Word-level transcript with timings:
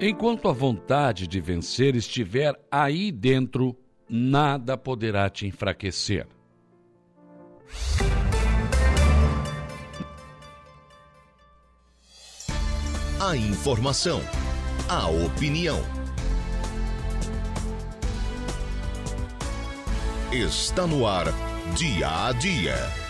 Enquanto 0.00 0.48
a 0.48 0.52
vontade 0.52 1.26
de 1.26 1.40
vencer 1.40 1.94
estiver 1.94 2.54
aí 2.70 3.12
dentro, 3.12 3.76
nada 4.08 4.76
poderá 4.76 5.30
te 5.30 5.46
enfraquecer. 5.46 6.26
A 13.20 13.36
informação, 13.36 14.20
a 14.88 15.08
opinião. 15.08 15.80
Está 20.32 20.86
no 20.86 21.06
ar, 21.06 21.26
dia 21.76 22.26
a 22.26 22.32
dia. 22.32 23.03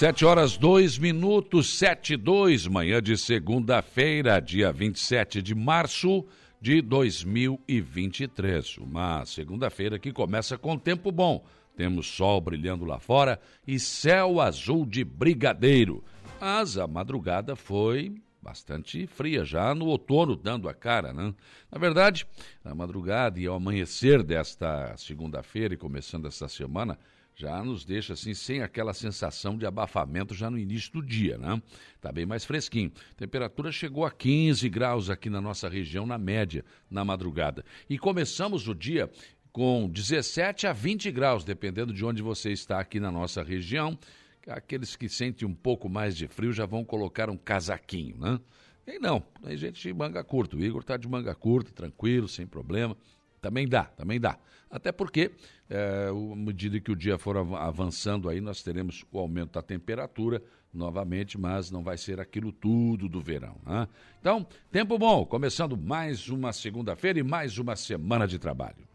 Sete 0.00 0.24
horas, 0.24 0.56
dois 0.56 0.96
minutos, 0.96 1.76
sete 1.76 2.16
dois, 2.16 2.66
manhã 2.66 3.02
de 3.02 3.18
segunda-feira, 3.18 4.40
dia 4.40 4.72
27 4.72 5.42
de 5.42 5.54
março 5.54 6.24
de 6.58 6.80
2023. 6.80 8.78
Uma 8.78 9.26
segunda-feira 9.26 9.98
que 9.98 10.10
começa 10.10 10.56
com 10.56 10.78
tempo 10.78 11.12
bom. 11.12 11.44
Temos 11.76 12.06
sol 12.06 12.40
brilhando 12.40 12.86
lá 12.86 12.98
fora 12.98 13.38
e 13.66 13.78
céu 13.78 14.40
azul 14.40 14.86
de 14.86 15.04
brigadeiro. 15.04 16.02
Mas 16.40 16.78
a 16.78 16.86
madrugada 16.86 17.54
foi 17.54 18.14
bastante 18.40 19.06
fria, 19.06 19.44
já 19.44 19.74
no 19.74 19.84
outono 19.84 20.34
dando 20.34 20.66
a 20.66 20.72
cara, 20.72 21.12
né? 21.12 21.34
Na 21.70 21.78
verdade, 21.78 22.26
a 22.64 22.74
madrugada 22.74 23.38
e 23.38 23.46
ao 23.46 23.56
amanhecer 23.56 24.22
desta 24.22 24.96
segunda-feira 24.96 25.74
e 25.74 25.76
começando 25.76 26.26
essa 26.26 26.48
semana, 26.48 26.98
já 27.40 27.64
nos 27.64 27.84
deixa 27.86 28.12
assim 28.12 28.34
sem 28.34 28.60
aquela 28.60 28.92
sensação 28.92 29.56
de 29.56 29.64
abafamento 29.64 30.34
já 30.34 30.50
no 30.50 30.58
início 30.58 30.92
do 30.92 31.02
dia, 31.02 31.38
né? 31.38 31.60
Tá 32.00 32.12
bem 32.12 32.26
mais 32.26 32.44
fresquinho. 32.44 32.92
Temperatura 33.16 33.72
chegou 33.72 34.04
a 34.04 34.10
15 34.10 34.68
graus 34.68 35.08
aqui 35.08 35.30
na 35.30 35.40
nossa 35.40 35.68
região 35.68 36.04
na 36.04 36.18
média 36.18 36.62
na 36.90 37.02
madrugada. 37.02 37.64
E 37.88 37.98
começamos 37.98 38.68
o 38.68 38.74
dia 38.74 39.10
com 39.50 39.88
17 39.88 40.66
a 40.66 40.72
20 40.72 41.10
graus, 41.10 41.42
dependendo 41.42 41.94
de 41.94 42.04
onde 42.04 42.22
você 42.22 42.52
está 42.52 42.78
aqui 42.78 43.00
na 43.00 43.10
nossa 43.10 43.42
região. 43.42 43.98
Aqueles 44.46 44.94
que 44.94 45.08
sentem 45.08 45.48
um 45.48 45.54
pouco 45.54 45.88
mais 45.88 46.14
de 46.16 46.28
frio 46.28 46.52
já 46.52 46.66
vão 46.66 46.84
colocar 46.84 47.30
um 47.30 47.36
casaquinho, 47.38 48.18
né? 48.18 48.38
E 48.86 48.98
não, 48.98 49.20
tem 49.42 49.56
gente 49.56 49.80
de 49.80 49.94
manga 49.94 50.22
curta. 50.22 50.56
O 50.56 50.64
Igor 50.64 50.82
está 50.82 50.96
de 50.96 51.08
manga 51.08 51.34
curta, 51.34 51.70
tranquilo, 51.72 52.28
sem 52.28 52.46
problema. 52.46 52.96
Também 53.40 53.66
dá, 53.66 53.84
também 53.84 54.20
dá. 54.20 54.38
Até 54.70 54.92
porque, 54.92 55.32
é, 55.68 56.08
à 56.08 56.36
medida 56.36 56.78
que 56.78 56.92
o 56.92 56.96
dia 56.96 57.18
for 57.18 57.36
avançando 57.36 58.28
aí, 58.28 58.40
nós 58.40 58.62
teremos 58.62 59.04
o 59.10 59.18
aumento 59.18 59.52
da 59.54 59.62
temperatura 59.62 60.40
novamente, 60.72 61.36
mas 61.36 61.70
não 61.70 61.82
vai 61.82 61.98
ser 61.98 62.20
aquilo 62.20 62.52
tudo 62.52 63.08
do 63.08 63.20
verão. 63.20 63.56
Né? 63.66 63.88
Então, 64.20 64.46
tempo 64.70 64.96
bom, 64.96 65.26
começando 65.26 65.76
mais 65.76 66.28
uma 66.28 66.52
segunda-feira 66.52 67.18
e 67.18 67.22
mais 67.24 67.58
uma 67.58 67.74
semana 67.74 68.28
de 68.28 68.38
trabalho. 68.38 68.88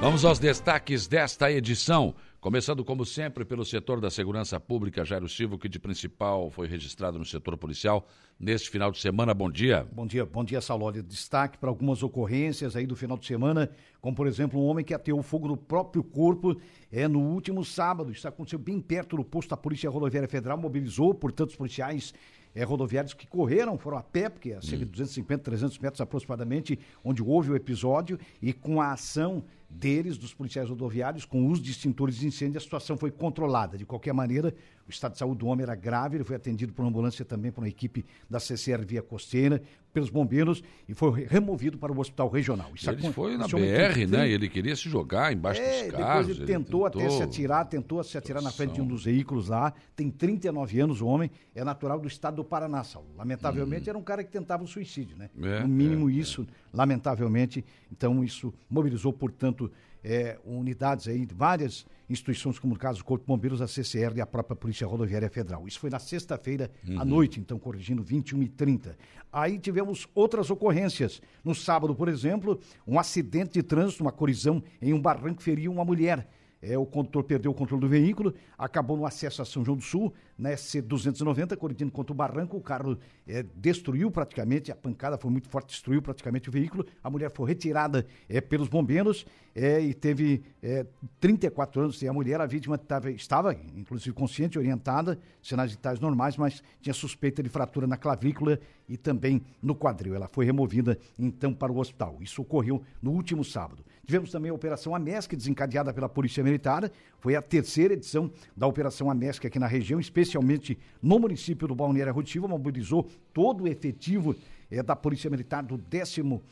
Vamos 0.00 0.24
aos 0.24 0.38
destaques 0.38 1.06
desta 1.06 1.52
edição. 1.52 2.14
Começando, 2.42 2.84
como 2.84 3.06
sempre, 3.06 3.44
pelo 3.44 3.64
setor 3.64 4.00
da 4.00 4.10
segurança 4.10 4.58
pública, 4.58 5.04
Jairo 5.04 5.28
Silva, 5.28 5.56
que 5.56 5.68
de 5.68 5.78
principal 5.78 6.50
foi 6.50 6.66
registrado 6.66 7.16
no 7.16 7.24
setor 7.24 7.56
policial 7.56 8.04
neste 8.36 8.68
final 8.68 8.90
de 8.90 8.98
semana. 8.98 9.32
Bom 9.32 9.48
dia. 9.48 9.86
Bom 9.92 10.04
dia, 10.04 10.26
bom 10.26 10.42
dia, 10.42 10.60
Salório. 10.60 11.04
Destaque 11.04 11.56
para 11.56 11.68
algumas 11.68 12.02
ocorrências 12.02 12.74
aí 12.74 12.84
do 12.84 12.96
final 12.96 13.16
de 13.16 13.26
semana, 13.26 13.70
como 14.00 14.16
por 14.16 14.26
exemplo, 14.26 14.60
um 14.60 14.64
homem 14.64 14.84
que 14.84 14.92
ateou 14.92 15.22
fogo 15.22 15.46
no 15.46 15.56
próprio 15.56 16.02
corpo 16.02 16.60
é, 16.90 17.06
no 17.06 17.20
último 17.20 17.64
sábado. 17.64 18.10
Isso 18.10 18.26
aconteceu 18.26 18.58
bem 18.58 18.80
perto 18.80 19.16
do 19.16 19.22
posto 19.22 19.50
da 19.50 19.56
Polícia 19.56 19.88
Rodoviária 19.88 20.28
Federal, 20.28 20.58
mobilizou, 20.58 21.14
portanto, 21.14 21.50
os 21.50 21.56
policiais 21.56 22.12
é, 22.54 22.64
rodoviários 22.64 23.14
que 23.14 23.26
correram, 23.26 23.78
foram 23.78 23.98
a 23.98 24.02
pé, 24.02 24.28
porque 24.28 24.52
a 24.52 24.60
cerca 24.60 24.84
de 24.84 24.90
250, 24.90 25.44
300 25.44 25.78
metros 25.78 26.00
aproximadamente, 26.00 26.78
onde 27.04 27.22
houve 27.22 27.52
o 27.52 27.56
episódio, 27.56 28.18
e 28.40 28.52
com 28.52 28.80
a 28.80 28.92
ação 28.92 29.44
deles, 29.72 30.18
dos 30.18 30.34
policiais 30.34 30.68
rodoviários, 30.68 31.24
com 31.24 31.46
uso 31.46 31.62
de 31.62 31.70
extintores 31.70 32.16
de 32.16 32.26
incêndio, 32.26 32.58
a 32.58 32.60
situação 32.60 32.96
foi 32.96 33.10
controlada. 33.10 33.76
De 33.76 33.86
qualquer 33.86 34.12
maneira, 34.12 34.54
o 34.86 34.90
estado 34.90 35.12
de 35.12 35.18
saúde 35.18 35.38
do 35.38 35.46
homem 35.46 35.62
era 35.62 35.74
grave, 35.74 36.16
ele 36.16 36.24
foi 36.24 36.36
atendido 36.36 36.72
por 36.72 36.82
uma 36.82 36.88
ambulância 36.88 37.24
também 37.24 37.50
por 37.50 37.62
uma 37.62 37.68
equipe 37.68 38.04
da 38.28 38.40
CCR 38.40 38.84
Via 38.84 39.02
Costeira, 39.02 39.62
pelos 39.92 40.10
bombeiros 40.10 40.62
e 40.88 40.94
foi 40.94 41.26
removido 41.26 41.76
para 41.78 41.92
o 41.92 42.00
hospital 42.00 42.28
regional. 42.28 42.70
Isso 42.74 42.90
ele 42.90 43.12
foi 43.12 43.36
na 43.36 43.46
BR, 43.46 44.06
né? 44.08 44.28
Ele 44.28 44.48
queria 44.48 44.74
se 44.74 44.88
jogar 44.88 45.32
embaixo 45.32 45.60
é, 45.60 45.84
dos 45.84 45.92
carros. 45.92 46.26
Depois 46.26 46.28
ele, 46.28 46.38
ele 46.38 46.46
tentou, 46.46 46.90
tentou, 46.90 47.06
até 47.06 47.10
se 47.10 47.22
atirar, 47.22 47.64
tentou 47.66 48.02
se 48.02 48.18
atirar 48.18 48.42
na 48.42 48.50
frente 48.50 48.74
de 48.74 48.80
um 48.80 48.86
dos 48.86 49.04
veículos 49.04 49.48
lá. 49.48 49.72
Tem 49.94 50.10
39 50.10 50.80
anos 50.80 51.00
o 51.00 51.06
homem, 51.06 51.30
é 51.54 51.62
natural 51.62 52.00
do 52.00 52.08
estado 52.08 52.36
do 52.36 52.44
Paraná, 52.44 52.82
Saulo. 52.82 53.08
Lamentavelmente 53.16 53.88
hum. 53.88 53.90
era 53.90 53.98
um 53.98 54.02
cara 54.02 54.24
que 54.24 54.30
tentava 54.30 54.64
o 54.64 54.66
suicídio, 54.66 55.16
né? 55.16 55.28
É, 55.42 55.60
no 55.60 55.68
mínimo 55.68 56.08
é, 56.08 56.14
isso, 56.14 56.42
é. 56.42 56.46
lamentavelmente. 56.76 57.64
Então 57.90 58.24
isso 58.24 58.52
mobilizou, 58.70 59.12
portanto, 59.12 59.70
é, 60.02 60.38
unidades 60.44 61.06
aí, 61.06 61.26
várias 61.34 61.86
instituições, 62.12 62.58
como 62.58 62.74
no 62.74 62.78
caso 62.78 62.98
do 62.98 63.04
Corpo 63.04 63.24
de 63.24 63.28
Bombeiros, 63.28 63.60
a 63.60 63.66
CCR 63.66 64.16
e 64.16 64.20
a 64.20 64.26
própria 64.26 64.54
Polícia 64.54 64.86
Rodoviária 64.86 65.28
Federal. 65.28 65.66
Isso 65.66 65.80
foi 65.80 65.90
na 65.90 65.98
sexta-feira 65.98 66.70
uhum. 66.86 67.00
à 67.00 67.04
noite, 67.04 67.40
então, 67.40 67.58
corrigindo 67.58 68.02
21 68.02 68.42
e 68.42 68.48
30. 68.48 68.96
Aí 69.32 69.58
tivemos 69.58 70.06
outras 70.14 70.50
ocorrências. 70.50 71.20
No 71.42 71.54
sábado, 71.54 71.94
por 71.94 72.08
exemplo, 72.08 72.60
um 72.86 72.98
acidente 72.98 73.54
de 73.54 73.62
trânsito, 73.62 74.02
uma 74.02 74.12
colisão 74.12 74.62
em 74.80 74.92
um 74.92 75.00
barranco 75.00 75.42
feriu 75.42 75.72
uma 75.72 75.84
mulher. 75.84 76.28
É, 76.62 76.78
o 76.78 76.86
condutor 76.86 77.24
perdeu 77.24 77.50
o 77.50 77.54
controle 77.54 77.80
do 77.80 77.88
veículo, 77.88 78.32
acabou 78.56 78.96
no 78.96 79.04
acesso 79.04 79.42
a 79.42 79.44
São 79.44 79.64
João 79.64 79.76
do 79.76 79.82
Sul, 79.82 80.14
na 80.38 80.50
SC-290, 80.50 81.56
colidindo 81.56 81.90
contra 81.90 82.12
o 82.12 82.16
barranco, 82.16 82.56
o 82.56 82.60
carro 82.60 82.96
é, 83.26 83.44
destruiu 83.56 84.10
praticamente, 84.12 84.70
a 84.70 84.76
pancada 84.76 85.18
foi 85.18 85.30
muito 85.30 85.48
forte, 85.48 85.70
destruiu 85.70 86.00
praticamente 86.00 86.48
o 86.48 86.52
veículo, 86.52 86.86
a 87.02 87.10
mulher 87.10 87.32
foi 87.32 87.48
retirada 87.48 88.06
é, 88.28 88.40
pelos 88.40 88.68
bombeiros 88.68 89.26
é, 89.54 89.80
e 89.80 89.92
teve 89.92 90.42
é, 90.62 90.86
34 91.20 91.82
anos, 91.82 92.00
e 92.00 92.08
a 92.08 92.12
mulher, 92.12 92.40
a 92.40 92.46
vítima 92.46 92.78
tava, 92.78 93.10
estava, 93.10 93.54
inclusive, 93.74 94.14
consciente, 94.14 94.58
orientada, 94.58 95.18
sinais 95.42 95.72
vitais 95.72 95.98
normais, 95.98 96.36
mas 96.36 96.62
tinha 96.80 96.94
suspeita 96.94 97.42
de 97.42 97.48
fratura 97.48 97.86
na 97.86 97.96
clavícula 97.96 98.58
e 98.88 98.96
também 98.96 99.42
no 99.60 99.74
quadril. 99.74 100.14
Ela 100.14 100.28
foi 100.28 100.44
removida, 100.44 100.98
então, 101.18 101.52
para 101.52 101.72
o 101.72 101.78
hospital. 101.78 102.18
Isso 102.20 102.40
ocorreu 102.40 102.82
no 103.00 103.10
último 103.10 103.44
sábado. 103.44 103.84
Tivemos 104.04 104.32
também 104.32 104.50
a 104.50 104.54
Operação 104.54 104.96
Amesc, 104.96 105.36
desencadeada 105.36 105.94
pela 105.94 106.08
Polícia 106.08 106.42
Militar. 106.42 106.90
Foi 107.20 107.36
a 107.36 107.42
terceira 107.42 107.94
edição 107.94 108.32
da 108.56 108.66
Operação 108.66 109.08
Amesc 109.08 109.46
aqui 109.46 109.60
na 109.60 109.68
região, 109.68 110.00
especialmente 110.00 110.76
no 111.00 111.20
município 111.20 111.68
do 111.68 111.74
Balneário 111.74 112.12
Rotiva, 112.12 112.48
mobilizou 112.48 113.08
todo 113.32 113.62
o 113.62 113.68
efetivo 113.68 114.34
é, 114.68 114.82
da 114.82 114.96
Polícia 114.96 115.30
Militar 115.30 115.62
do 115.62 115.78
19 115.78 116.42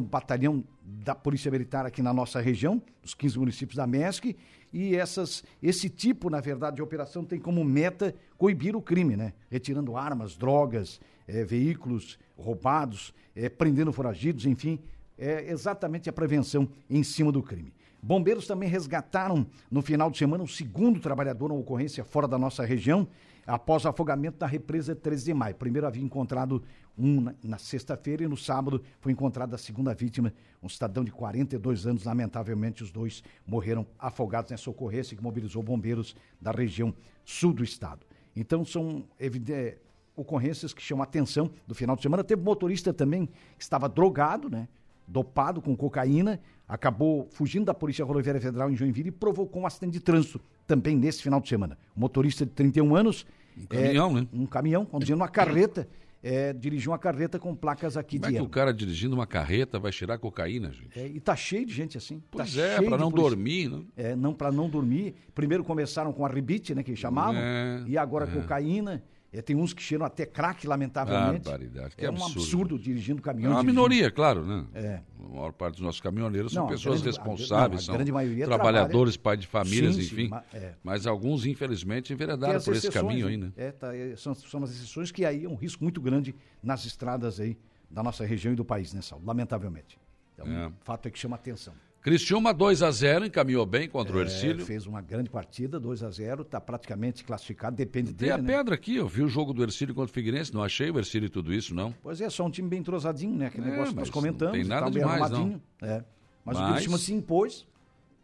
Batalhão 0.00 0.64
da 0.82 1.14
Polícia 1.14 1.52
Militar 1.52 1.86
aqui 1.86 2.02
na 2.02 2.12
nossa 2.12 2.40
região, 2.40 2.82
dos 3.00 3.14
15 3.14 3.38
municípios 3.38 3.76
da 3.76 3.86
MESC, 3.86 4.36
e 4.72 4.96
essas, 4.96 5.44
esse 5.62 5.88
tipo, 5.88 6.28
na 6.28 6.40
verdade, 6.40 6.76
de 6.76 6.82
operação 6.82 7.24
tem 7.24 7.38
como 7.38 7.62
meta 7.62 8.12
coibir 8.36 8.74
o 8.74 8.82
crime, 8.82 9.16
né? 9.16 9.34
Retirando 9.48 9.96
armas, 9.96 10.34
drogas, 10.34 11.00
é, 11.28 11.44
veículos 11.44 12.18
roubados, 12.36 13.14
é, 13.36 13.48
prendendo 13.48 13.92
foragidos, 13.92 14.46
enfim, 14.46 14.80
é 15.22 15.50
exatamente 15.50 16.10
a 16.10 16.12
prevenção 16.12 16.68
em 16.90 17.02
cima 17.04 17.30
do 17.30 17.42
crime. 17.42 17.72
Bombeiros 18.02 18.48
também 18.48 18.68
resgataram 18.68 19.46
no 19.70 19.80
final 19.80 20.10
de 20.10 20.18
semana 20.18 20.42
um 20.42 20.48
segundo 20.48 20.98
trabalhador 20.98 21.48
na 21.48 21.54
ocorrência 21.54 22.04
fora 22.04 22.26
da 22.26 22.36
nossa 22.36 22.64
região, 22.64 23.06
após 23.46 23.86
afogamento 23.86 24.38
da 24.38 24.46
represa 24.46 24.94
13 24.94 25.26
de 25.26 25.34
maio. 25.34 25.54
Primeiro 25.54 25.86
havia 25.86 26.02
encontrado 26.02 26.62
um 26.98 27.20
na, 27.20 27.34
na 27.42 27.58
sexta-feira 27.58 28.24
e 28.24 28.28
no 28.28 28.36
sábado 28.36 28.82
foi 29.00 29.12
encontrada 29.12 29.54
a 29.54 29.58
segunda 29.58 29.94
vítima, 29.94 30.32
um 30.60 30.68
cidadão 30.68 31.04
de 31.04 31.12
42 31.12 31.86
anos. 31.86 32.04
Lamentavelmente, 32.04 32.82
os 32.82 32.90
dois 32.90 33.22
morreram 33.46 33.86
afogados 33.98 34.50
nessa 34.50 34.68
ocorrência 34.68 35.16
que 35.16 35.22
mobilizou 35.22 35.62
bombeiros 35.62 36.16
da 36.40 36.50
região 36.50 36.92
sul 37.24 37.52
do 37.52 37.62
estado. 37.62 38.04
Então, 38.34 38.64
são 38.64 39.04
evidentes 39.18 39.78
ocorrências 40.16 40.74
que 40.74 40.82
chamam 40.82 41.02
a 41.02 41.04
atenção 41.04 41.50
do 41.66 41.74
final 41.74 41.96
de 41.96 42.02
semana. 42.02 42.24
Teve 42.24 42.42
motorista 42.42 42.92
também 42.92 43.26
que 43.26 43.62
estava 43.62 43.88
drogado, 43.88 44.50
né? 44.50 44.68
Dopado 45.12 45.60
com 45.60 45.76
cocaína, 45.76 46.40
acabou 46.66 47.28
fugindo 47.30 47.66
da 47.66 47.74
Polícia 47.74 48.04
Rodoviária 48.04 48.40
Federal 48.40 48.70
em 48.70 48.74
Joinville 48.74 49.10
e 49.10 49.12
provocou 49.12 49.62
um 49.62 49.66
acidente 49.66 49.92
de 49.92 50.00
trânsito 50.00 50.40
também 50.66 50.96
nesse 50.96 51.22
final 51.22 51.40
de 51.40 51.48
semana. 51.48 51.76
Um 51.94 52.00
motorista 52.00 52.46
de 52.46 52.52
31 52.52 52.96
anos. 52.96 53.26
Um 53.56 53.66
caminhão, 53.66 54.10
é, 54.10 54.20
né? 54.22 54.28
Um 54.32 54.46
caminhão, 54.46 54.86
conduzindo 54.86 55.16
uma 55.16 55.28
carreta. 55.28 55.86
É, 56.24 56.52
dirigiu 56.52 56.92
uma 56.92 56.98
carreta 57.00 57.36
com 57.36 57.52
placas 57.52 57.96
aqui 57.96 58.16
Como 58.16 58.30
de 58.30 58.36
é 58.36 58.40
que 58.40 58.46
o 58.46 58.48
cara 58.48 58.72
dirigindo 58.72 59.12
uma 59.12 59.26
carreta 59.26 59.80
vai 59.80 59.90
tirar 59.90 60.18
cocaína, 60.18 60.70
gente? 60.70 60.96
É, 60.96 61.04
e 61.04 61.18
tá 61.18 61.34
cheio 61.34 61.66
de 61.66 61.74
gente 61.74 61.98
assim. 61.98 62.22
Pois 62.30 62.54
tá 62.54 62.60
é, 62.60 62.80
para 62.80 62.96
não 62.96 63.10
dormir, 63.10 63.68
né? 63.68 63.82
É, 63.96 64.14
não 64.14 64.32
para 64.32 64.52
não 64.52 64.70
dormir. 64.70 65.16
Primeiro 65.34 65.64
começaram 65.64 66.12
com 66.12 66.24
a 66.24 66.28
ribite, 66.28 66.76
né, 66.76 66.84
que 66.84 66.94
chamavam, 66.94 67.40
é, 67.42 67.82
e 67.88 67.98
agora 67.98 68.24
é. 68.24 68.28
cocaína. 68.28 69.02
É, 69.34 69.40
tem 69.40 69.56
uns 69.56 69.72
que 69.72 69.82
cheiram 69.82 70.04
até 70.04 70.26
craque, 70.26 70.66
lamentavelmente. 70.66 71.44
Barbaridade, 71.48 71.96
que 71.96 72.04
é 72.04 72.08
absurdo. 72.08 72.28
um 72.38 72.42
absurdo 72.42 72.78
dirigindo 72.78 73.22
caminhão. 73.22 73.52
É 73.52 73.54
uma 73.54 73.62
minoria, 73.62 74.10
claro, 74.10 74.44
né? 74.44 74.66
É. 74.74 75.00
A 75.24 75.28
maior 75.28 75.52
parte 75.54 75.76
dos 75.76 75.82
nossos 75.82 76.02
caminhoneiros 76.02 76.52
são 76.52 76.64
Não, 76.64 76.68
a 76.68 76.72
pessoas 76.72 77.00
grande- 77.00 77.16
responsáveis, 77.16 77.88
não, 77.88 77.94
são 77.96 78.04
trabalhadores, 78.44 79.14
trabalha- 79.16 79.18
pai 79.22 79.36
de 79.38 79.46
famílias, 79.46 79.94
Sim, 79.94 80.02
sim, 80.02 80.06
enfim. 80.14 80.28
ma- 80.28 80.44
é. 80.52 80.74
Mas 80.84 81.06
alguns, 81.06 81.46
infelizmente, 81.46 82.12
enveredaram 82.12 82.60
por 82.60 82.74
esse 82.76 82.90
caminho 82.90 83.26
aí, 83.26 83.38
né? 83.38 83.46
né? 83.46 83.52
É, 83.68 83.72
tá, 83.72 83.96
é, 83.96 84.14
são, 84.16 84.34
são 84.34 84.62
as 84.64 84.70
exceções 84.70 85.10
que 85.10 85.24
aí 85.24 85.44
é 85.44 85.48
um 85.48 85.54
risco 85.56 85.82
muito 85.82 86.00
grande 86.02 86.34
nas 86.62 86.84
estradas 86.84 87.40
aí 87.40 87.56
da 87.90 88.02
nossa 88.02 88.26
região 88.26 88.52
e 88.52 88.56
do 88.56 88.64
país, 88.66 88.92
né, 88.92 89.00
Saulo? 89.00 89.24
Lamentavelmente. 89.24 89.98
Então, 90.34 90.46
É. 90.46 90.66
um 90.66 90.72
fato 90.82 91.08
é 91.08 91.10
que 91.10 91.18
chama 91.18 91.36
atenção. 91.36 91.72
Cristiúma 92.02 92.52
2 92.52 92.82
a 92.82 92.90
0 92.90 93.26
encaminhou 93.26 93.64
bem 93.64 93.88
contra 93.88 94.16
o 94.16 94.18
É, 94.18 94.22
Ercílio. 94.24 94.66
fez 94.66 94.86
uma 94.88 95.00
grande 95.00 95.30
partida, 95.30 95.78
2 95.78 96.02
a 96.02 96.10
0 96.10 96.42
está 96.42 96.60
praticamente 96.60 97.22
classificado, 97.22 97.76
depende 97.76 98.08
Tem 98.12 98.28
dele, 98.28 98.32
a 98.32 98.38
né? 98.38 98.56
pedra 98.56 98.74
aqui, 98.74 98.96
eu 98.96 99.06
vi 99.06 99.22
o 99.22 99.28
jogo 99.28 99.52
do 99.52 99.62
Ercílio 99.62 99.94
contra 99.94 100.10
o 100.10 100.12
Figueirense, 100.12 100.52
não 100.52 100.64
achei 100.64 100.90
o 100.90 100.98
Ercílio 100.98 101.30
tudo 101.30 101.54
isso, 101.54 101.72
não. 101.72 101.94
Pois 102.02 102.20
é, 102.20 102.28
só 102.28 102.44
um 102.44 102.50
time 102.50 102.68
bem 102.68 102.80
entrosadinho, 102.80 103.36
né? 103.36 103.46
Aquele 103.46 103.68
É, 103.68 103.70
negócio 103.70 103.92
que 103.94 104.00
nós 104.00 104.10
comentamos. 104.10 104.52
não 104.52 104.60
tem 104.60 104.62
e 104.64 104.68
nada 104.68 104.90
bem 104.90 105.00
demais, 105.00 105.30
não. 105.30 105.60
É. 105.80 106.02
Mas, 106.44 106.56
o 106.58 106.60
Mas- 106.60 106.72
Criciúma 106.74 106.98
se 106.98 107.14
impôs, 107.14 107.66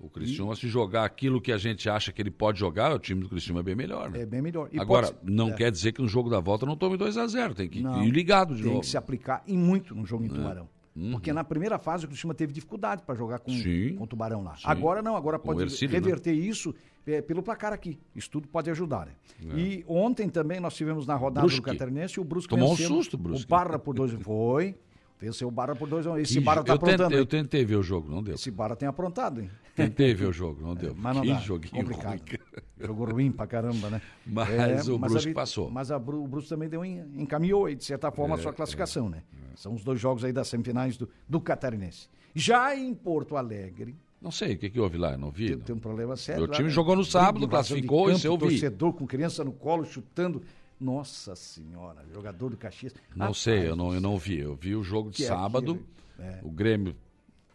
O 0.01 0.09
Cristiúma, 0.09 0.55
se 0.55 0.69
jogar 0.69 1.05
aquilo 1.05 1.41
que 1.41 1.51
a 1.51 1.59
gente 1.59 1.89
acha 1.91 2.13
que 2.13 2.23
ele 2.23 2.31
pode 2.31 2.59
jogar, 2.61 2.93
o 2.95 2.99
time 3.01 3.21
do 3.21 3.29
Cristiúma 3.29 3.61
é 3.61 3.63
bem 3.65 3.75
melhor, 3.77 4.11
né? 4.11 4.21
é 4.23 4.27
bem 4.27 4.41
melhor. 4.43 4.69
E 4.73 4.79
Agora, 4.79 5.09
pode- 5.13 5.33
não 5.33 5.49
é, 5.51 5.53
quer 5.55 5.71
dizer 5.73 5.91
que 5.93 6.01
no 6.01 6.07
jogo 6.07 6.31
da 6.31 6.39
volta 6.41 6.65
não 6.67 6.77
tome 6.77 6.97
2 6.97 7.17
a 7.17 7.27
0 7.27 7.53
tem 7.55 7.69
que 7.69 7.81
Não, 7.83 8.05
ir 8.05 8.11
ligado 8.11 8.55
de 8.55 8.63
tem 8.63 8.71
novo. 8.71 8.81
que 8.83 8.87
se 8.89 8.97
aplicar 8.97 9.43
e 9.47 9.57
muito 9.57 9.95
no 9.97 10.03
É. 10.03 10.07
jogo 10.07 10.25
em 10.25 10.29
Tubarão. 10.29 10.69
Uhum. 10.99 11.13
Porque 11.13 11.33
na 11.33 11.45
primeira 11.45 11.79
fase 11.79 12.05
o 12.05 12.09
Cristiúma 12.09 12.35
teve 12.35 12.53
dificuldade 12.53 13.03
para 13.03 13.15
jogar 13.15 13.39
com, 13.39 13.53
Sim. 13.53 13.95
com 13.95 14.05
o 14.05 14.07
Tubarão 14.07 14.43
lá. 14.43 14.57
Sim. 14.57 14.65
Agora 14.65 15.01
não, 15.01 15.15
agora 15.15 15.39
pode 15.39 15.63
Ercílio, 15.63 15.93
né? 15.93 15.99
reverter 15.99 16.33
isso 16.33 16.75
é, 17.07 17.23
pelo 17.23 17.43
placar 17.43 17.73
aqui. 17.73 17.99
Isso 18.17 18.29
tudo 18.29 18.49
pode 18.49 18.69
ajudar, 18.71 19.07
né? 19.07 19.13
É. 19.55 19.59
E 19.59 19.85
ontem 19.87 20.29
também 20.29 20.59
nós 20.59 20.75
tivemos 20.75 21.07
na 21.07 21.15
rodada 21.15 21.47
Brusque. 21.47 21.61
do 21.61 21.65
Catarinense 21.65 22.19
o 22.19 22.25
Brusque 22.25 22.51
Tomou 22.51 22.73
um 22.73 22.75
vencendo 22.75 22.89
susto, 22.89 23.17
Brusque. 23.17 23.47
O 23.47 23.49
Barra 23.49 23.79
por 23.79 23.95
dois. 23.95 24.13
Foi. 24.21 24.75
Venceu 25.21 25.49
o 25.49 25.51
Barra 25.51 25.75
por 25.75 25.89
dois. 25.89 26.07
Esse 26.21 26.35
Que 26.35 26.41
Barra 26.41 26.61
jo- 26.61 26.67
tá 26.67 26.73
eu, 26.75 26.79
tentei, 26.79 26.95
aprontando. 26.95 27.15
eu 27.17 27.21
hein? 27.23 27.27
tentei 27.27 27.65
ver 27.65 27.77
o 27.77 27.83
jogo, 27.83 28.09
não 28.11 28.23
deu. 28.23 28.35
Esse 28.37 28.51
Barra 28.51 28.77
tem 28.77 28.89
aprontado, 28.89 29.41
hein? 29.41 29.51
Tentei 29.75 30.13
ver 30.15 30.27
o 30.27 30.33
jogo, 30.33 30.61
não 30.61 30.75
deu. 30.75 30.95
Mas 30.97 31.15
não 31.17 31.23
que 31.23 31.29
dá. 31.33 31.39
joguinho 31.41 31.73
complicado. 31.85 32.19
ruim. 32.21 32.39
Jogo 32.81 33.05
ruim 33.05 33.31
pra 33.33 33.47
caramba, 33.47 33.91
né? 33.91 34.03
Mas 34.27 34.89
o 34.89 34.97
a 34.97 34.99
Brusque 34.99 35.29
vi- 35.29 35.35
passou. 35.35 35.71
Mas 35.71 35.91
a 35.91 35.97
o 35.97 36.27
Brusque 36.27 36.49
também 36.49 36.69
deu, 36.69 36.85
encaminhou 36.85 37.73
de 37.75 37.85
certa 37.85 38.11
forma, 38.11 38.35
É, 38.37 38.39
a 38.39 38.43
sua 38.43 38.53
classificação, 38.53 39.09
né? 39.09 39.23
São 39.57 39.75
os 39.75 39.83
dois 39.85 40.01
jogos 40.01 40.25
aí 40.25 40.33
das 40.33 40.49
semifinais 40.49 40.97
do, 40.97 41.09
do 41.29 41.41
Catarinense. 41.41 42.09
Já 42.35 42.75
em 42.77 42.95
Porto 42.95 43.37
Alegre, 43.37 43.97
Não 44.21 44.31
sei, 44.33 44.55
o 44.55 44.59
que, 44.59 44.69
que 44.71 44.79
houve 44.81 44.99
lá? 44.99 45.17
Não 45.17 45.31
vi. 45.31 45.47
tem, 45.49 45.57
não. 45.57 45.63
tem 45.65 45.77
um 45.77 45.79
problema 45.81 46.17
sério. 46.17 46.43
Meu 46.43 46.51
lá, 46.51 46.55
time 46.57 46.69
né? 46.69 46.75
jogou 46.75 46.95
no 46.97 47.05
sábado, 47.05 47.47
classificou, 47.49 48.11
isso 48.11 48.27
eu 48.27 48.35
vi. 48.35 48.41
Torcedor 48.49 48.93
com 48.93 49.07
criança 49.07 49.45
no 49.45 49.53
colo, 49.53 49.85
chutando. 49.85 50.43
Nossa 50.81 51.35
Senhora, 51.35 52.05
jogador 52.13 52.51
do 52.51 52.57
Caxias. 52.57 52.95
Não 53.15 53.27
Rapaz, 53.27 53.39
sei, 53.39 53.69
eu 53.69 53.75
não, 53.77 53.93
eu 53.95 54.01
não 54.01 54.17
vi. 54.17 54.39
Eu 54.39 54.55
vi 54.55 54.77
o 54.77 54.83
jogo 54.83 55.11
de 55.11 55.17
Que 55.19 55.25
é 55.25 55.29
sábado. 55.29 55.73
aquilo? 55.73 55.87
É. 56.21 56.39
O 56.43 56.51
Grêmio 56.51 56.95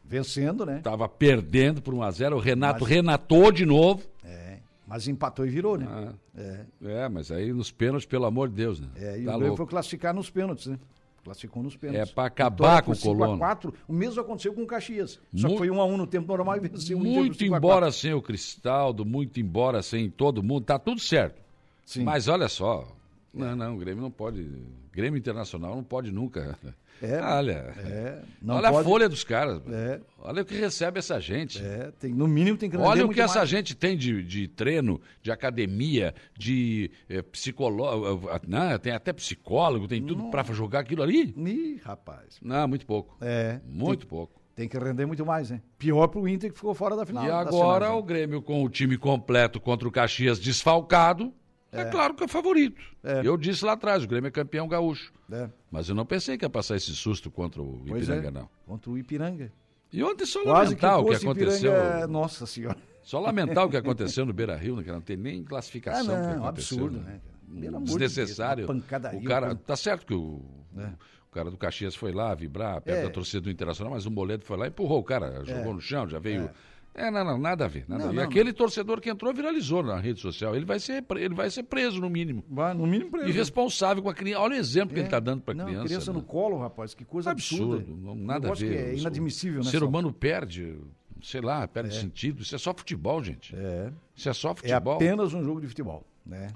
Vencendo, 0.05 0.65
né? 0.65 0.77
estava 0.77 1.07
perdendo 1.07 1.81
por 1.81 1.93
1x0. 1.93 2.35
O 2.35 2.39
Renato 2.39 2.81
Mas- 2.81 2.89
renatou 2.89 3.51
de 3.51 3.65
novo. 3.65 4.03
É, 4.23 4.57
mas 4.85 5.07
empatou 5.07 5.45
e 5.45 5.49
virou, 5.49 5.77
né? 5.77 5.87
Ah, 5.89 6.13
É. 6.37 6.65
é, 6.83 7.09
mas 7.09 7.31
aí 7.31 7.53
nos 7.53 7.71
pênaltis, 7.71 8.05
pelo 8.05 8.25
amor 8.25 8.49
de 8.49 8.55
Deus, 8.55 8.79
né? 8.79 8.87
É, 8.95 9.17
e 9.17 9.23
tá 9.25 9.31
o 9.31 9.33
Grêmio 9.33 9.39
louco. 9.47 9.57
foi 9.57 9.65
classificar 9.67 10.13
nos 10.13 10.29
pênaltis, 10.29 10.67
né? 10.67 10.77
Classificou 11.23 11.63
nos 11.63 11.77
pênaltis. 11.77 12.09
É 12.11 12.13
pra 12.13 12.25
acabar 12.25 12.81
com 12.83 12.91
o 12.91 12.95
5 12.95 13.13
a 13.13 13.17
Colono. 13.17 13.37
4. 13.39 13.73
O 13.87 13.93
mesmo 13.93 14.19
aconteceu 14.19 14.53
com 14.53 14.63
o 14.63 14.67
Caxias. 14.67 15.19
Só 15.33 15.47
que 15.47 15.53
Mu- 15.53 15.57
foi 15.57 15.69
1 15.71 15.79
a 15.79 15.85
1 15.85 15.95
no 15.97 16.05
tempo 16.05 16.27
normal 16.27 16.57
e 16.57 16.59
venceu 16.59 16.99
Muito 16.99 17.37
5 17.37 17.53
a 17.53 17.57
embora 17.57 17.85
4. 17.85 17.91
sem 18.01 18.13
o 18.13 18.21
Cristaldo, 18.21 19.05
muito 19.05 19.39
embora 19.39 19.81
sem 19.81 20.09
todo 20.09 20.43
mundo, 20.43 20.65
tá 20.65 20.77
tudo 20.77 20.99
certo. 20.99 21.41
Sim. 21.85 22.03
Mas 22.03 22.27
olha 22.27 22.49
só, 22.49 22.85
não, 23.33 23.55
não, 23.55 23.75
o 23.75 23.77
Grêmio 23.77 24.01
não 24.01 24.11
pode, 24.11 24.47
Grêmio 24.91 25.17
Internacional 25.17 25.75
não 25.75 25.83
pode 25.83 26.11
nunca. 26.11 26.57
É, 27.01 27.19
olha, 27.19 27.73
É, 27.85 28.21
não 28.41 28.55
olha 28.55 28.69
a 28.69 28.71
pode- 28.71 28.87
folha 28.87 29.09
dos 29.09 29.23
caras, 29.23 29.61
É. 29.67 29.99
olha 30.19 30.43
o 30.43 30.45
que 30.45 30.53
recebe 30.55 30.99
essa 30.99 31.19
gente. 31.19 31.61
É, 31.61 31.91
tem, 31.99 32.13
no 32.13 32.27
mínimo 32.27 32.55
tem 32.57 32.69
que 32.69 32.77
Olha 32.77 33.05
o 33.05 33.09
que 33.09 33.19
essa 33.19 33.39
mais. 33.39 33.49
gente 33.49 33.75
tem 33.75 33.97
de, 33.97 34.23
de 34.23 34.47
treino, 34.47 35.01
de 35.21 35.31
academia, 35.31 36.13
de 36.37 36.89
eh, 37.09 37.21
psicólogo, 37.23 38.29
né? 38.47 38.77
tem 38.77 38.93
até 38.93 39.11
psicólogo, 39.11 39.87
tem 39.87 40.01
tudo 40.01 40.29
pra 40.29 40.43
jogar 40.43 40.79
aquilo 40.79 41.01
ali. 41.03 41.33
Ih, 41.35 41.81
rapaz. 41.83 42.37
Não, 42.41 42.67
muito 42.67 42.85
pouco. 42.85 43.17
É, 43.19 43.59
Muito 43.65 44.01
tem, 44.01 44.07
pouco. 44.09 44.41
tem 44.55 44.69
que 44.69 44.77
render 44.77 45.05
muito 45.05 45.25
mais, 45.25 45.49
né? 45.49 45.61
Pior 45.77 46.07
pro 46.07 46.25
Inter 46.27 46.51
que 46.51 46.55
ficou 46.57 46.73
fora 46.75 46.95
da 46.95 47.05
final. 47.05 47.25
E 47.25 47.29
agora 47.31 47.91
o 47.91 48.03
Grêmio 48.03 48.41
com 48.41 48.63
o 48.63 48.69
time 48.69 48.97
completo 48.97 49.59
contra 49.59 49.87
o 49.87 49.91
Caxias 49.91 50.39
desfalcado, 50.39 51.33
é, 51.81 51.85
claro 51.85 52.13
que 52.13 52.23
é 52.23 52.27
favorito. 52.27 52.81
É. 53.03 53.21
Eu 53.23 53.35
disse 53.37 53.63
lá 53.65 53.73
atrás, 53.73 54.03
o 54.03 54.07
Grêmio 54.07 54.27
é 54.27 54.31
campeão 54.31 54.67
gaúcho. 54.67 55.11
né? 55.27 55.43
É, 55.45 55.49
Mas 55.71 55.89
eu 55.89 55.95
não 55.95 56.05
pensei 56.05 56.37
que 56.37 56.45
ia 56.45 56.49
passar 56.49 56.75
esse 56.75 56.91
susto 56.95 57.29
contra 57.31 57.61
o 57.61 57.81
Ipiranga, 57.85 58.27
é. 58.27 58.31
não. 58.31 58.49
Contra 58.65 58.91
o 58.91 58.97
Ipiranga. 58.97 59.51
E 59.91 60.03
ontem 60.03 60.25
só 60.25 60.41
Quase 60.43 60.75
que 60.75 60.83
lamentar 60.85 60.99
o 61.05 61.09
que 61.09 61.15
aconteceu. 61.15 61.71
Ipiranga. 61.71 62.07
Nossa 62.07 62.45
senhora. 62.45 62.77
Só 63.03 63.19
lamentar 63.19 63.65
o 63.65 63.69
que 63.69 63.77
aconteceu 63.77 64.25
no 64.25 64.33
Beira 64.33 64.55
Rio, 64.55 64.77
né, 64.77 64.83
que 64.83 64.91
não 64.91 65.01
tem 65.01 65.17
nem 65.17 65.41
Ah, 65.41 65.49
classificação. 65.49 66.05
não, 66.05 66.13
que 66.31 66.37
aconteceu, 66.39 66.77
absurdo, 66.77 66.99
né? 67.01 67.19
Pelo 67.59 67.77
amor 67.77 67.85
de 67.87 67.97
Desnecessário. 67.97 68.65
Deus, 68.65 68.79
o 69.13 69.23
cara, 69.23 69.53
tá 69.55 69.75
certo 69.75 70.05
que 70.07 70.13
o, 70.15 70.41
o 70.75 71.31
cara 71.31 71.51
do 71.51 71.57
Caxias 71.57 71.95
foi 71.95 72.11
lá 72.11 72.33
vibrar 72.33 72.81
perto 72.81 72.99
É. 72.99 73.03
da 73.03 73.09
torcida 73.11 73.41
do 73.41 73.51
Internacional, 73.51 73.93
mas 73.93 74.05
o 74.07 74.11
Moledo 74.11 74.43
foi 74.43 74.57
lá 74.57 74.65
e 74.65 74.69
empurrou 74.69 74.99
o 74.99 75.03
cara, 75.03 75.43
jogou 75.45 75.73
no 75.75 75.81
chão, 75.81 76.07
já 76.07 76.17
veio. 76.17 76.43
É, 76.45 76.51
não, 76.95 77.23
não, 77.23 77.37
nada 77.39 77.65
a 77.65 77.67
ver. 77.67 77.85
Nada 77.87 78.03
Não, 78.03 78.09
a 78.09 78.11
ver. 78.13 78.17
não, 78.17 78.23
Aquele 78.23 78.53
torcedor 78.53 79.01
que 79.01 79.09
entrou 79.09 79.33
viralizou 79.33 79.81
na 79.81 79.97
rede 79.99 80.19
social. 80.19 80.55
Ele 80.55 80.63
vai 80.65 80.79
ser, 80.79 81.03
ele 81.17 81.33
vai 81.33 81.49
ser 81.49 81.63
preso, 81.63 81.99
no 81.99 82.09
mínimo. 82.09 82.43
Vai, 82.47 82.73
no 82.75 82.85
mínimo 82.85 83.09
preso. 83.09 83.27
Irresponsável 83.29 84.03
com 84.03 84.09
a 84.09 84.13
criança. 84.13 84.41
Olha 84.43 84.55
o 84.55 84.59
exemplo 84.59 84.89
que 84.93 84.95
É. 84.95 84.99
ele 84.99 85.07
está 85.07 85.19
dando 85.19 85.41
para 85.41 85.53
a 85.53 85.57
Não, 85.57 85.65
criança. 85.65 85.85
criança 85.85 86.13
né? 86.13 86.19
no 86.19 86.23
colo, 86.23 86.59
rapaz. 86.59 86.93
Que 86.93 87.03
coisa 87.03 87.31
absurda. 87.31 87.77
Absurdo, 87.77 87.95
não- 87.99 88.15
nada 88.15 88.51
a 88.51 88.53
ver. 88.53 88.69
que 88.69 88.75
é 88.77 88.95
inadmissível, 88.95 89.61
O 89.61 89.63
né? 89.65 89.71
ser 89.71 89.77
Saulo? 89.79 89.87
humano 89.89 90.13
perde, 90.13 90.77
sei 91.21 91.41
lá, 91.41 91.67
perde 91.67 91.95
sentido. 91.95 92.43
Isso 92.43 92.53
é 92.53 92.59
só 92.59 92.73
futebol, 92.75 93.23
gente. 93.23 93.55
É. 93.55 93.91
Isso 94.15 94.29
é 94.29 94.33
só 94.33 94.51
É 94.51 94.55
futebol. 94.55 94.93
apenas 94.95 95.33
um 95.33 95.43
jogo 95.43 95.61
de 95.61 95.67
futebol, 95.67 96.05
né? 96.25 96.49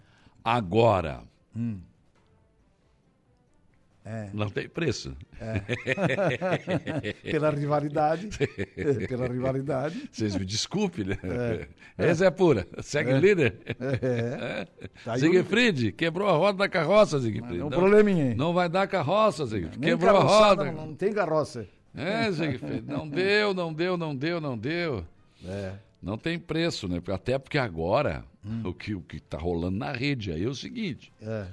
Agora. 0.43 1.23
Hum. 1.55 1.79
É. 4.09 4.29
Não 4.33 4.49
tem 4.49 4.69
preço. 4.69 5.13
Pela 7.23 7.49
rivalidade. 7.51 8.29
pela 9.07 9.27
rivalidade. 9.27 10.09
Vocês 10.11 10.35
me 10.35 10.45
desculpem, 10.45 11.05
né? 11.05 11.17
Essa 11.97 12.25
é 12.27 12.31
pura. 12.31 12.65
Segue 12.81 13.13
líder. 13.13 13.57
É. 14.01 14.65
Tá 15.03 15.13
aí 15.13 15.19
Siegfried, 15.19 15.91
quebrou 15.91 16.27
a 16.29 16.33
roda 16.33 16.59
da 16.59 16.69
carroça, 16.69 17.19
Siegfried. 17.19 17.59
É 17.59 17.65
um 17.65 17.69
Não- 17.69 17.77
probleminha 17.77 18.25
aí. 18.29 18.35
Não 18.35 18.53
vai 18.53 18.69
dar 18.69 18.87
carroça, 18.87 19.45
Siegfried. 19.45 19.79
Quebrou 19.79 20.15
a 20.17 20.23
roda. 20.23 20.71
Não, 20.71 20.87
não 20.87 20.95
tem 20.95 21.11
carroça. 21.11 21.67
É, 21.95 22.31
Siegfried. 22.31 22.83
Não 22.87 23.07
deu, 23.09 23.53
não 23.53 23.73
deu, 23.73 23.97
não 23.97 24.15
deu, 24.15 24.39
não 24.39 24.57
deu. 24.57 25.03
É. 25.45 25.73
Não 26.01 26.17
tem 26.17 26.37
preço, 26.39 26.87
né? 26.87 27.01
Até 27.13 27.37
porque 27.37 27.57
agora, 27.57 28.23
Hum. 28.45 28.61
o 28.63 28.73
que 28.73 28.93
o 28.95 29.01
que 29.01 29.17
está 29.17 29.37
rolando 29.37 29.77
na 29.77 29.91
rede 29.91 30.31
aí 30.31 30.43
é 30.45 30.47
o 30.47 30.55
seguinte: 30.55 31.11
É. 31.21 31.45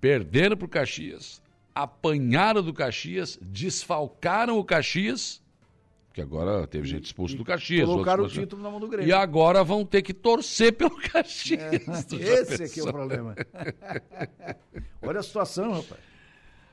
perderam 0.00 0.56
para 0.56 0.66
o 0.66 0.68
Caxias, 0.68 1.41
apanharam 1.74 2.62
do 2.62 2.72
Caxias, 2.72 3.38
desfalcaram 3.40 4.58
o 4.58 4.64
Caxias, 4.64 5.40
que 6.12 6.20
agora 6.20 6.66
teve 6.66 6.86
gente 6.86 7.06
expulso 7.06 7.34
do 7.36 7.44
Caxias. 7.44 7.86
Colocaram 7.88 8.24
o 8.24 8.28
título 8.28 8.62
na 8.62 8.70
mão 8.70 8.78
do 8.78 8.86
E 8.86 8.90
Grêmio. 8.90 9.16
agora 9.16 9.64
vão 9.64 9.84
ter 9.84 10.02
que 10.02 10.12
torcer 10.12 10.72
pelo 10.74 10.94
Caxias. 11.00 11.60
Já 12.10 12.18
Esse 12.18 12.62
aqui 12.64 12.80
é 12.80 12.82
o 12.82 12.92
problema. 12.92 13.34
Olha 15.02 15.20
a 15.20 15.22
situação, 15.22 15.72
rapaz. 15.72 16.00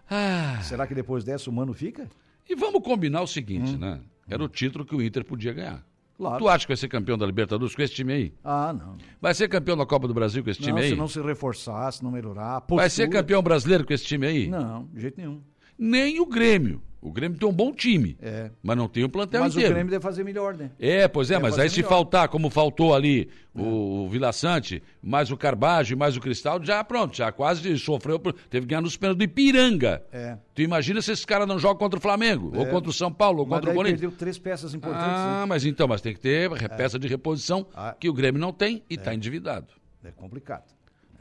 Ah, 0.09 0.59
Será 0.63 0.85
que 0.87 0.93
depois 0.95 1.23
dessa 1.23 1.49
o 1.49 1.53
Mano 1.53 1.73
fica? 1.73 2.09
e 2.49 2.55
vamos 2.55 2.83
combinar 2.83 3.21
o 3.21 3.27
seguinte, 3.27 3.75
Hum. 3.75 3.77
né? 3.77 4.01
Era 4.27 4.43
o 4.43 4.49
título 4.49 4.83
que 4.85 4.95
o 4.95 5.01
Inter 5.01 5.23
podia 5.23 5.53
ganhar. 5.53 5.85
Claro. 6.19 6.37
Tu 6.37 6.49
acha 6.49 6.65
que 6.65 6.71
vai 6.71 6.77
ser 6.77 6.89
campeão 6.89 7.17
da 7.17 7.25
Libertadores 7.25 7.73
com 7.73 7.81
esse 7.81 7.93
time 7.93 8.11
aí? 8.11 8.33
Ah, 8.43 8.73
não. 8.73 8.97
Vai 9.21 9.33
ser 9.33 9.47
campeão 9.47 9.77
da 9.77 9.85
Copa 9.85 10.05
do 10.05 10.13
Brasil 10.13 10.43
com 10.43 10.49
esse 10.49 10.59
Não, 10.59 10.67
time 10.67 10.81
aí? 10.81 10.89
se 10.89 10.95
não 10.97 11.07
se 11.07 11.21
reforçar, 11.21 11.89
se 11.93 12.03
não 12.03 12.11
melhorar. 12.11 12.57
a 12.57 12.75
Vai 12.75 12.89
ser 12.89 13.03
postura- 13.03 13.21
campeão 13.21 13.41
brasileiro 13.41 13.85
com 13.85 13.93
esse 13.93 14.03
time 14.03 14.27
aí? 14.27 14.47
Não, 14.49 14.83
de 14.93 14.99
jeito 14.99 15.17
nenhum. 15.17 15.39
Nem 15.79 16.19
o 16.19 16.25
Grêmio. 16.25 16.81
O 17.01 17.13
Grêmio 17.13 17.39
tem 17.39 17.47
um 17.47 17.53
bom 17.53 17.71
time, 17.71 18.17
É. 18.21 18.51
mas 18.61 18.75
não 18.75 18.89
tem 18.89 19.05
o 19.05 19.09
plantel 19.09 19.39
Mas 19.39 19.55
o 19.55 19.57
inteiro. 19.57 19.73
Grêmio 19.73 19.89
deve 19.89 20.03
fazer 20.03 20.21
melhor, 20.21 20.53
né? 20.53 20.69
É, 20.77 21.07
pois 21.07 21.31
é, 21.31 21.35
Deve 21.35 21.43
mas 21.43 21.57
aí 21.57 21.69
se 21.69 21.77
melhor. 21.77 21.87
faltar, 21.87 22.27
como 22.27 22.49
faltou 22.49 22.93
ali 22.93 23.29
o, 23.55 24.03
o 24.03 24.09
Vila 24.09 24.33
Sante, 24.33 24.83
mais 25.01 25.31
o 25.31 25.37
Carbajo, 25.37 25.95
mais 25.95 26.17
o 26.17 26.19
Cristal, 26.19 26.61
já 26.61 26.83
pronto, 26.83 27.15
já 27.15 27.31
quase 27.31 27.77
sofreu, 27.79 28.19
teve 28.19 28.65
que 28.65 28.71
ganhar 28.71 28.81
nos 28.81 28.97
pênaltis 28.97 29.17
do 29.17 29.23
Ipiranga. 29.23 30.03
É. 30.11 30.37
Tu 30.53 30.61
imagina 30.61 31.01
se 31.01 31.09
esses 31.13 31.23
caras 31.23 31.47
não 31.47 31.57
jogam 31.57 31.77
contra 31.77 31.97
o 31.97 32.01
Flamengo, 32.01 32.51
ou 32.53 32.65
contra 32.65 32.89
o 32.89 32.93
São 32.93 33.13
Paulo, 33.13 33.39
ou 33.39 33.45
Mas 33.45 33.59
contra 33.59 33.71
o 33.71 33.75
Corinthians. 33.75 34.01
perdeu 34.01 34.17
três 34.17 34.37
peças 34.37 34.73
importantes. 34.73 35.07
Ah, 35.09 35.39
né? 35.39 35.45
mas 35.47 35.63
então, 35.63 35.87
mas 35.87 36.01
tem 36.01 36.13
que 36.13 36.19
ter 36.19 36.51
re- 36.51 36.67
peça 36.67 36.99
de 36.99 37.07
reposição 37.07 37.65
Ah. 37.73 37.95
que 37.97 38.09
o 38.09 38.13
Grêmio 38.13 38.41
não 38.41 38.51
tem 38.51 38.83
e 38.89 38.95
está 38.95 39.15
endividado. 39.15 39.67
É 40.03 40.11
complicado. 40.11 40.65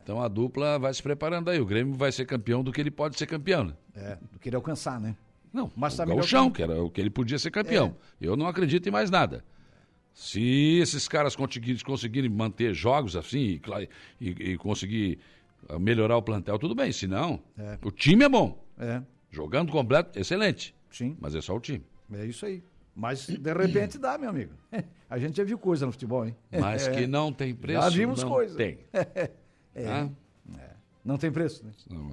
Então 0.02 0.20
a 0.20 0.26
dupla 0.26 0.76
vai 0.78 0.92
se 0.92 1.02
preparando 1.02 1.50
aí. 1.50 1.60
O 1.60 1.66
Grêmio 1.66 1.94
vai 1.94 2.10
ser 2.10 2.24
campeão 2.24 2.64
do 2.64 2.72
que 2.72 2.80
ele 2.80 2.90
pode 2.90 3.16
ser 3.16 3.26
campeão. 3.26 3.62
né? 3.66 3.72
É, 3.98 4.18
do 4.32 4.38
que 4.38 4.48
ele 4.48 4.56
alcançar, 4.56 5.00
né? 5.00 5.16
Não, 5.52 5.70
Mas 5.74 5.98
o 5.98 6.04
Gauchão, 6.06 6.50
que- 6.50 6.62
era 6.62 6.82
o 6.82 6.90
que 6.90 7.00
ele 7.00 7.10
podia 7.10 7.38
ser 7.38 7.50
campeão. 7.50 7.96
Eu 8.20 8.36
não 8.36 8.46
acredito 8.46 8.86
em 8.86 8.92
mais 8.92 9.10
nada. 9.10 9.42
Se 10.12 10.78
esses 10.80 11.06
caras 11.08 11.34
conseguirem, 11.36 11.80
conseguirem 11.82 12.28
manter 12.30 12.74
jogos 12.74 13.16
assim 13.16 13.38
e, 13.40 13.60
e- 14.20 14.50
e 14.52 14.58
conseguir 14.58 15.18
melhorar 15.80 16.16
o 16.16 16.22
plantel, 16.22 16.58
tudo 16.58 16.74
bem. 16.74 16.90
Se 16.92 17.06
não, 17.06 17.40
é. 17.56 17.78
o 17.82 17.90
time 17.90 18.24
é 18.24 18.28
bom. 18.28 18.62
É. 18.78 19.02
Jogando 19.30 19.70
completo, 19.72 20.18
excelente. 20.18 20.74
Sim. 20.90 21.16
Mas 21.20 21.34
é 21.34 21.40
só 21.40 21.54
o 21.56 21.60
time. 21.60 21.84
É 22.12 22.24
isso 22.26 22.44
aí. 22.46 22.62
Mas 22.94 23.26
de 23.26 23.52
repente 23.52 23.96
dá, 23.98 24.18
meu 24.18 24.30
amigo. 24.30 24.52
A 25.08 25.18
gente 25.18 25.36
já 25.36 25.44
viu 25.44 25.56
coisa 25.58 25.86
no 25.86 25.92
futebol, 25.92 26.26
hein? 26.26 26.36
Mas 26.50 26.86
é. 26.88 26.90
que 26.90 27.06
não 27.06 27.32
tem 27.32 27.54
preço. 27.54 27.80
Já 27.82 27.88
vimos 27.88 28.22
coisa. 28.24 28.56
Tem. 28.56 28.78
É. 29.74 29.86
Ah? 29.86 30.08
É. 31.08 31.10
Não 31.10 31.16
tem 31.16 31.32
preço, 31.32 31.64
né? 31.64 31.72
Não, 31.90 32.10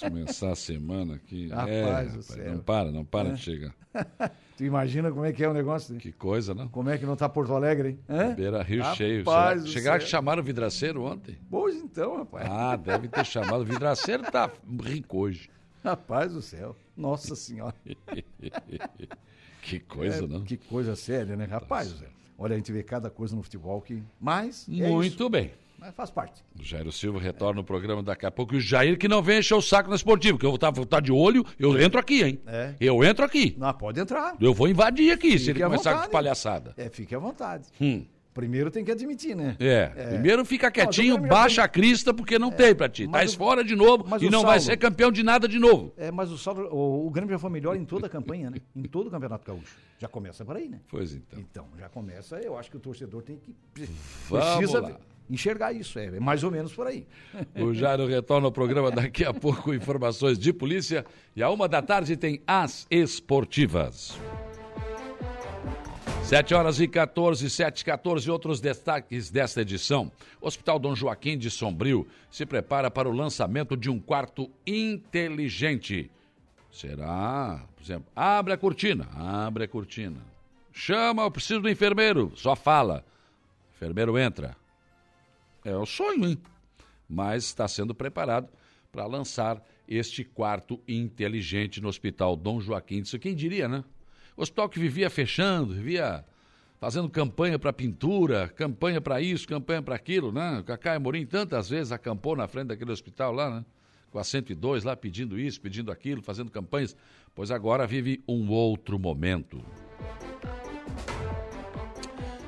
começar 0.00 0.52
a 0.52 0.54
semana 0.54 1.14
aqui. 1.14 1.48
Rapaz, 1.48 1.70
é, 1.72 2.42
rapaz 2.42 2.52
não 2.52 2.58
para, 2.58 2.92
não 2.92 3.04
para 3.04 3.32
de 3.32 3.40
chegar. 3.40 3.74
tu 4.58 4.64
imagina 4.64 5.10
como 5.10 5.24
é 5.24 5.32
que 5.32 5.42
é 5.42 5.48
o 5.48 5.54
negócio? 5.54 5.94
Né? 5.94 6.00
Que 6.00 6.12
coisa, 6.12 6.54
não? 6.54 6.68
Como 6.68 6.90
é 6.90 6.98
que 6.98 7.06
não 7.06 7.16
tá 7.16 7.28
Porto 7.28 7.54
Alegre, 7.54 7.88
hein? 7.88 7.98
Hã? 8.08 8.34
Beira 8.34 8.62
Rio 8.62 8.82
rapaz 8.82 8.98
cheio. 8.98 9.24
Chegaram, 9.24 9.66
chegaram 9.66 9.98
que 10.00 10.10
chamaram 10.10 10.42
o 10.42 10.44
vidraceiro 10.44 11.02
ontem? 11.02 11.38
Pois 11.50 11.76
então, 11.76 12.18
rapaz. 12.18 12.46
Ah, 12.50 12.76
deve 12.76 13.08
ter 13.08 13.24
chamado. 13.24 13.62
O 13.62 13.64
vidraceiro 13.64 14.22
tá 14.24 14.50
rico 14.84 15.18
hoje. 15.18 15.48
Rapaz 15.82 16.32
do 16.32 16.42
céu. 16.42 16.76
Nossa 16.94 17.34
Senhora. 17.34 17.74
que 19.62 19.80
coisa, 19.80 20.24
é, 20.24 20.28
não? 20.28 20.42
Que 20.42 20.58
coisa 20.58 20.94
séria, 20.94 21.36
né? 21.36 21.46
Rapaz 21.46 21.88
céu. 21.88 22.08
Olha, 22.38 22.54
a 22.54 22.56
gente 22.58 22.70
vê 22.70 22.82
cada 22.82 23.08
coisa 23.08 23.34
no 23.34 23.42
futebol 23.42 23.80
que. 23.80 24.02
Mas. 24.20 24.68
É 24.68 24.88
Muito 24.88 25.28
bem. 25.30 25.52
Mas 25.78 25.94
faz 25.94 26.10
parte. 26.10 26.42
O 26.58 26.62
Jairo 26.62 26.90
Silva 26.90 27.20
retorna 27.20 27.60
no 27.60 27.64
programa 27.64 28.02
daqui 28.02 28.26
a 28.26 28.30
pouco. 28.30 28.54
E 28.54 28.58
o 28.58 28.60
Jair 28.60 28.98
que 28.98 29.08
não 29.08 29.22
vem 29.22 29.38
encher 29.40 29.54
o 29.54 29.62
saco 29.62 29.90
na 29.90 29.96
esportiva, 29.96 30.38
que 30.38 30.46
eu 30.46 30.50
vou 30.50 30.56
estar, 30.56 30.70
vou 30.70 30.84
estar 30.84 31.00
de 31.00 31.12
olho, 31.12 31.44
eu 31.58 31.78
entro 31.80 32.00
aqui, 32.00 32.22
hein? 32.22 32.40
É. 32.46 32.74
Eu 32.80 33.04
entro 33.04 33.24
aqui. 33.24 33.54
Não, 33.58 33.72
pode 33.74 34.00
entrar. 34.00 34.34
Eu 34.40 34.54
vou 34.54 34.68
invadir 34.68 35.12
aqui, 35.12 35.32
fique 35.32 35.38
se 35.38 35.50
ele 35.50 35.62
começar 35.62 35.90
vontade. 35.90 36.06
com 36.06 36.12
palhaçada. 36.12 36.74
É, 36.76 36.88
fique 36.88 37.14
à 37.14 37.18
vontade. 37.18 37.68
Hum. 37.80 38.04
Primeiro 38.36 38.70
tem 38.70 38.84
que 38.84 38.90
admitir, 38.90 39.34
né? 39.34 39.56
É. 39.58 39.92
é. 39.96 40.08
Primeiro 40.08 40.44
fica 40.44 40.70
quietinho, 40.70 41.16
não, 41.16 41.26
baixa 41.26 41.64
a 41.64 41.68
crista, 41.68 42.12
porque 42.12 42.38
não 42.38 42.48
é. 42.48 42.50
tem 42.50 42.74
pra 42.74 42.86
ti. 42.86 43.08
Tá 43.08 43.26
fora 43.28 43.64
de 43.64 43.74
novo 43.74 44.04
e 44.20 44.24
não 44.24 44.40
Saulo... 44.40 44.46
vai 44.46 44.60
ser 44.60 44.76
campeão 44.76 45.10
de 45.10 45.22
nada 45.22 45.48
de 45.48 45.58
novo. 45.58 45.94
É, 45.96 46.10
mas 46.10 46.30
o, 46.30 46.36
Saulo, 46.36 46.68
o, 46.70 47.06
o 47.06 47.10
Grêmio 47.10 47.30
já 47.30 47.38
foi 47.38 47.48
melhor 47.48 47.74
em 47.74 47.84
toda 47.86 48.06
a 48.06 48.10
campanha, 48.10 48.50
né? 48.50 48.58
Em 48.74 48.82
todo 48.82 49.06
o 49.06 49.10
Campeonato 49.10 49.46
Gaúcho. 49.46 49.78
Já 49.98 50.06
começa 50.06 50.44
por 50.44 50.54
aí, 50.54 50.68
né? 50.68 50.80
Pois 50.86 51.14
então. 51.14 51.40
Então, 51.40 51.66
já 51.78 51.88
começa, 51.88 52.36
eu 52.36 52.58
acho 52.58 52.70
que 52.70 52.76
o 52.76 52.80
torcedor 52.80 53.22
tem 53.22 53.38
que. 53.38 53.56
Precisa 53.72 54.80
lá. 54.80 55.00
Enxergar 55.28 55.72
isso. 55.72 55.98
É, 55.98 56.18
mais 56.20 56.44
ou 56.44 56.50
menos 56.50 56.72
por 56.72 56.86
aí. 56.86 57.06
O 57.56 57.74
Jairo 57.74 58.06
retorna 58.06 58.46
ao 58.46 58.52
programa 58.52 58.90
daqui 58.90 59.24
a 59.24 59.32
pouco, 59.32 59.74
informações 59.74 60.38
de 60.38 60.52
polícia. 60.52 61.04
E 61.34 61.42
a 61.42 61.50
uma 61.50 61.68
da 61.68 61.82
tarde 61.82 62.16
tem 62.16 62.40
as 62.46 62.86
esportivas. 62.90 64.18
7 66.26 66.54
horas 66.54 66.80
e 66.80 66.88
14, 66.88 67.48
7 67.48 67.80
e 67.80 67.84
14, 67.84 68.28
outros 68.28 68.60
destaques 68.60 69.30
desta 69.30 69.60
edição. 69.60 70.10
O 70.40 70.48
Hospital 70.48 70.80
Dom 70.80 70.92
Joaquim 70.92 71.38
de 71.38 71.48
Sombrio 71.48 72.04
se 72.28 72.44
prepara 72.44 72.90
para 72.90 73.08
o 73.08 73.12
lançamento 73.12 73.76
de 73.76 73.88
um 73.88 74.00
quarto 74.00 74.50
inteligente. 74.66 76.10
Será, 76.72 77.64
por 77.76 77.82
exemplo, 77.84 78.06
abre 78.14 78.52
a 78.52 78.56
cortina, 78.56 79.08
abre 79.14 79.64
a 79.64 79.68
cortina. 79.68 80.18
Chama, 80.72 81.22
eu 81.22 81.30
preciso 81.30 81.60
do 81.60 81.70
enfermeiro, 81.70 82.32
só 82.34 82.56
fala. 82.56 83.04
O 83.70 83.76
enfermeiro 83.76 84.18
entra. 84.18 84.56
É 85.66 85.76
o 85.76 85.84
sonho, 85.84 86.24
hein? 86.24 86.38
Mas 87.08 87.44
está 87.44 87.66
sendo 87.66 87.92
preparado 87.92 88.48
para 88.92 89.04
lançar 89.04 89.60
este 89.88 90.22
quarto 90.22 90.80
inteligente 90.86 91.80
no 91.80 91.88
Hospital 91.88 92.36
Dom 92.36 92.60
Joaquim. 92.60 93.00
Isso 93.00 93.18
quem 93.18 93.34
diria, 93.34 93.66
né? 93.66 93.82
Hospital 94.36 94.68
que 94.68 94.78
vivia 94.78 95.10
fechando, 95.10 95.74
vivia 95.74 96.24
fazendo 96.78 97.10
campanha 97.10 97.58
para 97.58 97.72
pintura, 97.72 98.48
campanha 98.48 99.00
para 99.00 99.20
isso, 99.20 99.48
campanha 99.48 99.82
para 99.82 99.96
aquilo, 99.96 100.30
né? 100.30 100.60
O 100.60 100.64
Cacá 100.64 100.94
Amorim 100.94 101.26
tantas 101.26 101.68
vezes 101.68 101.90
acampou 101.90 102.36
na 102.36 102.46
frente 102.46 102.68
daquele 102.68 102.92
hospital 102.92 103.32
lá, 103.32 103.50
né? 103.50 103.64
Com 104.12 104.20
a 104.20 104.24
102 104.24 104.84
lá 104.84 104.94
pedindo 104.94 105.36
isso, 105.36 105.60
pedindo 105.60 105.90
aquilo, 105.90 106.22
fazendo 106.22 106.48
campanhas, 106.48 106.96
pois 107.34 107.50
agora 107.50 107.88
vive 107.88 108.22
um 108.28 108.48
outro 108.50 109.00
momento. 109.00 109.60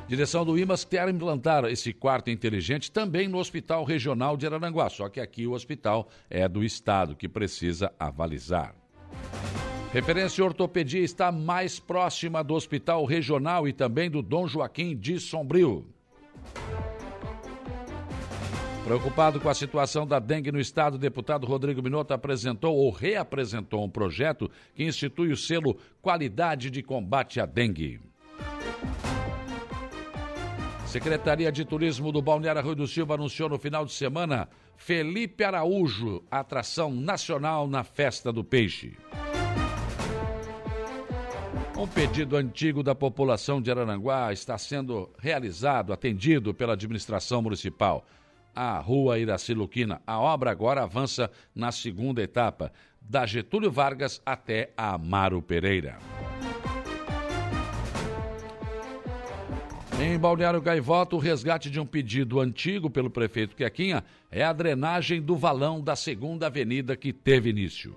Direção 0.09 0.43
do 0.43 0.59
IMAS 0.59 0.87
quer 0.87 1.07
implantar 1.11 1.67
esse 1.67 1.93
quarto 1.93 2.31
inteligente 2.31 2.91
também 2.91 3.29
no 3.29 3.37
Hospital 3.37 3.85
Regional 3.85 4.39
de 4.39 4.47
Araranguá, 4.47 4.89
só 4.89 5.07
que 5.11 5.21
aqui 5.21 5.47
o 5.47 5.53
hospital 5.53 6.09
é 6.31 6.49
do 6.49 6.65
Estado, 6.65 7.15
que 7.15 7.29
precisa 7.29 7.93
avalizar. 8.01 8.75
Referência 9.93 10.43
Ortopedia 10.43 11.03
está 11.03 11.31
mais 11.31 11.79
próxima 11.79 12.43
do 12.43 12.55
Hospital 12.55 13.05
Regional 13.05 13.69
e 13.69 13.73
também 13.75 14.11
do 14.11 14.23
Dom 14.23 14.49
Joaquim 14.49 14.97
de 14.97 15.21
Sombrio. 15.21 15.87
Preocupado 18.85 19.39
com 19.39 19.51
a 19.51 19.55
situação 19.55 20.07
da 20.07 20.19
dengue 20.19 20.51
no 20.51 20.59
estado, 20.59 20.95
o 20.95 20.99
deputado 20.99 21.47
Rodrigo 21.47 21.83
Minotto 21.83 22.15
apresentou 22.15 22.75
ou 22.75 22.91
reapresentou 22.91 23.85
um 23.85 23.91
projeto 23.91 24.51
que 24.75 24.85
institui 24.85 25.31
o 25.31 25.37
selo 25.37 25.77
Qualidade 26.01 26.71
de 26.71 26.83
Combate 26.83 27.39
à 27.39 27.45
Dengue. 27.45 28.01
Secretaria 30.89 31.53
de 31.53 31.67
Turismo 31.67 32.11
do 32.11 32.23
Balneário 32.23 32.63
Rui 32.63 32.75
do 32.75 32.87
Silva 32.87 33.13
anunciou 33.13 33.51
no 33.51 33.59
final 33.59 33.85
de 33.85 33.93
semana 33.93 34.49
Felipe 34.75 35.45
Araújo, 35.45 36.25
atração 36.31 36.91
nacional 36.91 37.69
na 37.69 37.85
Festa 37.85 38.33
do 38.33 38.43
Peixe. 38.43 38.97
Um 41.77 41.87
pedido 41.87 42.39
antigo 42.39 42.83
da 42.83 42.95
população 42.95 43.61
de 43.61 43.71
Araranguá 43.71 44.33
está 44.33 44.57
sendo 44.57 45.11
realizado, 45.19 45.93
atendido 45.93 46.55
pela 46.55 46.73
administração 46.73 47.43
municipal. 47.43 48.07
A 48.55 48.79
Rua 48.79 49.19
Iraci 49.19 49.53
Luquina. 49.53 50.01
A 50.07 50.19
obra 50.19 50.51
agora 50.51 50.85
avança 50.85 51.31
na 51.55 51.71
segunda 51.71 52.23
etapa, 52.23 52.73
da 52.99 53.27
Getúlio 53.27 53.71
Vargas 53.71 54.23
até 54.25 54.73
Amaro 54.75 55.43
Pereira. 55.43 55.99
Em 60.01 60.17
Balneário 60.17 60.61
Gaivota, 60.61 61.17
o 61.17 61.19
resgate 61.19 61.69
de 61.69 61.81
um 61.81 61.85
pedido 61.85 62.39
antigo 62.39 62.89
pelo 62.89 63.11
prefeito 63.11 63.57
Quequinha 63.57 64.05
é 64.31 64.45
a 64.45 64.53
drenagem 64.53 65.21
do 65.21 65.35
valão 65.35 65.81
da 65.81 65.97
segunda 65.97 66.47
avenida 66.47 66.97
que 66.97 67.13
teve 67.13 67.51
início. 67.51 67.97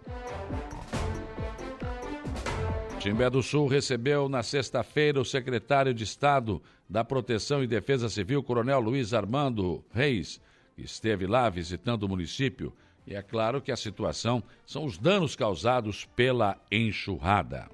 Timbé 2.97 3.29
do 3.29 3.43
Sul 3.43 3.67
recebeu 3.67 4.27
na 4.27 4.41
sexta-feira 4.41 5.21
o 5.21 5.25
secretário 5.25 5.93
de 5.93 6.03
Estado 6.03 6.59
da 6.89 7.03
Proteção 7.03 7.63
e 7.63 7.67
Defesa 7.67 8.09
Civil, 8.09 8.41
Coronel 8.41 8.79
Luiz 8.79 9.13
Armando 9.13 9.83
Reis, 9.93 10.41
que 10.75 10.81
esteve 10.81 11.27
lá 11.27 11.49
visitando 11.51 12.03
o 12.03 12.09
município. 12.09 12.73
E 13.05 13.13
é 13.13 13.21
claro 13.21 13.61
que 13.61 13.71
a 13.71 13.77
situação 13.77 14.43
são 14.65 14.85
os 14.85 14.97
danos 14.97 15.35
causados 15.35 16.05
pela 16.15 16.57
enxurrada. 16.71 17.69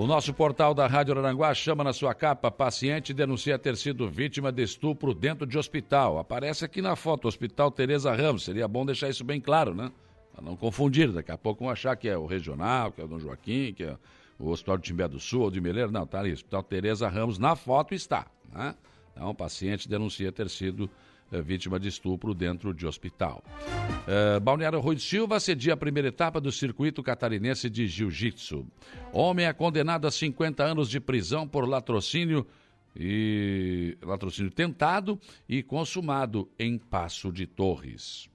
O 0.00 0.06
nosso 0.06 0.32
portal 0.32 0.72
da 0.72 0.86
Rádio 0.86 1.18
Aranguá 1.18 1.52
chama 1.52 1.84
na 1.84 1.92
sua 1.92 2.14
capa 2.14 2.50
paciente 2.50 3.12
denuncia 3.12 3.58
ter 3.58 3.76
sido 3.76 4.08
vítima 4.08 4.50
de 4.50 4.62
estupro 4.62 5.12
dentro 5.12 5.46
de 5.46 5.58
hospital. 5.58 6.18
Aparece 6.18 6.64
aqui 6.64 6.80
na 6.80 6.96
foto, 6.96 7.28
Hospital 7.28 7.70
Tereza 7.70 8.10
Ramos. 8.14 8.44
Seria 8.44 8.66
bom 8.66 8.86
deixar 8.86 9.10
isso 9.10 9.22
bem 9.22 9.38
claro, 9.38 9.74
né? 9.74 9.92
Para 10.32 10.42
não 10.42 10.56
confundir. 10.56 11.12
Daqui 11.12 11.30
a 11.30 11.36
pouco 11.36 11.64
vão 11.64 11.70
achar 11.70 11.94
que 11.96 12.08
é 12.08 12.16
o 12.16 12.24
regional, 12.24 12.90
que 12.90 13.02
é 13.02 13.04
o 13.04 13.08
Dom 13.08 13.18
Joaquim, 13.18 13.74
que 13.74 13.84
é 13.84 13.94
o 14.38 14.48
Hospital 14.48 14.78
de 14.78 14.84
Timbé 14.84 15.06
do 15.06 15.20
Sul 15.20 15.42
ou 15.42 15.50
de 15.50 15.60
Meleiro. 15.60 15.92
Não, 15.92 16.06
tá 16.06 16.20
ali. 16.20 16.32
Hospital 16.32 16.62
Tereza 16.62 17.06
Ramos 17.06 17.38
na 17.38 17.54
foto 17.54 17.94
está. 17.94 18.26
Né? 18.50 18.74
Então, 19.20 19.28
o 19.28 19.34
paciente 19.34 19.86
denuncia 19.86 20.32
ter 20.32 20.48
sido 20.48 20.88
é, 21.30 21.42
vítima 21.42 21.78
de 21.78 21.88
estupro 21.88 22.32
dentro 22.32 22.72
de 22.72 22.86
hospital. 22.86 23.44
É, 24.08 24.40
Balneário 24.40 24.80
Rui 24.80 24.96
de 24.96 25.02
Silva 25.02 25.38
cedia 25.38 25.74
a 25.74 25.76
primeira 25.76 26.08
etapa 26.08 26.40
do 26.40 26.50
circuito 26.50 27.02
catarinense 27.02 27.68
de 27.68 27.86
jiu-jitsu. 27.86 28.66
Homem 29.12 29.44
é 29.44 29.52
condenado 29.52 30.06
a 30.06 30.10
50 30.10 30.64
anos 30.64 30.88
de 30.88 30.98
prisão 30.98 31.46
por 31.46 31.68
latrocínio 31.68 32.46
e 32.96 33.94
latrocínio 34.00 34.50
tentado 34.50 35.20
e 35.46 35.62
consumado 35.62 36.50
em 36.58 36.78
Passo 36.78 37.30
de 37.30 37.46
Torres. 37.46 38.26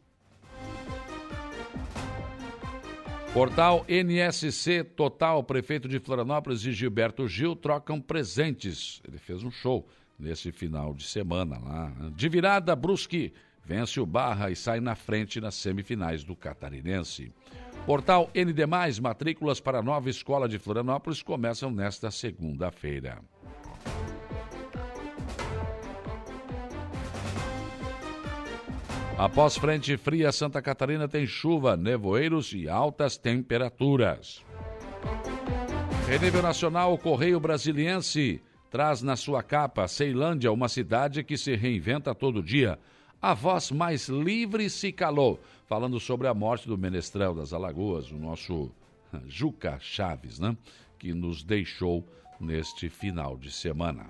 Portal 3.34 3.84
NSC 3.89 4.84
Total, 4.84 5.44
prefeito 5.44 5.89
de 5.89 6.00
Florianópolis 6.00 6.63
e 6.63 6.72
Gilberto 6.72 7.27
Gil 7.27 7.56
trocam 7.56 8.00
presentes. 8.00 9.01
Ele 9.04 9.18
fez 9.18 9.44
um 9.44 9.50
show 9.50 9.86
nesse 10.18 10.52
final 10.52 10.94
de 10.94 11.04
semana 11.04 11.58
lá. 11.60 11.92
De 12.16 12.30
virada, 12.30 12.76
Brusque 12.76 13.34
vence 13.64 14.00
o 14.00 14.06
Barra 14.06 14.50
e 14.50 14.56
sai 14.56 14.80
na 14.80 14.96
frente 14.96 15.42
nas 15.42 15.56
semifinais 15.56 16.24
do 16.24 16.36
Catarinense. 16.36 17.32
Portal 17.86 18.30
ND+, 18.34 18.66
matrículas 19.02 19.60
para 19.60 19.80
a 19.80 19.84
nova 19.84 20.10
escola 20.10 20.50
de 20.50 20.58
Florianópolis 20.58 21.22
começam 21.22 21.70
nesta 21.70 22.10
segunda-feira. 22.10 23.22
Após 29.18 29.58
frente 29.58 29.96
fria, 29.96 30.30
Santa 30.32 30.62
Catarina 30.62 31.08
tem 31.08 31.26
chuva, 31.26 31.78
nevoeiros 31.78 32.52
e 32.54 32.68
altas 32.68 33.18
temperaturas. 33.18 34.44
Em 36.14 36.20
nível 36.20 36.42
nacional, 36.42 36.94
o 36.94 36.98
Correio 36.98 37.40
Brasiliense 37.40 38.42
traz 38.75 39.01
na 39.01 39.15
sua 39.15 39.41
capa 39.41 39.88
Ceilândia, 39.88 40.51
uma 40.51 40.67
cidade 40.67 41.24
que 41.24 41.38
se 41.38 41.55
reinventa 41.55 42.13
todo 42.13 42.44
dia. 42.44 42.77
A 43.22 43.34
voz 43.34 43.72
mais 43.72 44.10
livre 44.10 44.70
se 44.70 44.91
calou, 44.91 45.39
falando 45.65 45.98
sobre 45.98 46.27
a 46.27 46.34
morte 46.34 46.67
do 46.67 46.77
menestrel 46.77 47.34
das 47.34 47.53
Alagoas, 47.53 48.12
o 48.12 48.17
nosso 48.17 48.70
Juca 49.29 49.77
Chaves, 49.79 50.39
né? 50.39 50.58
que 51.00 51.13
nos 51.13 51.41
deixou 51.41 52.05
neste 52.38 52.89
final 52.89 53.38
de 53.38 53.50
semana. 53.50 54.08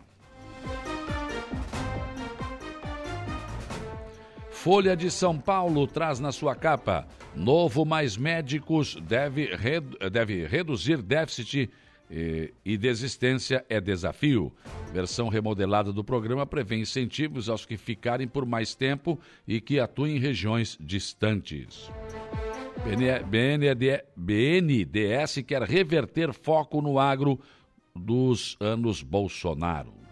Folha 4.49 4.97
de 4.97 5.11
São 5.11 5.37
Paulo 5.37 5.85
traz 5.85 6.19
na 6.19 6.31
sua 6.31 6.55
capa: 6.55 7.07
Novo 7.35 7.85
Mais 7.85 8.17
Médicos 8.17 8.95
deve, 8.95 9.47
deve 10.11 10.47
reduzir 10.47 11.03
déficit 11.03 11.69
e, 12.09 12.53
e 12.63 12.77
desistência 12.77 13.65
é 13.69 13.81
desafio. 13.81 14.51
Versão 14.93 15.27
remodelada 15.27 15.91
do 15.91 16.03
programa 16.03 16.45
prevê 16.45 16.77
incentivos 16.77 17.49
aos 17.49 17.65
que 17.65 17.77
ficarem 17.77 18.27
por 18.27 18.45
mais 18.45 18.75
tempo 18.75 19.19
e 19.47 19.59
que 19.59 19.79
atuem 19.79 20.17
em 20.17 20.19
regiões 20.19 20.77
distantes. 20.79 21.89
BNDES 24.15 25.43
quer 25.45 25.63
reverter 25.63 26.31
foco 26.33 26.81
no 26.81 26.99
agro 26.99 27.39
dos 27.95 28.55
anos 28.59 29.01
Bolsonaro. 29.01 30.04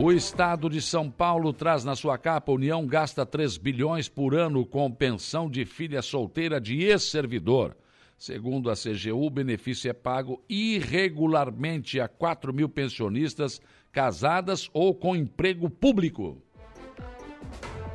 O 0.00 0.12
Estado 0.12 0.70
de 0.70 0.80
São 0.80 1.10
Paulo 1.10 1.52
traz 1.52 1.84
na 1.84 1.96
sua 1.96 2.16
capa: 2.16 2.52
União 2.52 2.86
gasta 2.86 3.26
3 3.26 3.56
bilhões 3.56 4.08
por 4.08 4.32
ano 4.32 4.64
com 4.64 4.88
pensão 4.92 5.50
de 5.50 5.64
filha 5.64 6.00
solteira 6.02 6.60
de 6.60 6.84
ex-servidor. 6.84 7.76
Segundo 8.16 8.70
a 8.70 8.74
CGU, 8.74 9.26
o 9.26 9.28
benefício 9.28 9.90
é 9.90 9.92
pago 9.92 10.40
irregularmente 10.48 11.98
a 11.98 12.06
4 12.06 12.54
mil 12.54 12.68
pensionistas 12.68 13.60
casadas 13.90 14.70
ou 14.72 14.94
com 14.94 15.16
emprego 15.16 15.68
público. 15.68 16.40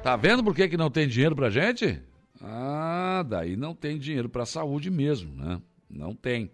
Tá 0.04 0.18
vendo 0.18 0.44
por 0.44 0.54
que, 0.54 0.68
que 0.68 0.76
não 0.76 0.92
tem 0.92 1.08
dinheiro 1.08 1.38
pra 1.38 1.50
gente? 1.50 2.02
Ah, 2.42 3.24
daí 3.26 3.56
não 3.56 3.74
tem 3.74 3.98
dinheiro 3.98 4.28
para 4.28 4.44
a 4.44 4.46
saúde 4.46 4.92
mesmo, 4.92 5.34
né? 5.38 5.62
Não 5.90 6.14
tem. 6.14 6.52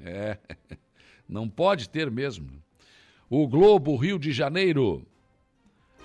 É. 0.00 0.38
Não 1.28 1.46
pode 1.46 1.90
ter 1.90 2.10
mesmo. 2.10 2.48
O 3.30 3.46
Globo 3.46 3.94
Rio 3.94 4.18
de 4.18 4.32
Janeiro. 4.32 5.06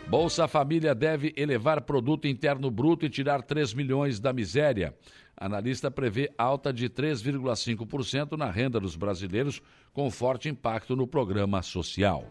Bolsa 0.09 0.45
Família 0.45 0.93
deve 0.93 1.33
elevar 1.37 1.79
produto 1.79 2.27
interno 2.27 2.69
bruto 2.69 3.05
e 3.05 3.09
tirar 3.09 3.41
3 3.41 3.73
milhões 3.73 4.19
da 4.19 4.33
miséria. 4.33 4.93
Analista 5.37 5.89
prevê 5.89 6.29
alta 6.37 6.73
de 6.73 6.89
3,5% 6.89 8.35
na 8.35 8.51
renda 8.51 8.77
dos 8.77 8.97
brasileiros, 8.97 9.61
com 9.93 10.11
forte 10.11 10.49
impacto 10.49 10.97
no 10.97 11.07
programa 11.07 11.61
social. 11.61 12.27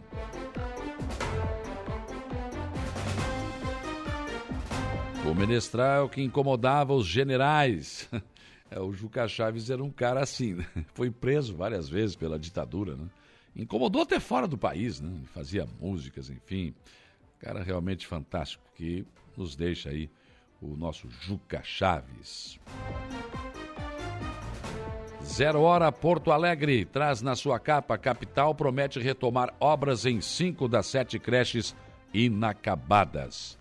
O 5.25 5.35
menestral 5.35 6.11
que 6.11 6.21
incomodava 6.21 6.93
os 6.93 7.07
generais. 7.07 8.11
É, 8.75 8.81
o 8.81 8.91
Juca 8.91 9.29
Chaves 9.29 9.69
era 9.69 9.85
um 9.85 9.91
cara 9.91 10.23
assim, 10.23 10.55
né? 10.55 10.67
foi 10.95 11.11
preso 11.11 11.55
várias 11.55 11.91
vezes 11.91 12.17
pela 12.17 12.39
ditadura, 12.39 12.97
né? 12.97 13.05
Incomodou 13.55 14.03
até 14.03 14.19
fora 14.19 14.49
do 14.49 14.57
país, 14.57 15.01
né? 15.01 15.21
Fazia 15.35 15.67
músicas, 15.81 16.31
enfim. 16.31 16.75
Cara 17.39 17.63
realmente 17.63 18.07
fantástico 18.07 18.65
que 18.75 19.05
nos 19.37 19.55
deixa 19.55 19.91
aí 19.91 20.11
o 20.61 20.77
nosso 20.77 21.09
Juca 21.11 21.61
Chaves. 21.63 22.59
Zero 25.25 25.63
Hora 25.63 25.91
Porto 25.93 26.33
Alegre 26.33 26.85
traz 26.85 27.23
na 27.23 27.37
sua 27.37 27.59
capa 27.59 27.97
capital 27.97 28.55
promete 28.55 28.99
retomar 28.99 29.55
obras 29.61 30.05
em 30.05 30.21
cinco 30.21 30.67
das 30.69 30.87
sete 30.87 31.19
creches 31.19 31.75
inacabadas. 32.13 33.59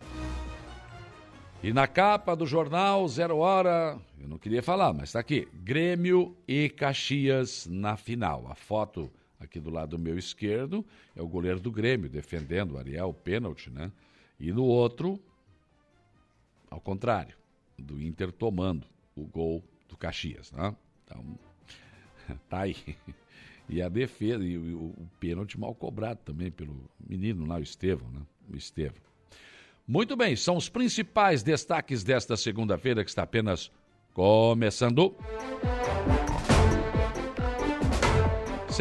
E 1.63 1.71
na 1.71 1.87
capa 1.87 2.35
do 2.35 2.45
jornal 2.47 3.07
Zero 3.07 3.37
Hora, 3.37 3.99
eu 4.19 4.27
não 4.27 4.37
queria 4.37 4.63
falar, 4.63 4.93
mas 4.93 5.09
está 5.09 5.19
aqui: 5.19 5.47
Grêmio 5.53 6.35
e 6.47 6.69
Caxias 6.69 7.67
na 7.69 7.95
final. 7.95 8.47
A 8.49 8.55
foto 8.55 9.11
aqui 9.41 9.59
do 9.59 9.69
lado 9.69 9.97
meu 9.97 10.17
esquerdo 10.17 10.85
é 11.15 11.21
o 11.21 11.27
goleiro 11.27 11.59
do 11.59 11.71
Grêmio 11.71 12.09
defendendo 12.09 12.73
o 12.73 12.77
Ariel, 12.77 13.13
pênalti, 13.13 13.69
né? 13.69 13.91
E 14.39 14.51
no 14.51 14.63
outro, 14.63 15.19
ao 16.69 16.79
contrário, 16.79 17.35
do 17.77 18.01
Inter 18.01 18.31
tomando 18.31 18.87
o 19.15 19.25
gol 19.25 19.63
do 19.89 19.97
Caxias, 19.97 20.51
né? 20.51 20.75
Então, 21.03 21.39
tá 22.49 22.61
aí. 22.61 22.77
E 23.67 23.81
a 23.81 23.89
defesa, 23.89 24.43
e 24.43 24.57
o, 24.57 24.87
o 24.87 25.09
pênalti 25.19 25.59
mal 25.59 25.73
cobrado 25.73 26.19
também 26.25 26.51
pelo 26.51 26.89
menino 26.99 27.45
lá, 27.45 27.57
o 27.57 27.61
Estevão, 27.61 28.09
né? 28.11 28.21
O 28.51 28.55
Estevão. 28.55 29.01
Muito 29.87 30.15
bem, 30.15 30.35
são 30.35 30.55
os 30.55 30.69
principais 30.69 31.43
destaques 31.43 32.03
desta 32.03 32.37
segunda-feira 32.37 33.03
que 33.03 33.09
está 33.09 33.23
apenas 33.23 33.71
começando. 34.13 35.15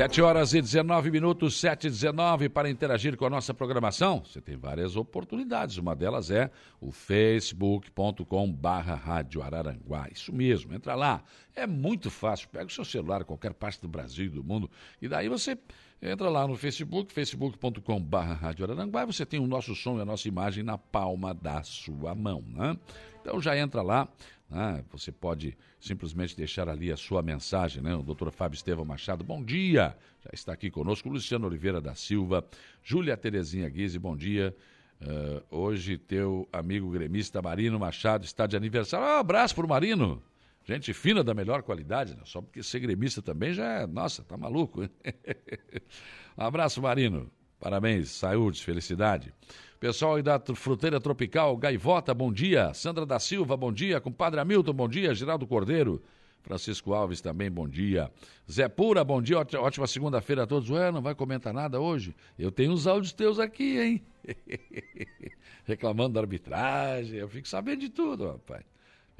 7 0.01 0.23
horas 0.23 0.55
e 0.55 0.63
19 0.63 1.11
minutos, 1.11 1.61
7 1.61 1.87
e 1.87 1.91
19, 1.91 2.49
para 2.49 2.71
interagir 2.71 3.19
com 3.19 3.27
a 3.27 3.29
nossa 3.29 3.53
programação. 3.53 4.25
Você 4.25 4.41
tem 4.41 4.57
várias 4.57 4.97
oportunidades. 4.97 5.77
Uma 5.77 5.95
delas 5.95 6.31
é 6.31 6.51
o 6.81 6.91
facebook.com 6.91 8.51
barra 8.51 8.95
Rádio 8.95 9.43
Araranguá. 9.43 10.09
Isso 10.11 10.33
mesmo, 10.33 10.73
entra 10.73 10.95
lá. 10.95 11.23
É 11.55 11.67
muito 11.67 12.11
fácil. 12.11 12.49
Pega 12.49 12.65
o 12.65 12.71
seu 12.71 12.83
celular, 12.83 13.25
qualquer 13.25 13.53
parte 13.53 13.79
do 13.83 13.89
Brasil 13.89 14.25
e 14.25 14.31
do 14.31 14.43
mundo, 14.43 14.71
e 15.03 15.07
daí 15.07 15.29
você 15.29 15.59
Entra 16.03 16.31
lá 16.31 16.49
no 16.49 16.57
Facebook, 16.57 17.13
facebook.com.br 17.13 18.17
Rádio 18.17 18.65
Araranguá, 18.65 19.05
você 19.05 19.27
tem 19.27 19.39
o 19.39 19.47
nosso 19.47 19.75
som 19.75 19.99
e 19.99 20.01
a 20.01 20.05
nossa 20.07 20.27
imagem 20.27 20.65
na 20.65 20.79
palma 20.79 21.35
da 21.35 21.63
sua 21.63 22.15
mão, 22.15 22.43
né? 22.49 22.75
Então 23.21 23.39
já 23.39 23.55
entra 23.55 23.83
lá, 23.83 24.09
né? 24.51 24.85
você 24.91 25.13
pode 25.13 25.57
simplesmente 25.79 26.37
deixar 26.37 26.69
ali 26.69 26.91
a 26.91 26.97
sua 26.97 27.23
mensagem, 27.23 27.83
né? 27.83 27.95
O 27.95 28.03
doutor 28.03 28.31
Fábio 28.33 28.57
Estevam 28.57 28.85
Machado, 28.85 29.23
bom 29.23 29.43
dia, 29.43 29.97
já 30.25 30.31
está 30.33 30.53
aqui 30.53 30.71
conosco, 30.71 31.09
Luciano 31.09 31.47
Oliveira 31.47 31.81
da 31.81 31.95
Silva, 31.95 32.45
Júlia 32.83 33.17
Terezinha 33.17 33.69
Guise, 33.69 33.99
bom 33.99 34.17
dia. 34.17 34.55
Uh, 35.01 35.43
hoje 35.51 35.97
teu 35.97 36.47
amigo 36.53 36.91
gremista 36.91 37.41
Marino 37.41 37.79
Machado 37.79 38.25
está 38.25 38.47
de 38.47 38.57
aniversário. 38.57 39.07
Um 39.07 39.19
abraço 39.21 39.55
para 39.55 39.65
o 39.65 39.69
Marino. 39.69 40.23
Gente 40.65 40.93
fina 40.93 41.25
da 41.25 41.33
melhor 41.33 41.63
qualidade, 41.63 42.15
né? 42.15 42.23
só 42.25 42.43
porque 42.43 42.63
ser 42.63 42.81
gremista 42.81 43.23
também 43.23 43.55
já 43.55 43.65
é. 43.65 43.87
Nossa, 43.87 44.23
tá 44.23 44.37
maluco. 44.37 44.83
um 46.37 46.43
abraço, 46.45 46.83
Marino. 46.83 47.31
Parabéns, 47.61 48.11
saúde, 48.11 48.65
felicidade. 48.65 49.35
Pessoal 49.79 50.15
aí 50.15 50.23
da 50.23 50.41
Fruteira 50.55 50.99
Tropical, 50.99 51.55
Gaivota, 51.59 52.15
bom 52.15 52.33
dia. 52.33 52.73
Sandra 52.73 53.05
da 53.05 53.19
Silva, 53.19 53.55
bom 53.55 53.71
dia. 53.71 54.01
Compadre 54.01 54.41
Hamilton, 54.41 54.73
bom 54.73 54.89
dia. 54.89 55.15
Geraldo 55.15 55.47
Cordeiro. 55.47 56.03
Francisco 56.43 56.95
Alves 56.95 57.21
também, 57.21 57.51
bom 57.51 57.69
dia. 57.69 58.11
Zé 58.51 58.67
Pura, 58.67 59.05
bom 59.05 59.21
dia, 59.21 59.39
ótima 59.39 59.87
segunda-feira 59.87 60.45
a 60.45 60.47
todos. 60.47 60.71
Ué, 60.71 60.91
não 60.91 61.03
vai 61.03 61.15
comentar 61.15 61.53
nada 61.53 61.79
hoje? 61.79 62.17
Eu 62.39 62.51
tenho 62.51 62.73
os 62.73 62.87
áudios 62.87 63.13
teus 63.13 63.39
aqui, 63.39 63.79
hein? 63.79 64.03
Reclamando 65.67 66.15
da 66.15 66.21
arbitragem, 66.21 67.19
eu 67.19 67.29
fico 67.29 67.47
sabendo 67.47 67.81
de 67.81 67.91
tudo, 67.91 68.27
rapaz. 68.27 68.65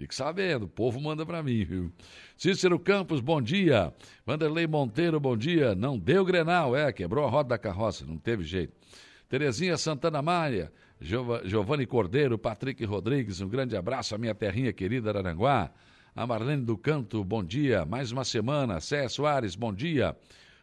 Fique 0.01 0.15
sabendo, 0.15 0.65
o 0.65 0.69
povo 0.69 0.99
manda 0.99 1.27
para 1.27 1.43
mim, 1.43 1.63
viu? 1.63 1.93
Cícero 2.35 2.79
Campos, 2.79 3.21
bom 3.21 3.39
dia. 3.39 3.93
Vanderlei 4.25 4.67
Monteiro, 4.67 5.21
bom 5.21 5.37
dia. 5.37 5.75
Não 5.75 5.99
deu 5.99 6.25
Grenal, 6.25 6.75
é, 6.75 6.91
quebrou 6.91 7.27
a 7.27 7.29
roda 7.29 7.51
da 7.51 7.59
carroça, 7.59 8.07
não 8.07 8.17
teve 8.17 8.43
jeito. 8.43 8.73
Terezinha 9.29 9.77
Santana 9.77 10.23
Maia, 10.23 10.73
Giovanni 11.45 11.85
Cordeiro, 11.85 12.39
Patrick 12.39 12.83
Rodrigues, 12.83 13.43
um 13.43 13.49
grande 13.51 13.77
abraço 13.77 14.15
à 14.15 14.19
minha 14.19 14.35
terrinha 14.35 14.73
querida 14.73 15.11
Aranguá. 15.11 15.71
A 16.17 16.27
Marlene 16.27 16.65
do 16.65 16.79
Canto, 16.79 17.23
bom 17.23 17.45
dia. 17.45 17.85
Mais 17.85 18.11
uma 18.11 18.25
semana. 18.25 18.81
Cé 18.81 19.07
Soares, 19.07 19.55
bom 19.55 19.71
dia. 19.71 20.17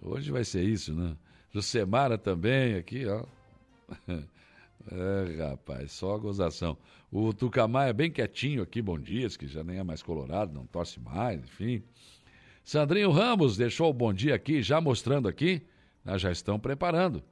hoje 0.02 0.32
vai 0.32 0.44
ser 0.44 0.64
isso, 0.64 0.92
né? 0.92 1.16
Jucemara 1.54 2.18
também 2.18 2.74
aqui, 2.74 3.06
ó. 3.06 3.24
É, 4.92 5.50
rapaz, 5.50 5.92
só 5.92 6.18
gozação. 6.18 6.78
O 7.12 7.34
Tucamai 7.34 7.90
é 7.90 7.94
bem 7.94 8.12
quietinho 8.12 8.62
aqui, 8.62 8.82
bom 8.82 8.98
dias, 8.98 9.36
que 9.36 9.48
já 9.48 9.64
nem 9.64 9.78
é 9.78 9.84
mais 9.84 10.02
colorado, 10.02 10.54
não 10.54 10.66
torce 10.66 11.00
mais, 11.00 11.44
enfim. 11.44 11.84
Sandrinho 12.64 13.12
Ramos 13.12 13.58
deixou 13.58 13.90
o 13.90 13.94
bom 13.94 14.14
dia 14.14 14.36
aqui, 14.36 14.62
já 14.62 14.80
mostrando 14.80 15.28
aqui, 15.28 15.62
né, 16.04 16.18
já 16.18 16.32
estão 16.32 16.60
preparando. 16.60 17.24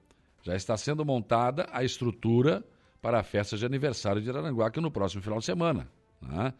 Já 0.44 0.56
está 0.56 0.78
sendo 0.78 1.04
montada 1.06 1.68
a 1.72 1.84
estrutura 1.84 2.64
para 3.02 3.20
a 3.20 3.24
festa 3.24 3.58
de 3.58 3.66
aniversário 3.66 4.22
de 4.22 4.30
Aranguá, 4.30 4.70
que 4.70 4.80
no 4.80 4.92
próximo 4.92 5.22
final 5.22 5.40
de 5.40 5.46
semana. 5.46 5.90
Né? 6.22 6.54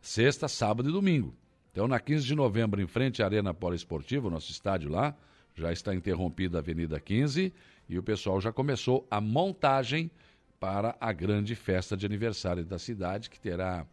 Sexta, 0.00 0.48
sábado 0.48 0.88
e 0.88 0.92
domingo. 0.92 1.34
Então, 1.70 1.86
na 1.86 2.00
15 2.00 2.26
de 2.26 2.34
novembro, 2.34 2.80
em 2.80 2.86
frente 2.86 3.22
à 3.22 3.26
Arena 3.26 3.52
Poliesportiva, 3.54 4.30
nosso 4.30 4.50
estádio 4.50 4.90
lá, 4.90 5.14
já 5.54 5.72
está 5.72 5.94
interrompida 5.94 6.58
a 6.58 6.60
Avenida 6.60 6.98
15 6.98 7.52
e 7.88 7.98
o 7.98 8.02
pessoal 8.02 8.40
já 8.40 8.52
começou 8.52 9.06
a 9.10 9.20
montagem 9.20 10.10
para 10.60 10.96
a 11.00 11.12
grande 11.12 11.54
festa 11.54 11.96
de 11.96 12.04
aniversário 12.06 12.64
da 12.64 12.78
cidade, 12.78 13.30
que 13.30 13.38
terá 13.38 13.86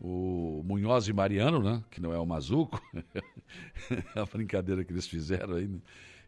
o 0.00 0.62
Munhoz 0.64 1.08
e 1.08 1.12
Mariano, 1.12 1.62
né? 1.62 1.82
que 1.90 2.00
não 2.00 2.12
é 2.12 2.18
o 2.18 2.26
Mazuco, 2.26 2.80
a 4.14 4.24
brincadeira 4.24 4.84
que 4.84 4.92
eles 4.92 5.06
fizeram 5.06 5.56
aí. 5.56 5.66
Né? 5.66 5.78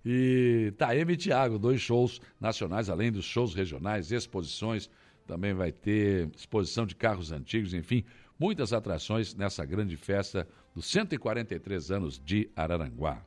E 0.04 0.72
Taeme 0.78 1.12
e 1.12 1.16
Thiago, 1.16 1.58
dois 1.58 1.80
shows 1.80 2.20
nacionais, 2.40 2.88
além 2.88 3.12
dos 3.12 3.24
shows 3.24 3.54
regionais, 3.54 4.10
exposições, 4.10 4.90
também 5.26 5.52
vai 5.52 5.70
ter 5.70 6.28
exposição 6.34 6.86
de 6.86 6.96
carros 6.96 7.30
antigos, 7.30 7.74
enfim, 7.74 8.04
muitas 8.38 8.72
atrações 8.72 9.34
nessa 9.34 9.64
grande 9.64 9.96
festa 9.96 10.48
dos 10.74 10.86
143 10.86 11.90
anos 11.90 12.18
de 12.18 12.50
Araranguá. 12.56 13.22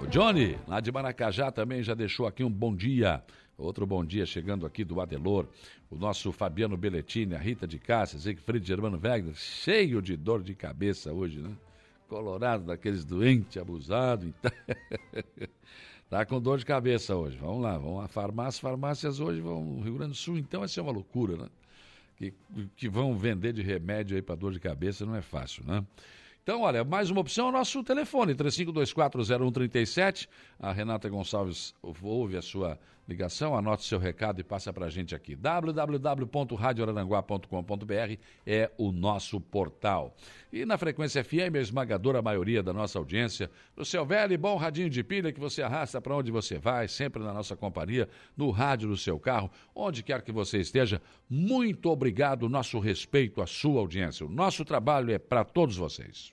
O 0.00 0.06
Johnny, 0.06 0.58
lá 0.68 0.80
de 0.80 0.92
Maracajá, 0.92 1.50
também 1.50 1.82
já 1.82 1.94
deixou 1.94 2.26
aqui 2.26 2.44
um 2.44 2.50
bom 2.50 2.74
dia. 2.74 3.22
Outro 3.56 3.86
bom 3.86 4.04
dia 4.04 4.26
chegando 4.26 4.66
aqui 4.66 4.84
do 4.84 5.00
Adelor. 5.00 5.46
O 5.88 5.96
nosso 5.96 6.32
Fabiano 6.32 6.76
Belletini, 6.76 7.34
a 7.36 7.38
Rita 7.38 7.66
de 7.68 7.78
Cássia, 7.78 8.18
Siegfried 8.18 8.66
Germano 8.66 8.98
Wegner, 9.00 9.34
cheio 9.34 10.02
de 10.02 10.16
dor 10.16 10.42
de 10.42 10.54
cabeça 10.54 11.12
hoje, 11.12 11.38
né? 11.38 11.52
Colorado 12.08 12.64
daqueles 12.64 13.04
doentes, 13.04 13.56
abusado. 13.56 14.26
Então... 14.26 14.50
tá 16.10 16.26
com 16.26 16.40
dor 16.40 16.58
de 16.58 16.66
cabeça 16.66 17.14
hoje. 17.14 17.36
Vamos 17.36 17.62
lá, 17.62 17.78
vamos 17.78 18.04
à 18.04 18.08
farmácia. 18.08 18.60
Farmácias 18.60 19.20
hoje 19.20 19.40
vão 19.40 19.80
Rio 19.80 19.94
Grande 19.94 20.12
do 20.12 20.16
Sul, 20.16 20.36
então 20.36 20.60
vai 20.60 20.68
ser 20.68 20.80
uma 20.80 20.92
loucura, 20.92 21.36
né? 21.36 21.48
Que, 22.16 22.34
que 22.76 22.88
vão 22.88 23.16
vender 23.16 23.52
de 23.52 23.62
remédio 23.62 24.16
aí 24.16 24.22
para 24.22 24.34
dor 24.34 24.52
de 24.52 24.60
cabeça 24.60 25.06
não 25.06 25.14
é 25.14 25.22
fácil, 25.22 25.64
né? 25.64 25.84
Então, 26.42 26.60
olha, 26.60 26.84
mais 26.84 27.10
uma 27.10 27.22
opção 27.22 27.46
é 27.46 27.48
o 27.48 27.52
nosso 27.52 27.82
telefone, 27.82 28.34
35240137. 28.34 30.28
A 30.60 30.72
Renata 30.72 31.08
Gonçalves 31.08 31.74
ouve 32.02 32.36
a 32.36 32.42
sua 32.42 32.78
ligação, 33.06 33.54
anote 33.56 33.84
seu 33.84 33.98
recado 33.98 34.40
e 34.40 34.44
passa 34.44 34.72
para 34.72 34.86
a 34.86 34.90
gente 34.90 35.14
aqui. 35.14 35.36
www.radioraranguá.com.br 35.36 38.18
é 38.46 38.70
o 38.78 38.90
nosso 38.92 39.38
portal. 39.40 40.16
E 40.52 40.64
na 40.64 40.78
frequência 40.78 41.22
FM, 41.22 41.56
a 41.56 41.60
esmagadora 41.60 42.22
maioria 42.22 42.62
da 42.62 42.72
nossa 42.72 42.98
audiência, 42.98 43.50
no 43.76 43.84
seu 43.84 44.06
velho 44.06 44.32
e 44.32 44.36
bom 44.36 44.56
radinho 44.56 44.88
de 44.88 45.04
pilha 45.04 45.32
que 45.32 45.40
você 45.40 45.62
arrasta 45.62 46.00
para 46.00 46.16
onde 46.16 46.30
você 46.30 46.58
vai, 46.58 46.86
sempre 46.88 47.22
na 47.22 47.32
nossa 47.32 47.56
companhia, 47.56 48.08
no 48.36 48.50
rádio 48.50 48.88
do 48.88 48.96
seu 48.96 49.18
carro, 49.18 49.50
onde 49.74 50.02
quer 50.02 50.22
que 50.22 50.32
você 50.32 50.58
esteja. 50.58 51.02
Muito 51.28 51.90
obrigado, 51.90 52.48
nosso 52.48 52.78
respeito 52.78 53.42
à 53.42 53.46
sua 53.46 53.80
audiência. 53.80 54.24
O 54.24 54.30
nosso 54.30 54.64
trabalho 54.64 55.12
é 55.12 55.18
para 55.18 55.44
todos 55.44 55.76
vocês. 55.76 56.32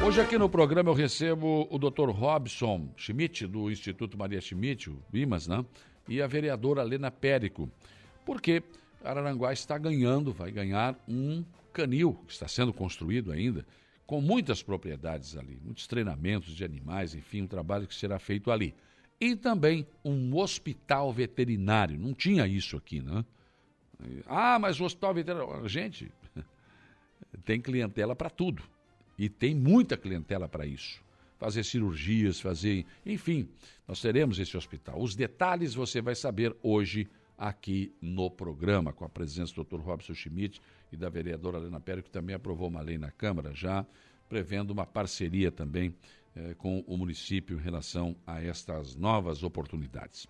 Hoje 0.00 0.20
aqui 0.20 0.38
no 0.38 0.48
programa 0.48 0.90
eu 0.90 0.94
recebo 0.94 1.66
o 1.70 1.76
Dr. 1.76 2.10
Robson 2.10 2.88
Schmidt, 2.96 3.46
do 3.48 3.68
Instituto 3.70 4.16
Maria 4.16 4.40
Schmidt, 4.40 4.88
o 4.88 5.02
IMAS, 5.12 5.48
né? 5.48 5.64
E 6.08 6.22
a 6.22 6.26
vereadora 6.26 6.82
Lena 6.82 7.10
Périco. 7.10 7.68
Porque 8.24 8.62
Araranguá 9.02 9.52
está 9.52 9.76
ganhando, 9.76 10.32
vai 10.32 10.52
ganhar 10.52 10.96
um 11.06 11.44
canil, 11.72 12.14
que 12.26 12.32
está 12.32 12.46
sendo 12.46 12.72
construído 12.72 13.32
ainda, 13.32 13.66
com 14.06 14.20
muitas 14.20 14.62
propriedades 14.62 15.36
ali, 15.36 15.58
muitos 15.62 15.86
treinamentos 15.86 16.54
de 16.54 16.64
animais, 16.64 17.14
enfim, 17.14 17.42
um 17.42 17.48
trabalho 17.48 17.86
que 17.86 17.94
será 17.94 18.18
feito 18.18 18.52
ali. 18.52 18.74
E 19.20 19.34
também 19.34 19.84
um 20.04 20.34
hospital 20.36 21.12
veterinário. 21.12 21.98
Não 21.98 22.14
tinha 22.14 22.46
isso 22.46 22.76
aqui, 22.76 23.02
né? 23.02 23.24
Ah, 24.26 24.58
mas 24.60 24.80
o 24.80 24.84
hospital 24.84 25.12
veterinário. 25.12 25.68
Gente, 25.68 26.10
tem 27.44 27.60
clientela 27.60 28.14
para 28.14 28.30
tudo. 28.30 28.62
E 29.18 29.28
tem 29.28 29.54
muita 29.54 29.96
clientela 29.96 30.48
para 30.48 30.64
isso. 30.64 31.02
Fazer 31.38 31.64
cirurgias, 31.64 32.40
fazer. 32.40 32.86
Enfim, 33.04 33.48
nós 33.86 34.00
teremos 34.00 34.38
esse 34.38 34.56
hospital. 34.56 35.00
Os 35.00 35.14
detalhes 35.14 35.74
você 35.74 36.00
vai 36.00 36.14
saber 36.14 36.54
hoje 36.62 37.08
aqui 37.36 37.94
no 38.00 38.30
programa, 38.30 38.92
com 38.92 39.04
a 39.04 39.08
presença 39.08 39.54
do 39.54 39.64
Dr. 39.64 39.80
Robson 39.80 40.14
Schmidt 40.14 40.60
e 40.92 40.96
da 40.96 41.08
vereadora 41.08 41.58
Helena 41.58 41.80
Pérez, 41.80 42.04
que 42.04 42.10
também 42.10 42.34
aprovou 42.34 42.68
uma 42.68 42.80
lei 42.80 42.98
na 42.98 43.12
Câmara 43.12 43.52
já, 43.54 43.86
prevendo 44.28 44.72
uma 44.72 44.84
parceria 44.84 45.52
também 45.52 45.94
eh, 46.34 46.54
com 46.58 46.84
o 46.86 46.96
município 46.96 47.56
em 47.56 47.62
relação 47.62 48.16
a 48.26 48.42
estas 48.42 48.96
novas 48.96 49.42
oportunidades. 49.42 50.26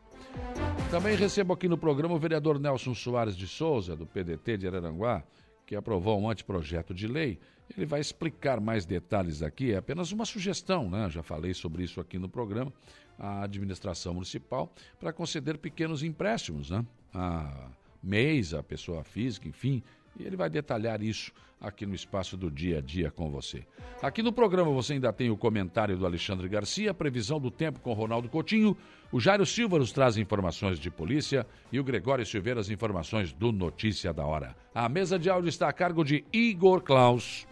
Também 0.91 1.17
recebo 1.17 1.53
aqui 1.53 1.69
no 1.69 1.79
programa 1.79 2.15
o 2.15 2.19
vereador 2.19 2.59
Nelson 2.59 2.95
Soares 2.95 3.37
de 3.37 3.47
Souza, 3.47 3.97
do 3.97 4.07
PDT 4.07 4.59
de 4.59 4.67
Araranguá, 4.67 5.25
que 5.67 5.75
aprovou 5.75 6.21
um 6.21 6.31
anteprojeto 6.31 6.95
de 6.95 7.07
lei 7.07 7.39
ele 7.77 7.87
vai 7.87 8.01
explicar 8.01 8.61
mais 8.61 8.85
detalhes 8.87 9.43
aqui, 9.43 9.73
é 9.73 9.77
apenas 9.77 10.13
uma 10.13 10.25
sugestão, 10.25 10.89
né? 10.89 11.09
Já 11.11 11.23
falei 11.23 11.55
sobre 11.55 11.83
isso 11.83 12.01
aqui 12.01 12.19
no 12.19 12.29
programa, 12.29 12.73
a 13.19 13.43
administração 13.43 14.15
municipal 14.15 14.73
para 14.99 15.13
conceder 15.13 15.59
pequenos 15.59 16.03
empréstimos, 16.03 16.71
né? 16.71 16.85
A 17.13 17.71
mês, 18.03 18.55
a 18.55 18.63
pessoa 18.63 19.03
física, 19.03 19.49
enfim, 19.49 19.83
e 20.19 20.25
ele 20.25 20.37
vai 20.37 20.49
detalhar 20.49 21.03
isso 21.03 21.33
aqui 21.61 21.85
no 21.85 21.95
espaço 21.95 22.37
do 22.37 22.51
dia 22.51 22.79
a 22.79 22.81
dia 22.81 23.11
com 23.11 23.31
você. 23.31 23.65
Aqui 24.01 24.23
no 24.23 24.33
programa 24.33 24.71
você 24.71 24.93
ainda 24.93 25.13
tem 25.13 25.31
o 25.31 25.37
comentário 25.37 25.97
do 25.97 26.07
Alexandre 26.07 26.49
Garcia, 26.49 26.93
a 26.93 26.95
previsão 26.95 27.41
do 27.41 27.51
tempo 27.51 27.81
com 27.81 27.93
Ronaldo 27.93 28.29
Coutinho, 28.29 28.77
o 29.11 29.19
Jairo 29.19 29.45
Silva 29.45 29.79
nos 29.79 29.91
traz 29.91 30.17
informações 30.17 30.79
de 30.79 30.91
polícia 30.91 31.47
e 31.73 31.81
o 31.81 31.85
Gregório 31.85 32.25
Silveira 32.25 32.61
as 32.61 32.71
informações 32.71 33.33
do 33.33 33.51
Notícia 33.51 34.13
da 34.13 34.25
Hora. 34.25 34.55
A 34.75 34.89
mesa 34.89 35.19
de 35.19 35.29
áudio 35.29 35.49
está 35.49 35.69
a 35.69 35.73
cargo 35.73 36.05
de 36.05 36.25
Igor 36.33 36.81
Klaus. 36.83 37.47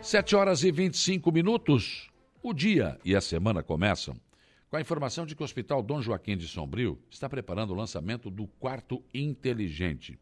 Sete 0.00 0.34
horas 0.34 0.64
e 0.64 0.72
25 0.72 1.30
minutos. 1.30 2.10
O 2.42 2.52
dia 2.52 2.98
e 3.04 3.14
a 3.14 3.20
semana 3.20 3.62
começam 3.62 4.16
com 4.72 4.78
a 4.78 4.80
informação 4.80 5.26
de 5.26 5.36
que 5.36 5.42
o 5.42 5.44
Hospital 5.44 5.82
Dom 5.82 6.00
Joaquim 6.00 6.34
de 6.34 6.48
Sombrio 6.48 6.98
está 7.10 7.28
preparando 7.28 7.74
o 7.74 7.76
lançamento 7.76 8.30
do 8.30 8.46
quarto 8.46 9.04
inteligente. 9.12 10.18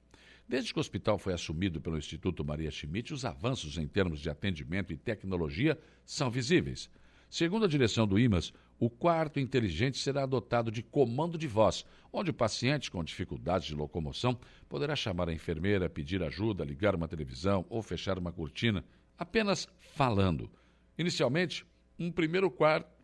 Desde 0.48 0.72
que 0.72 0.80
o 0.80 0.82
hospital 0.82 1.18
foi 1.18 1.32
assumido 1.32 1.80
pelo 1.80 1.96
Instituto 1.96 2.44
Maria 2.44 2.68
Schmidt, 2.68 3.14
os 3.14 3.24
avanços 3.24 3.78
em 3.78 3.86
termos 3.86 4.18
de 4.18 4.28
atendimento 4.28 4.92
e 4.92 4.96
tecnologia 4.96 5.78
são 6.04 6.28
visíveis. 6.28 6.90
Segundo 7.30 7.64
a 7.64 7.68
direção 7.68 8.08
do 8.08 8.18
IMAS, 8.18 8.52
o 8.76 8.90
quarto 8.90 9.38
inteligente 9.38 9.98
será 9.98 10.24
adotado 10.24 10.68
de 10.72 10.82
comando 10.82 11.38
de 11.38 11.46
voz, 11.46 11.86
onde 12.12 12.32
o 12.32 12.34
paciente 12.34 12.90
com 12.90 13.04
dificuldades 13.04 13.68
de 13.68 13.76
locomoção 13.76 14.36
poderá 14.68 14.96
chamar 14.96 15.28
a 15.28 15.32
enfermeira, 15.32 15.88
pedir 15.88 16.24
ajuda, 16.24 16.64
ligar 16.64 16.96
uma 16.96 17.06
televisão 17.06 17.64
ou 17.70 17.84
fechar 17.84 18.18
uma 18.18 18.32
cortina, 18.32 18.84
apenas 19.16 19.68
falando. 19.94 20.50
Inicialmente, 20.98 21.64
um 21.96 22.10
primeiro 22.10 22.50
quarto 22.50 22.99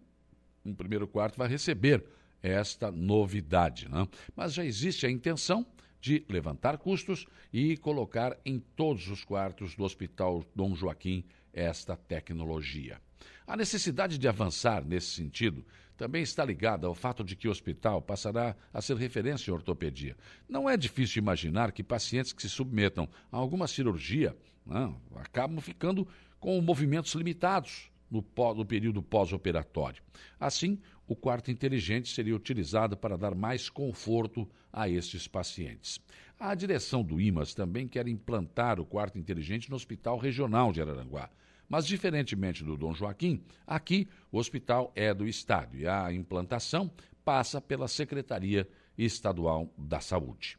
um 0.67 0.75
primeiro 0.75 1.07
quarto 1.07 1.37
vai 1.37 1.49
receber 1.49 2.05
esta 2.43 2.91
novidade. 2.91 3.89
Né? 3.89 4.07
Mas 4.35 4.55
já 4.55 4.65
existe 4.65 5.07
a 5.07 5.11
intenção 5.11 5.67
de 6.01 6.25
levantar 6.29 6.79
custos 6.79 7.27
e 7.53 7.77
colocar 7.77 8.37
em 8.45 8.59
todos 8.59 9.09
os 9.09 9.25
quartos 9.25 9.75
do 9.75 9.85
Hospital 9.85 10.45
Dom 10.55 10.75
Joaquim 10.75 11.25
esta 11.53 11.97
tecnologia. 11.97 13.01
A 13.47 13.57
necessidade 13.57 14.19
de 14.19 14.29
avançar 14.29 14.85
nesse 14.85 15.09
sentido 15.09 15.65
também 15.97 16.23
está 16.23 16.45
ligada 16.45 16.87
ao 16.87 16.95
fato 16.95 17.25
de 17.25 17.35
que 17.35 17.49
o 17.49 17.51
hospital 17.51 18.03
passará 18.03 18.55
a 18.73 18.83
ser 18.83 18.97
referência 18.97 19.51
em 19.51 19.55
ortopedia. 19.55 20.17
Não 20.49 20.69
é 20.69 20.77
difícil 20.77 21.23
imaginar 21.23 21.73
que 21.73 21.83
pacientes 21.83 22.33
que 22.33 22.43
se 22.43 22.51
submetam 22.51 23.09
a 23.33 23.37
alguma 23.37 23.67
cirurgia 23.67 24.37
não, 24.67 25.01
acabam 25.15 25.61
ficando 25.61 26.07
com 26.39 26.61
movimentos 26.61 27.15
limitados 27.15 27.91
no, 28.11 28.25
no 28.55 28.65
período 28.65 29.03
pós-operatório. 29.03 30.03
Assim, 30.39 30.79
o 31.07 31.15
quarto 31.15 31.51
inteligente 31.51 32.13
seria 32.13 32.35
utilizado 32.35 32.97
para 32.97 33.17
dar 33.17 33.35
mais 33.35 33.69
conforto 33.69 34.49
a 34.73 34.89
estes 34.89 35.29
pacientes. 35.29 36.01
A 36.39 36.55
direção 36.55 37.03
do 37.03 37.21
IMAS 37.21 37.55
também 37.55 37.89
quer 37.89 38.07
implantar 38.09 38.79
o 38.79 38.85
quarto 38.85 39.19
inteligente 39.19 39.71
no 39.71 39.77
Hospital 39.77 40.19
Regional 40.19 40.73
de 40.73 40.83
Araranguá. 40.83 41.31
Mas, 41.69 41.87
diferentemente 41.87 42.63
do 42.63 42.77
Dom 42.77 42.95
Joaquim, 42.95 43.43
aqui 43.67 44.07
o 44.31 44.39
hospital 44.39 44.93
é 44.95 45.13
do 45.13 45.27
Estado 45.27 45.77
e 45.77 45.87
a 45.87 46.13
implantação 46.13 46.91
passa 47.25 47.61
pela 47.61 47.89
Secretaria 47.89 48.69
Estadual 48.97 49.73
da 49.77 50.01
Saúde. 50.01 50.59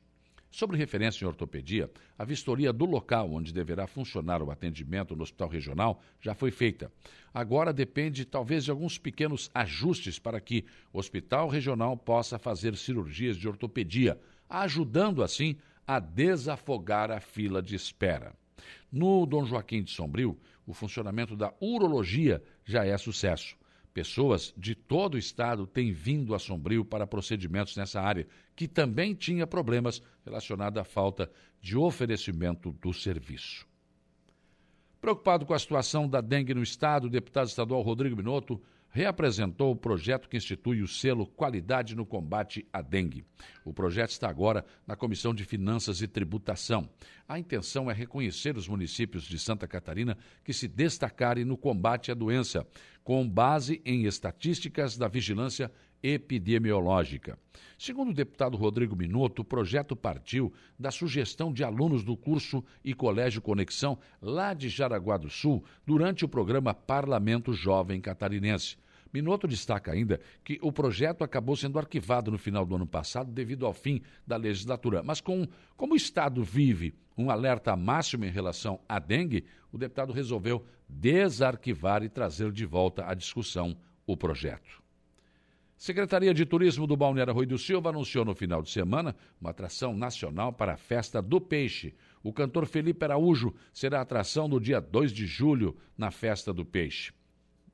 Sobre 0.50 0.78
referência 0.78 1.24
em 1.24 1.28
ortopedia, 1.28 1.92
a 2.18 2.24
vistoria 2.24 2.72
do 2.72 2.86
local 2.86 3.32
onde 3.32 3.54
deverá 3.54 3.86
funcionar 3.86 4.42
o 4.42 4.50
atendimento 4.50 5.16
no 5.16 5.24
hospital 5.24 5.50
regional 5.50 6.02
já 6.22 6.34
foi 6.34 6.52
feita. 6.52 6.92
Agora 7.34 7.74
depende 7.74 8.26
talvez 8.26 8.64
de 8.64 8.72
alguns 8.72 8.98
pequenos 8.98 9.52
ajustes 9.54 10.18
para 10.18 10.40
que 10.40 10.66
o 10.94 11.00
hospital 11.00 11.50
regional 11.50 11.98
possa 11.98 12.40
fazer 12.40 12.76
cirurgias 12.76 13.38
de 13.38 13.48
ortopedia, 13.48 14.20
ajudando 14.50 15.22
assim 15.22 15.58
a 15.86 16.00
desafogar 16.00 17.12
a 17.12 17.20
fila 17.20 17.62
de 17.62 17.76
espera. 17.76 18.34
No 18.92 19.26
Dom 19.26 19.46
Joaquim 19.46 19.84
de 19.84 19.92
Sombrio, 19.92 20.38
o 20.66 20.74
funcionamento 20.74 21.36
da 21.36 21.54
urologia 21.60 22.42
já 22.66 22.86
é 22.86 22.98
sucesso. 22.98 23.56
Pessoas 23.98 24.54
de 24.56 24.76
todo 24.76 25.16
o 25.16 25.18
estado 25.18 25.66
têm 25.66 25.92
vindo 25.92 26.36
a 26.36 26.38
Sombrio 26.38 26.86
para 26.86 27.08
procedimentos 27.08 27.76
nessa 27.76 28.00
área, 28.00 28.28
que 28.56 28.68
também 28.68 29.16
tinha 29.16 29.48
problemas 29.48 30.04
relacionados 30.24 30.80
à 30.80 30.84
falta 30.84 31.32
de 31.60 31.76
oferecimento 31.76 32.74
do 32.74 32.94
serviço. 32.94 33.68
Preocupado 35.02 35.48
com 35.48 35.54
a 35.56 35.58
situação 35.58 36.08
da 36.08 36.22
dengue 36.22 36.54
no 36.54 36.62
estado, 36.62 37.06
o 37.06 37.10
deputado 37.10 37.48
estadual 37.48 37.82
Rodrigo 37.82 38.16
Minotto 38.16 38.62
reapresentou 38.98 39.72
o 39.72 39.76
projeto 39.76 40.28
que 40.28 40.38
institui 40.38 40.82
o 40.82 40.88
selo 40.88 41.28
Qualidade 41.28 41.96
no 41.96 42.04
Combate 42.04 42.68
à 42.74 42.82
Dengue. 42.82 43.24
O 43.64 43.72
projeto 43.72 44.10
está 44.10 44.28
agora 44.28 44.66
na 44.88 44.96
Comissão 44.96 45.36
de 45.36 45.46
Finanças 45.46 46.02
e 46.02 46.08
Tributação. 46.08 46.90
A 47.28 47.38
intenção 47.38 47.92
é 47.92 47.94
reconhecer 47.94 48.58
os 48.58 48.68
municípios 48.68 49.26
de 49.26 49.38
Santa 49.38 49.68
Catarina 49.68 50.18
que 50.44 50.52
se 50.52 50.68
destacarem 50.68 51.46
no 51.46 51.56
combate 51.56 52.12
à 52.12 52.16
doença, 52.16 52.66
com 53.04 53.30
base 53.30 53.80
em 53.86 54.06
estatísticas 54.06 54.98
da 54.98 55.08
vigilância 55.08 55.72
epidemiológica. 56.02 57.38
Segundo 57.78 58.10
o 58.10 58.16
deputado 58.16 58.58
Rodrigo 58.58 58.96
Minotto, 58.96 59.44
o 59.44 59.46
projeto 59.46 59.96
partiu 59.96 60.52
da 60.78 60.90
sugestão 60.90 61.54
de 61.54 61.64
alunos 61.64 62.04
do 62.04 62.18
curso 62.18 62.64
e 62.84 62.96
Colégio 62.96 63.44
Conexão, 63.44 64.00
lá 64.20 64.56
de 64.56 64.70
Jaraguá 64.70 65.18
do 65.18 65.30
Sul, 65.30 65.64
durante 65.86 66.26
o 66.26 66.28
programa 66.28 66.74
Parlamento 66.74 67.54
Jovem 67.54 68.02
Catarinense. 68.02 68.76
Minotto 69.14 69.48
destaca 69.48 69.92
ainda 69.92 70.20
que 70.44 70.60
o 70.62 70.72
projeto 70.72 71.24
acabou 71.24 71.56
sendo 71.56 71.80
arquivado 71.80 72.32
no 72.32 72.38
final 72.38 72.66
do 72.66 72.76
ano 72.76 72.88
passado 72.88 73.32
devido 73.32 73.66
ao 73.66 73.74
fim 73.74 74.02
da 74.26 74.38
legislatura. 74.38 75.02
Mas 75.04 75.22
com, 75.22 75.48
como 75.76 75.94
o 75.94 75.98
Estado 75.98 76.44
vive 76.44 76.94
um 77.18 77.30
alerta 77.30 77.76
máximo 77.76 78.26
em 78.26 78.30
relação 78.30 78.80
à 78.88 79.00
dengue, 79.00 79.46
o 79.72 79.78
deputado 79.78 80.14
resolveu 80.14 80.66
desarquivar 80.88 82.04
e 82.04 82.10
trazer 82.10 82.52
de 82.52 82.66
volta 82.66 83.06
à 83.06 83.14
discussão 83.14 83.78
o 84.06 84.16
projeto. 84.16 84.82
Secretaria 85.78 86.34
de 86.34 86.44
Turismo 86.44 86.88
do 86.88 86.98
Balneário 86.98 87.34
Rui 87.34 87.46
do 87.46 87.58
Silva 87.58 87.90
anunciou 87.90 88.26
no 88.26 88.34
final 88.34 88.64
de 88.64 88.72
semana 88.72 89.16
uma 89.40 89.52
atração 89.52 89.96
nacional 89.96 90.52
para 90.52 90.74
a 90.74 90.78
Festa 90.78 91.22
do 91.22 91.40
Peixe. 91.40 91.94
O 92.24 92.34
cantor 92.34 92.66
Felipe 92.66 93.06
Araújo 93.06 93.54
será 93.72 94.00
a 94.00 94.02
atração 94.02 94.48
no 94.48 94.60
dia 94.60 94.80
2 94.80 95.12
de 95.12 95.28
julho 95.28 95.78
na 95.96 96.10
Festa 96.10 96.52
do 96.52 96.66
Peixe. 96.66 97.14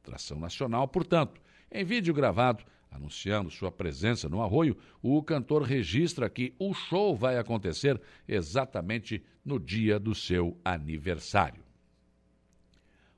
Atração 0.03 0.37
nacional, 0.37 0.85
portanto. 0.85 1.41
Em 1.71 1.85
vídeo 1.85 2.13
gravado, 2.13 2.63
anunciando 2.91 3.49
sua 3.49 3.71
presença 3.71 4.27
no 4.27 4.43
arroio, 4.43 4.77
o 5.01 5.23
cantor 5.23 5.63
registra 5.63 6.29
que 6.29 6.53
o 6.59 6.73
show 6.73 7.15
vai 7.15 7.37
acontecer 7.37 7.99
exatamente 8.27 9.23
no 9.45 9.57
dia 9.57 9.97
do 9.97 10.13
seu 10.13 10.59
aniversário. 10.63 11.63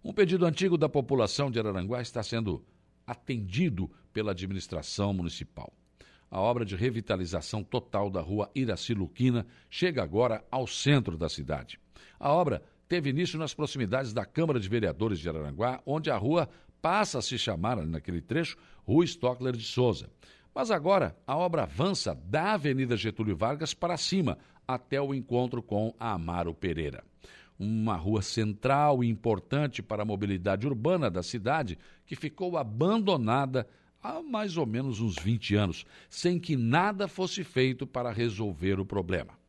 Um 0.03 0.13
pedido 0.13 0.45
antigo 0.45 0.77
da 0.77 0.87
população 0.87 1.49
de 1.49 1.59
Araranguá 1.59 2.01
está 2.03 2.21
sendo 2.21 2.63
atendido 3.05 3.89
pela 4.13 4.31
administração 4.31 5.11
municipal. 5.11 5.73
A 6.29 6.39
obra 6.39 6.63
de 6.63 6.75
revitalização 6.75 7.63
total 7.63 8.11
da 8.11 8.21
rua 8.21 8.49
Iraci 8.53 8.93
Luquina 8.93 9.45
chega 9.69 10.03
agora 10.03 10.45
ao 10.51 10.67
centro 10.67 11.17
da 11.17 11.29
cidade. 11.29 11.79
A 12.19 12.31
obra 12.31 12.61
teve 12.87 13.09
início 13.09 13.39
nas 13.39 13.53
proximidades 13.53 14.13
da 14.13 14.25
Câmara 14.25 14.59
de 14.59 14.69
Vereadores 14.69 15.19
de 15.19 15.27
Araranguá, 15.27 15.81
onde 15.85 16.09
a 16.09 16.17
rua 16.17 16.47
passa 16.85 17.17
a 17.17 17.21
se 17.23 17.35
chamar, 17.35 17.77
naquele 17.77 18.21
trecho, 18.21 18.55
Rua 18.83 19.03
Stockler 19.05 19.57
de 19.57 19.63
Souza. 19.63 20.07
Mas 20.53 20.69
agora 20.69 21.17
a 21.25 21.35
obra 21.35 21.63
avança 21.63 22.13
da 22.13 22.53
Avenida 22.53 22.95
Getúlio 22.95 23.35
Vargas 23.35 23.73
para 23.73 23.97
cima, 23.97 24.37
até 24.67 25.01
o 25.01 25.11
encontro 25.11 25.63
com 25.63 25.95
a 25.99 26.11
Amaro 26.11 26.53
Pereira 26.53 27.03
uma 27.57 27.95
rua 27.95 28.21
central 28.21 29.01
e 29.01 29.07
importante 29.07 29.81
para 29.81 30.03
a 30.03 30.05
mobilidade 30.05 30.67
urbana 30.67 31.09
da 31.09 31.23
cidade, 31.23 31.77
que 32.05 32.13
ficou 32.13 32.57
abandonada 32.57 33.65
há 34.03 34.21
mais 34.21 34.57
ou 34.57 34.65
menos 34.65 34.99
uns 34.99 35.15
20 35.15 35.55
anos, 35.55 35.85
sem 36.09 36.37
que 36.37 36.57
nada 36.57 37.07
fosse 37.07 37.45
feito 37.45 37.87
para 37.87 38.11
resolver 38.11 38.77
o 38.77 38.85
problema. 38.85 39.39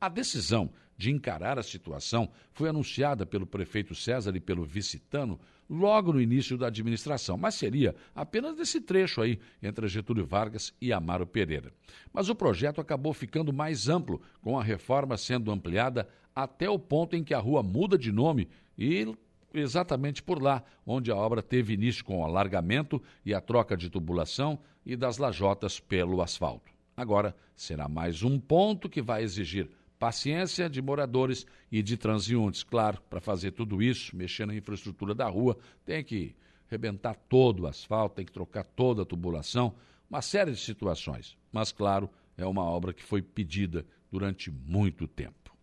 A 0.00 0.08
decisão 0.08 0.70
de 0.96 1.10
encarar 1.10 1.58
a 1.58 1.62
situação 1.62 2.28
foi 2.52 2.68
anunciada 2.68 3.24
pelo 3.24 3.46
prefeito 3.46 3.94
César 3.94 4.34
e 4.36 4.40
pelo 4.40 4.64
vice-tano 4.64 5.38
logo 5.72 6.12
no 6.12 6.20
início 6.20 6.58
da 6.58 6.66
administração, 6.66 7.38
mas 7.38 7.54
seria 7.54 7.96
apenas 8.14 8.54
nesse 8.54 8.78
trecho 8.78 9.22
aí 9.22 9.40
entre 9.62 9.88
Getúlio 9.88 10.26
Vargas 10.26 10.74
e 10.78 10.92
Amaro 10.92 11.26
Pereira. 11.26 11.72
Mas 12.12 12.28
o 12.28 12.34
projeto 12.34 12.78
acabou 12.78 13.14
ficando 13.14 13.54
mais 13.54 13.88
amplo, 13.88 14.20
com 14.42 14.58
a 14.58 14.62
reforma 14.62 15.16
sendo 15.16 15.50
ampliada 15.50 16.06
até 16.36 16.68
o 16.68 16.78
ponto 16.78 17.16
em 17.16 17.24
que 17.24 17.32
a 17.32 17.38
rua 17.38 17.62
muda 17.62 17.96
de 17.96 18.12
nome 18.12 18.50
e 18.76 19.14
exatamente 19.54 20.22
por 20.22 20.42
lá, 20.42 20.62
onde 20.84 21.10
a 21.10 21.16
obra 21.16 21.42
teve 21.42 21.72
início 21.72 22.04
com 22.04 22.20
o 22.20 22.24
alargamento 22.24 23.02
e 23.24 23.32
a 23.32 23.40
troca 23.40 23.74
de 23.74 23.88
tubulação 23.88 24.58
e 24.84 24.94
das 24.94 25.16
lajotas 25.16 25.80
pelo 25.80 26.20
asfalto. 26.20 26.70
Agora 26.94 27.34
será 27.56 27.88
mais 27.88 28.22
um 28.22 28.38
ponto 28.38 28.90
que 28.90 29.00
vai 29.00 29.22
exigir 29.22 29.70
paciência 30.02 30.68
de 30.68 30.82
moradores 30.82 31.46
e 31.70 31.80
de 31.80 31.96
transeuntes. 31.96 32.64
Claro, 32.64 33.00
para 33.08 33.20
fazer 33.20 33.52
tudo 33.52 33.80
isso, 33.80 34.16
mexer 34.16 34.44
na 34.44 34.52
infraestrutura 34.52 35.14
da 35.14 35.28
rua, 35.28 35.56
tem 35.84 36.02
que 36.02 36.34
rebentar 36.66 37.14
todo 37.28 37.60
o 37.60 37.66
asfalto, 37.68 38.16
tem 38.16 38.26
que 38.26 38.32
trocar 38.32 38.64
toda 38.64 39.02
a 39.02 39.04
tubulação, 39.04 39.72
uma 40.10 40.20
série 40.20 40.50
de 40.50 40.58
situações. 40.58 41.38
Mas, 41.52 41.70
claro, 41.70 42.10
é 42.36 42.44
uma 42.44 42.64
obra 42.64 42.92
que 42.92 43.00
foi 43.00 43.22
pedida 43.22 43.86
durante 44.10 44.50
muito 44.50 45.06
tempo. 45.06 45.56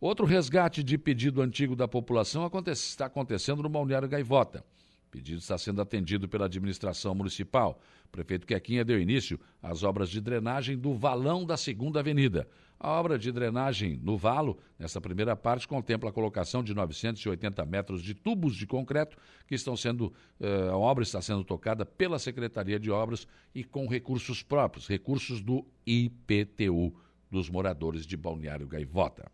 Outro 0.00 0.26
resgate 0.26 0.82
de 0.82 0.98
pedido 0.98 1.40
antigo 1.40 1.76
da 1.76 1.86
população 1.86 2.44
acontece, 2.44 2.82
está 2.82 3.06
acontecendo 3.06 3.62
no 3.62 3.68
Balneário 3.68 4.08
Gaivota. 4.08 4.64
O 5.06 5.10
pedido 5.12 5.38
está 5.38 5.56
sendo 5.56 5.80
atendido 5.80 6.28
pela 6.28 6.46
administração 6.46 7.14
municipal. 7.14 7.80
O 8.06 8.08
prefeito 8.08 8.44
Quequinha 8.44 8.84
deu 8.84 9.00
início 9.00 9.38
às 9.62 9.84
obras 9.84 10.10
de 10.10 10.20
drenagem 10.20 10.76
do 10.76 10.94
valão 10.94 11.46
da 11.46 11.56
Segunda 11.56 12.00
Avenida. 12.00 12.48
A 12.82 12.88
obra 12.92 13.18
de 13.18 13.30
drenagem 13.30 14.00
no 14.02 14.16
valo, 14.16 14.58
nessa 14.78 15.02
primeira 15.02 15.36
parte, 15.36 15.68
contempla 15.68 16.08
a 16.08 16.12
colocação 16.14 16.64
de 16.64 16.72
980 16.72 17.66
metros 17.66 18.02
de 18.02 18.14
tubos 18.14 18.56
de 18.56 18.66
concreto 18.66 19.18
que 19.46 19.54
estão 19.54 19.76
sendo. 19.76 20.14
Eh, 20.40 20.68
a 20.70 20.76
obra 20.78 21.02
está 21.02 21.20
sendo 21.20 21.44
tocada 21.44 21.84
pela 21.84 22.18
Secretaria 22.18 22.80
de 22.80 22.90
Obras 22.90 23.26
e 23.54 23.62
com 23.62 23.86
recursos 23.86 24.42
próprios, 24.42 24.88
recursos 24.88 25.42
do 25.42 25.62
IPTU, 25.84 26.94
dos 27.30 27.50
moradores 27.50 28.06
de 28.06 28.16
Balneário 28.16 28.66
Gaivota. 28.66 29.30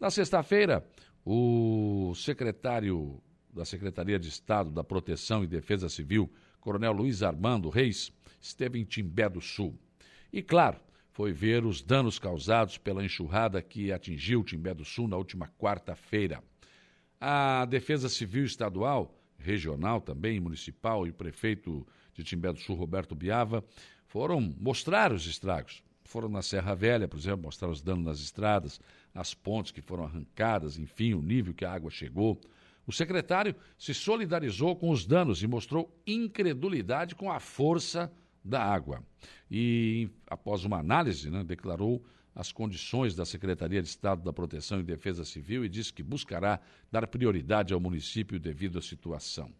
Na 0.00 0.10
sexta-feira, 0.10 0.84
o 1.24 2.12
secretário 2.16 3.22
da 3.54 3.64
Secretaria 3.64 4.18
de 4.18 4.28
Estado 4.28 4.72
da 4.72 4.82
Proteção 4.82 5.44
e 5.44 5.46
Defesa 5.46 5.88
Civil, 5.88 6.28
Coronel 6.60 6.92
Luiz 6.92 7.22
Armando 7.22 7.68
Reis, 7.68 8.10
esteve 8.40 8.80
em 8.80 8.84
Timbé 8.84 9.28
do 9.28 9.40
Sul. 9.40 9.78
E, 10.32 10.42
claro, 10.42 10.78
foi 11.18 11.32
ver 11.32 11.64
os 11.64 11.82
danos 11.82 12.16
causados 12.16 12.78
pela 12.78 13.04
enxurrada 13.04 13.60
que 13.60 13.90
atingiu 13.90 14.44
Timbé 14.44 14.72
do 14.72 14.84
Sul 14.84 15.08
na 15.08 15.16
última 15.16 15.48
quarta-feira. 15.58 16.40
A 17.20 17.64
Defesa 17.64 18.08
Civil 18.08 18.44
Estadual, 18.44 19.12
regional 19.36 20.00
também, 20.00 20.38
municipal 20.38 21.08
e 21.08 21.10
o 21.10 21.12
prefeito 21.12 21.84
de 22.14 22.22
Timbé 22.22 22.52
do 22.52 22.60
Sul, 22.60 22.76
Roberto 22.76 23.16
Biava, 23.16 23.64
foram 24.06 24.40
mostrar 24.60 25.12
os 25.12 25.26
estragos. 25.26 25.82
Foram 26.04 26.28
na 26.28 26.40
Serra 26.40 26.76
Velha, 26.76 27.08
por 27.08 27.18
exemplo, 27.18 27.46
mostrar 27.46 27.68
os 27.68 27.82
danos 27.82 28.04
nas 28.04 28.20
estradas, 28.20 28.80
as 29.12 29.34
pontes 29.34 29.72
que 29.72 29.82
foram 29.82 30.04
arrancadas, 30.04 30.78
enfim, 30.78 31.14
o 31.14 31.20
nível 31.20 31.52
que 31.52 31.64
a 31.64 31.72
água 31.72 31.90
chegou. 31.90 32.40
O 32.86 32.92
secretário 32.92 33.56
se 33.76 33.92
solidarizou 33.92 34.76
com 34.76 34.88
os 34.90 35.04
danos 35.04 35.42
e 35.42 35.48
mostrou 35.48 35.92
incredulidade 36.06 37.16
com 37.16 37.28
a 37.28 37.40
força 37.40 38.08
da 38.44 38.62
água. 38.62 39.02
E, 39.50 40.08
após 40.26 40.64
uma 40.64 40.78
análise, 40.78 41.30
né, 41.30 41.44
declarou 41.44 42.04
as 42.34 42.52
condições 42.52 43.14
da 43.16 43.24
Secretaria 43.26 43.82
de 43.82 43.88
Estado 43.88 44.22
da 44.22 44.32
Proteção 44.32 44.78
e 44.78 44.84
Defesa 44.84 45.24
Civil 45.24 45.64
e 45.64 45.68
disse 45.68 45.92
que 45.92 46.02
buscará 46.02 46.60
dar 46.90 47.06
prioridade 47.06 47.74
ao 47.74 47.80
município 47.80 48.38
devido 48.38 48.78
à 48.78 48.82
situação. 48.82 49.52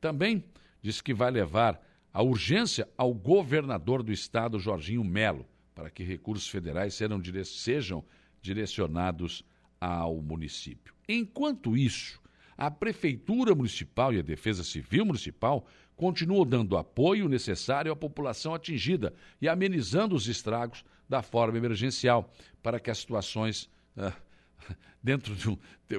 Também 0.00 0.44
disse 0.80 1.02
que 1.02 1.12
vai 1.12 1.30
levar 1.30 1.80
a 2.12 2.22
urgência 2.22 2.88
ao 2.96 3.12
governador 3.12 4.02
do 4.02 4.12
estado, 4.12 4.58
Jorginho 4.58 5.02
Melo, 5.02 5.46
para 5.74 5.90
que 5.90 6.04
recursos 6.04 6.48
federais 6.48 7.00
dire 7.20 7.44
sejam 7.44 8.04
direcionados 8.40 9.44
ao 9.80 10.20
município. 10.20 10.94
Enquanto 11.08 11.76
isso, 11.76 12.20
a 12.56 12.70
Prefeitura 12.70 13.54
Municipal 13.54 14.12
e 14.12 14.18
a 14.18 14.22
Defesa 14.22 14.62
Civil 14.62 15.06
Municipal 15.06 15.66
continuam 16.02 16.44
dando 16.44 16.76
apoio 16.76 17.28
necessário 17.28 17.92
à 17.92 17.94
população 17.94 18.52
atingida 18.52 19.14
e 19.40 19.48
amenizando 19.48 20.16
os 20.16 20.26
estragos 20.26 20.84
da 21.08 21.22
forma 21.22 21.56
emergencial, 21.56 22.28
para 22.60 22.80
que 22.80 22.90
as 22.90 22.98
situações 22.98 23.70
ah, 23.96 24.12
dentro 25.00 25.32
de 25.36 25.48
um, 25.48 25.56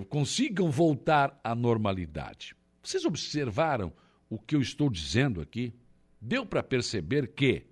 consigam 0.10 0.70
voltar 0.70 1.40
à 1.42 1.56
normalidade. 1.56 2.54
Vocês 2.84 3.06
observaram 3.06 3.94
o 4.30 4.38
que 4.38 4.58
eu 4.58 4.62
estou 4.62 4.90
dizendo 4.90 5.40
aqui? 5.40 5.74
Deu 6.20 6.46
para 6.46 6.62
perceber 6.62 7.28
que 7.28 7.66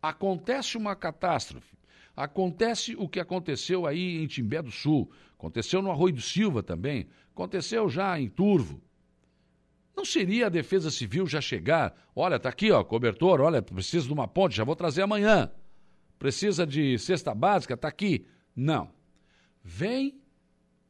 acontece 0.00 0.78
uma 0.78 0.96
catástrofe, 0.96 1.76
acontece 2.16 2.96
o 2.96 3.06
que 3.06 3.20
aconteceu 3.20 3.86
aí 3.86 4.22
em 4.22 4.26
Timbé 4.26 4.62
do 4.62 4.70
Sul, 4.70 5.12
aconteceu 5.34 5.82
no 5.82 5.90
Arroio 5.90 6.14
do 6.14 6.22
Silva 6.22 6.62
também, 6.62 7.08
aconteceu 7.30 7.90
já 7.90 8.18
em 8.18 8.30
Turvo. 8.30 8.80
Não 9.96 10.04
seria 10.04 10.46
a 10.46 10.50
Defesa 10.50 10.90
Civil 10.90 11.26
já 11.26 11.40
chegar, 11.40 11.94
olha, 12.14 12.38
tá 12.38 12.48
aqui, 12.48 12.70
ó, 12.70 12.82
cobertor, 12.82 13.40
olha, 13.40 13.62
preciso 13.62 14.08
de 14.08 14.12
uma 14.12 14.26
ponte, 14.26 14.56
já 14.56 14.64
vou 14.64 14.74
trazer 14.74 15.02
amanhã. 15.02 15.50
Precisa 16.18 16.66
de 16.66 16.98
cesta 16.98 17.34
básica, 17.34 17.76
tá 17.76 17.88
aqui. 17.88 18.26
Não. 18.56 18.90
Vem 19.62 20.20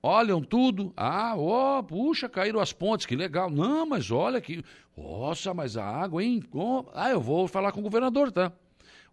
olham 0.05 0.43
tudo. 0.43 0.93
Ah, 0.95 1.35
ó, 1.35 1.79
oh, 1.79 1.83
puxa, 1.83 2.29
caíram 2.29 2.61
as 2.61 2.75
pontes, 2.75 3.07
que 3.07 3.17
legal. 3.17 3.49
Não, 3.49 3.87
mas 3.87 4.11
olha 4.11 4.39
que. 4.39 4.63
Nossa, 4.95 5.55
mas 5.55 5.79
a 5.79 5.85
água, 5.85 6.23
hein? 6.23 6.43
Oh, 6.53 6.85
ah, 6.93 7.11
eu 7.11 7.21
vou 7.21 7.49
falar 7.49 7.73
com 7.73 7.81
o 7.81 7.83
governador, 7.83 8.31
tá? 8.31 8.53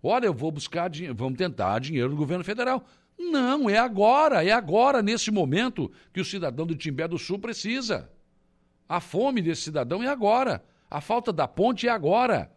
Olha, 0.03 0.25
eu 0.25 0.33
vou 0.33 0.51
buscar, 0.51 0.91
vamos 1.15 1.37
tentar 1.37 1.79
dinheiro 1.79 2.09
do 2.09 2.15
governo 2.17 2.43
federal. 2.43 2.83
Não, 3.17 3.69
é 3.69 3.77
agora, 3.77 4.43
é 4.43 4.51
agora, 4.51 5.01
nesse 5.01 5.31
momento, 5.31 5.91
que 6.11 6.19
o 6.19 6.25
cidadão 6.25 6.65
do 6.65 6.75
Timbé 6.75 7.07
do 7.07 7.17
Sul 7.17 7.39
precisa. 7.39 8.09
A 8.91 8.99
fome 8.99 9.41
desse 9.41 9.61
cidadão 9.61 10.03
é 10.03 10.07
agora. 10.07 10.61
A 10.89 10.99
falta 10.99 11.31
da 11.31 11.47
ponte 11.47 11.87
é 11.87 11.89
agora. 11.89 12.51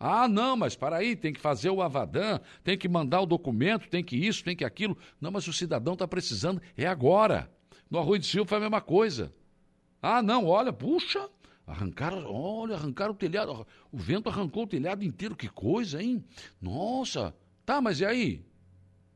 Ah, 0.00 0.26
não, 0.26 0.56
mas 0.56 0.74
para 0.74 0.96
aí, 0.96 1.14
tem 1.14 1.30
que 1.30 1.38
fazer 1.38 1.68
o 1.68 1.82
Avadã, 1.82 2.40
tem 2.64 2.78
que 2.78 2.88
mandar 2.88 3.20
o 3.20 3.26
documento, 3.26 3.86
tem 3.90 4.02
que 4.02 4.16
isso, 4.16 4.42
tem 4.42 4.56
que 4.56 4.64
aquilo. 4.64 4.96
Não, 5.20 5.30
mas 5.30 5.46
o 5.46 5.52
cidadão 5.52 5.92
está 5.92 6.08
precisando, 6.08 6.62
é 6.74 6.86
agora. 6.86 7.52
No 7.90 7.98
Arroio 7.98 8.18
de 8.18 8.26
Silva 8.28 8.48
foi 8.48 8.56
a 8.56 8.60
mesma 8.62 8.80
coisa. 8.80 9.30
Ah, 10.00 10.22
não, 10.22 10.46
olha, 10.46 10.72
puxa, 10.72 11.28
arrancaram, 11.66 12.24
olha, 12.24 12.74
arrancaram 12.74 13.12
o 13.12 13.16
telhado, 13.16 13.66
o 13.92 13.98
vento 13.98 14.30
arrancou 14.30 14.62
o 14.62 14.66
telhado 14.66 15.04
inteiro, 15.04 15.36
que 15.36 15.50
coisa, 15.50 16.02
hein? 16.02 16.24
Nossa, 16.62 17.34
tá, 17.66 17.78
mas 17.78 18.00
e 18.00 18.06
aí? 18.06 18.42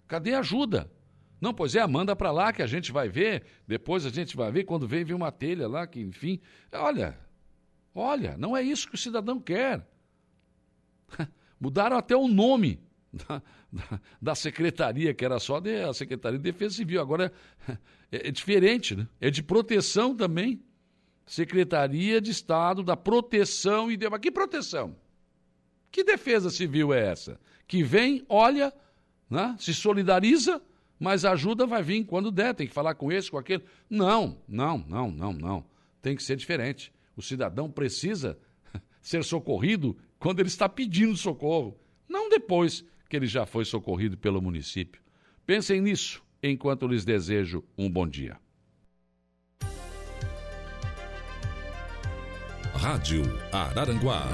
Cadê 0.07 0.35
a 0.35 0.41
ajuda? 0.41 0.93
Não, 1.41 1.53
pois 1.53 1.75
é, 1.75 1.87
manda 1.87 2.17
para 2.17 2.31
lá 2.31 2.53
que 2.53 2.63
a 2.63 2.67
gente 2.67 2.91
vai 2.91 3.09
ver, 3.09 3.45
depois 3.67 4.07
a 4.07 4.11
gente 4.11 4.37
vai 4.37 4.51
ver, 4.51 4.65
quando 4.65 4.87
vem, 4.87 5.05
vem 5.05 5.15
uma 5.15 5.31
telha 5.31 5.69
lá, 5.69 5.87
que 5.87 6.01
enfim. 6.01 6.41
Olha, 6.73 7.19
olha, 7.95 8.37
não 8.39 8.57
é 8.57 8.63
isso 8.63 8.89
que 8.89 8.95
o 8.95 8.99
cidadão 8.99 9.39
quer. 9.41 9.87
Mudaram 11.61 11.97
até 11.97 12.17
o 12.17 12.27
nome 12.27 12.81
da, 13.13 13.43
da, 13.73 14.01
da, 14.21 14.35
secretaria, 14.35 15.13
que 15.15 15.25
era 15.25 15.39
só 15.39 15.61
de, 15.61 15.83
a 15.83 15.93
Secretaria 15.93 16.39
de 16.39 16.43
Defesa 16.43 16.77
Civil. 16.77 17.01
Agora 17.01 17.33
é, 18.11 18.29
é 18.29 18.31
diferente, 18.31 18.97
né? 18.97 19.07
É 19.21 19.31
de 19.31 19.43
proteção 19.43 20.17
também. 20.17 20.63
Secretaria 21.27 22.21
de 22.21 22.31
Estado 22.31 22.85
da 22.85 22.97
Proteção 22.97 23.91
e... 23.91 23.97
De... 23.97 24.09
Mas 24.09 24.21
que 24.21 24.31
proteção? 24.31 24.97
Que 25.91 26.05
defesa 26.05 26.51
civil 26.51 26.93
é 26.93 27.07
essa? 27.09 27.41
Que 27.67 27.83
vem, 27.83 28.25
olha, 28.29 28.73
né? 29.31 29.57
se 29.59 29.73
solidariza, 29.75 30.63
mas 30.99 31.25
a 31.25 31.33
ajuda 31.33 31.67
vai 31.67 31.83
vir 31.83 32.05
quando 32.05 32.31
der, 32.31 32.55
tem 32.55 32.67
que 32.67 32.75
falar 32.75 32.95
com 32.95 33.13
esse, 33.13 33.31
com 33.31 33.39
aquele. 33.39 33.65
Não, 33.89 34.39
não, 34.49 34.79
não, 34.89 35.11
não, 35.11 35.33
não. 35.33 35.65
Tem 36.01 36.17
que 36.17 36.23
ser 36.23 36.37
diferente. 36.37 36.93
O 37.17 37.23
cidadão 37.23 37.71
precisa 37.71 38.39
ser 39.01 39.25
socorrido 39.25 39.97
quando 40.19 40.41
ele 40.41 40.49
está 40.49 40.69
pedindo 40.69 41.17
socorro, 41.17 41.79
não 42.09 42.29
depois 42.29 42.85
que 43.09 43.17
ele 43.17 43.27
já 43.27 43.47
foi 43.47 43.65
socorrido 43.65 44.17
pelo 44.17 44.41
município. 44.41 45.03
Pensem 45.45 45.81
nisso 45.81 46.23
enquanto 46.43 46.87
lhes 46.87 47.05
desejo 47.05 47.65
um 47.77 47.91
bom 47.91 48.07
dia. 48.07 48.37
Rádio 52.75 53.23
Araranguá 53.53 54.27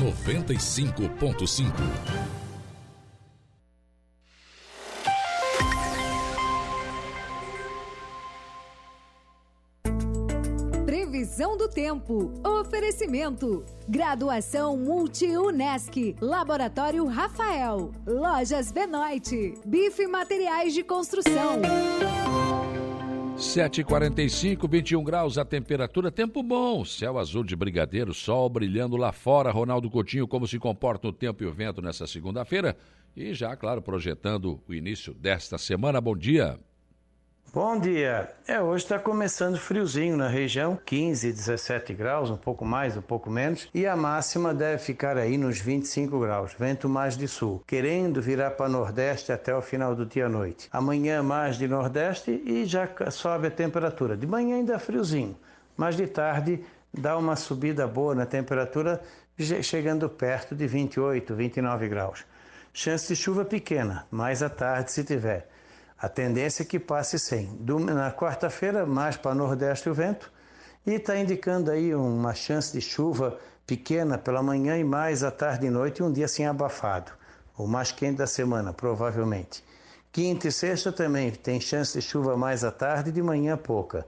95.5 0.00 2.37
do 11.58 11.68
tempo. 11.68 12.32
Oferecimento. 12.46 13.66
Graduação 13.88 14.76
Multi-UNESC. 14.76 16.14
Laboratório 16.20 17.04
Rafael. 17.04 17.90
Lojas 18.06 18.70
Benoit. 18.70 19.54
Bife 19.66 20.06
Materiais 20.06 20.72
de 20.72 20.84
Construção. 20.84 21.60
7h45, 23.36 24.68
21 24.68 25.04
graus 25.04 25.38
a 25.38 25.44
temperatura, 25.44 26.10
tempo 26.10 26.42
bom, 26.42 26.84
céu 26.84 27.18
azul 27.18 27.44
de 27.44 27.54
brigadeiro, 27.54 28.12
sol 28.12 28.48
brilhando 28.48 28.96
lá 28.96 29.12
fora. 29.12 29.52
Ronaldo 29.52 29.88
Coutinho, 29.88 30.26
como 30.26 30.46
se 30.46 30.58
comporta 30.58 31.06
o 31.06 31.12
tempo 31.12 31.44
e 31.44 31.46
o 31.46 31.52
vento 31.52 31.80
nessa 31.80 32.04
segunda-feira? 32.04 32.76
E 33.16 33.32
já, 33.34 33.54
claro, 33.56 33.80
projetando 33.80 34.60
o 34.68 34.74
início 34.74 35.14
desta 35.14 35.56
semana. 35.56 36.00
Bom 36.00 36.16
dia. 36.16 36.58
Bom 37.50 37.80
dia! 37.80 38.28
É, 38.46 38.60
hoje 38.60 38.84
está 38.84 38.98
começando 38.98 39.56
friozinho 39.56 40.18
na 40.18 40.28
região, 40.28 40.78
15, 40.84 41.32
17 41.32 41.94
graus, 41.94 42.30
um 42.30 42.36
pouco 42.36 42.62
mais, 42.62 42.94
um 42.94 43.00
pouco 43.00 43.30
menos, 43.30 43.70
e 43.72 43.86
a 43.86 43.96
máxima 43.96 44.52
deve 44.52 44.76
ficar 44.82 45.16
aí 45.16 45.38
nos 45.38 45.58
25 45.58 46.20
graus, 46.20 46.52
vento 46.52 46.90
mais 46.90 47.16
de 47.16 47.26
sul, 47.26 47.64
querendo 47.66 48.20
virar 48.20 48.50
para 48.50 48.68
nordeste 48.68 49.32
até 49.32 49.54
o 49.54 49.62
final 49.62 49.94
do 49.94 50.04
dia 50.04 50.26
à 50.26 50.28
noite. 50.28 50.68
Amanhã 50.70 51.22
mais 51.22 51.56
de 51.56 51.66
nordeste 51.66 52.30
e 52.44 52.66
já 52.66 52.86
sobe 53.10 53.46
a 53.46 53.50
temperatura. 53.50 54.14
De 54.14 54.26
manhã 54.26 54.56
ainda 54.56 54.74
é 54.74 54.78
friozinho, 54.78 55.34
mas 55.74 55.96
de 55.96 56.06
tarde 56.06 56.62
dá 56.92 57.16
uma 57.16 57.34
subida 57.34 57.86
boa 57.86 58.14
na 58.14 58.26
temperatura, 58.26 59.00
chegando 59.62 60.06
perto 60.06 60.54
de 60.54 60.66
28, 60.66 61.34
29 61.34 61.88
graus. 61.88 62.26
Chance 62.74 63.08
de 63.08 63.16
chuva 63.16 63.42
pequena, 63.42 64.06
mais 64.10 64.42
à 64.42 64.50
tarde 64.50 64.92
se 64.92 65.02
tiver. 65.02 65.48
A 66.00 66.08
tendência 66.08 66.62
é 66.62 66.66
que 66.66 66.78
passe 66.78 67.18
sem. 67.18 67.50
Na 67.92 68.12
quarta-feira, 68.12 68.86
mais 68.86 69.16
para 69.16 69.34
nordeste 69.34 69.90
o 69.90 69.94
vento, 69.94 70.30
e 70.86 70.92
está 70.92 71.18
indicando 71.18 71.72
aí 71.72 71.92
uma 71.92 72.34
chance 72.34 72.72
de 72.72 72.80
chuva 72.80 73.36
pequena 73.66 74.16
pela 74.16 74.42
manhã 74.42 74.78
e 74.78 74.84
mais 74.84 75.24
à 75.24 75.30
tarde 75.30 75.66
e 75.66 75.70
noite, 75.70 76.02
um 76.02 76.12
dia 76.12 76.26
assim 76.26 76.44
abafado. 76.44 77.10
O 77.56 77.66
mais 77.66 77.90
quente 77.90 78.18
da 78.18 78.26
semana, 78.28 78.72
provavelmente. 78.72 79.64
Quinta 80.12 80.46
e 80.46 80.52
sexta 80.52 80.92
também 80.92 81.32
tem 81.32 81.60
chance 81.60 81.98
de 81.98 82.00
chuva 82.00 82.36
mais 82.36 82.62
à 82.62 82.70
tarde 82.70 83.10
e 83.10 83.12
de 83.12 83.20
manhã 83.20 83.56
pouca. 83.56 84.06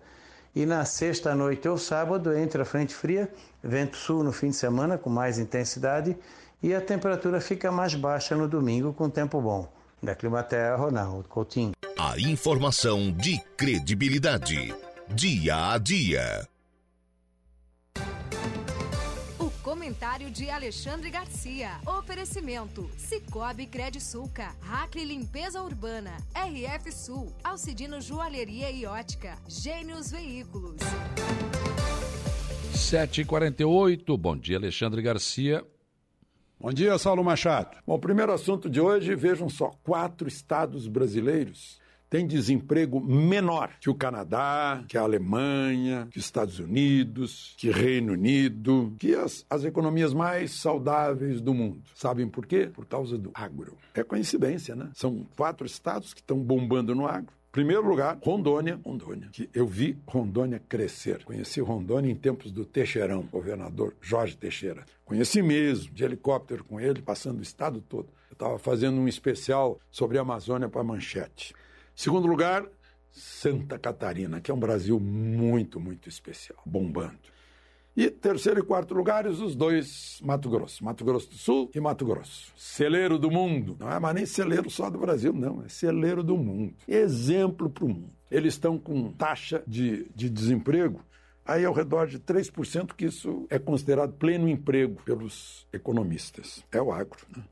E 0.55 0.65
na 0.65 0.85
sexta 0.85 1.35
noite 1.35 1.69
ou 1.69 1.77
sábado 1.77 2.33
entra 2.33 2.63
a 2.63 2.65
frente 2.65 2.95
fria, 2.95 3.29
vento 3.63 3.97
sul 3.97 4.23
no 4.23 4.33
fim 4.33 4.51
de 4.51 4.57
semana 4.57 4.97
com 4.97 5.11
mais 5.11 5.39
intensidade 5.39 6.17
e 6.63 6.73
a 6.73 6.81
temperatura 6.81 7.41
fica 7.41 7.71
mais 7.71 7.95
baixa 7.95 8.37
no 8.37 8.49
domingo 8.49 8.93
com 8.93 9.11
tempo 9.11 9.41
bom. 9.41 9.80
Da 10.03 10.15
Climaterra, 10.15 10.77
Ronaldo 10.77 11.29
Coutinho. 11.29 11.73
A 11.99 12.19
informação 12.19 13.13
de 13.13 13.39
credibilidade. 13.57 14.75
Dia 15.09 15.73
a 15.73 15.79
dia. 15.79 16.49
O 19.39 19.51
comentário 19.63 20.31
de 20.31 20.49
Alexandre 20.49 21.11
Garcia. 21.11 21.73
Oferecimento: 21.85 22.91
Cicobi 22.97 23.67
Credisulca, 23.67 24.55
Hackley 24.63 25.05
Limpeza 25.05 25.61
Urbana, 25.63 26.17
RF 26.35 26.91
Sul, 26.93 27.31
Alcidino 27.45 28.01
Joalheria 28.01 28.71
e 28.71 28.87
Ótica, 28.87 29.37
Gênios 29.47 30.11
Veículos. 30.11 30.77
7h48. 32.73 34.17
Bom 34.17 34.37
dia, 34.37 34.57
Alexandre 34.57 35.03
Garcia. 35.03 35.63
Bom 36.63 36.75
dia, 36.75 36.99
Saulo 36.99 37.25
Machado. 37.25 37.79
Bom, 37.87 37.99
primeiro 37.99 38.35
assunto 38.35 38.69
de 38.69 38.79
hoje, 38.83 39.15
vejam 39.15 39.49
só, 39.49 39.71
quatro 39.83 40.29
estados 40.29 40.87
brasileiros 40.87 41.81
tem 42.11 42.27
desemprego 42.27 43.01
menor 43.01 43.71
que 43.81 43.89
o 43.89 43.95
Canadá, 43.95 44.85
que 44.89 44.99
a 44.99 45.03
Alemanha, 45.03 46.09
que 46.11 46.19
os 46.19 46.25
Estados 46.25 46.59
Unidos, 46.59 47.55
que 47.57 47.71
Reino 47.71 48.13
Unido, 48.13 48.95
que 48.99 49.15
as, 49.15 49.47
as 49.49 49.65
economias 49.65 50.13
mais 50.13 50.51
saudáveis 50.51 51.41
do 51.41 51.55
mundo. 51.55 51.83
Sabem 51.95 52.29
por 52.29 52.47
quê? 52.47 52.69
Por 52.75 52.85
causa 52.85 53.17
do 53.17 53.31
agro. 53.33 53.79
É 53.95 54.03
coincidência, 54.03 54.75
né? 54.75 54.91
São 54.93 55.25
quatro 55.37 55.65
estados 55.65 56.13
que 56.13 56.21
estão 56.21 56.37
bombando 56.37 56.95
no 56.95 57.07
agro. 57.07 57.33
Primeiro 57.53 57.89
lugar, 57.89 58.17
Rondônia. 58.23 58.79
Rondônia. 58.85 59.29
Que 59.33 59.51
eu 59.53 59.67
vi 59.67 59.99
Rondônia 60.07 60.63
crescer. 60.69 61.25
Conheci 61.25 61.61
Rondônia 61.61 62.09
em 62.09 62.15
tempos 62.15 62.53
do 62.53 62.65
Teixeirão, 62.65 63.23
governador 63.23 63.97
Jorge 64.01 64.37
Teixeira. 64.37 64.85
Conheci 65.05 65.43
mesmo, 65.43 65.93
de 65.93 66.05
helicóptero 66.05 66.63
com 66.63 66.81
ele, 66.81 67.03
passando 67.03 67.41
o 67.41 67.43
estado 67.43 67.81
todo. 67.81 68.09
Eu 68.31 68.35
estava 68.35 68.57
fazendo 68.57 69.01
um 69.01 69.09
especial 69.09 69.81
sobre 69.91 70.17
a 70.17 70.21
Amazônia 70.21 70.69
para 70.69 70.85
Manchete. 70.85 71.53
Segundo 71.93 72.29
lugar, 72.29 72.65
Santa 73.11 73.77
Catarina, 73.79 74.41
que 74.41 74.53
é 74.53 74.55
um 74.55 74.61
Brasil 74.61 75.01
muito, 75.01 75.81
muito 75.81 76.09
especial, 76.09 76.63
bombando. 76.65 77.19
E 77.97 78.09
terceiro 78.09 78.61
e 78.61 78.63
quarto 78.63 78.95
lugares, 78.95 79.41
os 79.41 79.57
dois 79.57 80.21
Mato 80.23 80.49
Grosso. 80.49 80.85
Mato 80.85 81.05
Grosso 81.05 81.29
do 81.29 81.35
Sul 81.37 81.71
e 81.75 81.81
Mato 81.81 82.07
Grosso. 82.07 82.53
Celeiro 82.57 83.19
do 83.19 83.31
mundo. 83.31 83.77
Não 83.79 83.91
é 83.91 83.99
mais 83.99 84.15
nem 84.15 84.27
celeiro 84.27 84.71
só 84.71 84.89
do 84.89 84.99
Brasil, 84.99 85.33
não. 85.33 85.63
É 85.65 85.69
celeiro 85.69 86.23
do 86.23 86.37
mundo. 86.37 86.75
Exemplo 86.87 87.69
para 87.69 87.85
o 87.85 87.89
mundo. 87.89 88.15
Eles 88.31 88.55
estão 88.55 88.79
com 88.79 89.13
taxa 89.13 89.63
de, 89.67 90.09
de 90.15 90.31
desemprego 90.31 91.05
aí 91.45 91.65
ao 91.65 91.75
redor 91.75 92.07
de 92.07 92.21
3%, 92.21 92.95
que 92.95 93.07
isso 93.07 93.47
é 93.51 93.59
considerado 93.59 94.13
pleno 94.13 94.49
emprego 94.49 95.03
pelos 95.05 95.67
economistas. 95.73 96.65
É 96.71 96.81
o 96.81 96.93
agro. 96.93 97.19
Né? 97.37 97.43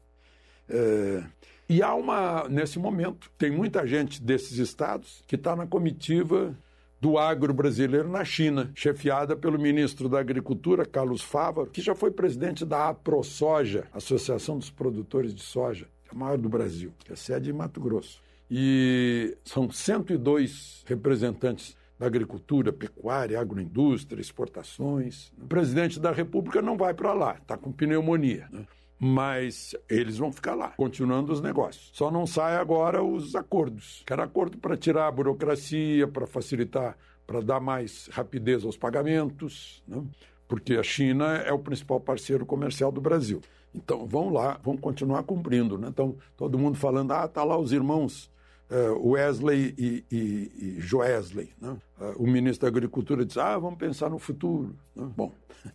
É... 0.69 1.25
E 1.69 1.83
há 1.83 1.95
uma, 1.95 2.49
nesse 2.49 2.79
momento, 2.79 3.31
tem 3.37 3.51
muita 3.51 3.87
gente 3.87 4.23
desses 4.23 4.57
estados 4.57 5.23
que 5.27 5.35
está 5.35 5.55
na 5.55 5.67
comitiva 5.67 6.57
do 7.01 7.17
agro 7.17 7.55
brasileiro 7.55 8.09
na 8.09 8.25
China, 8.25 8.71
chefiada 8.75 9.37
pelo 9.37 9.59
ministro 9.59 10.09
da 10.09 10.19
Agricultura, 10.19 10.85
Carlos 10.85 11.23
Fávaro, 11.23 11.71
que 11.71 11.81
já 11.81 11.95
foi 11.95 12.11
presidente 12.11 12.65
da 12.65 12.89
AproSoja, 12.89 13.87
Associação 13.93 14.59
dos 14.59 14.71
Produtores 14.71 15.35
de 15.35 15.43
Soja, 15.43 15.89
é 16.07 16.15
a 16.15 16.19
maior 16.19 16.39
do 16.39 16.49
Brasil, 16.49 16.93
que 17.05 17.13
é 17.13 17.17
sede 17.17 17.51
em 17.51 17.53
Mato 17.53 17.81
Grosso. 17.81 18.21
E 18.51 19.37
são 19.45 19.71
102 19.71 20.85
representantes 20.87 21.77
da 21.99 22.07
agricultura, 22.07 22.73
pecuária, 22.73 23.39
agroindústria, 23.39 24.21
exportações. 24.21 25.33
O 25.37 25.47
presidente 25.47 25.99
da 25.99 26.13
República 26.13 26.63
não 26.63 26.77
vai 26.77 26.95
para 26.95 27.13
lá, 27.13 27.35
está 27.35 27.57
com 27.57 27.73
pneumonia. 27.73 28.49
Né? 28.51 28.65
Mas 28.99 29.77
eles 29.89 30.19
vão 30.19 30.33
ficar 30.33 30.55
lá, 30.55 30.71
continuando 30.71 31.33
os 31.33 31.41
negócios. 31.41 31.91
Só 31.93 32.11
não 32.11 32.27
sai 32.27 32.57
agora 32.57 33.03
os 33.03 33.37
acordos. 33.37 34.03
Quero 34.07 34.23
acordo 34.23 34.59
para 34.59 34.77
tirar 34.77 35.07
a 35.07 35.13
burocracia, 35.13 36.09
para 36.09 36.27
facilitar, 36.27 36.97
para 37.27 37.41
dar 37.41 37.61
mais 37.61 38.09
rapidez 38.11 38.65
aos 38.65 38.77
pagamentos, 38.77 39.83
né? 39.87 40.03
porque 40.49 40.75
a 40.75 40.83
China 40.83 41.37
é 41.37 41.53
o 41.53 41.59
principal 41.59 42.01
parceiro 42.01 42.45
comercial 42.45 42.91
do 42.91 43.01
Brasil. 43.01 43.41
Então, 43.73 44.07
vão 44.07 44.31
lá, 44.31 44.59
vão 44.65 44.77
continuar 44.77 45.23
cumprindo. 45.23 45.79
Né? 45.79 45.89
Então, 45.89 46.17
todo 46.37 46.59
mundo 46.59 46.77
falando, 46.77 47.13
ah, 47.13 47.29
tá 47.29 47.45
lá 47.45 47.57
os 47.57 47.71
irmãos 47.71 48.31
uh, 48.71 49.11
Wesley 49.11 49.75
e, 49.79 50.05
e, 50.11 50.53
e 50.57 50.81
Joesley. 50.81 51.53
Né? 51.61 51.77
Uh, 52.01 52.23
o 52.25 52.27
ministro 52.27 52.63
da 52.63 52.69
Agricultura 52.69 53.25
disse, 53.25 53.39
ah, 53.39 53.59
vamos 53.59 53.79
pensar 53.79 54.11
no 54.11 54.19
futuro. 54.19 54.75
Né? 54.97 55.09
Bom, 55.15 55.33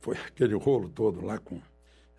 foi 0.00 0.16
aquele 0.16 0.54
rolo 0.54 0.90
todo 0.90 1.24
lá 1.24 1.38
com 1.38 1.58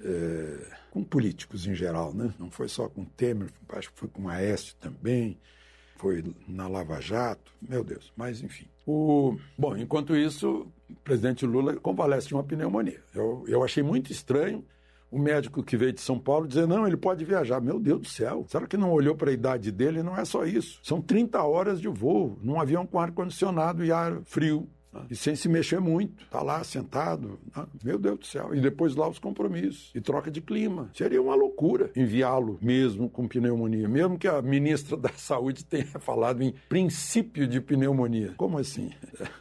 é, 0.03 0.77
com 0.91 1.03
políticos 1.03 1.65
em 1.65 1.73
geral, 1.73 2.13
né? 2.13 2.33
Não 2.37 2.51
foi 2.51 2.67
só 2.67 2.89
com 2.89 3.05
Temer, 3.05 3.49
acho 3.69 3.91
que 3.91 3.99
foi 3.99 4.09
com 4.09 4.27
Aécio 4.27 4.75
também, 4.79 5.39
foi 5.97 6.23
na 6.47 6.67
Lava 6.67 6.99
Jato, 6.99 7.51
meu 7.61 7.83
Deus, 7.83 8.11
mas 8.15 8.41
enfim. 8.41 8.67
O, 8.85 9.37
bom, 9.57 9.77
enquanto 9.77 10.15
isso, 10.15 10.67
o 10.89 10.95
presidente 11.03 11.45
Lula 11.45 11.75
convalesce 11.77 12.27
de 12.27 12.33
uma 12.33 12.43
pneumonia. 12.43 13.01
Eu, 13.13 13.45
eu 13.47 13.63
achei 13.63 13.81
muito 13.81 14.11
estranho 14.11 14.65
o 15.13 15.19
médico 15.19 15.61
que 15.61 15.77
veio 15.77 15.93
de 15.93 16.01
São 16.01 16.17
Paulo 16.17 16.47
dizer, 16.47 16.67
não, 16.67 16.87
ele 16.87 16.97
pode 16.97 17.23
viajar. 17.23 17.61
Meu 17.61 17.79
Deus 17.79 18.01
do 18.01 18.07
céu, 18.07 18.45
será 18.49 18.65
que 18.65 18.75
não 18.75 18.91
olhou 18.91 19.15
para 19.15 19.29
a 19.29 19.33
idade 19.33 19.71
dele? 19.71 20.01
Não 20.01 20.17
é 20.17 20.25
só 20.25 20.43
isso. 20.43 20.79
São 20.81 20.99
30 20.99 21.41
horas 21.43 21.79
de 21.79 21.87
voo 21.87 22.39
num 22.41 22.59
avião 22.59 22.83
com 22.85 22.99
ar-condicionado 22.99 23.85
e 23.85 23.91
ar 23.91 24.21
frio. 24.25 24.67
E 25.09 25.15
sem 25.15 25.35
se 25.35 25.49
mexer 25.49 25.79
muito. 25.79 26.23
Está 26.23 26.41
lá 26.41 26.63
sentado. 26.63 27.39
Né? 27.55 27.65
Meu 27.83 27.97
Deus 27.97 28.19
do 28.19 28.25
céu. 28.25 28.53
E 28.53 28.61
depois 28.61 28.95
lá 28.95 29.07
os 29.07 29.19
compromissos. 29.19 29.91
E 29.95 30.01
troca 30.01 30.29
de 30.29 30.41
clima. 30.41 30.89
Seria 30.93 31.21
uma 31.21 31.35
loucura 31.35 31.91
enviá-lo 31.95 32.57
mesmo 32.61 33.09
com 33.09 33.27
pneumonia. 33.27 33.87
Mesmo 33.87 34.17
que 34.17 34.27
a 34.27 34.41
ministra 34.41 34.95
da 34.97 35.09
Saúde 35.09 35.65
tenha 35.65 35.85
falado 35.85 36.41
em 36.41 36.53
princípio 36.69 37.47
de 37.47 37.59
pneumonia. 37.59 38.33
Como 38.37 38.57
assim? 38.57 38.91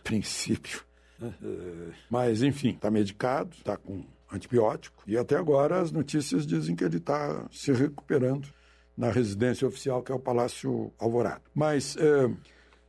princípio. 0.03 0.82
Mas, 2.11 2.42
enfim, 2.42 2.70
está 2.70 2.90
medicado, 2.90 3.50
está 3.57 3.76
com 3.76 4.05
antibiótico. 4.32 5.03
E 5.07 5.16
até 5.16 5.36
agora 5.36 5.80
as 5.80 5.92
notícias 5.92 6.46
dizem 6.46 6.74
que 6.74 6.82
ele 6.82 6.96
está 6.96 7.46
se 7.50 7.72
recuperando 7.72 8.48
na 8.96 9.11
residência 9.11 9.66
oficial, 9.66 10.03
que 10.03 10.11
é 10.11 10.14
o 10.14 10.18
Palácio 10.18 10.92
Alvorada. 10.98 11.42
Mas. 11.55 11.96
Eh, 11.96 12.30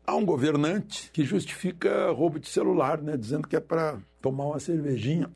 Há 0.05 0.15
um 0.15 0.25
governante 0.25 1.09
que 1.11 1.23
justifica 1.23 2.11
roubo 2.11 2.37
de 2.37 2.49
celular, 2.49 3.01
né, 3.01 3.15
dizendo 3.15 3.47
que 3.47 3.55
é 3.55 3.59
para 3.59 3.99
tomar 4.21 4.45
uma 4.47 4.59
cervejinha. 4.59 5.29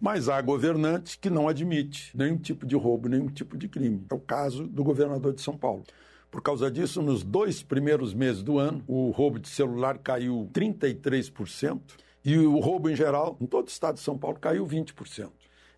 Mas 0.00 0.28
há 0.28 0.40
governante 0.40 1.18
que 1.18 1.28
não 1.28 1.48
admite 1.48 2.16
nenhum 2.16 2.36
tipo 2.36 2.64
de 2.64 2.76
roubo, 2.76 3.08
nenhum 3.08 3.28
tipo 3.28 3.56
de 3.56 3.68
crime. 3.68 4.04
É 4.10 4.14
o 4.14 4.20
caso 4.20 4.66
do 4.66 4.84
governador 4.84 5.32
de 5.32 5.40
São 5.40 5.56
Paulo. 5.56 5.84
Por 6.30 6.40
causa 6.40 6.70
disso, 6.70 7.02
nos 7.02 7.22
dois 7.22 7.62
primeiros 7.62 8.14
meses 8.14 8.42
do 8.42 8.58
ano, 8.58 8.82
o 8.86 9.10
roubo 9.10 9.38
de 9.38 9.48
celular 9.48 9.98
caiu 9.98 10.48
33% 10.52 11.80
e 12.24 12.38
o 12.38 12.58
roubo 12.58 12.88
em 12.88 12.96
geral, 12.96 13.36
em 13.40 13.46
todo 13.46 13.66
o 13.66 13.70
estado 13.70 13.96
de 13.96 14.00
São 14.00 14.16
Paulo, 14.16 14.38
caiu 14.40 14.64
20%. 14.66 15.30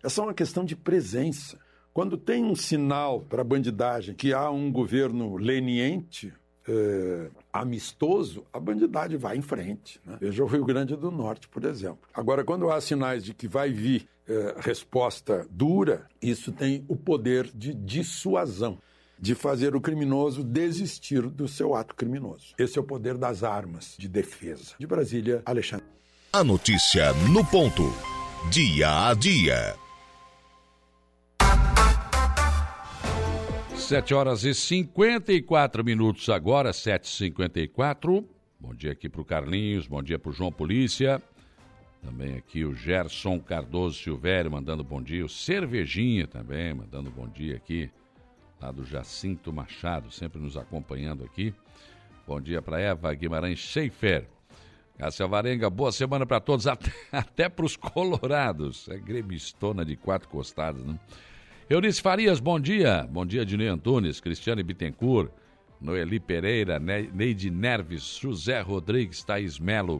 Essa 0.03 0.21
é 0.21 0.23
uma 0.23 0.33
questão 0.33 0.63
de 0.63 0.75
presença. 0.75 1.59
Quando 1.91 2.15
tem 2.15 2.43
um 2.43 2.55
sinal 2.55 3.21
para 3.21 3.41
a 3.41 3.45
bandidagem 3.45 4.13
que 4.13 4.33
há 4.33 4.51
um 4.51 4.71
governo 4.71 5.35
leniente, 5.35 6.31
é, 6.67 7.29
amistoso, 7.53 8.45
a 8.51 8.59
bandidade 8.59 9.17
vai 9.17 9.37
em 9.37 9.41
frente. 9.41 9.99
Né? 10.05 10.17
Veja 10.19 10.43
o 10.43 10.47
Rio 10.47 10.65
Grande 10.65 10.95
do 10.95 11.11
Norte, 11.11 11.47
por 11.47 11.63
exemplo. 11.63 11.99
Agora, 12.13 12.43
quando 12.43 12.69
há 12.71 12.79
sinais 12.81 13.23
de 13.23 13.33
que 13.33 13.47
vai 13.47 13.71
vir 13.71 14.07
é, 14.27 14.55
resposta 14.59 15.45
dura, 15.49 16.07
isso 16.21 16.51
tem 16.51 16.83
o 16.87 16.95
poder 16.95 17.49
de 17.53 17.73
dissuasão 17.73 18.79
de 19.17 19.33
fazer 19.33 19.75
o 19.75 19.81
criminoso 19.81 20.43
desistir 20.43 21.21
do 21.21 21.47
seu 21.47 21.73
ato 21.73 21.95
criminoso. 21.95 22.53
Esse 22.57 22.77
é 22.77 22.81
o 22.81 22.83
poder 22.83 23.17
das 23.17 23.43
armas 23.43 23.95
de 23.97 24.09
defesa. 24.09 24.73
De 24.77 24.85
Brasília, 24.85 25.41
Alexandre. 25.45 25.85
A 26.33 26.43
notícia 26.43 27.13
no 27.31 27.45
ponto. 27.45 27.83
Dia 28.51 29.09
a 29.09 29.13
dia. 29.13 29.84
7 33.85 34.15
horas 34.15 34.43
e 34.43 34.51
54 34.51 35.85
minutos 35.85 36.27
agora, 36.29 36.71
7h54. 36.71 38.25
Bom 38.59 38.73
dia 38.73 38.91
aqui 38.91 39.07
para 39.07 39.21
o 39.21 39.25
Carlinhos, 39.25 39.85
bom 39.85 40.01
dia 40.01 40.17
para 40.17 40.31
o 40.31 40.33
João 40.33 40.51
Polícia. 40.51 41.21
Também 42.01 42.35
aqui 42.35 42.65
o 42.65 42.73
Gerson 42.73 43.39
Cardoso 43.39 43.99
Silvério 43.99 44.49
mandando 44.49 44.83
bom 44.83 44.99
dia. 44.99 45.23
O 45.23 45.29
Cervejinha 45.29 46.25
também 46.25 46.73
mandando 46.73 47.11
bom 47.11 47.27
dia 47.27 47.57
aqui. 47.57 47.91
Lá 48.59 48.71
do 48.71 48.83
Jacinto 48.83 49.53
Machado, 49.53 50.09
sempre 50.09 50.41
nos 50.41 50.57
acompanhando 50.57 51.23
aqui. 51.23 51.53
Bom 52.25 52.41
dia 52.41 52.63
para 52.63 52.81
Eva 52.81 53.13
Guimarães 53.13 53.59
Schaefer. 53.59 54.27
Cássia 54.97 55.27
Varenga, 55.27 55.69
boa 55.69 55.91
semana 55.91 56.25
para 56.25 56.39
todos, 56.39 56.65
até, 56.67 56.91
até 57.11 57.49
para 57.49 57.65
os 57.65 57.77
colorados. 57.77 58.89
É 58.89 58.97
gremistona 58.97 59.85
de 59.85 59.95
quatro 59.95 60.27
costadas, 60.27 60.83
né? 60.83 60.99
Eunice 61.67 61.99
Farias, 61.99 62.39
bom 62.39 62.59
dia. 62.59 63.07
Bom 63.09 63.25
dia, 63.25 63.43
Dinei 63.43 63.67
Antunes, 63.67 64.19
Cristiane 64.19 64.61
Bittencourt, 64.61 65.31
Noeli 65.81 66.19
Pereira, 66.19 66.79
Neide 66.79 67.49
Nerves, 67.49 68.19
José 68.21 68.61
Rodrigues, 68.61 69.23
Thaís 69.23 69.57
Melo. 69.57 69.99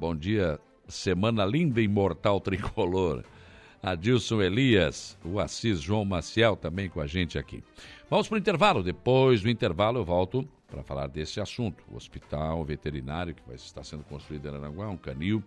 Bom 0.00 0.16
dia, 0.16 0.58
semana 0.88 1.44
linda 1.44 1.80
e 1.80 1.84
imortal 1.84 2.40
tricolor. 2.40 3.22
Adilson 3.80 4.42
Elias, 4.42 5.16
o 5.24 5.38
Assis 5.38 5.80
João 5.80 6.04
Maciel 6.04 6.56
também 6.56 6.88
com 6.88 7.00
a 7.00 7.06
gente 7.06 7.38
aqui. 7.38 7.62
Vamos 8.10 8.26
para 8.26 8.34
o 8.34 8.38
intervalo. 8.38 8.82
Depois 8.82 9.42
do 9.42 9.48
intervalo 9.48 10.00
eu 10.00 10.04
volto 10.04 10.46
para 10.66 10.82
falar 10.82 11.06
desse 11.06 11.40
assunto. 11.40 11.84
O 11.88 11.94
hospital 11.94 12.64
veterinário 12.64 13.32
que 13.32 13.42
vai 13.46 13.54
estar 13.54 13.84
sendo 13.84 14.02
construído 14.02 14.46
em 14.46 14.48
Aranaguá, 14.48 14.88
um 14.88 14.96
canil, 14.96 15.40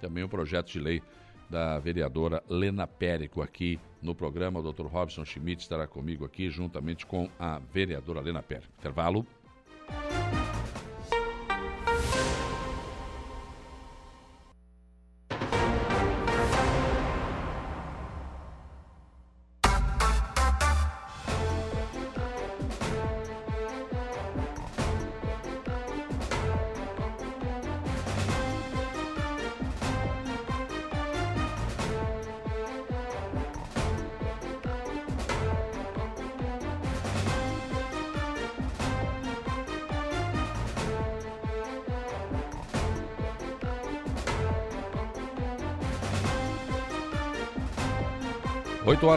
também 0.00 0.24
um 0.24 0.28
projeto 0.28 0.72
de 0.72 0.80
lei 0.80 1.00
da 1.48 1.78
vereadora 1.78 2.42
Lena 2.48 2.86
Périco 2.86 3.42
aqui 3.42 3.78
no 4.02 4.14
programa. 4.14 4.60
O 4.60 4.72
Dr. 4.72 4.86
Robson 4.86 5.24
Schmidt 5.24 5.62
estará 5.62 5.86
comigo 5.86 6.24
aqui 6.24 6.50
juntamente 6.50 7.06
com 7.06 7.28
a 7.38 7.58
vereadora 7.58 8.20
Lena 8.20 8.42
Périco. 8.42 8.72
Intervalo. 8.78 9.26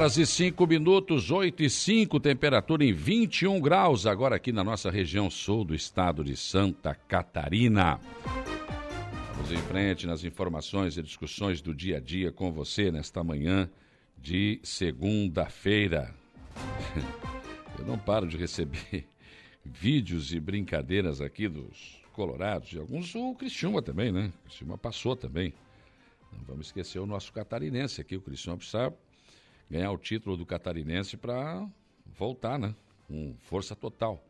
Horas 0.02 0.18
e 0.18 0.26
5 0.26 0.66
minutos, 0.66 1.30
8 1.30 1.62
e 1.62 1.70
5, 1.70 2.20
temperatura 2.20 2.84
em 2.84 2.91
21 2.91 3.62
graus, 3.62 4.08
agora 4.08 4.36
aqui 4.36 4.52
na 4.52 4.64
nossa 4.64 4.89
região 4.89 5.30
sul 5.30 5.64
do 5.64 5.76
estado 5.76 6.24
de 6.24 6.36
Santa 6.36 6.95
Catarina. 6.95 7.99
Vamos 9.36 9.52
em 9.52 9.62
frente 9.68 10.08
nas 10.08 10.24
informações 10.24 10.97
e 10.97 11.04
discussões 11.04 11.62
do 11.62 11.72
dia 11.72 11.97
a 11.97 11.99
dia 11.99 12.32
com 12.32 12.52
você 12.52 12.91
nesta 12.91 13.24
manhã 13.24 13.70
de 14.18 14.60
segunda-feira. 14.64 16.16
Eu 17.78 17.86
não 17.86 17.99
paro 17.99 18.28
de 18.28 18.38
receber 18.38 19.06
vídeos 19.64 20.34
e 20.34 20.39
brincadeiras 20.39 21.22
aqui 21.22 21.47
dos 21.47 22.02
colorados, 22.12 22.74
e 22.74 22.80
alguns 22.80 23.14
o 23.14 23.36
Cristiúma 23.36 23.84
também, 23.84 24.12
né? 24.12 24.34
O 24.39 24.45
Cristiúma 24.45 24.80
passou 24.80 25.16
também. 25.16 25.54
Não 26.34 26.43
vamos 26.47 26.68
esquecer 26.68 26.97
o 26.97 27.06
nosso 27.06 27.32
catarinense 27.32 28.02
aqui, 28.02 28.16
o 28.16 28.22
Cristiúma 28.22 28.58
precisa 28.58 28.91
ganhar 29.72 29.91
o 29.91 29.97
título 29.97 30.36
do 30.36 30.45
catarinense 30.45 31.15
para 31.15 31.65
voltar, 32.05 32.59
né? 32.59 32.76
Com 33.07 33.34
força 33.39 33.74
total. 33.74 34.22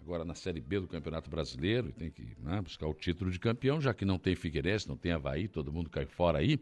Agora 0.00 0.24
na 0.24 0.34
Série 0.34 0.60
B 0.60 0.80
do 0.80 0.88
Campeonato 0.88 1.30
Brasileiro 1.30 1.88
e 1.88 1.92
tem 1.92 2.10
que 2.10 2.36
né, 2.40 2.60
buscar 2.60 2.88
o 2.88 2.94
título 2.94 3.30
de 3.30 3.38
campeão, 3.38 3.80
já 3.80 3.94
que 3.94 4.04
não 4.04 4.18
tem 4.18 4.34
Figueirense, 4.34 4.88
não 4.88 4.96
tem 4.96 5.12
Havaí, 5.12 5.46
todo 5.46 5.72
mundo 5.72 5.88
cai 5.88 6.04
fora 6.04 6.38
aí. 6.38 6.58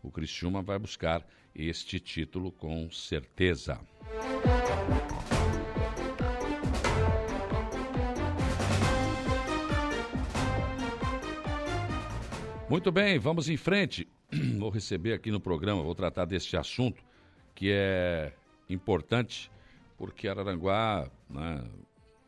O 0.00 0.12
Criciúma 0.12 0.62
vai 0.62 0.78
buscar 0.78 1.26
este 1.52 1.98
título 1.98 2.52
com 2.52 2.88
certeza. 2.92 3.80
Muito 12.70 12.92
bem, 12.92 13.18
vamos 13.18 13.48
em 13.48 13.56
frente. 13.56 14.06
Vou 14.58 14.70
receber 14.70 15.14
aqui 15.14 15.32
no 15.32 15.40
programa, 15.40 15.82
vou 15.82 15.94
tratar 15.94 16.26
deste 16.26 16.56
assunto 16.56 17.07
que 17.58 17.72
é 17.72 18.32
importante, 18.70 19.50
porque 19.96 20.28
Araranguá 20.28 21.10
né, 21.28 21.64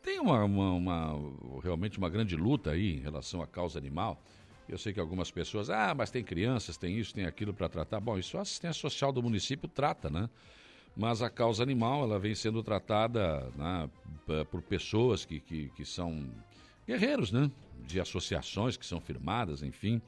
tem 0.03 0.19
uma, 0.19 0.43
uma, 0.43 0.73
uma, 0.73 1.61
realmente 1.63 1.97
uma 1.97 2.09
grande 2.09 2.35
luta 2.35 2.71
aí 2.71 2.97
em 2.97 2.99
relação 2.99 3.41
à 3.41 3.47
causa 3.47 3.79
animal. 3.79 4.21
Eu 4.67 4.77
sei 4.77 4.91
que 4.91 4.99
algumas 4.99 5.31
pessoas, 5.31 5.69
ah, 5.69 5.95
mas 5.95 6.11
tem 6.11 6.21
crianças, 6.21 6.75
tem 6.75 6.99
isso, 6.99 7.13
tem 7.13 7.23
aquilo 7.23 7.53
para 7.53 7.69
tratar. 7.69 8.01
Bom, 8.01 8.19
isso 8.19 8.37
a 8.37 8.41
assistência 8.41 8.81
social 8.81 9.13
do 9.13 9.23
município 9.23 9.69
trata, 9.69 10.09
né? 10.09 10.29
Mas 10.97 11.21
a 11.21 11.29
causa 11.29 11.63
animal, 11.63 12.03
ela 12.03 12.19
vem 12.19 12.35
sendo 12.35 12.61
tratada 12.61 13.49
né, 13.55 13.89
por 14.51 14.61
pessoas 14.61 15.23
que, 15.23 15.39
que, 15.39 15.69
que 15.69 15.85
são 15.85 16.29
guerreiros, 16.85 17.31
né? 17.31 17.49
De 17.87 18.01
associações 18.01 18.75
que 18.75 18.85
são 18.85 18.99
firmadas, 18.99 19.63
enfim. 19.63 20.01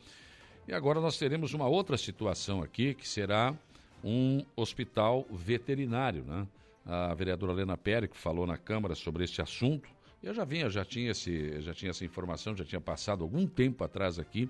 E 0.67 0.73
agora 0.73 0.99
nós 0.99 1.17
teremos 1.17 1.53
uma 1.53 1.67
outra 1.67 1.95
situação 1.95 2.61
aqui, 2.61 2.93
que 2.93 3.07
será 3.07 3.55
um 4.03 4.43
hospital 4.55 5.25
veterinário. 5.31 6.23
Né? 6.23 6.47
A 6.85 7.13
vereadora 7.13 7.53
Helena 7.53 7.77
Périco 7.77 8.17
falou 8.17 8.45
na 8.45 8.57
Câmara 8.57 8.95
sobre 8.95 9.23
este 9.23 9.41
assunto. 9.41 9.89
Eu 10.21 10.33
já 10.33 10.45
vinha, 10.45 10.69
já 10.69 10.85
tinha, 10.85 11.11
esse, 11.11 11.61
já 11.61 11.73
tinha 11.73 11.91
essa 11.91 12.05
informação, 12.05 12.55
já 12.55 12.63
tinha 12.63 12.81
passado 12.81 13.23
algum 13.23 13.45
tempo 13.45 13.83
atrás 13.83 14.19
aqui. 14.19 14.49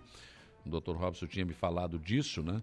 O 0.66 0.70
doutor 0.70 0.95
Robson 0.95 1.28
tinha 1.28 1.45
me 1.45 1.54
falado 1.54 1.99
disso, 1.99 2.41
né? 2.41 2.62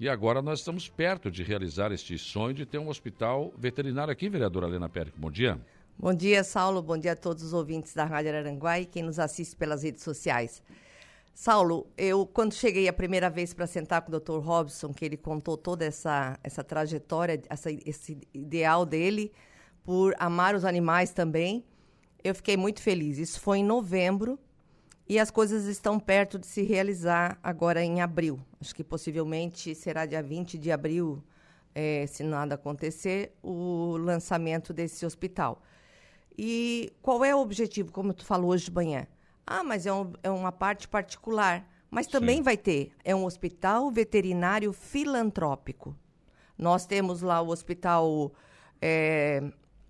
E 0.00 0.08
agora 0.08 0.40
nós 0.40 0.60
estamos 0.60 0.88
perto 0.88 1.30
de 1.30 1.42
realizar 1.42 1.90
este 1.90 2.16
sonho 2.16 2.54
de 2.54 2.64
ter 2.64 2.78
um 2.78 2.88
hospital 2.88 3.52
veterinário 3.58 4.12
aqui, 4.12 4.28
vereadora 4.28 4.68
Helena 4.68 4.88
Périco. 4.88 5.18
Bom 5.18 5.30
dia. 5.30 5.58
Bom 5.98 6.14
dia, 6.14 6.44
Saulo. 6.44 6.80
Bom 6.80 6.96
dia 6.96 7.12
a 7.12 7.16
todos 7.16 7.42
os 7.42 7.52
ouvintes 7.52 7.92
da 7.94 8.04
Rádio 8.04 8.36
Aranguai 8.36 8.82
e 8.82 8.86
quem 8.86 9.02
nos 9.02 9.18
assiste 9.18 9.56
pelas 9.56 9.82
redes 9.82 10.04
sociais. 10.04 10.62
Saulo, 11.40 11.86
eu 11.96 12.26
quando 12.26 12.52
cheguei 12.52 12.88
a 12.88 12.92
primeira 12.92 13.30
vez 13.30 13.54
para 13.54 13.64
sentar 13.64 14.02
com 14.02 14.12
o 14.12 14.18
Dr. 14.18 14.44
Robson, 14.44 14.92
que 14.92 15.04
ele 15.04 15.16
contou 15.16 15.56
toda 15.56 15.84
essa, 15.84 16.36
essa 16.42 16.64
trajetória, 16.64 17.40
essa, 17.48 17.70
esse 17.70 18.18
ideal 18.34 18.84
dele 18.84 19.30
por 19.84 20.16
amar 20.18 20.56
os 20.56 20.64
animais 20.64 21.12
também, 21.12 21.64
eu 22.24 22.34
fiquei 22.34 22.56
muito 22.56 22.82
feliz. 22.82 23.18
Isso 23.18 23.40
foi 23.40 23.58
em 23.58 23.64
novembro 23.64 24.36
e 25.08 25.16
as 25.16 25.30
coisas 25.30 25.66
estão 25.66 26.00
perto 26.00 26.40
de 26.40 26.46
se 26.48 26.62
realizar 26.62 27.38
agora 27.40 27.84
em 27.84 28.00
abril. 28.00 28.40
Acho 28.60 28.74
que 28.74 28.82
possivelmente 28.82 29.76
será 29.76 30.06
dia 30.06 30.20
20 30.20 30.58
de 30.58 30.72
abril, 30.72 31.22
é, 31.72 32.04
se 32.08 32.24
nada 32.24 32.56
acontecer, 32.56 33.32
o 33.44 33.96
lançamento 33.96 34.72
desse 34.72 35.06
hospital. 35.06 35.62
E 36.36 36.92
qual 37.00 37.24
é 37.24 37.32
o 37.32 37.38
objetivo, 37.38 37.92
como 37.92 38.12
tu 38.12 38.26
falou 38.26 38.50
hoje 38.50 38.64
de 38.64 38.72
manhã? 38.72 39.06
Ah, 39.50 39.64
mas 39.64 39.86
é, 39.86 39.92
um, 39.92 40.12
é 40.22 40.30
uma 40.30 40.52
parte 40.52 40.86
particular. 40.86 41.66
Mas 41.90 42.06
também 42.06 42.36
Sim. 42.36 42.42
vai 42.42 42.56
ter. 42.56 42.92
É 43.02 43.14
um 43.14 43.24
hospital 43.24 43.90
veterinário 43.90 44.72
filantrópico. 44.74 45.96
Nós 46.56 46.84
temos 46.84 47.22
lá 47.22 47.40
o 47.40 47.48
hospital 47.48 48.32
é, 48.82 49.42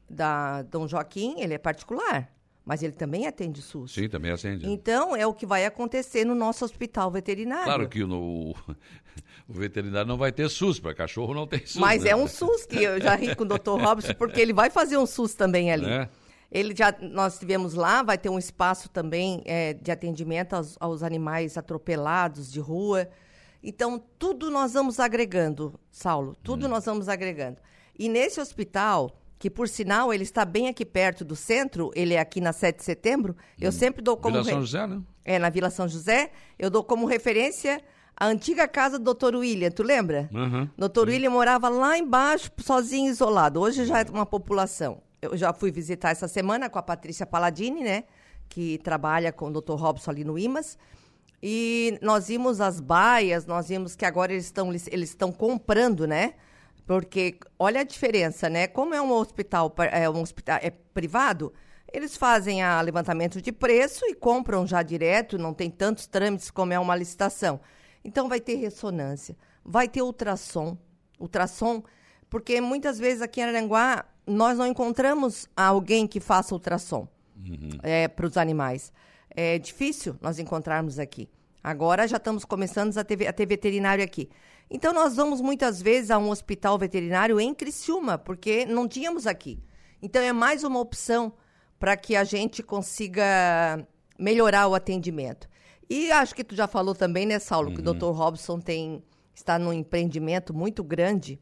da 0.09 0.63
Dom 0.63 0.87
Joaquim, 0.87 1.41
ele 1.41 1.55
é 1.55 1.59
particular, 1.59 2.33
mas 2.65 2.83
ele 2.83 2.93
também 2.93 3.27
atende 3.27 3.63
SUS. 3.63 3.95
Sim, 3.95 4.09
também 4.09 4.31
atende. 4.31 4.69
Então, 4.69 5.17
é 5.17 5.27
o 5.27 5.33
que 5.35 5.47
vai 5.47 5.65
acontecer 5.65 6.25
no 6.25 6.35
nosso 6.35 6.65
hospital 6.65 7.11
veterinário. 7.11 7.65
Claro 7.65 7.89
que 7.89 8.05
no, 8.05 8.55
o 9.49 9.53
veterinário 9.53 10.07
não 10.07 10.19
vai 10.19 10.31
ter 10.31 10.49
SUS, 10.49 10.79
para 10.79 10.95
cachorro 10.95 11.35
não 11.35 11.47
tem 11.47 11.65
SUS. 11.67 11.77
Mas 11.77 12.05
né? 12.05 12.11
é 12.11 12.17
um 12.17 12.29
SUS 12.29 12.67
que 12.67 12.83
eu 12.83 13.01
já 13.01 13.15
ri 13.17 13.35
com 13.35 13.45
o 13.45 13.49
doutor 13.49 13.81
Robson, 13.81 14.15
porque 14.15 14.41
ele 14.41 14.53
vai 14.53 14.71
fazer 14.71 14.99
um 14.99 15.07
SUS 15.07 15.35
também 15.35 15.73
ali. 15.73 15.87
É. 15.87 16.09
Ele 16.51 16.75
já, 16.75 16.95
nós 17.01 17.35
estivemos 17.35 17.75
lá, 17.75 18.03
vai 18.03 18.17
ter 18.17 18.31
um 18.31 18.39
espaço 18.39 18.89
também 18.89 19.43
é, 19.45 19.75
de 19.75 19.91
atendimento 19.91 20.55
aos, 20.55 20.77
aos, 20.81 21.03
animais 21.03 21.59
atropelados 21.59 22.51
de 22.51 22.59
rua. 22.59 23.09
Então, 23.63 24.03
tudo 24.19 24.51
nós 24.51 24.73
vamos 24.73 24.99
agregando, 24.99 25.79
Saulo, 25.91 26.35
tudo 26.43 26.67
hum. 26.67 26.71
nós 26.71 26.87
vamos 26.87 27.09
agregando. 27.09 27.59
E 27.99 28.09
nesse 28.09 28.41
hospital, 28.41 29.15
que 29.39 29.51
por 29.51 29.69
sinal 29.69 30.13
ele 30.13 30.23
está 30.23 30.45
bem 30.45 30.69
aqui 30.69 30.87
perto 30.87 31.23
do 31.23 31.37
centro, 31.37 31.91
ele 31.95 32.15
é 32.15 32.21
aqui 32.21 32.41
na 32.41 32.53
7 32.53 32.79
de 32.79 32.85
setembro, 32.85 33.37
hum. 33.39 33.57
eu 33.61 33.71
sempre 33.71 34.01
dou 34.01 34.17
como. 34.17 34.43
Vila 34.43 34.45
São 34.45 34.61
José, 34.61 34.87
né? 34.87 35.03
É, 35.25 35.39
na 35.39 35.51
Vila 35.51 35.69
São 35.69 35.87
José, 35.87 36.31
eu 36.59 36.71
dou 36.71 36.83
como 36.83 37.07
referência 37.07 37.83
a 38.17 38.27
antiga 38.27 38.67
casa 38.67 38.99
do 38.99 39.13
Dr. 39.13 39.37
William, 39.37 39.71
tu 39.71 39.83
lembra? 39.83 40.29
Uhum. 40.33 40.69
Dr. 40.77 41.09
William 41.09 41.31
morava 41.31 41.69
lá 41.69 41.99
embaixo, 41.99 42.51
sozinho, 42.57 43.11
isolado. 43.11 43.61
Hoje 43.61 43.85
já 43.85 44.01
é 44.01 44.05
uma 44.11 44.27
população 44.27 45.03
eu 45.21 45.37
já 45.37 45.53
fui 45.53 45.71
visitar 45.71 46.11
essa 46.11 46.29
semana 46.29 46.71
com 46.71 46.79
a 46.79 46.83
Patrícia 46.83 47.27
Paladini, 47.27 47.83
né? 47.83 48.05
Que 48.49 48.79
trabalha 48.79 49.33
com 49.33 49.47
o 49.47 49.61
Dr. 49.61 49.75
Robson 49.75 50.11
ali 50.11 50.25
no 50.25 50.39
IMAS. 50.39 50.79
E 51.43 51.99
nós 52.03 52.29
vimos 52.29 52.61
as 52.61 52.81
baias, 52.81 53.47
nós 53.47 53.69
vimos 53.69 53.95
que 53.95 54.05
agora 54.05 54.33
eles 54.33 54.47
estão 54.47 54.69
eles 54.73 55.11
estão 55.11 55.31
comprando, 55.31 56.07
né? 56.07 56.35
Porque 56.87 57.39
olha 57.59 57.83
a 57.83 57.85
diferença, 57.85 58.49
né? 58.49 58.67
Como 58.67 58.95
é 58.95 59.01
um 59.01 59.13
hospital 59.13 59.73
é 59.93 60.09
um 60.11 60.21
hospital 60.21 60.59
é 60.63 60.71
privado, 60.71 61.53
eles 61.93 62.17
fazem 62.17 62.63
a 62.63 62.81
levantamento 62.81 63.41
de 63.41 63.53
preço 63.53 64.05
e 64.07 64.15
compram 64.15 64.67
já 64.67 64.83
direto, 64.83 65.39
não 65.39 65.55
tem 65.55 65.71
tantos 65.71 66.07
trâmites 66.07 66.51
como 66.51 66.73
é 66.73 66.79
uma 66.79 66.97
licitação. 66.97 67.61
Então 68.05 68.29
vai 68.29 68.41
ter 68.41 68.57
ressonância, 68.57 69.37
vai 69.65 69.89
ter 69.89 70.03
ultrassom, 70.03 70.77
ultrassom, 71.19 71.83
porque 72.29 72.61
muitas 72.61 72.99
vezes 72.99 73.23
aqui 73.23 73.41
em 73.41 73.45
Aranguá 73.45 74.05
nós 74.27 74.59
não 74.59 74.67
encontramos 74.67 75.49
alguém 75.57 76.07
que 76.07 76.21
faça 76.21 76.55
ultrassom 76.55 77.09
uhum. 77.37 77.71
é, 77.83 78.07
para 78.09 78.27
os 78.27 78.37
animais. 78.37 78.93
É 79.31 79.59
difícil 79.59 80.17
nós 80.21 80.39
encontrarmos 80.39 80.99
aqui. 80.99 81.29
Agora 81.63 82.07
já 82.07 82.19
estamos 82.19 82.45
começando 82.45 82.97
a 82.97 83.05
ter, 83.05 83.27
a 83.27 83.33
ter 83.33 83.47
veterinário 83.47 84.05
aqui. 84.05 84.29
Então 84.71 84.93
nós 84.93 85.17
vamos 85.17 85.41
muitas 85.41 85.81
vezes 85.81 86.11
a 86.11 86.19
um 86.19 86.31
hospital 86.31 86.79
veterinário 86.79 87.41
em 87.41 87.55
Criciúma, 87.55 88.19
porque 88.19 88.67
não 88.67 88.87
tínhamos 88.87 89.27
aqui. 89.27 89.59
Então 90.03 90.21
é 90.23 90.33
mais 90.33 90.63
uma 90.63 90.79
opção 90.79 91.33
para 91.79 91.97
que 91.97 92.15
a 92.15 92.25
gente 92.25 92.63
consiga 92.63 93.87
melhorar 94.19 94.69
o 94.69 94.75
atendimento. 94.75 95.49
E 95.89 96.11
acho 96.13 96.35
que 96.35 96.45
tu 96.45 96.55
já 96.55 96.67
falou 96.67 96.95
também, 96.95 97.25
né, 97.25 97.39
Saulo, 97.39 97.69
uhum. 97.69 97.75
que 97.75 97.81
o 97.81 97.95
Dr. 97.95 98.11
Robson 98.11 98.61
tem 98.61 99.03
está 99.35 99.59
num 99.59 99.73
empreendimento 99.73 100.53
muito 100.53 100.83
grande 100.83 101.41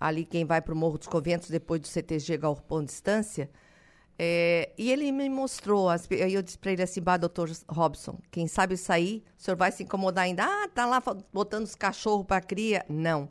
ali 0.00 0.24
quem 0.24 0.46
vai 0.46 0.62
para 0.62 0.72
o 0.72 0.76
Morro 0.76 0.96
dos 0.96 1.06
Coventos 1.06 1.50
depois 1.50 1.80
do 1.80 1.86
CTG 1.86 2.38
Galpão 2.38 2.82
Distância. 2.82 3.50
É, 4.18 4.72
e 4.76 4.90
ele 4.90 5.10
me 5.12 5.28
mostrou, 5.28 5.88
aí 5.88 6.34
eu 6.34 6.42
disse 6.42 6.58
para 6.58 6.72
ele 6.72 6.82
assim, 6.82 7.00
bah, 7.00 7.16
doutor 7.16 7.50
Robson, 7.68 8.18
quem 8.30 8.46
sabe 8.46 8.76
sair, 8.76 9.24
o 9.38 9.42
senhor 9.42 9.56
vai 9.56 9.72
se 9.72 9.82
incomodar 9.82 10.24
ainda? 10.24 10.44
Ah, 10.44 10.68
tá 10.68 10.84
lá 10.84 11.02
botando 11.32 11.64
os 11.64 11.74
cachorros 11.74 12.26
para 12.26 12.40
cria. 12.40 12.84
Não. 12.88 13.30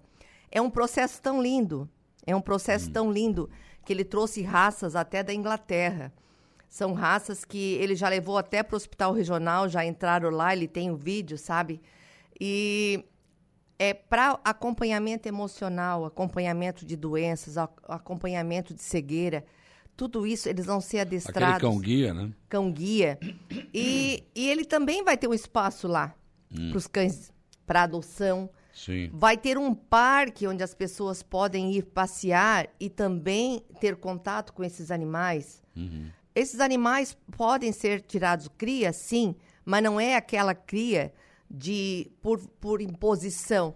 É 0.51 0.59
um 0.59 0.69
processo 0.69 1.21
tão 1.21 1.41
lindo, 1.41 1.87
é 2.25 2.35
um 2.35 2.41
processo 2.41 2.89
hum. 2.89 2.93
tão 2.93 3.11
lindo, 3.11 3.49
que 3.85 3.93
ele 3.93 4.03
trouxe 4.03 4.41
raças 4.41 4.95
até 4.95 5.21
da 5.21 5.33
Inglaterra. 5.33 6.11
São 6.67 6.93
raças 6.93 7.43
que 7.45 7.73
ele 7.75 7.95
já 7.95 8.09
levou 8.09 8.37
até 8.37 8.61
para 8.61 8.75
o 8.75 8.77
hospital 8.77 9.13
regional, 9.13 9.67
já 9.67 9.85
entraram 9.85 10.29
lá, 10.29 10.53
ele 10.53 10.67
tem 10.67 10.91
o 10.91 10.95
vídeo, 10.95 11.37
sabe? 11.37 11.81
E 12.39 13.03
é, 13.79 13.93
para 13.93 14.37
acompanhamento 14.43 15.29
emocional, 15.29 16.05
acompanhamento 16.05 16.85
de 16.85 16.97
doenças, 16.97 17.57
acompanhamento 17.57 18.73
de 18.73 18.83
cegueira, 18.83 19.45
tudo 19.95 20.27
isso 20.27 20.49
eles 20.49 20.65
vão 20.65 20.81
ser 20.81 20.99
adestrados. 20.99 21.55
Aquele 21.55 21.71
cão-guia, 21.71 22.13
né? 22.13 22.31
Cão-guia. 22.49 23.17
E, 23.73 24.25
e 24.35 24.49
ele 24.49 24.65
também 24.65 25.03
vai 25.03 25.17
ter 25.17 25.27
um 25.27 25.33
espaço 25.33 25.87
lá 25.87 26.13
hum. 26.51 26.69
para 26.69 26.77
os 26.77 26.87
cães, 26.87 27.31
para 27.65 27.83
adoção. 27.83 28.49
Sim. 28.73 29.09
Vai 29.13 29.37
ter 29.37 29.57
um 29.57 29.73
parque 29.73 30.45
onde 30.47 30.63
as 30.63 30.73
pessoas 30.73 31.23
podem 31.23 31.73
ir 31.73 31.83
passear 31.83 32.69
e 32.79 32.89
também 32.89 33.63
ter 33.79 33.95
contato 33.95 34.53
com 34.53 34.63
esses 34.63 34.91
animais. 34.91 35.61
Uhum. 35.75 36.07
Esses 36.35 36.59
animais 36.59 37.17
podem 37.35 37.71
ser 37.71 38.01
tirados 38.01 38.49
cria, 38.57 38.93
sim, 38.93 39.35
mas 39.65 39.83
não 39.83 39.99
é 39.99 40.15
aquela 40.15 40.53
cria 40.53 41.13
de 41.49 42.11
por, 42.21 42.39
por 42.59 42.81
imposição. 42.81 43.75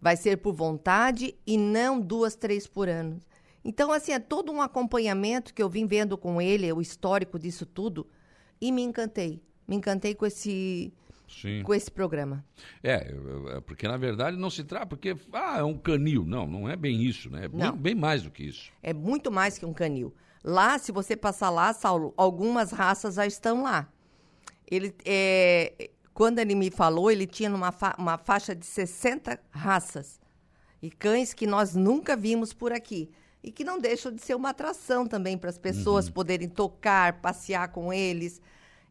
Vai 0.00 0.16
ser 0.16 0.38
por 0.38 0.54
vontade 0.54 1.34
e 1.46 1.58
não 1.58 2.00
duas, 2.00 2.34
três 2.34 2.66
por 2.66 2.88
ano. 2.88 3.20
Então, 3.64 3.92
assim, 3.92 4.12
é 4.12 4.18
todo 4.18 4.50
um 4.50 4.62
acompanhamento 4.62 5.52
que 5.52 5.62
eu 5.62 5.68
vim 5.68 5.86
vendo 5.86 6.16
com 6.16 6.40
ele, 6.40 6.72
o 6.72 6.80
histórico 6.80 7.38
disso 7.38 7.66
tudo, 7.66 8.06
e 8.60 8.72
me 8.72 8.82
encantei. 8.82 9.42
Me 9.68 9.76
encantei 9.76 10.14
com 10.14 10.24
esse, 10.24 10.92
Sim. 11.28 11.62
com 11.62 11.74
esse 11.74 11.90
programa. 11.90 12.44
É, 12.82 13.14
é, 13.56 13.60
porque 13.60 13.86
na 13.86 13.96
verdade 13.96 14.36
não 14.36 14.50
se 14.50 14.64
trata, 14.64 14.86
porque 14.86 15.14
ah, 15.32 15.58
é 15.58 15.62
um 15.62 15.76
canil. 15.76 16.24
Não, 16.24 16.46
não 16.46 16.68
é 16.68 16.74
bem 16.74 17.02
isso, 17.02 17.28
né? 17.30 17.44
É 17.44 17.48
não. 17.48 17.72
Bem, 17.72 17.82
bem 17.82 17.94
mais 17.94 18.22
do 18.22 18.30
que 18.30 18.44
isso. 18.44 18.72
É 18.82 18.94
muito 18.94 19.30
mais 19.30 19.58
que 19.58 19.66
um 19.66 19.74
canil. 19.74 20.14
Lá, 20.42 20.78
se 20.78 20.90
você 20.90 21.14
passar 21.14 21.50
lá, 21.50 21.72
Saulo, 21.74 22.14
algumas 22.16 22.72
raças 22.72 23.16
já 23.16 23.26
estão 23.26 23.62
lá. 23.62 23.92
Ele, 24.70 24.94
é, 25.04 25.90
quando 26.20 26.38
ele 26.38 26.54
me 26.54 26.70
falou, 26.70 27.10
ele 27.10 27.26
tinha 27.26 27.48
uma, 27.48 27.72
fa 27.72 27.94
uma 27.96 28.18
faixa 28.18 28.54
de 28.54 28.66
60 28.66 29.40
raças. 29.48 30.20
E 30.82 30.90
cães 30.90 31.32
que 31.32 31.46
nós 31.46 31.74
nunca 31.74 32.14
vimos 32.14 32.52
por 32.52 32.74
aqui. 32.74 33.08
E 33.42 33.50
que 33.50 33.64
não 33.64 33.78
deixam 33.78 34.12
de 34.12 34.20
ser 34.20 34.34
uma 34.34 34.50
atração 34.50 35.06
também 35.06 35.38
para 35.38 35.48
as 35.48 35.56
pessoas 35.56 36.08
uhum. 36.08 36.12
poderem 36.12 36.46
tocar, 36.46 37.22
passear 37.22 37.68
com 37.68 37.90
eles. 37.90 38.38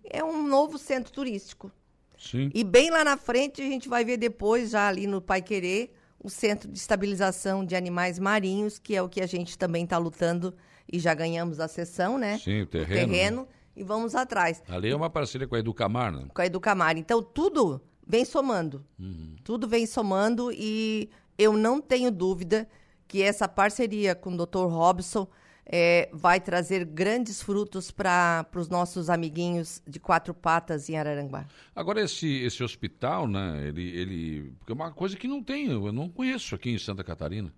É 0.04 0.24
um 0.24 0.48
novo 0.48 0.80
centro 0.80 1.14
turístico. 1.14 1.72
Sim. 2.18 2.50
E 2.52 2.64
bem 2.64 2.90
lá 2.90 3.04
na 3.04 3.16
frente, 3.16 3.62
a 3.62 3.66
gente 3.66 3.88
vai 3.88 4.04
ver 4.04 4.18
depois, 4.18 4.72
já 4.72 4.88
ali 4.88 5.06
no 5.06 5.22
Pai 5.22 5.44
Querer, 5.44 5.94
o 6.20 6.32
Centro 6.32 6.68
de 6.68 6.80
Estabilização 6.80 7.64
de 7.64 7.76
Animais 7.76 8.18
Marinhos, 8.18 8.80
que 8.80 8.96
é 8.96 9.04
o 9.04 9.08
que 9.08 9.22
a 9.22 9.28
gente 9.28 9.56
também 9.56 9.84
está 9.84 10.00
lutando 10.00 10.56
e 10.92 10.98
já 10.98 11.14
ganhamos 11.14 11.60
a 11.60 11.68
sessão, 11.68 12.18
né? 12.18 12.40
Sim, 12.40 12.62
o 12.62 12.66
terreno. 12.66 12.90
O 12.90 13.08
terreno 13.08 13.48
e 13.80 13.84
vamos 13.84 14.14
atrás. 14.14 14.62
Ali 14.68 14.90
é 14.90 14.96
uma 14.96 15.10
parceria 15.10 15.48
com 15.48 15.56
a 15.56 15.60
Educamar, 15.60 16.12
né? 16.12 16.28
Com 16.34 16.42
a 16.42 16.46
Educamar. 16.46 16.98
Então, 16.98 17.24
tudo 17.24 17.82
vem 18.06 18.26
somando. 18.26 18.86
Uhum. 19.00 19.36
Tudo 19.44 19.68
vem 19.68 19.86
somando 19.86 20.52
e 20.52 21.10
eu 21.38 21.54
não 21.54 21.80
tenho 21.80 22.12
dúvida 22.12 22.68
que 23.08 23.24
essa 23.24 23.48
parceria 23.48 24.14
com 24.14 24.34
o 24.34 24.46
Dr. 24.46 24.68
Robson 24.68 25.28
é, 25.72 26.10
vai 26.12 26.40
trazer 26.40 26.84
grandes 26.84 27.42
frutos 27.42 27.92
para 27.92 28.46
os 28.56 28.68
nossos 28.68 29.10
amiguinhos 29.10 29.82
de 29.88 30.00
quatro 30.00 30.34
patas 30.34 30.90
em 30.90 30.98
Araranguá. 30.98 31.46
Agora, 31.76 32.02
esse, 32.02 32.28
esse 32.44 32.64
hospital, 32.64 33.28
né, 33.28 33.68
ele, 33.68 33.88
ele. 33.96 34.54
Porque 34.58 34.72
é 34.72 34.76
uma 34.76 34.92
coisa 34.92 35.16
que 35.16 35.28
não 35.28 35.44
tem, 35.44 35.68
eu 35.68 35.92
não 35.92 36.10
conheço 36.10 36.56
aqui 36.56 36.72
em 36.72 36.80
Santa 36.80 37.04
Catarina. 37.04 37.54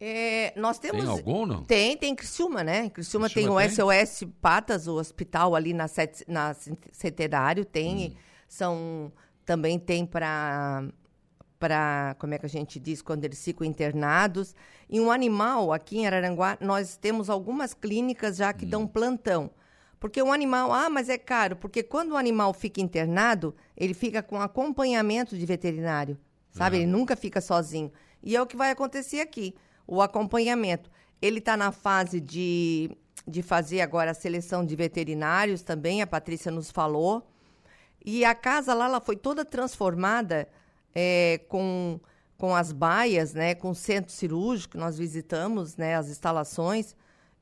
É, 0.00 0.54
nós 0.56 0.78
temos. 0.78 1.02
Tem 1.02 1.10
algum, 1.10 1.44
não? 1.44 1.62
Tem, 1.64 1.96
tem 1.96 2.14
Criciúma, 2.14 2.64
né? 2.64 2.88
Criciúma, 2.88 3.28
Criciúma 3.28 3.60
tem, 3.60 3.68
tem 3.68 3.84
o 3.84 3.92
SOS 3.92 4.26
Patas, 4.40 4.88
o 4.88 4.94
hospital 4.94 5.54
ali 5.54 5.74
na, 5.74 5.86
set, 5.86 6.24
na 6.26 6.54
Centenário, 6.90 7.64
tem. 7.64 8.08
Hum. 8.08 8.16
São. 8.48 9.12
Também 9.44 9.78
tem 9.78 10.06
para 10.06 10.84
para, 11.60 12.16
como 12.18 12.32
é 12.32 12.38
que 12.38 12.46
a 12.46 12.48
gente 12.48 12.80
diz, 12.80 13.02
quando 13.02 13.22
eles 13.24 13.44
ficam 13.44 13.66
internados. 13.66 14.54
E 14.88 14.98
um 14.98 15.10
animal, 15.12 15.72
aqui 15.74 15.98
em 15.98 16.06
Araranguá, 16.06 16.56
nós 16.58 16.96
temos 16.96 17.28
algumas 17.28 17.74
clínicas 17.74 18.38
já 18.38 18.50
que 18.52 18.64
hum. 18.64 18.70
dão 18.70 18.86
plantão. 18.86 19.50
Porque 20.00 20.22
um 20.22 20.32
animal, 20.32 20.72
ah, 20.72 20.88
mas 20.88 21.10
é 21.10 21.18
caro, 21.18 21.56
porque 21.56 21.82
quando 21.82 22.12
o 22.12 22.16
animal 22.16 22.54
fica 22.54 22.80
internado, 22.80 23.54
ele 23.76 23.92
fica 23.92 24.22
com 24.22 24.40
acompanhamento 24.40 25.36
de 25.36 25.44
veterinário, 25.44 26.18
sabe? 26.50 26.78
Ele 26.78 26.86
nunca 26.86 27.14
fica 27.14 27.38
sozinho. 27.38 27.92
E 28.22 28.34
é 28.34 28.40
o 28.40 28.46
que 28.46 28.56
vai 28.56 28.70
acontecer 28.70 29.20
aqui, 29.20 29.54
o 29.90 30.00
acompanhamento. 30.00 30.88
Ele 31.20 31.40
está 31.40 31.56
na 31.56 31.72
fase 31.72 32.20
de, 32.20 32.96
de 33.26 33.42
fazer 33.42 33.80
agora 33.80 34.12
a 34.12 34.14
seleção 34.14 34.64
de 34.64 34.76
veterinários 34.76 35.62
também, 35.62 36.00
a 36.00 36.06
Patrícia 36.06 36.50
nos 36.50 36.70
falou. 36.70 37.28
E 38.02 38.24
a 38.24 38.34
casa 38.34 38.72
lá, 38.72 38.86
ela 38.86 39.00
foi 39.00 39.16
toda 39.16 39.44
transformada 39.44 40.48
é, 40.94 41.40
com, 41.48 42.00
com 42.38 42.54
as 42.54 42.72
baias, 42.72 43.34
né, 43.34 43.54
com 43.54 43.70
o 43.70 43.74
centro 43.74 44.12
cirúrgico, 44.12 44.78
nós 44.78 44.96
visitamos 44.96 45.76
né, 45.76 45.96
as 45.96 46.08
instalações 46.08 46.96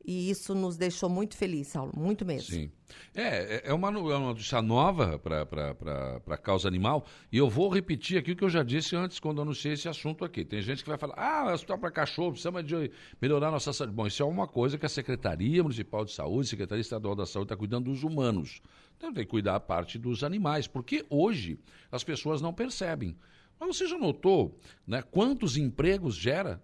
e 0.04 0.30
isso 0.30 0.54
nos 0.54 0.78
deixou 0.78 1.10
muito 1.10 1.36
felizes, 1.36 1.72
Saulo, 1.74 1.92
muito 1.94 2.24
mesmo. 2.24 2.56
Sim. 2.56 2.72
É, 3.14 3.22
é, 3.22 3.62
é 3.66 3.74
uma, 3.74 3.88
é 3.88 4.16
uma 4.16 4.28
notícia 4.28 4.62
nova 4.62 5.18
para 5.18 6.20
a 6.26 6.36
causa 6.38 6.68
animal 6.68 7.04
e 7.30 7.36
eu 7.38 7.48
vou 7.48 7.68
repetir 7.68 8.18
aqui 8.18 8.32
o 8.32 8.36
que 8.36 8.44
eu 8.44 8.48
já 8.48 8.62
disse 8.62 8.96
antes 8.96 9.18
quando 9.18 9.42
anunciei 9.42 9.74
esse 9.74 9.88
assunto 9.88 10.24
aqui. 10.24 10.44
Tem 10.44 10.60
gente 10.62 10.82
que 10.82 10.88
vai 10.88 10.98
falar, 10.98 11.14
ah, 11.16 11.52
hospital 11.52 11.78
para 11.78 11.90
cachorro, 11.90 12.30
precisamos 12.32 12.64
de 12.64 12.90
melhorar 13.20 13.50
nossa 13.50 13.72
saúde. 13.72 13.94
Bom, 13.94 14.06
isso 14.06 14.22
é 14.22 14.26
uma 14.26 14.46
coisa 14.46 14.78
que 14.78 14.86
a 14.86 14.88
Secretaria 14.88 15.62
Municipal 15.62 16.04
de 16.04 16.12
Saúde, 16.12 16.48
Secretaria 16.48 16.80
Estadual 16.80 17.14
da 17.14 17.26
Saúde 17.26 17.46
está 17.46 17.56
cuidando 17.56 17.90
dos 17.90 18.02
humanos. 18.02 18.60
Então 18.96 19.12
tem 19.12 19.24
que 19.24 19.30
cuidar 19.30 19.56
a 19.56 19.60
parte 19.60 19.98
dos 19.98 20.24
animais, 20.24 20.66
porque 20.66 21.04
hoje 21.08 21.58
as 21.90 22.02
pessoas 22.02 22.40
não 22.40 22.52
percebem. 22.52 23.16
Mas 23.58 23.76
você 23.76 23.86
já 23.86 23.98
notou 23.98 24.58
né, 24.86 25.02
quantos 25.02 25.56
empregos 25.56 26.14
gera 26.14 26.62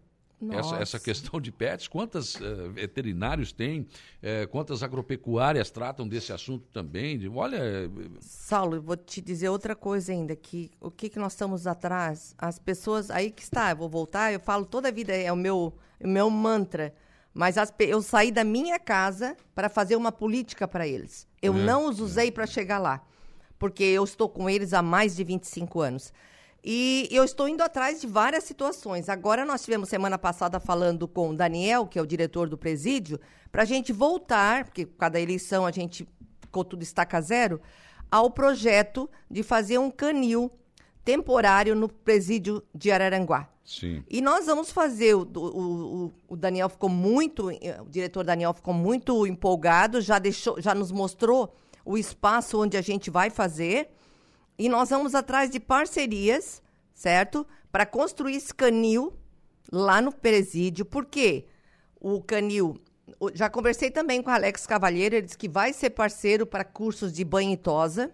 essa, 0.51 0.77
essa, 0.77 1.01
questão 1.01 1.41
de 1.41 1.51
pets, 1.51 1.89
quantos 1.89 2.35
uh, 2.37 2.71
veterinários 2.73 3.53
tem, 3.53 3.81
uh, 3.81 4.49
quantas 4.51 4.83
agropecuárias 4.83 5.71
tratam 5.71 6.07
desse 6.07 6.33
assunto 6.33 6.67
também. 6.73 7.19
De, 7.19 7.29
olha. 7.29 7.91
Saulo, 8.21 8.77
eu 8.77 8.83
vou 8.83 8.97
te 8.97 9.21
dizer 9.21 9.49
outra 9.49 9.75
coisa 9.75 10.13
ainda, 10.13 10.37
que 10.37 10.71
o 10.81 10.91
que, 10.91 11.09
que 11.09 11.19
nós 11.19 11.33
estamos 11.33 11.67
atrás, 11.67 12.35
as 12.37 12.59
pessoas, 12.59 13.11
aí 13.11 13.31
que 13.31 13.43
está, 13.43 13.71
eu 13.71 13.77
vou 13.77 13.89
voltar, 13.89 14.33
eu 14.33 14.41
falo 14.41 14.65
toda 14.67 14.89
a 14.89 14.93
vida, 14.93 15.15
é 15.15 15.33
o 15.33 15.37
meu, 15.37 15.73
o 16.01 16.09
meu 16.09 16.29
mantra, 16.29 16.95
mas 17.33 17.59
as, 17.59 17.73
eu 17.81 18.01
saí 18.03 18.31
da 18.31 18.45
minha 18.45 18.79
casa 18.79 19.37
para 19.55 19.69
fazer 19.69 19.97
uma 19.97 20.13
política 20.13 20.69
para 20.69 20.87
eles. 20.87 21.27
Eu 21.43 21.55
é, 21.55 21.59
não 21.59 21.89
os 21.89 22.01
usei 22.01 22.29
é. 22.29 22.31
para 22.31 22.47
chegar 22.47 22.79
lá, 22.79 23.05
porque 23.59 23.83
eu 23.83 24.05
estou 24.05 24.29
com 24.29 24.49
eles 24.49 24.73
há 24.73 24.83
mais 24.83 25.17
de 25.17 25.25
25 25.25 25.81
anos. 25.81 26.13
E 26.65 27.07
eu 27.11 27.25
estou 27.25 27.47
indo 27.47 27.63
atrás 27.63 28.01
de 28.01 28.07
várias 28.07 28.45
situações. 28.45 29.11
Agora 29.11 29.45
nós 29.45 29.63
tivemos 29.63 29.91
semana 29.91 30.17
passada 30.17 30.59
falando 30.59 31.07
com 31.07 31.29
o 31.29 31.37
Daniel, 31.37 31.87
que 31.87 31.99
é 31.99 32.03
o 32.03 32.07
diretor 32.07 32.49
do 32.49 32.57
presídio, 32.57 33.21
para 33.53 33.63
a 33.63 33.67
gente 33.67 33.93
voltar, 33.93 34.65
porque 34.65 34.87
cada 34.87 35.21
eleição 35.21 35.67
a 35.67 35.71
gente 35.71 36.09
ficou 36.41 36.65
tudo 36.65 36.83
estaca 36.83 37.21
zero, 37.21 37.61
ao 38.11 38.31
projeto 38.31 39.11
de 39.31 39.43
fazer 39.43 39.77
um 39.77 39.91
canil 39.91 40.51
temporário 41.05 41.75
no 41.75 41.89
presídio 41.89 42.63
de 42.75 42.91
Araranguá. 42.91 43.51
Sim. 43.63 44.03
E 44.11 44.21
nós 44.21 44.47
vamos 44.47 44.71
fazer, 44.71 45.15
o, 45.15 45.23
o, 45.23 46.13
o, 46.29 46.37
Daniel 46.37 46.69
ficou 46.69 46.89
muito, 46.89 47.49
o 47.49 47.89
diretor 47.91 48.25
Daniel 48.25 48.55
ficou 48.55 48.73
muito 48.73 49.27
empolgado, 49.27 50.01
já, 50.01 50.19
deixou, 50.19 50.61
já 50.61 50.75
nos 50.75 50.91
mostrou 50.91 51.55
o 51.85 51.99
espaço 51.99 52.61
onde 52.61 52.77
a 52.77 52.83
gente 52.83 53.11
vai 53.11 53.31
fazer. 53.31 53.91
E 54.59 54.69
nós 54.69 54.91
vamos 54.91 55.15
atrás 55.15 55.51
de 55.51 55.59
parcerias, 55.59 56.63
certo? 56.95 57.47
Para 57.73 57.85
construir 57.85 58.37
esse 58.37 58.55
canil 58.55 59.13
lá 59.71 60.01
no 60.01 60.13
presídio. 60.13 60.85
Por 60.85 61.05
quê? 61.05 61.47
O 62.01 62.23
canil. 62.23 62.81
Já 63.35 63.51
conversei 63.51 63.91
também 63.91 64.23
com 64.23 64.31
o 64.31 64.33
Alex 64.33 64.67
Cavalheiro, 64.67 65.17
ele 65.17 65.27
disse 65.27 65.37
que 65.37 65.49
vai 65.49 65.73
ser 65.73 65.91
parceiro 65.91 66.47
para 66.47 66.65
cursos 66.65 67.13
de 67.13 67.25
banho 67.25 67.53
e 67.53 67.57
tosa. 67.57 68.13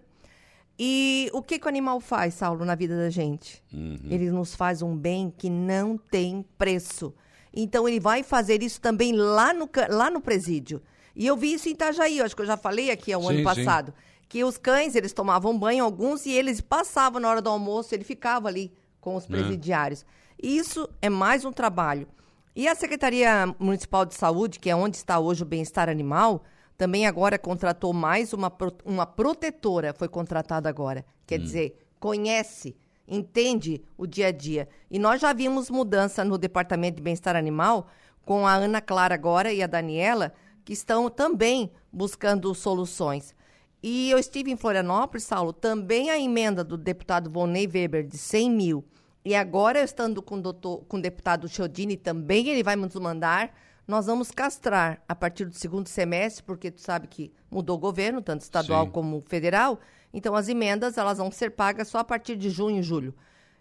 E 0.79 1.29
o 1.31 1.43
que, 1.43 1.59
que 1.59 1.65
o 1.65 1.69
animal 1.69 1.99
faz, 1.99 2.33
Saulo, 2.33 2.65
na 2.65 2.73
vida 2.73 2.97
da 2.97 3.09
gente? 3.09 3.63
Uhum. 3.71 3.99
Ele 4.09 4.31
nos 4.31 4.55
faz 4.55 4.81
um 4.81 4.95
bem 4.95 5.31
que 5.35 5.49
não 5.49 5.95
tem 5.95 6.43
preço. 6.57 7.13
Então, 7.53 7.87
ele 7.87 7.99
vai 7.99 8.23
fazer 8.23 8.63
isso 8.63 8.81
também 8.81 9.13
lá 9.13 9.53
no, 9.53 9.69
lá 9.89 10.09
no 10.09 10.21
presídio. 10.21 10.81
E 11.15 11.27
eu 11.27 11.37
vi 11.37 11.53
isso 11.53 11.69
em 11.69 11.73
Itajaí, 11.73 12.21
acho 12.21 12.35
que 12.35 12.41
eu 12.41 12.47
já 12.47 12.57
falei 12.57 12.89
aqui 12.89 13.15
o 13.15 13.29
ano 13.29 13.43
passado. 13.43 13.93
Sim 13.95 14.10
que 14.31 14.45
os 14.45 14.57
cães, 14.57 14.95
eles 14.95 15.11
tomavam 15.11 15.59
banho, 15.59 15.83
alguns, 15.83 16.25
e 16.25 16.31
eles 16.31 16.61
passavam 16.61 17.19
na 17.19 17.29
hora 17.29 17.41
do 17.41 17.49
almoço, 17.49 17.93
ele 17.93 18.05
ficava 18.05 18.47
ali 18.47 18.71
com 19.01 19.17
os 19.17 19.25
é. 19.25 19.27
presidiários. 19.27 20.05
É. 20.41 20.47
Isso 20.47 20.87
é 21.01 21.09
mais 21.09 21.43
um 21.43 21.51
trabalho. 21.51 22.07
E 22.55 22.65
a 22.65 22.73
Secretaria 22.73 23.53
Municipal 23.59 24.05
de 24.05 24.15
Saúde, 24.15 24.57
que 24.57 24.69
é 24.69 24.75
onde 24.75 24.95
está 24.95 25.19
hoje 25.19 25.43
o 25.43 25.45
bem-estar 25.45 25.89
animal, 25.89 26.45
também 26.77 27.05
agora 27.05 27.37
contratou 27.37 27.91
mais 27.91 28.31
uma, 28.31 28.49
uma 28.85 29.05
protetora, 29.05 29.93
foi 29.93 30.07
contratada 30.07 30.69
agora. 30.69 31.05
Quer 31.27 31.37
hum. 31.37 31.43
dizer, 31.43 31.85
conhece, 31.99 32.77
entende 33.05 33.83
o 33.97 34.07
dia 34.07 34.27
a 34.27 34.31
dia. 34.31 34.69
E 34.89 34.97
nós 34.97 35.19
já 35.19 35.33
vimos 35.33 35.69
mudança 35.69 36.23
no 36.23 36.37
Departamento 36.37 36.95
de 36.95 37.03
Bem-Estar 37.03 37.35
Animal, 37.35 37.85
com 38.23 38.47
a 38.47 38.53
Ana 38.53 38.79
Clara 38.79 39.13
agora 39.13 39.51
e 39.51 39.61
a 39.61 39.67
Daniela, 39.67 40.33
que 40.63 40.71
estão 40.71 41.09
também 41.09 41.69
buscando 41.91 42.55
soluções. 42.55 43.35
E 43.83 44.11
eu 44.11 44.17
estive 44.17 44.51
em 44.51 44.55
Florianópolis, 44.55 45.23
Saulo, 45.23 45.51
também 45.51 46.09
a 46.09 46.19
emenda 46.19 46.63
do 46.63 46.77
deputado 46.77 47.29
Volney 47.29 47.67
Weber 47.67 48.05
de 48.05 48.17
100 48.17 48.51
mil. 48.51 48.85
E 49.23 49.35
agora, 49.35 49.81
estando 49.81 50.21
com 50.21 50.35
o, 50.35 50.41
doutor, 50.41 50.83
com 50.87 50.97
o 50.97 51.01
deputado 51.01 51.47
Chiodini, 51.47 51.97
também 51.97 52.47
ele 52.47 52.63
vai 52.63 52.75
nos 52.75 52.95
mandar. 52.95 53.55
Nós 53.87 54.05
vamos 54.05 54.31
castrar 54.31 55.01
a 55.07 55.15
partir 55.15 55.45
do 55.45 55.55
segundo 55.55 55.87
semestre, 55.87 56.43
porque 56.43 56.71
tu 56.71 56.81
sabe 56.81 57.07
que 57.07 57.31
mudou 57.49 57.77
o 57.77 57.79
governo, 57.79 58.21
tanto 58.21 58.41
estadual 58.41 58.85
Sim. 58.85 58.91
como 58.91 59.23
federal. 59.27 59.79
Então, 60.13 60.35
as 60.35 60.47
emendas 60.47 60.97
elas 60.97 61.17
vão 61.17 61.31
ser 61.31 61.51
pagas 61.51 61.87
só 61.87 61.99
a 61.99 62.03
partir 62.03 62.35
de 62.35 62.49
junho 62.49 62.79
e 62.79 62.83
julho. 62.83 63.15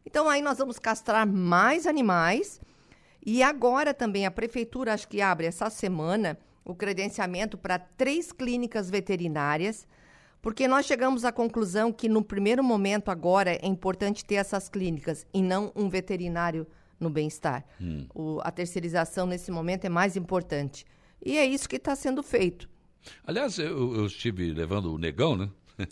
Então 0.04 0.28
aí 0.28 0.42
nós 0.42 0.58
vamos 0.58 0.78
castrar 0.78 1.26
mais 1.26 1.86
animais. 1.86 2.60
E 3.24 3.42
agora 3.42 3.92
também 3.92 4.24
a 4.24 4.30
prefeitura 4.30 4.94
acho 4.94 5.08
que 5.08 5.20
abre 5.20 5.46
essa 5.46 5.68
semana 5.68 6.38
o 6.64 6.74
credenciamento 6.74 7.58
para 7.58 7.78
três 7.78 8.32
clínicas 8.32 8.88
veterinárias, 8.88 9.86
porque 10.42 10.66
nós 10.66 10.86
chegamos 10.86 11.24
à 11.24 11.32
conclusão 11.32 11.92
que 11.92 12.08
no 12.08 12.22
primeiro 12.22 12.62
momento 12.64 13.10
agora 13.10 13.52
é 13.52 13.66
importante 13.66 14.24
ter 14.24 14.36
essas 14.36 14.68
clínicas 14.68 15.26
e 15.32 15.42
não 15.42 15.72
um 15.76 15.88
veterinário 15.88 16.66
no 16.98 17.08
bem-estar. 17.08 17.64
Hum. 17.80 18.06
a 18.42 18.50
terceirização 18.50 19.26
nesse 19.26 19.50
momento 19.50 19.86
é 19.86 19.88
mais 19.88 20.16
importante. 20.16 20.84
E 21.24 21.36
é 21.36 21.46
isso 21.46 21.68
que 21.68 21.76
está 21.76 21.96
sendo 21.96 22.22
feito. 22.22 22.68
Aliás, 23.26 23.58
eu, 23.58 23.94
eu 23.94 24.06
estive 24.06 24.52
levando 24.52 24.92
o 24.92 24.98
negão, 24.98 25.36
né? 25.36 25.48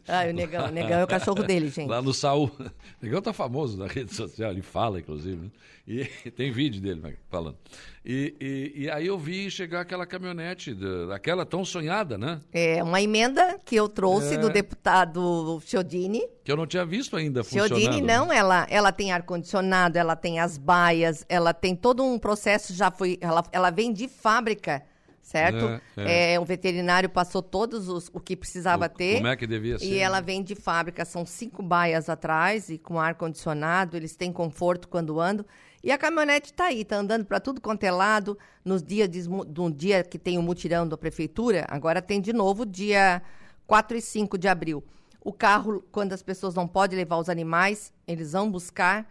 Ah, 0.06 0.24
o 0.28 0.32
Negão. 0.32 0.66
O 0.66 0.70
Negão 0.70 0.98
é 0.98 1.04
o 1.04 1.06
cachorro 1.06 1.42
dele, 1.42 1.68
gente. 1.70 1.88
Lá 1.88 2.02
no 2.02 2.12
Saúl. 2.12 2.50
O 2.58 2.70
Negão 3.00 3.20
tá 3.22 3.32
famoso 3.32 3.78
na 3.78 3.86
rede 3.86 4.14
social, 4.14 4.50
ele 4.50 4.62
fala, 4.62 4.98
inclusive. 5.00 5.36
Né? 5.36 5.50
E 5.86 6.04
tem 6.32 6.52
vídeo 6.52 6.80
dele 6.82 7.00
né, 7.00 7.14
falando. 7.30 7.56
E, 8.04 8.34
e, 8.40 8.82
e, 8.84 8.90
aí 8.90 9.06
eu 9.06 9.18
vi 9.18 9.50
chegar 9.50 9.80
aquela 9.80 10.06
caminhonete, 10.06 10.76
aquela 11.14 11.46
tão 11.46 11.64
sonhada, 11.64 12.18
né? 12.18 12.40
É, 12.52 12.82
uma 12.82 13.00
emenda 13.00 13.58
que 13.64 13.74
eu 13.74 13.88
trouxe 13.88 14.34
é... 14.34 14.38
do 14.38 14.50
deputado 14.50 15.60
Chiodini. 15.64 16.26
Que 16.44 16.52
eu 16.52 16.56
não 16.56 16.66
tinha 16.66 16.84
visto 16.84 17.16
ainda 17.16 17.42
funcionando. 17.42 17.80
Chiodini 17.80 18.02
não, 18.02 18.32
ela, 18.32 18.66
ela 18.70 18.92
tem 18.92 19.12
ar-condicionado, 19.12 19.98
ela 19.98 20.14
tem 20.14 20.40
as 20.40 20.58
baias, 20.58 21.24
ela 21.28 21.54
tem 21.54 21.74
todo 21.74 22.04
um 22.04 22.18
processo, 22.18 22.74
já 22.74 22.90
foi, 22.90 23.18
ela, 23.20 23.42
ela 23.52 23.70
vem 23.70 23.92
de 23.92 24.08
fábrica 24.08 24.82
certo? 25.28 25.80
É, 25.96 26.04
é. 26.04 26.32
é, 26.34 26.40
o 26.40 26.44
veterinário 26.44 27.08
passou 27.08 27.42
todos 27.42 27.86
os 27.88 28.08
o 28.14 28.18
que 28.18 28.34
precisava 28.34 28.86
o, 28.86 28.88
ter. 28.88 29.16
Como 29.16 29.26
é 29.26 29.36
que 29.36 29.46
devia 29.46 29.78
ser? 29.78 29.84
E 29.84 29.98
ela 29.98 30.20
vem 30.20 30.42
de 30.42 30.54
fábrica, 30.54 31.04
são 31.04 31.26
cinco 31.26 31.62
baias 31.62 32.08
atrás 32.08 32.70
e 32.70 32.78
com 32.78 32.98
ar 32.98 33.14
condicionado, 33.14 33.94
eles 33.94 34.16
têm 34.16 34.32
conforto 34.32 34.88
quando 34.88 35.20
andam. 35.20 35.44
E 35.84 35.92
a 35.92 35.98
caminhonete 35.98 36.50
está 36.50 36.64
aí, 36.64 36.80
está 36.80 36.96
andando 36.96 37.26
para 37.26 37.38
tudo 37.38 37.60
quanto 37.60 37.84
é 37.84 37.90
lado. 37.90 38.38
Nos 38.64 38.82
dias 38.82 39.08
de, 39.08 39.28
um 39.28 39.70
dia 39.70 40.02
que 40.02 40.18
tem 40.18 40.38
o 40.38 40.42
mutirão 40.42 40.88
da 40.88 40.96
prefeitura, 40.96 41.66
agora 41.68 42.00
tem 42.00 42.20
de 42.20 42.32
novo 42.32 42.64
dia 42.64 43.22
4 43.66 43.98
e 43.98 44.00
5 44.00 44.38
de 44.38 44.48
abril. 44.48 44.82
O 45.22 45.32
carro, 45.32 45.84
quando 45.92 46.14
as 46.14 46.22
pessoas 46.22 46.54
não 46.54 46.66
podem 46.66 46.98
levar 46.98 47.18
os 47.18 47.28
animais, 47.28 47.92
eles 48.06 48.32
vão 48.32 48.50
buscar. 48.50 49.06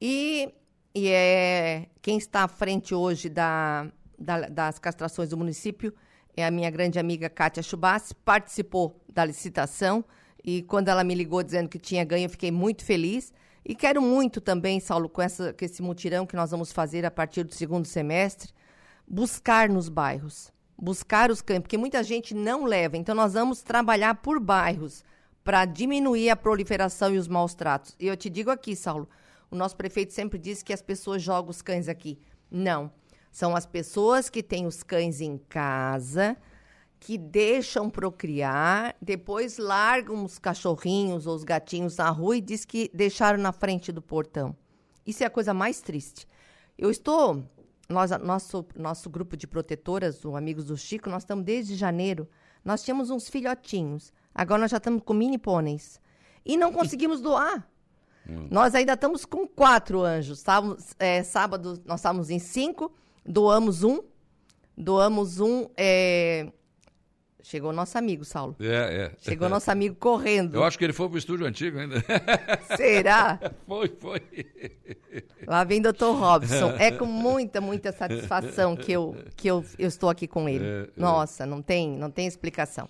E, 0.00 0.52
e 0.94 1.08
é 1.08 1.86
quem 2.02 2.18
está 2.18 2.44
à 2.44 2.48
frente 2.48 2.94
hoje 2.94 3.30
da, 3.30 3.86
da, 4.18 4.48
das 4.48 4.78
castrações 4.78 5.30
do 5.30 5.36
município 5.36 5.94
é 6.36 6.44
a 6.44 6.50
minha 6.50 6.70
grande 6.70 6.98
amiga 6.98 7.30
Kátia 7.30 7.62
Chubassi, 7.62 8.14
participou 8.14 9.00
da 9.12 9.24
licitação 9.24 10.04
e 10.46 10.62
quando 10.62 10.88
ela 10.88 11.02
me 11.02 11.14
ligou 11.14 11.42
dizendo 11.42 11.68
que 11.68 11.78
tinha 11.78 12.04
ganho, 12.04 12.26
eu 12.26 12.30
fiquei 12.30 12.52
muito 12.52 12.84
feliz. 12.84 13.32
E 13.64 13.74
quero 13.74 14.00
muito 14.00 14.40
também, 14.40 14.78
Saulo, 14.78 15.08
com, 15.08 15.20
essa, 15.20 15.52
com 15.52 15.64
esse 15.64 15.82
mutirão 15.82 16.24
que 16.24 16.36
nós 16.36 16.52
vamos 16.52 16.70
fazer 16.70 17.04
a 17.04 17.10
partir 17.10 17.42
do 17.42 17.52
segundo 17.52 17.84
semestre, 17.84 18.52
buscar 19.08 19.68
nos 19.68 19.88
bairros, 19.88 20.52
buscar 20.78 21.32
os 21.32 21.42
campos, 21.42 21.62
porque 21.62 21.76
muita 21.76 22.00
gente 22.04 22.32
não 22.32 22.64
leva. 22.64 22.96
Então, 22.96 23.12
nós 23.12 23.32
vamos 23.32 23.60
trabalhar 23.62 24.14
por 24.16 24.38
bairros 24.38 25.02
para 25.42 25.64
diminuir 25.64 26.30
a 26.30 26.36
proliferação 26.36 27.12
e 27.12 27.18
os 27.18 27.26
maus 27.26 27.54
tratos. 27.54 27.96
E 27.98 28.06
eu 28.06 28.16
te 28.16 28.30
digo 28.30 28.50
aqui, 28.50 28.76
Saulo, 28.76 29.08
o 29.50 29.56
nosso 29.56 29.76
prefeito 29.76 30.12
sempre 30.12 30.38
disse 30.38 30.64
que 30.64 30.72
as 30.72 30.82
pessoas 30.82 31.20
jogam 31.20 31.50
os 31.50 31.60
cães 31.60 31.88
aqui. 31.88 32.20
Não. 32.48 32.92
São 33.36 33.54
as 33.54 33.66
pessoas 33.66 34.30
que 34.30 34.42
têm 34.42 34.64
os 34.64 34.82
cães 34.82 35.20
em 35.20 35.36
casa, 35.36 36.38
que 36.98 37.18
deixam 37.18 37.90
procriar, 37.90 38.96
depois 38.98 39.58
largam 39.58 40.24
os 40.24 40.38
cachorrinhos 40.38 41.26
ou 41.26 41.34
os 41.34 41.44
gatinhos 41.44 41.98
na 41.98 42.08
rua 42.08 42.38
e 42.38 42.40
diz 42.40 42.64
que 42.64 42.90
deixaram 42.94 43.38
na 43.38 43.52
frente 43.52 43.92
do 43.92 44.00
portão. 44.00 44.56
Isso 45.06 45.22
é 45.22 45.26
a 45.26 45.30
coisa 45.30 45.52
mais 45.52 45.82
triste. 45.82 46.26
Eu 46.78 46.90
estou, 46.90 47.44
nós, 47.90 48.10
nosso, 48.22 48.64
nosso 48.74 49.10
grupo 49.10 49.36
de 49.36 49.46
protetoras, 49.46 50.24
o 50.24 50.34
Amigos 50.34 50.64
do 50.64 50.76
Chico, 50.78 51.10
nós 51.10 51.22
estamos 51.22 51.44
desde 51.44 51.74
janeiro. 51.74 52.26
Nós 52.64 52.82
tínhamos 52.82 53.10
uns 53.10 53.28
filhotinhos. 53.28 54.14
Agora 54.34 54.62
nós 54.62 54.70
já 54.70 54.78
estamos 54.78 55.02
com 55.04 55.12
mini 55.12 55.36
pôneis. 55.36 56.00
E 56.42 56.56
não 56.56 56.72
conseguimos 56.72 57.20
doar. 57.20 57.68
Hum. 58.26 58.48
Nós 58.50 58.74
ainda 58.74 58.94
estamos 58.94 59.26
com 59.26 59.46
quatro 59.46 60.00
anjos. 60.00 60.38
Estávamos, 60.38 60.94
é, 60.98 61.22
sábado 61.22 61.82
nós 61.84 62.00
estávamos 62.00 62.30
em 62.30 62.38
cinco 62.38 62.90
Doamos 63.26 63.82
um. 63.82 64.00
Doamos 64.76 65.40
um. 65.40 65.68
É... 65.76 66.46
Chegou 67.42 67.72
nosso 67.72 67.96
amigo, 67.96 68.24
Saulo. 68.24 68.56
É, 68.58 68.66
é. 68.66 69.12
Chegou 69.20 69.48
nosso 69.48 69.70
amigo 69.70 69.94
correndo. 69.94 70.56
Eu 70.56 70.64
acho 70.64 70.76
que 70.76 70.84
ele 70.84 70.92
foi 70.92 71.08
pro 71.08 71.16
estúdio 71.16 71.46
antigo 71.46 71.78
ainda. 71.78 72.04
Será? 72.76 73.38
Foi, 73.64 73.88
foi. 74.00 74.20
Lá 75.46 75.62
vem 75.62 75.80
Dr. 75.80 76.06
Robson. 76.06 76.70
É 76.76 76.90
com 76.90 77.06
muita, 77.06 77.60
muita 77.60 77.92
satisfação 77.92 78.74
que 78.74 78.90
eu, 78.90 79.16
que 79.36 79.46
eu, 79.46 79.64
eu 79.78 79.86
estou 79.86 80.10
aqui 80.10 80.26
com 80.26 80.48
ele. 80.48 80.64
É, 80.64 80.68
é. 80.68 80.88
Nossa, 80.96 81.46
não 81.46 81.62
tem, 81.62 81.96
não 81.96 82.10
tem 82.10 82.26
explicação. 82.26 82.88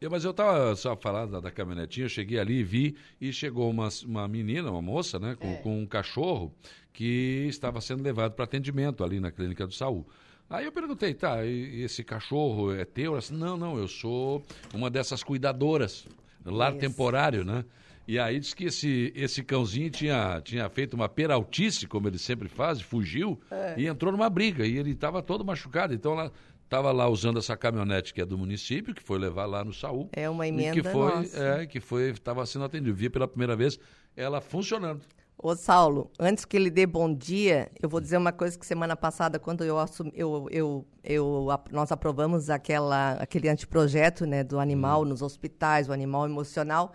Eu, 0.00 0.10
mas 0.10 0.24
eu 0.24 0.30
estava 0.30 0.74
só 0.76 0.94
falando 0.96 1.32
da, 1.32 1.40
da, 1.40 1.50
caminhonetinha, 1.50 2.04
eu 2.04 2.10
cheguei 2.10 2.38
ali, 2.38 2.62
vi, 2.62 2.96
e 3.20 3.32
chegou 3.32 3.70
uma, 3.70 3.88
uma 4.04 4.28
menina, 4.28 4.70
uma 4.70 4.82
moça, 4.82 5.18
né, 5.18 5.34
com, 5.34 5.48
é. 5.48 5.56
com 5.56 5.80
um 5.80 5.86
cachorro 5.86 6.54
que 6.92 7.46
estava 7.48 7.80
sendo 7.80 8.02
levado 8.02 8.32
para 8.32 8.44
atendimento 8.44 9.02
ali 9.02 9.20
na 9.20 9.30
clínica 9.30 9.66
do 9.66 9.72
Saúl. 9.72 10.06
Aí 10.48 10.64
eu 10.64 10.72
perguntei, 10.72 11.12
tá, 11.12 11.44
esse 11.44 12.04
cachorro 12.04 12.72
é 12.72 12.84
teu? 12.84 13.12
Ela 13.12 13.20
disse, 13.20 13.34
não, 13.34 13.56
não, 13.56 13.78
eu 13.78 13.88
sou 13.88 14.42
uma 14.72 14.88
dessas 14.88 15.22
cuidadoras, 15.22 16.06
lar 16.44 16.70
Isso. 16.70 16.80
temporário, 16.80 17.44
né? 17.44 17.64
E 18.08 18.20
aí 18.20 18.38
disse 18.38 18.54
que 18.54 18.66
esse, 18.66 19.12
esse 19.16 19.42
cãozinho 19.42 19.90
tinha, 19.90 20.40
tinha 20.40 20.68
feito 20.68 20.94
uma 20.94 21.08
peraltice, 21.08 21.88
como 21.88 22.06
ele 22.06 22.18
sempre 22.18 22.48
faz, 22.48 22.80
fugiu 22.80 23.40
é. 23.50 23.74
e 23.76 23.86
entrou 23.88 24.12
numa 24.12 24.30
briga. 24.30 24.64
E 24.64 24.78
ele 24.78 24.92
estava 24.92 25.20
todo 25.20 25.44
machucado. 25.44 25.92
Então 25.92 26.12
ela 26.12 26.32
estava 26.66 26.92
lá 26.92 27.08
usando 27.08 27.38
essa 27.38 27.56
caminhonete 27.56 28.12
que 28.12 28.20
é 28.20 28.26
do 28.26 28.36
município, 28.36 28.94
que 28.94 29.02
foi 29.02 29.18
levar 29.18 29.46
lá 29.46 29.64
no 29.64 29.72
Saúl. 29.72 30.10
É 30.12 30.28
uma 30.28 30.46
emenda 30.46 30.72
que 30.72 30.82
foi, 30.82 31.14
nossa. 31.14 31.44
É, 31.44 31.66
que 31.66 31.80
foi, 31.80 32.10
estava 32.10 32.44
sendo 32.44 32.64
atendido. 32.64 32.94
Vi 32.94 33.08
pela 33.08 33.26
primeira 33.26 33.56
vez 33.56 33.78
ela 34.16 34.40
funcionando. 34.40 35.02
Ô, 35.38 35.54
Saulo, 35.54 36.10
antes 36.18 36.46
que 36.46 36.56
ele 36.56 36.70
dê 36.70 36.86
bom 36.86 37.12
dia, 37.12 37.70
eu 37.80 37.88
vou 37.88 38.00
dizer 38.00 38.16
uma 38.16 38.32
coisa 38.32 38.58
que 38.58 38.64
semana 38.64 38.96
passada, 38.96 39.38
quando 39.38 39.64
eu, 39.64 39.78
assumi, 39.78 40.10
eu, 40.14 40.48
eu, 40.50 40.86
eu, 41.04 41.46
nós 41.70 41.92
aprovamos 41.92 42.48
aquela, 42.48 43.12
aquele 43.12 43.48
anteprojeto 43.48 44.24
né, 44.24 44.42
do 44.42 44.58
animal 44.58 45.02
hum. 45.02 45.04
nos 45.04 45.20
hospitais, 45.20 45.88
o 45.88 45.92
animal 45.92 46.24
emocional, 46.24 46.94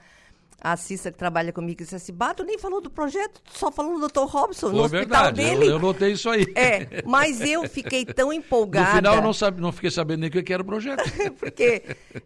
a 0.61 0.77
Cissa, 0.77 1.11
que 1.11 1.17
trabalha 1.17 1.51
comigo, 1.51 1.81
disse 1.81 1.95
assim: 1.95 2.13
Bato 2.13 2.43
nem 2.43 2.59
falou 2.59 2.79
do 2.79 2.89
projeto, 2.89 3.41
só 3.51 3.71
falou 3.71 3.99
do 3.99 4.07
Dr. 4.07 4.25
Robson, 4.27 4.67
Foi 4.67 4.77
no 4.77 4.83
hospital 4.83 5.23
verdade, 5.23 5.43
dele. 5.43 5.65
Eu, 5.65 5.71
eu 5.71 5.79
notei 5.79 6.11
isso 6.11 6.29
aí. 6.29 6.45
É, 6.55 7.01
mas 7.03 7.41
eu 7.41 7.67
fiquei 7.67 8.05
tão 8.05 8.31
empolgada. 8.31 8.89
No 8.89 8.95
final, 8.97 9.15
eu 9.15 9.21
não, 9.23 9.33
sabe, 9.33 9.59
não 9.59 9.71
fiquei 9.71 9.89
sabendo 9.89 10.19
nem 10.19 10.29
o 10.29 10.31
que 10.31 10.53
era 10.53 10.61
o 10.61 10.65
projeto. 10.65 11.03
Porque, 11.39 11.83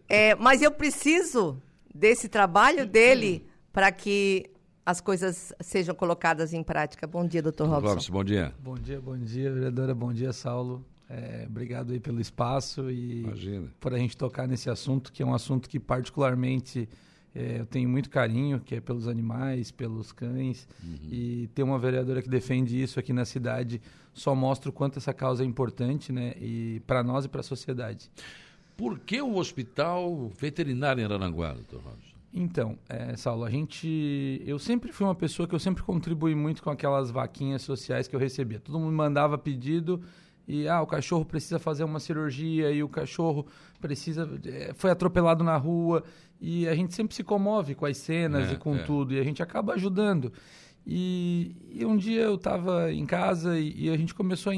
é, 0.10 0.36
mas 0.36 0.62
eu 0.62 0.72
preciso 0.72 1.62
desse 1.94 2.28
trabalho 2.28 2.86
dele 2.86 3.48
para 3.72 3.90
que 3.90 4.52
as 4.86 5.00
coisas 5.00 5.54
sejam 5.62 5.96
colocadas 5.96 6.54
em 6.54 6.62
prática. 6.62 7.08
Bom 7.08 7.26
dia, 7.26 7.42
doutor 7.42 7.70
Robson. 7.70 7.90
Robson, 7.90 8.12
bom 8.12 8.24
dia. 8.24 8.54
Bom 8.60 8.76
dia, 8.76 9.00
bom 9.00 9.18
dia, 9.18 9.52
vereadora. 9.52 9.96
Bom 9.96 10.12
dia, 10.12 10.34
Saulo. 10.34 10.86
É, 11.10 11.46
obrigado 11.48 11.94
aí 11.94 12.00
pelo 12.00 12.20
espaço 12.20 12.90
e 12.90 13.22
Imagina. 13.22 13.70
por 13.80 13.94
a 13.94 13.98
gente 13.98 14.18
tocar 14.18 14.48
nesse 14.48 14.70
assunto, 14.70 15.12
que 15.14 15.24
é 15.24 15.26
um 15.26 15.34
assunto 15.34 15.70
que 15.70 15.80
particularmente 15.80 16.90
é, 17.36 17.60
eu 17.60 17.66
tenho 17.66 17.90
muito 17.90 18.10
carinho, 18.10 18.62
que 18.62 18.76
é 18.76 18.80
pelos 18.80 19.10
animais, 19.10 19.70
pelos 19.70 20.14
cães. 20.14 20.66
Uhum. 20.82 21.10
E 21.12 21.50
ter 21.54 21.64
uma 21.64 21.78
vereadora 21.78 22.22
que 22.22 22.30
defende 22.30 22.82
isso 22.82 22.98
aqui 22.98 23.12
na 23.12 23.26
cidade 23.26 23.82
só 24.14 24.34
mostra 24.34 24.70
o 24.70 24.74
quanto 24.74 24.98
essa 24.98 25.14
causa 25.14 25.44
é 25.44 25.46
importante, 25.46 26.14
né? 26.14 26.34
E 26.40 26.82
para 26.88 27.04
nós 27.04 27.26
e 27.26 27.28
para 27.28 27.42
a 27.42 27.44
sociedade. 27.44 28.10
Por 28.78 28.98
que 29.00 29.22
um 29.22 29.36
hospital 29.36 30.30
veterinário 30.40 31.02
em 31.02 31.04
Aranguá, 31.04 31.54
doutor 31.54 31.82
Robson? 31.82 32.16
Então, 32.34 32.78
é, 32.90 33.16
Saulo, 33.16 33.44
a 33.44 33.50
gente. 33.50 34.42
Eu 34.46 34.58
sempre 34.60 34.92
fui 34.92 35.06
uma 35.06 35.16
pessoa 35.16 35.48
que 35.48 35.56
eu 35.56 35.60
sempre 35.60 35.84
contribuí 35.84 36.36
muito 36.36 36.64
com 36.64 36.70
aquelas 36.70 37.12
vaquinhas 37.12 37.62
sociais 37.62 38.08
que 38.08 38.16
eu 38.16 38.20
recebia. 38.20 38.60
Todo 38.60 38.80
mundo 38.80 38.94
mandava 38.94 39.38
pedido 39.38 40.02
e 40.48 40.68
ah, 40.68 40.82
o 40.82 40.88
cachorro 40.88 41.26
precisa 41.26 41.58
fazer 41.58 41.84
uma 41.84 42.00
cirurgia 42.00 42.72
e 42.72 42.84
o 42.84 42.90
cachorro 42.90 43.48
precisa 43.82 44.30
é, 44.46 44.74
foi 44.76 44.92
atropelado 44.92 45.44
na 45.44 45.58
rua 45.58 46.04
e 46.40 46.68
a 46.68 46.76
gente 46.76 46.94
sempre 46.94 47.16
se 47.16 47.24
comove 47.24 47.74
com 47.74 47.86
as 47.86 47.98
cenas 47.98 48.50
é, 48.50 48.54
e 48.54 48.58
com 48.58 48.76
é. 48.76 48.84
tudo 48.84 49.14
e 49.14 49.20
a 49.20 49.24
gente 49.24 49.42
acaba 49.42 49.74
ajudando. 49.74 50.32
E, 50.86 51.56
e 51.72 51.84
um 51.84 51.98
dia 51.98 52.22
eu 52.22 52.36
estava 52.36 52.92
em 52.94 53.06
casa 53.06 53.58
e, 53.58 53.86
e, 53.86 53.90
a 53.90 53.98
gente 53.98 54.14
começou 54.14 54.54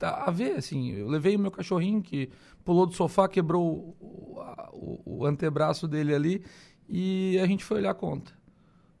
a, 0.00 0.24
a, 0.24 0.30
ver 0.30 0.56
assim, 0.56 0.92
eu 0.92 1.06
levei 1.06 1.36
o 1.36 1.38
meu 1.38 1.50
cachorrinho 1.50 2.00
que 2.00 2.30
pulou 2.64 2.86
do 2.86 2.94
sofá, 2.94 3.28
quebrou 3.28 3.94
o, 4.00 4.40
o, 4.72 5.18
o 5.18 5.26
antebraço 5.26 5.86
dele 5.86 6.14
ali 6.14 6.42
e 6.88 7.38
a 7.38 7.46
gente 7.46 7.62
foi 7.62 7.78
olhar 7.78 7.90
a 7.90 7.94
conta. 7.94 8.32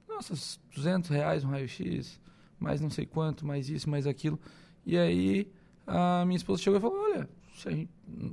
Nossa, 0.06 0.34
200 0.74 1.08
reais 1.08 1.44
um 1.44 1.48
raio-x, 1.48 2.20
mais 2.58 2.80
não 2.80 2.90
sei 2.90 3.06
quanto, 3.06 3.46
mais 3.46 3.70
isso, 3.70 3.88
mais 3.88 4.06
aquilo. 4.06 4.38
E 4.84 4.98
aí 4.98 5.50
a 5.86 6.24
minha 6.26 6.36
esposa 6.36 6.62
chegou 6.62 6.78
e 6.78 6.80
falou: 6.80 6.98
Olha, 6.98 7.28
gente, 7.54 7.88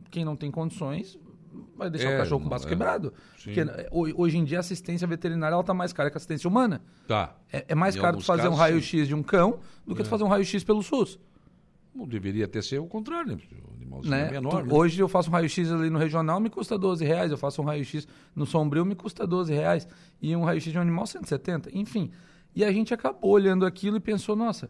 quem 0.10 0.26
não 0.26 0.36
tem 0.36 0.50
condições 0.50 1.18
vai 1.76 1.90
deixar 1.90 2.12
é, 2.12 2.16
o 2.16 2.18
cachorro 2.20 2.42
com 2.42 2.48
o 2.48 2.50
braço 2.50 2.66
é, 2.66 2.70
quebrado. 2.70 3.14
Sim. 3.38 3.54
Porque 3.54 3.60
eh, 3.62 3.90
hoje 3.92 4.38
em 4.38 4.44
dia 4.44 4.58
a 4.58 4.62
assistência 4.62 5.08
veterinária 5.08 5.54
ela 5.54 5.64
tá 5.64 5.74
mais 5.74 5.94
cara 5.94 6.10
que 6.10 6.16
a 6.16 6.20
assistência 6.20 6.50
humana. 6.50 6.82
Tá. 7.08 7.36
É, 7.52 7.66
é 7.70 7.76
mais 7.76 7.96
em 7.96 8.02
caro 8.02 8.18
tu 8.18 8.24
fazer 8.24 8.44
casos, 8.44 8.58
um 8.58 8.60
raio-x 8.60 9.08
de 9.08 9.16
um 9.16 9.24
cão 9.24 9.60
do 9.86 9.96
que 9.96 10.02
é. 10.02 10.04
tu 10.04 10.10
fazer 10.10 10.24
um 10.24 10.28
raio-x 10.28 10.64
pelo 10.64 10.82
SUS. 10.82 11.20
Não 11.94 12.08
deveria 12.08 12.48
ter 12.48 12.64
ser 12.64 12.80
o 12.80 12.88
contrário, 12.88 13.36
né? 13.36 13.38
O 13.70 13.74
animalzinho 13.76 14.12
né? 14.12 14.28
é 14.28 14.32
menor. 14.32 14.50
Tu, 14.50 14.68
né? 14.68 14.74
Hoje 14.74 15.00
eu 15.00 15.08
faço 15.08 15.30
um 15.30 15.34
raio-x 15.34 15.72
ali 15.72 15.90
no 15.90 16.00
regional, 16.00 16.40
me 16.40 16.50
custa 16.50 16.78
12 16.78 17.06
reais. 17.06 17.30
Eu 17.30 17.38
faço 17.38 17.62
um 17.62 17.66
raio-x 17.66 18.08
no 18.36 18.46
sombrio, 18.46 18.84
me 18.84 18.96
custa 18.96 19.28
12 19.28 19.54
reais. 19.54 19.88
E 20.20 20.36
um 20.36 20.44
raio-x 20.44 20.72
de 20.72 20.78
um 20.78 20.82
animal, 20.82 21.06
170. 21.06 21.70
Enfim. 21.72 22.12
E 22.56 22.64
a 22.64 22.72
gente 22.72 22.94
acabou 22.94 23.32
olhando 23.32 23.66
aquilo 23.66 23.98
e 23.98 24.00
pensou, 24.00 24.36
nossa. 24.36 24.70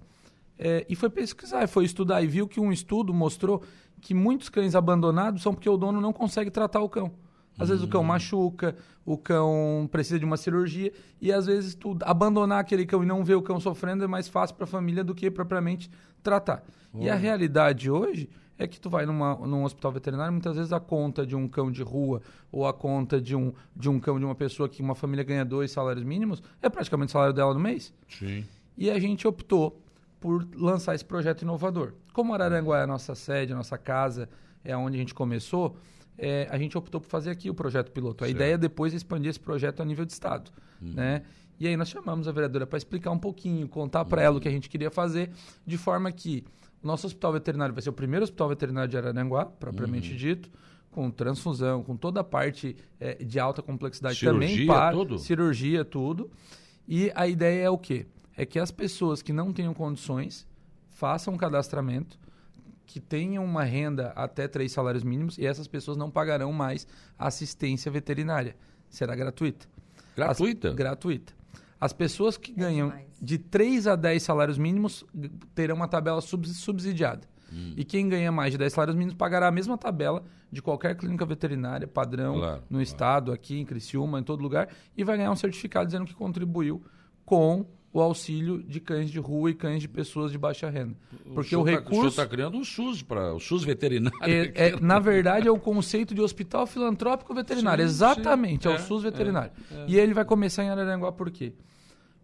É, 0.58 0.86
e 0.88 0.96
foi 0.96 1.10
pesquisar, 1.10 1.68
foi 1.68 1.86
estudar 1.86 2.22
e 2.22 2.28
viu 2.28 2.48
que 2.48 2.60
um 2.60 2.72
estudo 2.72 3.14
mostrou 3.14 3.64
que 4.00 4.14
muitos 4.14 4.50
cães 4.50 4.76
abandonados 4.76 5.42
são 5.42 5.54
porque 5.54 5.70
o 5.70 5.78
dono 5.78 6.00
não 6.00 6.14
consegue 6.14 6.52
tratar 6.52 6.82
o 6.82 6.90
cão. 6.90 7.12
Às 7.58 7.70
vezes 7.70 7.84
o 7.84 7.88
cão 7.88 8.02
hum. 8.02 8.06
machuca, 8.06 8.76
o 9.06 9.18
cão 9.18 9.88
precisa 9.92 10.18
de 10.18 10.26
uma 10.26 10.38
cirurgia 10.38 10.92
e 11.22 11.32
às 11.32 11.46
vezes 11.46 11.76
tu 11.76 11.98
abandonar 12.02 12.60
aquele 12.60 12.86
cão 12.86 13.04
e 13.04 13.06
não 13.06 13.24
ver 13.24 13.36
o 13.36 13.42
cão 13.42 13.60
sofrendo 13.60 14.04
é 14.04 14.08
mais 14.08 14.28
fácil 14.28 14.56
para 14.56 14.64
a 14.64 14.68
família 14.68 15.04
do 15.04 15.14
que 15.14 15.30
propriamente 15.30 15.90
tratar. 16.22 16.64
E 16.96 17.10
a 17.10 17.16
realidade 17.16 17.90
hoje 17.90 18.30
é 18.58 18.68
que 18.68 18.80
tu 18.80 18.90
vai 18.90 19.06
numa, 19.06 19.36
num 19.36 19.64
hospital 19.64 19.92
veterinário, 19.92 20.32
muitas 20.32 20.56
vezes 20.56 20.72
a 20.72 20.80
conta 20.80 21.26
de 21.26 21.36
um 21.36 21.48
cão 21.48 21.72
de 21.72 21.82
rua 21.82 22.22
ou 22.52 22.68
a 22.68 22.74
conta 22.74 23.20
de 23.20 23.36
um, 23.36 23.52
de 23.76 23.90
um 23.90 24.00
cão 24.00 24.20
de 24.20 24.26
uma 24.26 24.36
pessoa 24.36 24.70
que 24.70 24.82
uma 24.82 24.94
família 24.94 25.24
ganha 25.24 25.44
dois 25.44 25.72
salários 25.72 26.04
mínimos 26.04 26.42
é 26.62 26.70
praticamente 26.70 27.10
o 27.10 27.14
salário 27.14 27.34
dela 27.34 27.54
no 27.54 27.60
mês. 27.60 27.94
Sim. 28.08 28.46
E 28.78 28.90
a 28.90 29.00
gente 29.00 29.28
optou 29.28 29.83
por 30.24 30.48
lançar 30.56 30.96
esse 30.96 31.04
projeto 31.04 31.42
inovador. 31.42 31.92
Como 32.14 32.34
Araranguá 32.34 32.80
é 32.80 32.84
a 32.84 32.88
nossa 32.88 33.14
sede, 33.14 33.52
a 33.52 33.58
nossa 33.58 33.78
casa, 33.78 34.30
é 34.64 34.76
onde 34.76 34.96
a 34.96 35.00
gente 35.02 35.14
começou, 35.14 35.76
é, 36.18 36.48
a 36.50 36.58
gente 36.58 36.78
optou 36.78 37.02
por 37.02 37.10
fazer 37.10 37.30
aqui 37.30 37.50
o 37.50 37.54
projeto 37.54 37.92
piloto. 37.92 38.24
A 38.24 38.28
certo. 38.28 38.38
ideia 38.38 38.54
é 38.54 38.58
depois 38.58 38.94
expandir 38.94 39.30
esse 39.32 39.40
projeto 39.42 39.82
a 39.82 39.86
nível 39.86 40.06
de 40.06 40.14
Estado. 40.14 40.50
Uhum. 40.82 40.94
Né? 40.94 41.24
E 41.60 41.68
aí 41.68 41.76
nós 41.76 41.90
chamamos 41.90 42.26
a 42.26 42.32
vereadora 42.32 42.66
para 42.66 42.78
explicar 42.78 43.12
um 43.12 43.20
pouquinho, 43.20 43.68
contar 43.68 44.06
para 44.06 44.22
uhum. 44.22 44.28
ela 44.28 44.38
o 44.38 44.40
que 44.40 44.48
a 44.48 44.52
gente 44.52 44.70
queria 44.70 44.90
fazer, 44.90 45.30
de 45.68 45.78
forma 45.78 46.10
que 46.10 46.46
o 46.82 46.88
nosso 46.88 47.06
hospital 47.06 47.34
veterinário 47.34 47.76
vai 47.76 47.82
ser 47.82 47.90
o 47.90 47.94
primeiro 47.94 48.24
hospital 48.24 48.48
veterinário 48.48 48.90
de 48.90 48.96
Araranguá, 48.96 49.46
propriamente 49.46 50.12
uhum. 50.12 50.18
dito, 50.18 50.50
com 50.90 51.12
transfusão, 51.12 51.84
com 51.84 51.98
toda 51.98 52.22
a 52.22 52.24
parte 52.24 52.78
é, 52.98 53.16
de 53.16 53.42
alta 53.42 53.62
complexidade 53.62 54.20
cirurgia, 54.20 54.50
também. 54.50 54.68
Para, 54.68 54.94
tudo? 54.94 55.20
Cirurgia, 55.20 55.84
tudo. 55.84 56.32
E 56.88 57.12
a 57.14 57.28
ideia 57.28 57.66
é 57.66 57.70
o 57.70 57.78
quê? 57.78 58.06
É 58.36 58.46
que 58.46 58.60
as 58.60 58.72
pessoas 58.72 59.22
que 59.22 59.32
não 59.32 59.54
tenham 59.54 59.74
condições 59.74 60.48
façam 60.90 61.34
um 61.34 61.38
cadastramento, 61.38 62.18
que 62.86 63.00
tenham 63.00 63.44
uma 63.44 63.64
renda 63.64 64.12
até 64.16 64.48
três 64.48 64.72
salários 64.72 65.04
mínimos 65.04 65.38
e 65.38 65.46
essas 65.46 65.68
pessoas 65.68 65.98
não 65.98 66.12
pagarão 66.12 66.52
mais 66.52 66.88
assistência 67.18 67.92
veterinária. 67.92 68.56
Será 68.90 69.16
gratuita. 69.16 69.68
Gratuita? 70.16 70.70
As, 70.70 70.76
gratuita. 70.76 71.34
As 71.80 71.94
pessoas 71.94 72.38
que 72.38 72.52
ganham 72.52 72.94
de 73.22 73.38
3 73.38 73.88
a 73.88 73.96
10 73.96 74.22
salários 74.22 74.58
mínimos 74.58 75.06
terão 75.56 75.76
uma 75.76 75.88
tabela 75.88 76.22
subsidiada. 76.22 77.28
Hum. 77.52 77.74
E 77.76 77.84
quem 77.84 78.10
ganha 78.10 78.32
mais 78.32 78.52
de 78.52 78.58
10 78.58 78.74
salários 78.74 78.96
mínimos 78.96 79.16
pagará 79.16 79.48
a 79.48 79.52
mesma 79.52 79.78
tabela 79.78 80.24
de 80.52 80.62
qualquer 80.62 80.96
clínica 80.96 81.26
veterinária 81.26 81.88
padrão 81.88 82.36
claro, 82.36 82.62
no 82.62 82.68
claro. 82.68 82.84
estado, 82.84 83.32
aqui 83.32 83.60
em 83.60 83.66
Criciúma, 83.66 84.20
em 84.20 84.24
todo 84.24 84.42
lugar, 84.42 84.70
e 84.96 85.04
vai 85.04 85.18
ganhar 85.18 85.32
um 85.32 85.36
certificado 85.36 85.86
dizendo 85.86 86.06
que 86.06 86.14
contribuiu 86.14 86.84
com 87.26 87.66
o 87.94 88.02
auxílio 88.02 88.64
de 88.64 88.80
cães 88.80 89.12
de 89.12 89.20
rua 89.20 89.52
e 89.52 89.54
cães 89.54 89.80
de 89.80 89.88
pessoas 89.88 90.32
de 90.32 90.38
baixa 90.38 90.68
renda. 90.68 90.96
Porque 91.32 91.56
o, 91.56 91.60
o 91.60 91.64
recurso... 91.64 91.86
Tá, 91.86 91.92
o 91.92 91.96
senhor 91.96 92.08
está 92.08 92.26
criando 92.26 92.58
um 92.58 92.64
SUS, 92.64 93.04
para 93.04 93.36
o 93.36 93.40
SUS 93.40 93.64
veterinário. 93.64 94.20
É, 94.24 94.70
é, 94.70 94.80
na 94.80 94.98
verdade, 94.98 95.48
é 95.48 95.52
o 95.52 95.60
conceito 95.60 96.16
de 96.16 96.22
hospital 96.22 96.66
filantrópico 96.66 97.32
veterinário. 97.36 97.84
Sim, 97.84 97.92
Exatamente, 97.92 98.64
sim. 98.64 98.70
é, 98.70 98.72
o 98.72 98.76
é, 98.76 98.80
SUS 98.80 99.04
veterinário. 99.04 99.52
É, 99.72 99.76
é, 99.76 99.86
e 99.88 100.00
ele 100.00 100.12
vai 100.12 100.26
começar 100.26 100.64
em 100.64 100.70
Araranguá 100.70 101.12
por 101.12 101.30
quê? 101.30 101.54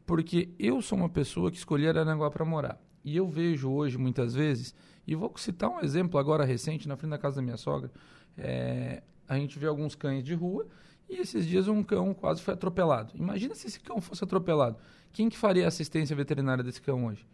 Porque 0.07 0.49
eu 0.57 0.81
sou 0.81 0.97
uma 0.97 1.09
pessoa 1.09 1.51
que 1.51 1.57
escolhi 1.57 1.87
Araranguá 1.87 2.31
para 2.31 2.43
morar. 2.43 2.81
E 3.05 3.15
eu 3.15 3.27
vejo 3.27 3.69
hoje, 3.69 3.95
muitas 3.95 4.33
vezes, 4.33 4.73
e 5.05 5.13
vou 5.13 5.31
citar 5.37 5.69
um 5.69 5.81
exemplo 5.81 6.19
agora 6.19 6.43
recente, 6.43 6.87
na 6.87 6.97
frente 6.97 7.11
da 7.11 7.17
casa 7.19 7.35
da 7.35 7.41
minha 7.43 7.57
sogra, 7.57 7.91
é, 8.35 9.03
a 9.27 9.37
gente 9.37 9.59
vê 9.59 9.67
alguns 9.67 9.93
cães 9.93 10.23
de 10.23 10.33
rua 10.33 10.65
e 11.07 11.21
esses 11.21 11.45
dias 11.45 11.67
um 11.67 11.83
cão 11.83 12.13
quase 12.13 12.41
foi 12.41 12.53
atropelado. 12.53 13.13
Imagina 13.15 13.53
se 13.55 13.67
esse 13.67 13.79
cão 13.79 14.01
fosse 14.01 14.23
atropelado. 14.23 14.77
Quem 15.11 15.29
que 15.29 15.37
faria 15.37 15.65
a 15.65 15.67
assistência 15.67 16.15
veterinária 16.15 16.63
desse 16.63 16.81
cão 16.81 17.05
hoje? 17.05 17.25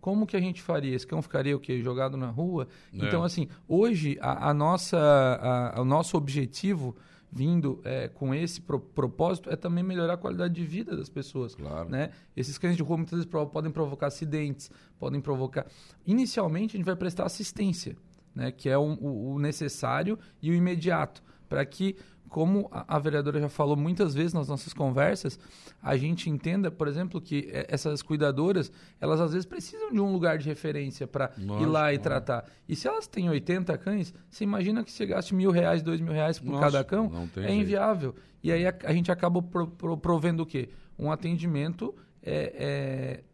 Como 0.00 0.26
que 0.26 0.36
a 0.36 0.40
gente 0.40 0.60
faria? 0.60 0.94
Esse 0.94 1.06
cão 1.06 1.22
ficaria 1.22 1.56
o 1.56 1.60
quê? 1.60 1.80
Jogado 1.80 2.16
na 2.16 2.28
rua? 2.28 2.68
É. 2.92 3.06
Então, 3.06 3.24
assim, 3.24 3.48
hoje 3.66 4.18
a, 4.20 4.50
a 4.50 4.54
nossa, 4.54 4.98
a, 4.98 5.80
o 5.80 5.84
nosso 5.84 6.16
objetivo 6.16 6.94
vindo 7.34 7.80
é, 7.82 8.06
com 8.06 8.32
esse 8.32 8.60
pro, 8.60 8.78
propósito 8.78 9.50
é 9.50 9.56
também 9.56 9.82
melhorar 9.82 10.14
a 10.14 10.16
qualidade 10.16 10.54
de 10.54 10.64
vida 10.64 10.96
das 10.96 11.08
pessoas. 11.08 11.54
Claro. 11.56 11.88
Né? 11.88 12.10
Esses 12.36 12.56
cães 12.56 12.76
de 12.76 12.82
rua 12.82 12.96
muitas 12.96 13.18
vezes 13.18 13.26
podem 13.26 13.72
provocar 13.72 14.06
acidentes, 14.06 14.70
podem 15.00 15.20
provocar. 15.20 15.66
Inicialmente, 16.06 16.76
a 16.76 16.78
gente 16.78 16.86
vai 16.86 16.94
prestar 16.94 17.24
assistência, 17.24 17.96
né? 18.32 18.52
que 18.52 18.68
é 18.68 18.78
o, 18.78 18.82
o 18.82 19.38
necessário 19.40 20.16
e 20.40 20.50
o 20.50 20.54
imediato, 20.54 21.24
para 21.48 21.66
que 21.66 21.96
como 22.34 22.68
a, 22.72 22.98
vereadora 22.98 23.38
já 23.38 23.48
falou 23.48 23.76
muitas 23.76 24.12
vezes 24.12 24.32
nas 24.32 24.48
nossas 24.48 24.74
conversas, 24.74 25.38
a 25.80 25.96
gente 25.96 26.28
entenda, 26.28 26.68
por 26.68 26.88
exemplo, 26.88 27.20
que 27.20 27.48
essas 27.68 28.02
cuidadoras, 28.02 28.72
elas 29.00 29.20
às 29.20 29.30
vezes 29.30 29.46
precisam 29.46 29.92
de 29.92 30.00
um 30.00 30.12
lugar 30.12 30.36
de 30.36 30.48
referência 30.48 31.06
para 31.06 31.30
ir 31.38 31.64
lá 31.64 31.94
e 31.94 31.98
tratar. 31.98 32.44
E 32.68 32.74
se 32.74 32.88
elas 32.88 33.06
têm 33.06 33.30
80 33.30 33.78
cães, 33.78 34.12
você 34.28 34.42
imagina 34.42 34.82
que 34.82 34.90
você 34.90 35.06
gaste 35.06 35.32
mil 35.32 35.52
reais, 35.52 35.80
dois 35.80 36.00
mil 36.00 36.12
reais 36.12 36.40
por 36.40 36.50
Nossa, 36.50 36.64
cada 36.64 36.82
cão? 36.82 37.28
É 37.36 37.54
inviável. 37.54 38.16
E 38.42 38.50
aí 38.50 38.66
a, 38.66 38.74
a 38.82 38.92
gente 38.92 39.12
acaba 39.12 39.40
pro, 39.40 39.68
pro, 39.68 39.96
provendo 39.96 40.42
o 40.42 40.46
quê? 40.46 40.70
Um 40.98 41.12
atendimento 41.12 41.94
é, 42.20 43.22
é, 43.22 43.24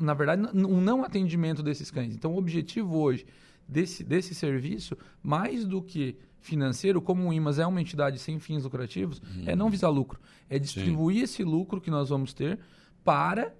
na 0.00 0.14
verdade, 0.14 0.48
um 0.56 0.80
não 0.80 1.04
atendimento 1.04 1.62
desses 1.62 1.90
cães. 1.90 2.14
Então, 2.14 2.32
o 2.32 2.38
objetivo 2.38 2.96
hoje 2.96 3.26
desse, 3.68 4.02
desse 4.02 4.34
serviço, 4.34 4.96
mais 5.22 5.66
do 5.66 5.82
que 5.82 6.16
financeiro, 6.44 7.00
como 7.00 7.28
o 7.28 7.32
IMAS 7.32 7.58
é 7.58 7.66
uma 7.66 7.80
entidade 7.80 8.18
sem 8.18 8.38
fins 8.38 8.64
lucrativos, 8.64 9.20
é 9.46 9.52
uhum. 9.52 9.56
não 9.56 9.70
visar 9.70 9.88
lucro. 9.88 10.20
É 10.48 10.58
distribuir 10.58 11.16
Sim. 11.16 11.22
esse 11.24 11.44
lucro 11.44 11.80
que 11.80 11.90
nós 11.90 12.10
vamos 12.10 12.34
ter 12.34 12.58
para 13.02 13.52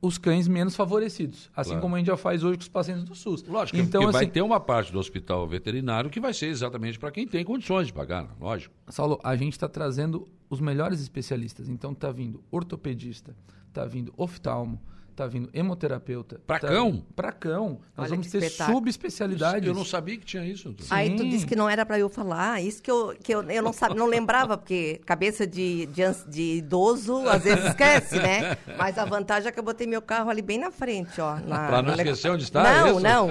os 0.00 0.16
cães 0.16 0.46
menos 0.46 0.76
favorecidos. 0.76 1.50
Assim 1.56 1.70
claro. 1.70 1.82
como 1.82 1.96
a 1.96 1.98
gente 1.98 2.06
já 2.06 2.16
faz 2.16 2.44
hoje 2.44 2.58
com 2.58 2.62
os 2.62 2.68
pacientes 2.68 3.04
do 3.04 3.14
SUS. 3.16 3.42
Lógico, 3.42 3.78
então, 3.78 4.02
assim, 4.02 4.12
vai 4.12 4.26
ter 4.26 4.42
uma 4.42 4.60
parte 4.60 4.92
do 4.92 4.98
hospital 4.98 5.46
veterinário 5.48 6.08
que 6.08 6.20
vai 6.20 6.32
ser 6.32 6.46
exatamente 6.46 6.98
para 6.98 7.10
quem 7.10 7.26
tem 7.26 7.44
condições 7.44 7.88
de 7.88 7.92
pagar, 7.92 8.28
lógico. 8.40 8.72
Saulo, 8.88 9.18
a 9.24 9.34
gente 9.34 9.54
está 9.54 9.68
trazendo 9.68 10.28
os 10.48 10.60
melhores 10.60 11.00
especialistas. 11.00 11.68
Então 11.68 11.92
está 11.92 12.12
vindo 12.12 12.44
ortopedista, 12.50 13.34
está 13.68 13.84
vindo 13.84 14.14
oftalmo, 14.16 14.80
tá 15.14 15.26
vindo 15.26 15.48
hemoterapeuta. 15.52 16.40
Pra 16.46 16.58
tá 16.58 16.68
cão? 16.68 17.04
Pra 17.14 17.32
cão. 17.32 17.80
Nós 17.96 18.06
Olha 18.06 18.16
vamos 18.16 18.30
ter 18.30 18.50
subespecialidades. 18.50 19.66
Eu 19.66 19.74
não 19.74 19.84
sabia 19.84 20.16
que 20.16 20.24
tinha 20.24 20.44
isso. 20.44 20.74
Sim. 20.78 20.88
Aí 20.90 21.16
tu 21.16 21.28
disse 21.28 21.46
que 21.46 21.54
não 21.54 21.68
era 21.68 21.86
para 21.86 21.98
eu 21.98 22.08
falar. 22.08 22.62
Isso 22.62 22.82
que 22.82 22.90
eu, 22.90 23.14
que 23.22 23.34
eu, 23.34 23.42
eu 23.50 23.62
não, 23.62 23.72
sabe, 23.72 23.94
não 23.94 24.06
lembrava, 24.06 24.58
porque 24.58 25.00
cabeça 25.06 25.46
de, 25.46 25.86
de, 25.86 26.02
de, 26.28 26.42
idoso 26.58 27.28
às 27.28 27.44
vezes 27.44 27.64
esquece, 27.66 28.16
né? 28.16 28.56
Mas 28.76 28.98
a 28.98 29.04
vantagem 29.04 29.48
é 29.48 29.52
que 29.52 29.58
eu 29.58 29.64
botei 29.64 29.86
meu 29.86 30.02
carro 30.02 30.30
ali 30.30 30.42
bem 30.42 30.58
na 30.58 30.70
frente, 30.70 31.20
ó. 31.20 31.36
Na, 31.36 31.68
pra 31.68 31.82
não 31.82 31.94
esquecer 31.94 32.30
onde 32.30 32.44
está? 32.44 32.62
Não, 32.62 32.98
é 32.98 33.02
não. 33.02 33.28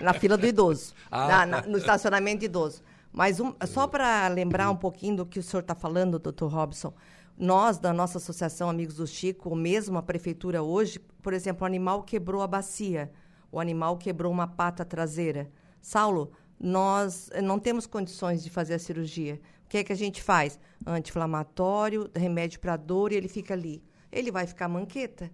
Na 0.00 0.12
fila 0.12 0.36
do 0.36 0.46
idoso. 0.46 0.92
Ah, 1.10 1.28
na, 1.28 1.46
na, 1.46 1.62
no 1.62 1.78
estacionamento 1.78 2.40
de 2.40 2.46
idoso. 2.46 2.82
Mas 3.12 3.38
um, 3.38 3.54
só 3.66 3.86
para 3.86 4.26
lembrar 4.26 4.68
um 4.70 4.76
pouquinho 4.76 5.18
do 5.18 5.26
que 5.26 5.38
o 5.38 5.42
senhor 5.42 5.60
está 5.60 5.74
falando, 5.74 6.18
doutor 6.18 6.48
Robson, 6.48 6.92
nós, 7.36 7.78
da 7.78 7.92
nossa 7.92 8.18
associação 8.18 8.70
Amigos 8.70 8.96
do 8.96 9.06
Chico, 9.06 9.50
ou 9.50 9.56
mesmo 9.56 9.98
a 9.98 10.02
prefeitura 10.02 10.62
hoje, 10.62 10.98
por 11.20 11.32
exemplo, 11.32 11.64
o 11.64 11.66
animal 11.66 12.02
quebrou 12.02 12.42
a 12.42 12.46
bacia, 12.46 13.10
o 13.50 13.58
animal 13.58 13.96
quebrou 13.96 14.32
uma 14.32 14.46
pata 14.46 14.84
traseira. 14.84 15.50
Saulo, 15.80 16.32
nós 16.58 17.30
não 17.42 17.58
temos 17.58 17.86
condições 17.86 18.42
de 18.42 18.50
fazer 18.50 18.74
a 18.74 18.78
cirurgia. 18.78 19.40
O 19.64 19.68
que 19.68 19.78
é 19.78 19.84
que 19.84 19.92
a 19.92 19.96
gente 19.96 20.22
faz? 20.22 20.58
Anti-inflamatório, 20.86 22.10
remédio 22.14 22.60
para 22.60 22.76
dor 22.76 23.12
e 23.12 23.16
ele 23.16 23.28
fica 23.28 23.54
ali. 23.54 23.82
Ele 24.12 24.30
vai 24.30 24.46
ficar 24.46 24.68
manqueta. 24.68 25.30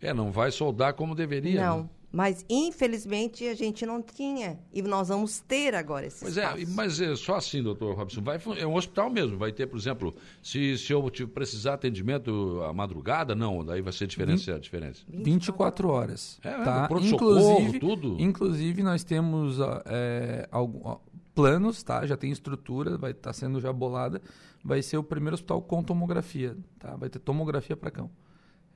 É, 0.00 0.12
não 0.12 0.30
vai 0.32 0.50
soldar 0.50 0.94
como 0.94 1.14
deveria. 1.14 1.64
Não. 1.64 1.82
Né? 1.82 1.88
Mas, 2.10 2.46
infelizmente, 2.48 3.46
a 3.46 3.54
gente 3.54 3.84
não 3.84 4.00
tinha. 4.00 4.58
E 4.72 4.80
nós 4.80 5.08
vamos 5.08 5.40
ter 5.40 5.74
agora 5.74 6.06
esse 6.06 6.20
Pois 6.20 6.36
é, 6.38 6.64
mas 6.68 7.00
é 7.00 7.14
só 7.16 7.34
assim, 7.36 7.62
doutor 7.62 7.94
Robson. 7.94 8.22
Vai, 8.22 8.40
é 8.56 8.66
um 8.66 8.74
hospital 8.74 9.10
mesmo. 9.10 9.36
Vai 9.36 9.52
ter, 9.52 9.66
por 9.66 9.76
exemplo, 9.76 10.14
se, 10.42 10.78
se 10.78 10.92
eu 10.92 11.02
precisar 11.32 11.74
atendimento 11.74 12.62
à 12.62 12.72
madrugada, 12.72 13.34
não. 13.34 13.64
Daí 13.64 13.82
vai 13.82 13.92
ser 13.92 14.06
diferença. 14.06 14.54
20, 14.54 14.62
diferença. 14.62 15.02
24 15.08 15.88
horas. 15.88 16.38
É, 16.42 16.50
tá? 16.50 16.88
inclusive, 17.02 17.78
tudo. 17.78 18.16
Inclusive, 18.18 18.82
nós 18.82 19.04
temos 19.04 19.58
é, 19.84 20.48
algum, 20.50 20.96
planos, 21.34 21.82
tá? 21.82 22.06
Já 22.06 22.16
tem 22.16 22.32
estrutura, 22.32 22.96
vai 22.96 23.10
estar 23.10 23.30
tá 23.30 23.32
sendo 23.34 23.60
já 23.60 23.72
bolada. 23.72 24.22
Vai 24.64 24.82
ser 24.82 24.96
o 24.96 25.02
primeiro 25.02 25.34
hospital 25.34 25.60
com 25.60 25.82
tomografia, 25.82 26.56
tá? 26.78 26.96
Vai 26.96 27.10
ter 27.10 27.18
tomografia 27.18 27.76
para 27.76 27.90
cão. 27.90 28.10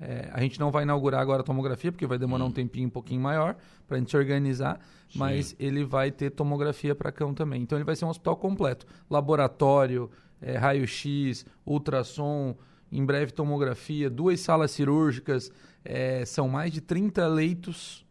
É, 0.01 0.31
a 0.33 0.41
gente 0.41 0.59
não 0.59 0.71
vai 0.71 0.85
inaugurar 0.85 1.21
agora 1.21 1.43
a 1.43 1.45
tomografia, 1.45 1.93
porque 1.93 2.07
vai 2.07 2.19
demorar 2.19 2.45
hum. 2.45 2.49
um 2.49 2.53
tempinho 2.53 2.87
um 2.87 2.91
pouquinho 2.91 3.21
maior 3.21 3.55
para 3.87 3.97
a 3.97 4.01
gente 4.01 4.11
se 4.11 4.17
organizar, 4.17 4.81
Sim. 5.11 5.19
mas 5.19 5.55
ele 5.59 5.85
vai 5.85 6.11
ter 6.11 6.31
tomografia 6.31 6.95
para 6.95 7.13
cão 7.13 7.35
também. 7.35 7.63
Então 7.63 7.77
ele 7.77 7.85
vai 7.85 7.95
ser 7.95 8.07
um 8.07 8.09
hospital 8.09 8.37
completo. 8.37 8.87
Laboratório, 9.11 10.11
é, 10.41 10.57
raio-x, 10.57 11.45
ultrassom, 11.67 12.57
em 12.91 13.05
breve 13.05 13.33
tomografia, 13.33 14.09
duas 14.09 14.41
salas 14.41 14.71
cirúrgicas, 14.71 15.53
é, 15.85 16.25
são 16.25 16.49
mais 16.49 16.73
de 16.73 16.81
30 16.81 17.27
leitos 17.27 18.05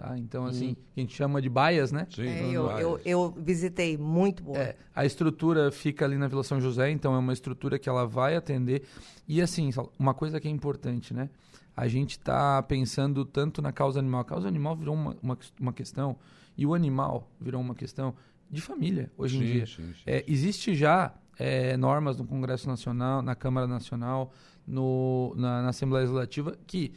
Tá? 0.00 0.16
Então, 0.16 0.46
assim, 0.46 0.70
hum. 0.70 0.76
a 0.96 1.00
gente 1.00 1.14
chama 1.14 1.42
de 1.42 1.50
baias, 1.50 1.92
né? 1.92 2.06
Sim, 2.08 2.26
é, 2.26 2.46
eu, 2.46 2.70
eu, 2.70 3.00
eu, 3.04 3.34
visitei, 3.36 3.98
muito 3.98 4.42
boa. 4.42 4.56
É, 4.56 4.74
a 4.94 5.04
estrutura 5.04 5.70
fica 5.70 6.06
ali 6.06 6.16
na 6.16 6.26
Vila 6.26 6.42
São 6.42 6.58
José, 6.58 6.90
então 6.90 7.14
é 7.14 7.18
uma 7.18 7.34
estrutura 7.34 7.78
que 7.78 7.86
ela 7.86 8.06
vai 8.06 8.34
atender. 8.34 8.84
E, 9.28 9.42
assim, 9.42 9.68
uma 9.98 10.14
coisa 10.14 10.40
que 10.40 10.48
é 10.48 10.50
importante, 10.50 11.12
né? 11.12 11.28
A 11.76 11.86
gente 11.86 12.12
está 12.12 12.62
pensando 12.62 13.26
tanto 13.26 13.60
na 13.60 13.72
causa 13.72 13.98
animal. 13.98 14.22
A 14.22 14.24
causa 14.24 14.48
animal 14.48 14.74
virou 14.74 14.94
uma, 14.94 15.14
uma, 15.22 15.38
uma, 15.60 15.72
questão, 15.74 16.16
e 16.56 16.64
o 16.64 16.72
animal 16.72 17.30
virou 17.38 17.60
uma 17.60 17.74
questão 17.74 18.14
de 18.50 18.62
família, 18.62 19.12
hoje 19.18 19.36
sim, 19.36 19.44
em 19.44 19.52
dia. 19.52 19.66
Sim, 19.66 19.92
sim, 19.92 20.02
é, 20.06 20.24
existe 20.26 20.74
já 20.74 21.12
é, 21.38 21.76
normas 21.76 22.16
no 22.16 22.24
Congresso 22.24 22.66
Nacional, 22.66 23.20
na 23.20 23.34
Câmara 23.34 23.66
Nacional, 23.66 24.32
no, 24.66 25.34
na, 25.36 25.60
na 25.60 25.68
Assembleia 25.68 26.04
Legislativa, 26.04 26.56
que 26.66 26.90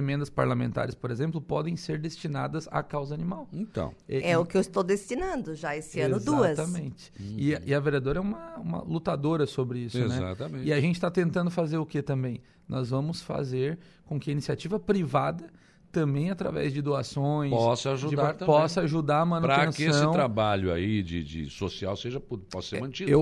emendas 0.00 0.28
parlamentares, 0.28 0.94
por 0.94 1.10
exemplo, 1.10 1.40
podem 1.40 1.76
ser 1.76 1.98
destinadas 1.98 2.68
à 2.70 2.82
causa 2.82 3.14
animal. 3.14 3.48
Então. 3.52 3.94
É, 4.08 4.32
é 4.32 4.38
o 4.38 4.44
que 4.44 4.56
eu 4.56 4.60
estou 4.60 4.82
destinando 4.82 5.54
já 5.54 5.76
esse 5.76 6.00
ano, 6.00 6.18
duas. 6.18 6.58
Exatamente. 6.58 7.12
Uhum. 7.20 7.34
E, 7.38 7.58
e, 7.66 7.74
a 7.74 7.80
vereadora 7.80 8.18
é 8.18 8.20
uma, 8.20 8.56
uma 8.56 8.82
lutadora 8.82 9.46
sobre 9.46 9.80
isso, 9.80 9.98
exatamente. 9.98 10.20
né? 10.20 10.32
Exatamente. 10.32 10.66
E 10.66 10.72
a 10.72 10.80
gente 10.80 10.96
está 10.96 11.10
tentando 11.10 11.50
fazer 11.50 11.78
o 11.78 11.86
que 11.86 12.02
também? 12.02 12.40
Nós 12.68 12.90
vamos 12.90 13.22
fazer 13.22 13.78
com 14.04 14.18
que 14.18 14.30
a 14.30 14.32
iniciativa 14.32 14.78
privada 14.78 15.50
também 15.90 16.30
através 16.30 16.72
de 16.72 16.80
doações 16.80 17.50
possa 17.50 17.92
ajudar 17.92 18.32
de, 18.32 18.38
também. 18.38 18.54
possa 18.54 18.80
ajudar 18.82 19.20
a 19.20 19.26
manutenção 19.26 19.62
para 19.62 19.72
que 19.72 19.82
esse 19.82 20.12
trabalho 20.12 20.72
aí 20.72 21.02
de, 21.02 21.24
de 21.24 21.50
social 21.50 21.96
seja 21.96 22.20
possa 22.20 22.68
ser 22.68 22.76
é, 22.76 22.80
mantido 22.80 23.10
eu, 23.10 23.18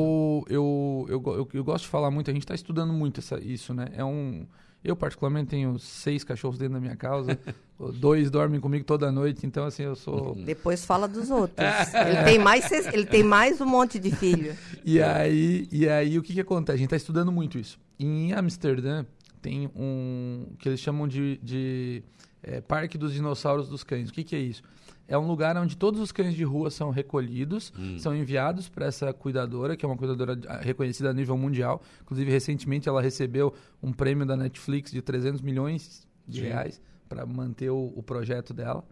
né? 0.49 0.55
eu, 0.55 1.07
eu, 1.09 1.35
eu, 1.35 1.49
eu, 1.55 1.65
gosto 1.65 1.85
de 1.85 1.89
falar 1.89 2.11
muito 2.11 2.31
a 2.31 2.35
gente 2.35 2.43
está 2.43 2.55
estudando 2.55 2.93
muito 2.93 3.21
essa, 3.21 3.41
isso 3.41 3.73
né 3.73 3.87
é 3.97 4.05
um 4.05 4.47
eu, 4.83 4.95
particularmente, 4.95 5.51
tenho 5.51 5.79
seis 5.79 6.23
cachorros 6.23 6.59
dentro 6.59 6.75
da 6.75 6.81
minha 6.81 6.97
casa. 6.97 7.39
dois 7.95 8.31
dormem 8.31 8.61
comigo 8.61 8.85
toda 8.85 9.11
noite, 9.11 9.47
então, 9.47 9.65
assim, 9.65 9.83
eu 9.83 9.97
sou... 9.97 10.35
Depois 10.35 10.85
fala 10.85 11.07
dos 11.07 11.31
outros. 11.31 11.67
ele, 11.95 12.25
tem 12.25 12.39
mais, 12.39 12.71
ele 12.71 13.07
tem 13.07 13.23
mais 13.23 13.61
um 13.61 13.67
monte 13.67 13.99
de 13.99 14.15
filho. 14.15 14.57
E 14.85 15.03
aí, 15.03 15.69
e 15.71 15.89
aí 15.89 16.19
o 16.19 16.23
que, 16.23 16.33
que 16.33 16.41
acontece? 16.41 16.75
A 16.75 16.79
gente 16.79 16.87
está 16.87 16.97
estudando 16.97 17.33
muito 17.33 17.59
isso. 17.59 17.79
Em 17.99 18.33
Amsterdã, 18.33 19.05
tem 19.43 19.71
um... 19.75 20.47
que 20.59 20.69
eles 20.69 20.81
chamam 20.81 21.07
de... 21.07 21.39
de 21.43 22.03
é, 22.43 22.61
Parque 22.61 22.97
dos 22.97 23.13
Dinossauros 23.13 23.69
dos 23.69 23.83
Cães. 23.83 24.11
O 24.11 24.13
que, 24.13 24.23
que 24.23 24.37
é 24.37 24.39
isso? 24.39 24.63
É 25.09 25.17
um 25.17 25.27
lugar 25.27 25.57
onde 25.57 25.75
todos 25.75 25.99
os 26.01 26.13
cães 26.13 26.35
de 26.35 26.45
rua 26.45 26.71
são 26.71 26.91
recolhidos, 26.91 27.73
hum. 27.77 27.99
são 27.99 28.15
enviados 28.15 28.69
para 28.69 28.85
essa 28.85 29.11
cuidadora, 29.11 29.75
que 29.75 29.83
é 29.83 29.89
uma 29.89 29.97
cuidadora 29.97 30.39
ah, 30.47 30.59
reconhecida 30.59 31.09
a 31.09 31.15
nível 31.15 31.37
mundial. 31.37 31.81
Inclusive, 32.03 32.31
recentemente 32.31 32.91
ela 32.91 33.01
recebeu 33.01 33.55
um 33.83 33.91
prêmio 33.91 34.27
da 34.27 34.37
Netflix 34.37 34.91
de 34.93 35.01
300 35.01 35.41
milhões 35.41 36.07
de 36.27 36.41
Sim. 36.41 36.47
reais 36.49 36.81
para 37.09 37.25
manter 37.25 37.71
o, 37.71 37.91
o, 37.97 38.03
projeto 38.03 38.53
dela. 38.53 38.85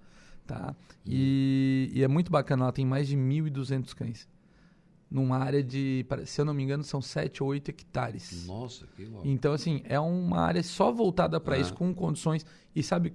Tá? 0.47 0.75
Hum. 0.75 1.03
E, 1.05 1.91
e, 1.93 2.03
é 2.03 2.09
muito 2.09 2.33
bacana, 2.33 2.65
ela 2.65 2.73
tem 2.73 2.87
mais 2.87 3.07
de 3.07 3.15
1.200 3.15 3.95
cães. 3.95 4.27
Numa 5.11 5.37
área 5.37 5.63
de, 5.63 6.05
se 6.25 6.41
eu 6.41 6.47
não 6.47 6.55
me 6.55 6.63
engano, 6.63 6.83
são 6.83 7.03
7 7.03 7.43
ou 7.43 7.51
8 7.51 7.69
hectares. 7.69 8.47
Nossa, 8.47 8.87
que 8.97 9.05
louco. 9.05 9.29
Então, 9.29 9.53
assim, 9.53 9.83
é 9.85 10.01
uma 10.01 10.41
área 10.41 10.63
só 10.63 10.91
voltada 10.91 11.39
para 11.39 11.57
ah. 11.57 11.59
isso, 11.59 11.75
com 11.75 11.95
condições. 11.95 12.45
E 12.75 12.83
sabe, 12.83 13.13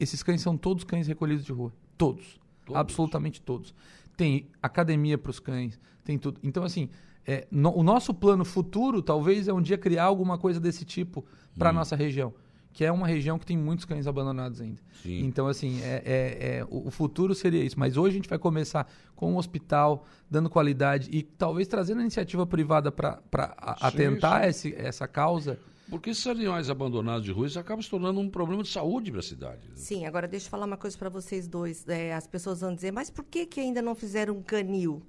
esses 0.00 0.22
cães 0.22 0.40
são 0.40 0.56
todos 0.56 0.82
cães 0.82 1.06
recolhidos 1.06 1.44
de 1.44 1.52
rua. 1.52 1.72
Todos. 2.06 2.40
todos. 2.64 2.80
Absolutamente 2.80 3.40
todos. 3.40 3.74
Tem 4.16 4.48
academia 4.62 5.16
para 5.16 5.30
os 5.30 5.40
cães, 5.40 5.78
tem 6.04 6.18
tudo. 6.18 6.38
Então, 6.42 6.64
assim, 6.64 6.88
é, 7.26 7.46
no, 7.50 7.74
o 7.76 7.82
nosso 7.82 8.12
plano 8.12 8.44
futuro 8.44 9.00
talvez 9.00 9.48
é 9.48 9.52
um 9.52 9.62
dia 9.62 9.78
criar 9.78 10.04
alguma 10.04 10.38
coisa 10.38 10.58
desse 10.58 10.84
tipo 10.84 11.24
para 11.56 11.70
a 11.70 11.72
hum. 11.72 11.76
nossa 11.76 11.96
região. 11.96 12.32
Que 12.74 12.86
é 12.86 12.90
uma 12.90 13.06
região 13.06 13.38
que 13.38 13.44
tem 13.44 13.56
muitos 13.56 13.84
cães 13.84 14.06
abandonados 14.06 14.58
ainda. 14.58 14.80
Sim. 15.02 15.26
Então, 15.26 15.46
assim, 15.46 15.82
é, 15.82 16.02
é, 16.06 16.56
é 16.58 16.66
o, 16.70 16.88
o, 16.88 16.90
futuro 16.90 17.34
seria 17.34 17.62
isso. 17.62 17.78
Mas 17.78 17.98
hoje 17.98 18.14
a 18.14 18.16
gente 18.16 18.28
vai 18.30 18.38
começar 18.38 18.90
com 19.14 19.34
um 19.34 19.36
hospital, 19.36 20.06
dando 20.30 20.48
qualidade 20.48 21.10
e 21.12 21.22
talvez 21.22 21.68
trazendo 21.68 21.98
a 21.98 22.00
iniciativa 22.00 22.46
privada 22.46 22.90
para 22.90 23.20
atentar 23.60 24.44
sim. 24.44 24.48
Esse, 24.48 24.74
essa 24.74 25.06
causa 25.06 25.58
porque 25.92 26.08
esses 26.08 26.26
animais 26.26 26.70
abandonados 26.70 27.22
de 27.22 27.30
rua 27.30 27.46
isso 27.46 27.60
acaba 27.60 27.82
se 27.82 27.90
tornando 27.90 28.18
um 28.18 28.30
problema 28.30 28.62
de 28.62 28.70
saúde 28.70 29.10
para 29.10 29.20
a 29.20 29.22
cidade. 29.22 29.68
Né? 29.68 29.74
Sim, 29.76 30.06
agora 30.06 30.26
deixa 30.26 30.46
eu 30.46 30.50
falar 30.50 30.64
uma 30.64 30.78
coisa 30.78 30.96
para 30.96 31.10
vocês 31.10 31.46
dois. 31.46 31.86
É, 31.86 32.14
as 32.14 32.26
pessoas 32.26 32.62
vão 32.62 32.74
dizer, 32.74 32.90
mas 32.90 33.10
por 33.10 33.22
que, 33.26 33.44
que 33.44 33.60
ainda 33.60 33.82
não 33.82 33.94
fizeram 33.94 34.38
um 34.38 34.42
canil? 34.42 35.02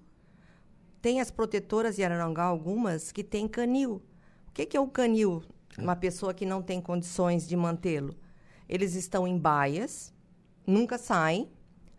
Tem 1.02 1.22
as 1.22 1.32
protetoras 1.32 1.96
de 1.96 2.04
Aranangá, 2.04 2.44
algumas, 2.44 3.14
que 3.14 3.24
têm 3.24 3.48
canil. 3.48 4.02
O 4.50 4.52
que, 4.54 4.66
que 4.66 4.76
é 4.76 4.80
o 4.82 4.90
canil? 4.90 5.42
Uma 5.78 5.96
pessoa 5.96 6.34
que 6.34 6.46
não 6.46 6.62
tem 6.62 6.82
condições 6.82 7.48
de 7.48 7.56
mantê-lo. 7.56 8.14
Eles 8.68 8.94
estão 8.94 9.26
em 9.26 9.38
baias, 9.38 10.14
nunca 10.68 10.98
saem, 10.98 11.50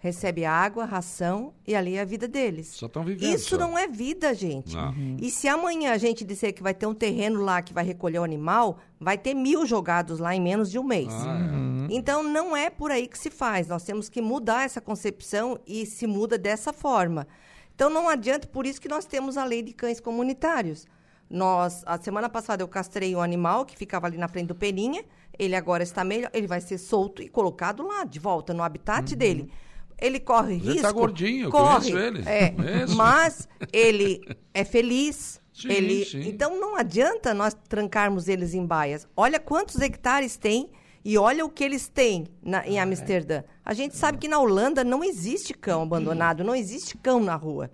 recebe 0.05 0.45
água, 0.45 0.85
ração 0.85 1.55
e 1.67 1.75
ali 1.75 1.97
é 1.97 2.03
a 2.03 2.05
vida 2.05 2.29
deles. 2.29 2.67
Só 2.67 2.85
estão 2.85 3.03
vivendo. 3.03 3.35
Isso 3.35 3.49
só. 3.49 3.57
não 3.57 3.77
é 3.79 3.89
vida, 3.89 4.35
gente. 4.35 4.77
Uhum. 4.77 5.17
E 5.19 5.31
se 5.31 5.49
amanhã 5.49 5.93
a 5.93 5.97
gente 5.97 6.27
disser 6.27 6.53
que 6.53 6.63
vai 6.63 6.75
ter 6.75 6.85
um 6.85 6.93
terreno 6.93 7.41
lá 7.41 7.63
que 7.63 7.73
vai 7.73 7.83
recolher 7.83 8.19
o 8.19 8.23
animal, 8.23 8.81
vai 9.01 9.17
ter 9.17 9.33
mil 9.33 9.65
jogados 9.65 10.19
lá 10.19 10.35
em 10.35 10.43
menos 10.43 10.71
de 10.71 10.79
um 10.79 10.85
mês. 10.85 11.09
Ah, 11.11 11.39
é. 11.39 11.57
uhum. 11.57 11.89
Então 11.91 12.23
não 12.23 12.55
é 12.55 12.69
por 12.69 12.91
aí 12.91 13.09
que 13.09 13.19
se 13.19 13.31
faz. 13.31 13.67
Nós 13.67 13.83
temos 13.83 14.11
que 14.11 14.21
mudar 14.21 14.67
essa 14.67 14.79
concepção 14.79 15.59
e 15.67 15.87
se 15.87 16.07
muda 16.07 16.37
dessa 16.37 16.71
forma. 16.71 17.27
Então 17.75 17.89
não 17.89 18.07
adianta, 18.07 18.47
por 18.47 18.67
isso 18.67 18.83
que 18.83 18.89
nós 18.89 19.07
temos 19.07 19.39
a 19.39 19.45
lei 19.47 19.63
de 19.63 19.73
cães 19.73 20.01
comunitários. 20.01 20.87
Nós, 21.31 21.83
a 21.87 21.99
semana 21.99 22.29
passada 22.29 22.63
eu 22.63 22.69
castrei 22.69 23.17
um 23.17 23.23
animal 23.23 23.65
que 23.65 23.75
ficava 23.75 24.07
ali 24.07 24.19
na 24.19 24.29
frente 24.29 24.49
do 24.49 24.55
Peninha. 24.55 25.03
Ele 25.39 25.57
agora 25.57 25.83
está 25.83 26.05
melhor, 26.05 26.31
ele 26.35 26.47
vai 26.47 26.61
ser 26.61 26.77
solto 26.77 27.23
e 27.23 27.29
colocado 27.31 27.83
lá, 27.83 28.05
de 28.05 28.19
volta 28.19 28.53
no 28.53 28.63
habitat 28.63 29.11
uhum. 29.11 29.19
dele 29.19 29.51
ele 29.99 30.21
corre 30.21 30.55
risco. 30.55 30.71
Ele 30.71 30.83
tá 30.83 30.93
gordinho, 30.93 31.51
corre, 31.51 31.91
conheço 31.91 31.99
ele. 31.99 32.29
É, 32.29 32.51
conheço. 32.51 32.97
Mas 32.97 33.49
ele 33.73 34.23
é 34.53 34.65
feliz. 34.65 35.41
Sim, 35.53 35.71
ele, 35.71 36.05
sim. 36.05 36.29
Então 36.29 36.61
não 36.61 36.77
adianta 36.77 37.33
nós 37.33 37.57
trancarmos 37.69 38.29
eles 38.29 38.55
em 38.55 38.67
baias. 38.67 39.07
Olha 39.17 39.39
quantos 39.39 39.81
hectares 39.81 40.37
tem 40.37 40.71
e 41.05 41.17
olha 41.19 41.45
o 41.45 41.49
que 41.49 41.63
eles 41.63 41.87
têm 41.87 42.27
na, 42.43 42.67
em 42.67 42.79
ah, 42.79 42.81
é. 42.81 42.85
Amsterdã. 42.85 43.37
É. 43.37 43.45
A 43.65 43.75
gente 43.75 43.97
sabe 43.97 44.19
que 44.19 44.27
na 44.27 44.39
Holanda 44.39 44.83
não 44.83 45.05
existe 45.05 45.55
cão 45.55 45.83
abandonado, 45.83 46.43
não 46.43 46.55
existe 46.55 46.97
cão 46.97 47.21
na 47.21 47.37
rua. 47.37 47.71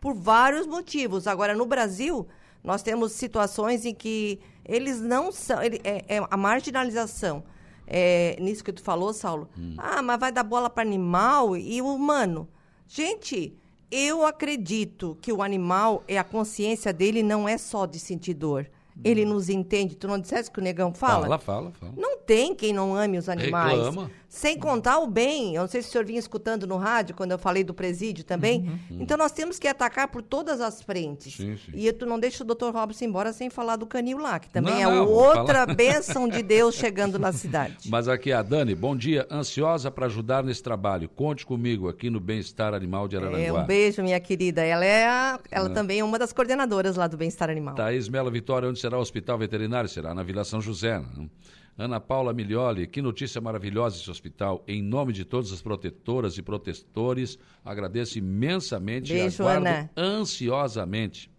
Por 0.00 0.14
vários 0.14 0.66
motivos. 0.66 1.26
Agora, 1.26 1.54
no 1.54 1.64
Brasil, 1.64 2.26
nós 2.62 2.82
temos 2.82 3.12
situações 3.12 3.84
em 3.84 3.94
que 3.94 4.40
eles 4.64 5.00
não 5.00 5.32
são. 5.32 5.62
Ele, 5.62 5.80
é, 5.84 6.16
é 6.16 6.26
a 6.28 6.36
marginalização 6.36 7.44
é, 7.86 8.36
nisso 8.40 8.64
que 8.64 8.72
tu 8.72 8.82
falou, 8.82 9.12
Saulo. 9.12 9.48
Hum. 9.58 9.74
Ah, 9.78 10.02
mas 10.02 10.18
vai 10.18 10.32
dar 10.32 10.42
bola 10.42 10.70
para 10.70 10.82
animal 10.82 11.56
e 11.56 11.80
o 11.82 11.86
humano. 11.86 12.48
Gente, 12.86 13.56
eu 13.90 14.24
acredito 14.24 15.16
que 15.20 15.32
o 15.32 15.42
animal, 15.42 16.02
é 16.08 16.18
a 16.18 16.24
consciência 16.24 16.92
dele 16.92 17.22
não 17.22 17.48
é 17.48 17.58
só 17.58 17.86
de 17.86 17.98
sentir 17.98 18.34
dor. 18.34 18.68
Ele 19.02 19.24
hum. 19.24 19.30
nos 19.30 19.48
entende. 19.48 19.96
Tu 19.96 20.06
não 20.06 20.18
disseste 20.18 20.50
que 20.50 20.58
o 20.58 20.62
negão 20.62 20.92
fala? 20.92 21.22
Fala, 21.22 21.38
fala, 21.38 21.72
fala. 21.72 21.92
Não 21.96 22.18
tem 22.18 22.54
quem 22.54 22.72
não 22.72 22.94
ame 22.94 23.18
os 23.18 23.28
animais. 23.28 23.72
Reclama. 23.72 24.10
Sem 24.32 24.58
contar 24.58 24.98
o 24.98 25.06
bem. 25.06 25.56
Eu 25.56 25.60
não 25.60 25.68
sei 25.68 25.82
se 25.82 25.90
o 25.90 25.92
senhor 25.92 26.06
vinha 26.06 26.18
escutando 26.18 26.66
no 26.66 26.78
rádio 26.78 27.14
quando 27.14 27.32
eu 27.32 27.38
falei 27.38 27.62
do 27.62 27.74
presídio 27.74 28.24
também. 28.24 28.60
Uhum, 28.60 28.78
uhum. 28.92 29.02
Então 29.02 29.18
nós 29.18 29.30
temos 29.30 29.58
que 29.58 29.68
atacar 29.68 30.08
por 30.08 30.22
todas 30.22 30.58
as 30.58 30.80
frentes. 30.80 31.34
Sim, 31.34 31.58
sim. 31.58 31.70
E 31.74 31.92
tu 31.92 32.06
não 32.06 32.18
deixa 32.18 32.42
o 32.42 32.46
doutor 32.46 32.72
Robson 32.72 33.04
embora 33.04 33.30
sem 33.34 33.50
falar 33.50 33.76
do 33.76 33.84
canil 33.84 34.16
lá, 34.16 34.40
que 34.40 34.48
também 34.48 34.72
não, 34.72 34.90
é 34.90 34.96
não, 34.96 35.06
outra 35.06 35.66
bênção 35.66 36.26
de 36.26 36.42
Deus 36.42 36.74
chegando 36.76 37.18
na 37.18 37.30
cidade. 37.30 37.76
Mas 37.92 38.08
aqui 38.08 38.32
a 38.32 38.40
Dani, 38.40 38.74
bom 38.74 38.96
dia. 38.96 39.26
Ansiosa 39.30 39.90
para 39.90 40.06
ajudar 40.06 40.42
nesse 40.42 40.62
trabalho. 40.62 41.10
Conte 41.10 41.44
comigo 41.44 41.86
aqui 41.86 42.08
no 42.08 42.18
Bem-Estar 42.18 42.72
Animal 42.72 43.08
de 43.08 43.18
Araranguá. 43.18 43.38
É, 43.38 43.52
um 43.52 43.66
beijo, 43.66 44.02
minha 44.02 44.18
querida. 44.18 44.62
Ela 44.62 44.86
é 44.86 45.06
a, 45.06 45.38
ela 45.50 45.66
ah. 45.66 45.74
também 45.74 46.00
é 46.00 46.04
uma 46.04 46.18
das 46.18 46.32
coordenadoras 46.32 46.96
lá 46.96 47.06
do 47.06 47.18
Bem-Estar 47.18 47.50
Animal. 47.50 47.74
Thaís 47.74 48.08
Melo 48.08 48.30
Vitória, 48.30 48.66
onde 48.66 48.80
será 48.80 48.96
o 48.96 49.02
Hospital 49.02 49.36
Veterinário? 49.36 49.90
Será 49.90 50.14
na 50.14 50.22
Vila 50.22 50.42
São 50.42 50.58
José. 50.58 50.98
Né? 50.98 51.28
Ana 51.76 51.98
Paula 51.98 52.32
Milioli, 52.32 52.86
que 52.86 53.00
notícia 53.00 53.40
maravilhosa 53.40 53.96
esse 53.96 54.10
hospital. 54.10 54.62
Em 54.68 54.82
nome 54.82 55.12
de 55.12 55.24
todas 55.24 55.52
as 55.52 55.62
protetoras 55.62 56.36
e 56.36 56.42
protetores, 56.42 57.38
agradeço 57.64 58.18
imensamente 58.18 59.12
Beijo, 59.12 59.42
e 59.42 59.44
aguardo 59.44 59.66
Ana. 59.66 59.90
ansiosamente. 59.96 61.30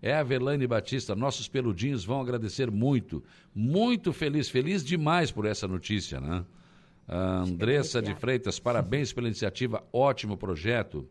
É 0.00 0.14
a 0.14 0.22
Verlaine 0.22 0.66
Batista, 0.66 1.16
nossos 1.16 1.48
peludinhos 1.48 2.04
vão 2.04 2.20
agradecer 2.20 2.70
muito. 2.70 3.22
Muito 3.54 4.12
feliz, 4.12 4.48
feliz 4.48 4.84
demais 4.84 5.32
por 5.32 5.44
essa 5.44 5.66
notícia, 5.66 6.20
né? 6.20 6.44
A 7.08 7.40
Andressa 7.40 8.02
de 8.02 8.14
Freitas, 8.14 8.60
parabéns 8.60 9.12
pela 9.12 9.26
iniciativa, 9.26 9.82
ótimo 9.92 10.36
projeto. 10.36 11.08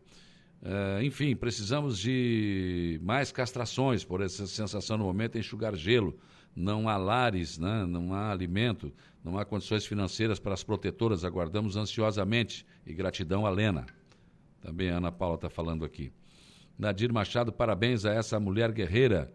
Uh, 0.62 1.02
enfim, 1.02 1.34
precisamos 1.36 1.98
de 1.98 2.98
mais 3.02 3.32
castrações, 3.32 4.04
por 4.04 4.22
essa 4.22 4.46
sensação 4.46 4.96
no 4.96 5.04
momento, 5.04 5.36
enxugar 5.36 5.74
gelo 5.74 6.16
não 6.58 6.88
há 6.88 6.96
lares, 6.96 7.56
né? 7.56 7.86
não 7.86 8.12
há 8.12 8.32
alimento. 8.32 8.92
Não 9.22 9.38
há 9.38 9.44
condições 9.44 9.86
financeiras 9.86 10.38
para 10.38 10.54
as 10.54 10.64
protetoras, 10.64 11.24
aguardamos 11.24 11.76
ansiosamente. 11.76 12.66
E 12.84 12.92
gratidão 12.92 13.46
a 13.46 13.50
Lena. 13.50 13.86
Também 14.60 14.90
a 14.90 14.96
Ana 14.96 15.12
Paula 15.12 15.36
está 15.36 15.48
falando 15.48 15.84
aqui. 15.84 16.10
Nadir 16.76 17.12
Machado, 17.12 17.52
parabéns 17.52 18.04
a 18.04 18.12
essa 18.12 18.40
mulher 18.40 18.72
guerreira. 18.72 19.32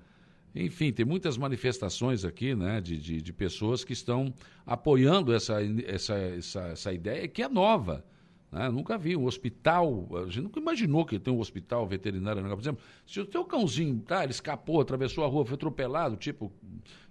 Enfim, 0.55 0.91
tem 0.91 1.05
muitas 1.05 1.37
manifestações 1.37 2.23
aqui, 2.25 2.53
né, 2.53 2.79
de, 2.79 2.97
de, 2.97 3.21
de 3.21 3.33
pessoas 3.33 3.83
que 3.83 3.93
estão 3.93 4.33
apoiando 4.65 5.33
essa, 5.33 5.57
essa, 5.85 6.13
essa, 6.15 6.61
essa 6.67 6.93
ideia 6.93 7.27
que 7.27 7.41
é 7.41 7.49
nova. 7.49 8.05
Né? 8.53 8.69
Nunca 8.69 8.99
vi 8.99 9.17
um 9.17 9.25
hospital, 9.25 10.07
a 10.15 10.25
gente 10.25 10.41
nunca 10.41 10.59
imaginou 10.59 11.05
que 11.05 11.17
tem 11.17 11.33
um 11.33 11.39
hospital 11.39 11.87
veterinário. 11.87 12.43
Por 12.43 12.59
exemplo, 12.59 12.83
se 13.05 13.19
o 13.19 13.25
teu 13.25 13.43
cãozinho, 13.43 13.99
tá, 14.01 14.23
ele 14.23 14.31
escapou, 14.31 14.79
atravessou 14.79 15.25
a 15.25 15.27
rua, 15.27 15.43
foi 15.43 15.55
atropelado, 15.55 16.15
tipo, 16.15 16.53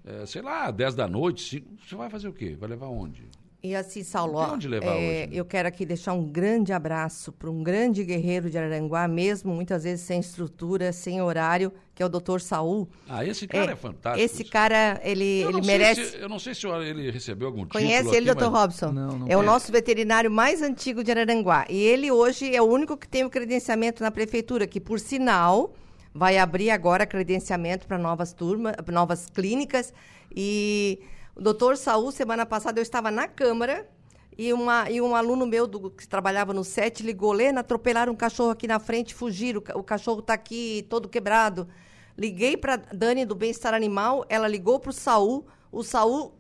é, 0.05 0.27
sei 0.27 0.43
lá, 0.43 0.71
10 0.71 0.95
da 0.95 1.07
noite, 1.07 1.43
5, 1.43 1.67
você 1.87 1.95
vai 1.95 2.11
fazer 2.11 2.29
o 2.29 2.33
quê? 2.33 2.57
Vai 2.59 2.69
levar 2.69 2.89
onde? 2.89 3.25
E 3.65 3.77
assim, 3.77 4.03
Saulo, 4.03 4.43
é, 4.43 4.53
hoje, 4.53 4.69
né? 4.69 5.29
eu 5.31 5.45
quero 5.45 5.69
aqui 5.69 5.87
deixar 5.87 6.15
um 6.15 6.25
grande 6.25 6.73
abraço 6.73 7.31
para 7.31 7.49
um 7.49 7.63
grande 7.63 8.03
guerreiro 8.03 8.51
de 8.51 8.59
Araranguá, 8.59 9.07
mesmo 9.07 9.55
muitas 9.55 9.85
vezes 9.85 10.05
sem 10.05 10.19
estrutura, 10.19 10.93
sem 10.93 11.23
horário, 11.23 11.73
que 11.95 12.03
é 12.03 12.07
o 12.07 12.09
doutor 12.09 12.41
Saul. 12.41 12.89
Ah, 13.09 13.25
esse 13.25 13.47
cara 13.47 13.71
é, 13.71 13.75
é 13.75 13.77
fantástico. 13.77 14.25
Esse 14.25 14.43
cara, 14.43 15.01
ele, 15.05 15.45
ele 15.45 15.61
merece... 15.61 16.07
Se, 16.07 16.17
eu 16.17 16.29
não 16.29 16.41
sei 16.41 16.57
se 16.57 16.67
ele 16.67 17.09
recebeu 17.09 17.47
algum 17.47 17.65
Conhece 17.65 18.09
ele, 18.09 18.17
aqui, 18.17 18.27
doutor 18.27 18.51
mas... 18.51 18.61
Robson? 18.63 18.91
Não, 18.91 19.19
não 19.21 19.29
é 19.29 19.37
o 19.37 19.43
nosso 19.45 19.71
veterinário 19.71 20.29
mais 20.29 20.61
antigo 20.61 21.05
de 21.05 21.13
Araranguá. 21.13 21.65
E 21.71 21.77
ele 21.77 22.11
hoje 22.11 22.53
é 22.53 22.61
o 22.61 22.65
único 22.65 22.97
que 22.97 23.07
tem 23.07 23.25
o 23.25 23.31
credenciamento 23.31 24.03
na 24.03 24.11
prefeitura, 24.11 24.67
que 24.67 24.81
por 24.81 24.99
sinal 24.99 25.73
vai 26.15 26.39
abrir 26.39 26.71
agora 26.71 27.07
credenciamento 27.07 27.87
para 27.87 27.99
novas 27.99 28.33
turmas, 28.33 28.75
novas 28.91 29.29
clínicas 29.31 29.93
e 30.35 31.01
o 31.35 31.41
doutor 31.41 31.77
Saul, 31.77 32.13
semana 32.13 32.45
passada, 32.45 32.79
eu 32.79 32.83
estava 32.83 33.11
na 33.11 33.27
Câmara 33.27 33.89
e, 34.37 34.53
uma, 34.53 34.91
e 34.91 35.01
um 35.01 35.15
aluno 35.15 35.47
meu 35.47 35.67
do, 35.67 35.91
que 35.91 36.07
trabalhava 36.07 36.53
no 36.53 36.65
SET 36.65 37.03
ligou, 37.03 37.33
Lena, 37.33 37.61
atropelaram 37.61 38.13
um 38.13 38.17
cachorro 38.17 38.51
aqui 38.51 38.67
na 38.67 38.79
frente, 38.79 39.15
fugiram, 39.15 39.63
o 39.75 39.83
cachorro 39.83 40.21
está 40.21 40.35
aqui 40.35 40.87
todo 40.89 41.09
quebrado. 41.09 41.69
Liguei 42.17 42.57
para 42.57 42.77
Dani 42.77 43.25
do 43.25 43.35
Bem-Estar 43.35 43.73
Animal, 43.73 44.25
ela 44.29 44.47
ligou 44.47 44.79
para 44.79 44.91
o 44.91 44.93
Saul, 44.93 45.47
o 45.71 45.83
Saul 45.83 46.35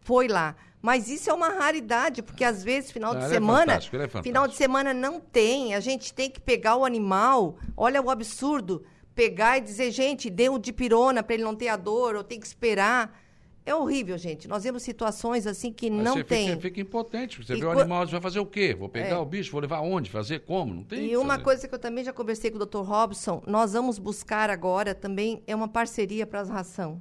foi 0.00 0.28
lá. 0.28 0.54
Mas 0.80 1.08
isso 1.08 1.28
é 1.28 1.32
uma 1.32 1.48
raridade, 1.48 2.22
porque 2.22 2.44
às 2.44 2.62
vezes 2.62 2.92
final 2.92 3.12
de 3.16 3.24
é 3.24 3.28
semana, 3.28 3.74
é 3.74 4.22
final 4.22 4.46
de 4.46 4.54
semana 4.54 4.94
não 4.94 5.18
tem. 5.18 5.74
A 5.74 5.80
gente 5.80 6.14
tem 6.14 6.30
que 6.30 6.40
pegar 6.40 6.76
o 6.76 6.84
animal. 6.84 7.56
Olha 7.76 8.00
o 8.00 8.08
absurdo, 8.08 8.84
pegar 9.16 9.56
e 9.56 9.62
dizer, 9.62 9.90
gente, 9.90 10.28
dê 10.28 10.48
um 10.50 10.58
dipirona 10.58 11.22
para 11.22 11.34
ele 11.34 11.42
não 11.42 11.56
ter 11.56 11.68
a 11.68 11.76
dor, 11.76 12.14
ou 12.14 12.22
tem 12.22 12.38
que 12.38 12.46
esperar. 12.46 13.18
É 13.64 13.74
horrível, 13.74 14.16
gente. 14.16 14.46
Nós 14.46 14.62
vemos 14.62 14.84
situações 14.84 15.44
assim 15.44 15.72
que 15.72 15.90
Mas 15.90 16.04
não 16.04 16.12
você 16.12 16.22
tem. 16.22 16.48
Fica, 16.50 16.60
fica 16.60 16.80
impotente. 16.80 17.42
Você 17.42 17.54
e 17.54 17.60
vê 17.60 17.66
o 17.66 17.70
animal, 17.70 18.06
você 18.06 18.12
vai 18.12 18.20
fazer 18.20 18.38
o 18.38 18.46
quê? 18.46 18.76
Vou 18.78 18.88
pegar 18.88 19.16
é. 19.16 19.18
o 19.18 19.24
bicho, 19.24 19.50
vou 19.50 19.60
levar 19.60 19.80
onde? 19.80 20.08
Fazer 20.08 20.40
como? 20.40 20.72
Não 20.72 20.84
tem. 20.84 21.10
E 21.10 21.16
uma 21.16 21.30
fazer. 21.30 21.42
coisa 21.42 21.68
que 21.68 21.74
eu 21.74 21.78
também 21.78 22.04
já 22.04 22.12
conversei 22.12 22.48
com 22.50 22.58
o 22.58 22.64
Dr. 22.64 22.82
Robson, 22.82 23.42
nós 23.44 23.72
vamos 23.72 23.98
buscar 23.98 24.50
agora 24.50 24.94
também 24.94 25.42
é 25.48 25.56
uma 25.56 25.66
parceria 25.66 26.24
para 26.24 26.40
as 26.40 26.48
ração. 26.48 27.00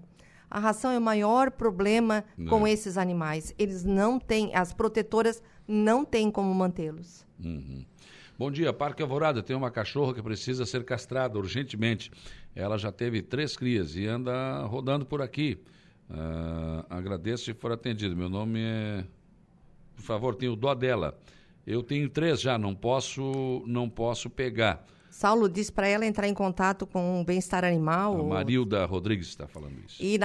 A 0.50 0.60
ração 0.60 0.90
é 0.90 0.98
o 0.98 1.02
maior 1.02 1.52
problema 1.52 2.24
não. 2.36 2.50
com 2.50 2.68
esses 2.68 2.98
animais. 2.98 3.54
Eles 3.60 3.84
não 3.84 4.18
têm, 4.18 4.56
as 4.56 4.74
protetoras 4.74 5.44
não 5.68 6.04
têm 6.04 6.32
como 6.32 6.52
mantê-los. 6.54 7.26
Uhum. 7.44 7.86
Bom 8.38 8.52
dia, 8.52 8.74
Parque 8.74 9.02
Alvorada. 9.02 9.42
Tem 9.42 9.56
uma 9.56 9.72
cachorra 9.72 10.14
que 10.14 10.22
precisa 10.22 10.66
ser 10.66 10.84
castrada 10.84 11.40
urgentemente. 11.40 12.12
Ela 12.54 12.78
já 12.78 12.92
teve 12.92 13.22
três 13.22 13.56
crias 13.56 13.96
e 13.96 14.06
anda 14.06 14.62
rodando 14.66 15.06
por 15.06 15.22
aqui. 15.22 15.58
Uh, 16.10 16.86
agradeço 16.90 17.46
se 17.46 17.54
for 17.54 17.72
atendido. 17.72 18.14
Meu 18.14 18.28
nome 18.28 18.60
é. 18.62 19.06
Por 19.96 20.04
favor, 20.04 20.36
tenho 20.36 20.54
dó 20.54 20.76
dela. 20.76 21.18
Eu 21.66 21.82
tenho 21.82 22.10
três 22.10 22.42
já, 22.42 22.58
não 22.58 22.76
posso, 22.76 23.64
não 23.66 23.90
posso 23.90 24.30
pegar. 24.30 24.86
Saulo 25.16 25.48
disse 25.48 25.72
para 25.72 25.88
ela 25.88 26.06
entrar 26.06 26.28
em 26.28 26.34
contato 26.34 26.86
com 26.86 27.22
o 27.22 27.24
bem-estar 27.24 27.64
animal. 27.64 28.20
A 28.20 28.24
Marilda 28.24 28.86
Rodrigues 28.86 29.30
está 29.30 29.48
falando 29.48 29.78
isso. 29.88 29.96
E 29.98 30.20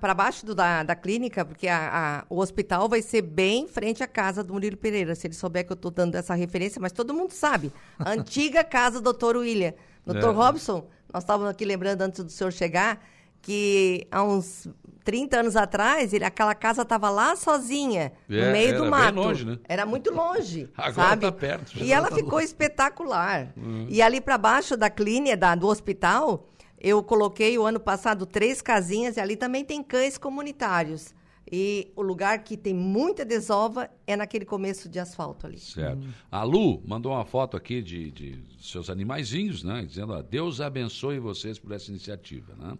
para 0.00 0.14
baixo 0.14 0.46
do, 0.46 0.54
da, 0.54 0.84
da 0.84 0.94
clínica, 0.94 1.44
porque 1.44 1.66
a, 1.66 2.20
a, 2.20 2.24
o 2.32 2.38
hospital 2.38 2.88
vai 2.88 3.02
ser 3.02 3.22
bem 3.22 3.64
em 3.64 3.68
frente 3.68 4.04
à 4.04 4.06
casa 4.06 4.44
do 4.44 4.52
Murilo 4.52 4.76
Pereira, 4.76 5.16
se 5.16 5.26
ele 5.26 5.34
souber 5.34 5.66
que 5.66 5.72
eu 5.72 5.74
estou 5.74 5.90
dando 5.90 6.14
essa 6.14 6.32
referência, 6.36 6.80
mas 6.80 6.92
todo 6.92 7.12
mundo 7.12 7.32
sabe. 7.32 7.72
Antiga 7.98 8.62
casa 8.62 9.00
do 9.00 9.02
doutor 9.02 9.36
William. 9.36 9.74
Doutor 10.06 10.30
é. 10.30 10.36
Robson, 10.36 10.86
nós 11.12 11.24
estávamos 11.24 11.50
aqui 11.50 11.64
lembrando 11.64 12.02
antes 12.02 12.22
do 12.22 12.30
senhor 12.30 12.52
chegar 12.52 13.04
que 13.42 14.06
há 14.10 14.22
uns 14.22 14.68
30 15.04 15.40
anos 15.40 15.56
atrás, 15.56 16.12
ele, 16.12 16.24
aquela 16.24 16.54
casa 16.54 16.82
estava 16.82 17.10
lá 17.10 17.34
sozinha, 17.36 18.12
é, 18.28 18.46
no 18.46 18.52
meio 18.52 18.76
do 18.76 18.86
mato. 18.90 19.16
Longe, 19.16 19.44
né? 19.44 19.58
Era 19.68 19.86
muito 19.86 20.12
longe. 20.12 20.68
Agora 20.76 21.08
sabe? 21.08 21.22
Tá 21.22 21.32
perto. 21.32 21.82
E 21.82 21.92
ela 21.92 22.08
tá 22.08 22.14
ficou 22.14 22.34
longe. 22.34 22.46
espetacular. 22.46 23.52
Uhum. 23.56 23.86
E 23.88 24.02
ali 24.02 24.20
para 24.20 24.38
baixo 24.38 24.76
da 24.76 24.90
clínica, 24.90 25.36
da, 25.36 25.54
do 25.54 25.66
hospital, 25.66 26.46
eu 26.78 27.02
coloquei 27.02 27.58
o 27.58 27.64
ano 27.64 27.80
passado 27.80 28.26
três 28.26 28.62
casinhas 28.62 29.16
e 29.16 29.20
ali 29.20 29.36
também 29.36 29.64
tem 29.64 29.82
cães 29.82 30.16
comunitários. 30.16 31.14
E 31.52 31.90
o 31.96 32.02
lugar 32.02 32.44
que 32.44 32.56
tem 32.56 32.72
muita 32.72 33.24
desova 33.24 33.90
é 34.06 34.14
naquele 34.14 34.44
começo 34.44 34.88
de 34.88 35.00
asfalto 35.00 35.46
ali. 35.48 35.58
Certo. 35.58 36.06
A 36.30 36.44
Lu 36.44 36.80
mandou 36.86 37.10
uma 37.10 37.24
foto 37.24 37.56
aqui 37.56 37.82
de, 37.82 38.12
de 38.12 38.38
seus 38.60 38.88
animaizinhos, 38.88 39.64
né? 39.64 39.84
Dizendo, 39.84 40.12
ó, 40.12 40.22
Deus 40.22 40.60
abençoe 40.60 41.18
vocês 41.18 41.58
por 41.58 41.72
essa 41.72 41.90
iniciativa, 41.90 42.54
né? 42.56 42.78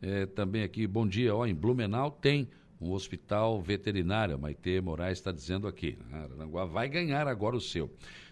É, 0.00 0.26
também 0.26 0.62
aqui, 0.62 0.86
bom 0.86 1.06
dia, 1.06 1.34
ó, 1.34 1.44
em 1.46 1.54
Blumenau 1.54 2.10
tem 2.10 2.48
um 2.80 2.92
hospital 2.92 3.60
veterinário, 3.60 4.34
a 4.34 4.38
Maite 4.38 4.80
Moraes 4.80 5.18
está 5.18 5.32
dizendo 5.32 5.66
aqui. 5.66 5.98
Né? 6.08 6.28
Aranguá 6.32 6.64
vai 6.64 6.88
ganhar 6.88 7.26
agora 7.26 7.56
o 7.56 7.60
seu. 7.60 7.90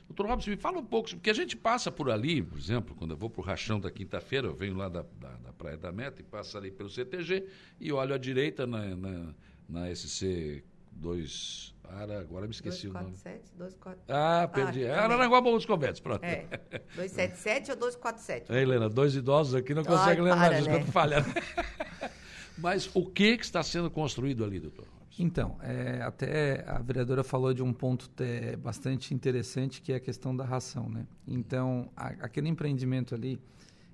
Doutor 0.09 0.27
Robson, 0.27 0.51
me 0.51 0.57
fala 0.57 0.79
um 0.79 0.85
pouco, 0.85 1.11
porque 1.11 1.31
a 1.31 1.35
gente 1.35 1.57
passa 1.57 1.91
por 1.91 2.09
ali, 2.11 2.41
por 2.41 2.57
exemplo, 2.57 2.95
quando 2.95 3.11
eu 3.11 3.17
vou 3.17 3.29
para 3.29 3.41
o 3.41 3.45
Rachão 3.45 3.81
da 3.81 3.91
quinta-feira, 3.91 4.47
eu 4.47 4.55
venho 4.55 4.77
lá 4.77 4.89
da, 4.89 5.05
da, 5.19 5.31
da, 5.37 5.53
Praia 5.53 5.77
da 5.77 5.91
Meta 5.91 6.21
e 6.21 6.25
passo 6.25 6.57
ali 6.57 6.71
pelo 6.71 6.89
CTG 6.89 7.45
e 7.81 7.91
olho 7.91 8.15
à 8.15 8.19
direita 8.19 8.67
na, 8.67 8.95
na, 8.95 9.35
na 9.69 9.95
SC 9.95 10.63
2 10.93 11.75
Ara, 11.91 12.21
agora 12.21 12.47
me 12.47 12.53
esqueci 12.53 12.89
247, 12.89 13.53
o 13.55 13.59
nome. 13.59 13.71
247, 13.71 14.05
Ah, 14.09 14.49
perdi. 14.49 14.87
Ah, 14.87 15.05
Araranguá 15.05 15.41
Bom 15.41 15.55
dos 15.55 15.67
Conventos, 15.67 16.01
pronto. 16.01 16.25
É. 16.25 16.47
277 16.95 17.71
ou 17.71 17.77
247? 17.77 18.53
É, 18.53 18.63
Helena, 18.63 18.89
dois 18.89 19.15
idosos 19.15 19.55
aqui 19.55 19.75
não 19.75 19.85
conseguem 19.85 20.23
lembrar 20.25 20.55
disso 20.55 20.69
né? 20.69 20.79
quando 20.79 20.93
falha. 20.93 21.21
Né? 21.21 21.27
Mas 22.59 22.91
o 22.95 23.05
que, 23.05 23.37
que 23.37 23.45
está 23.45 23.63
sendo 23.63 23.91
construído 23.91 24.45
ali, 24.45 24.59
doutor? 24.59 24.87
Então, 25.19 25.57
é, 25.63 26.03
até 26.03 26.65
a 26.69 26.79
vereadora 26.79 27.25
falou 27.25 27.55
de 27.55 27.63
um 27.63 27.73
ponto 27.73 28.11
é, 28.23 28.57
bastante 28.57 29.15
interessante, 29.15 29.81
que 29.81 29.93
é 29.93 29.97
a 29.97 30.01
questão 30.01 30.37
da 30.37 30.45
ração, 30.45 30.89
né? 30.91 31.07
Então, 31.27 31.91
a, 31.97 32.09
aquele 32.09 32.49
empreendimento 32.49 33.15
ali, 33.15 33.41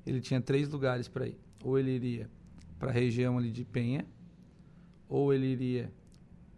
ele 0.04 0.20
tinha 0.20 0.40
três 0.40 0.68
lugares 0.68 1.06
para 1.06 1.28
ir. 1.28 1.38
Ou 1.62 1.78
ele 1.78 1.92
iria 1.92 2.28
para 2.78 2.90
a 2.90 2.92
região 2.92 3.38
ali 3.38 3.52
de 3.52 3.64
Penha, 3.64 4.04
ou 5.08 5.32
ele 5.32 5.46
iria 5.46 5.92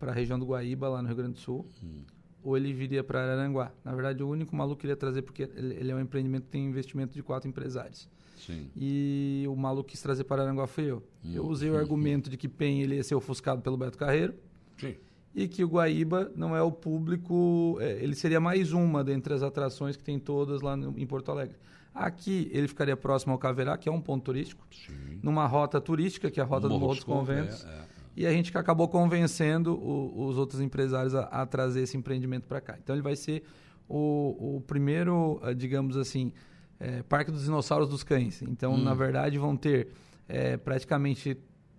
para 0.05 0.13
a 0.13 0.15
região 0.15 0.39
do 0.39 0.45
Guaíba, 0.45 0.87
lá 0.87 1.01
no 1.01 1.09
Rio 1.09 1.17
Grande 1.17 1.33
do 1.33 1.39
Sul, 1.39 1.67
hum. 1.83 2.03
ou 2.43 2.59
ele 2.59 2.75
viria 2.75 3.03
para 3.03 3.23
Araranguá. 3.23 3.73
Na 3.83 3.95
verdade, 3.95 4.23
o 4.23 4.29
único 4.29 4.55
maluco 4.55 4.79
que 4.79 4.87
ele 4.87 4.93
ia 4.93 4.97
trazer, 4.97 5.23
porque 5.23 5.45
ele, 5.45 5.75
ele, 5.77 5.91
é 5.91 5.95
um 5.95 6.01
empreendimento 6.01 6.45
que 6.45 6.51
tem 6.51 6.67
investimento 6.67 7.15
de 7.15 7.23
quatro 7.23 7.49
empresários. 7.49 8.07
Sim. 8.37 8.69
E 8.77 9.47
o 9.49 9.57
maluco 9.57 9.89
quis 9.89 10.03
trazer 10.03 10.25
para 10.25 10.43
Araranguá 10.43 10.67
foi 10.67 10.85
eu. 10.85 11.03
Hum. 11.25 11.33
Eu 11.33 11.47
usei 11.47 11.71
o 11.71 11.77
argumento 11.79 12.29
de 12.29 12.37
que 12.37 12.47
PEN 12.47 12.83
ele 12.83 12.97
ia 12.97 13.03
ser 13.03 13.15
ofuscado 13.15 13.63
pelo 13.63 13.79
Beto 13.79 13.97
Carreiro. 13.97 14.35
Sim. 14.77 14.95
E 15.35 15.49
que 15.49 15.65
o 15.65 15.69
Guaíba 15.69 16.31
não 16.37 16.55
é 16.55 16.61
o 16.61 16.71
público, 16.71 17.79
é, 17.81 17.93
ele 18.05 18.15
seria 18.15 18.39
mais 18.39 18.73
uma 18.75 19.03
dentre 19.03 19.33
as 19.33 19.43
atrações 19.43 19.97
que 19.97 20.05
tem 20.05 20.19
todas 20.19 20.61
lá 20.61 20.77
no, 20.77 20.99
em 20.99 21.07
Porto 21.07 21.31
Alegre. 21.31 21.57
Aqui 21.95 22.51
ele 22.53 22.69
ficaria 22.69 22.97
próximo 22.97 23.33
ao 23.33 23.39
Caverá, 23.39 23.79
que 23.79 23.89
é 23.89 23.93
um 23.93 24.03
ponto 24.03 24.23
turístico, 24.23 24.67
Sim. 24.71 25.21
numa 25.23 25.47
rota 25.47 25.81
turística, 25.81 26.31
que 26.31 26.41
é 26.41 26.43
a 26.43 26.47
rota 26.47 26.69
do 26.69 26.79
Morro 26.79 26.95
dos 26.95 27.05
Conventos. 27.05 27.65
É, 27.65 27.69
é 27.69 27.94
e 28.17 28.27
a 28.27 28.33
gente 28.33 28.57
acabou 28.57 28.89
convencendo 28.89 29.75
o, 29.75 30.27
os 30.27 30.37
outros 30.39 30.61
empresários 30.61 31.15
a, 31.15 31.23
a 31.25 31.47
trazer 31.47 31.83
esse 31.83 31.97
empreendimento 31.97 32.47
para 32.47 32.61
cá. 32.61 32.77
Então 32.83 32.95
ele 32.95 33.03
vai 33.03 33.17
ser 33.17 33.43
o, 33.89 34.57
o 34.57 34.61
primeiro, 34.61 35.41
eh, 35.43 35.55
digamos 35.55 35.97
assim, 35.97 36.33
é, 36.79 37.03
Parque 37.03 37.31
dos 37.31 37.45
Dinossauros 37.45 37.89
dos 37.89 38.03
Cães. 38.03 38.43
Então, 38.43 38.75
hum. 38.75 38.83
na 38.83 38.95
verdade, 38.95 39.39
vão 39.39 39.57
ter 39.57 39.89
é, 40.29 40.57
praticamente 40.57 41.37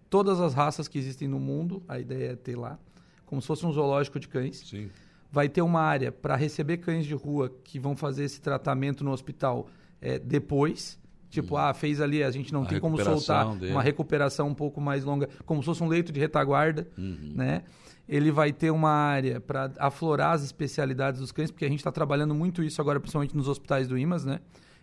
todas 0.10 0.40
as 0.40 0.54
raças 0.54 0.88
que 0.88 0.98
existem 0.98 1.28
no 1.28 1.40
mundo, 1.40 1.84
a 1.88 2.00
ideia 2.00 2.32
é 2.32 2.36
ter 2.36 2.56
lá, 2.56 2.80
como 3.26 3.42
se 3.42 3.48
fosse 3.48 3.66
um 3.66 3.72
zoológico 3.72 4.20
de 4.20 4.28
cães. 4.28 4.58
Sim. 4.58 4.90
Vai 5.32 5.50
ter 5.50 5.62
uma 5.62 5.82
área 5.82 6.12
para 6.12 6.36
receber 6.36 6.78
cães 6.78 7.06
de 7.06 7.14
rua 7.14 7.50
que 7.64 7.80
vão 7.80 7.96
fazer 7.96 8.24
esse 8.24 8.40
tratamento 8.40 9.04
no 9.04 9.12
hospital 9.12 9.68
é, 10.00 10.18
depois. 10.18 11.00
Tipo, 11.42 11.58
ah, 11.58 11.74
fez 11.74 12.02
ali, 12.02 12.24
a 12.24 12.32
gente 12.32 12.54
não 12.54 12.64
a 12.64 12.66
tem 12.66 12.80
como 12.80 13.02
soltar 13.02 13.56
dele. 13.56 13.72
uma 13.72 13.82
recuperação 13.82 14.48
um 14.48 14.54
pouco 14.54 14.80
mais 14.80 15.04
longa, 15.04 15.30
como 15.46 15.62
se 15.62 15.66
fosse 15.66 15.84
um 15.84 15.88
leito 15.88 16.12
de 16.12 16.20
retaguarda, 16.20 16.88
uhum. 16.98 17.34
né? 17.36 17.64
Ele 18.08 18.32
vai 18.32 18.54
ter 18.54 18.70
uma 18.70 18.92
área 18.92 19.42
para 19.42 19.72
aflorar 19.80 20.34
as 20.34 20.44
especialidades 20.44 21.20
dos 21.20 21.32
cães, 21.32 21.50
porque 21.50 21.66
a 21.66 21.70
gente 21.70 21.80
está 21.80 21.92
trabalhando 21.92 22.36
muito 22.36 22.64
isso 22.64 22.80
agora, 22.80 23.00
principalmente 23.00 23.36
nos 23.36 23.48
hospitais 23.48 23.88
do 23.88 23.98
IMAS, 23.98 24.26
né? 24.26 24.40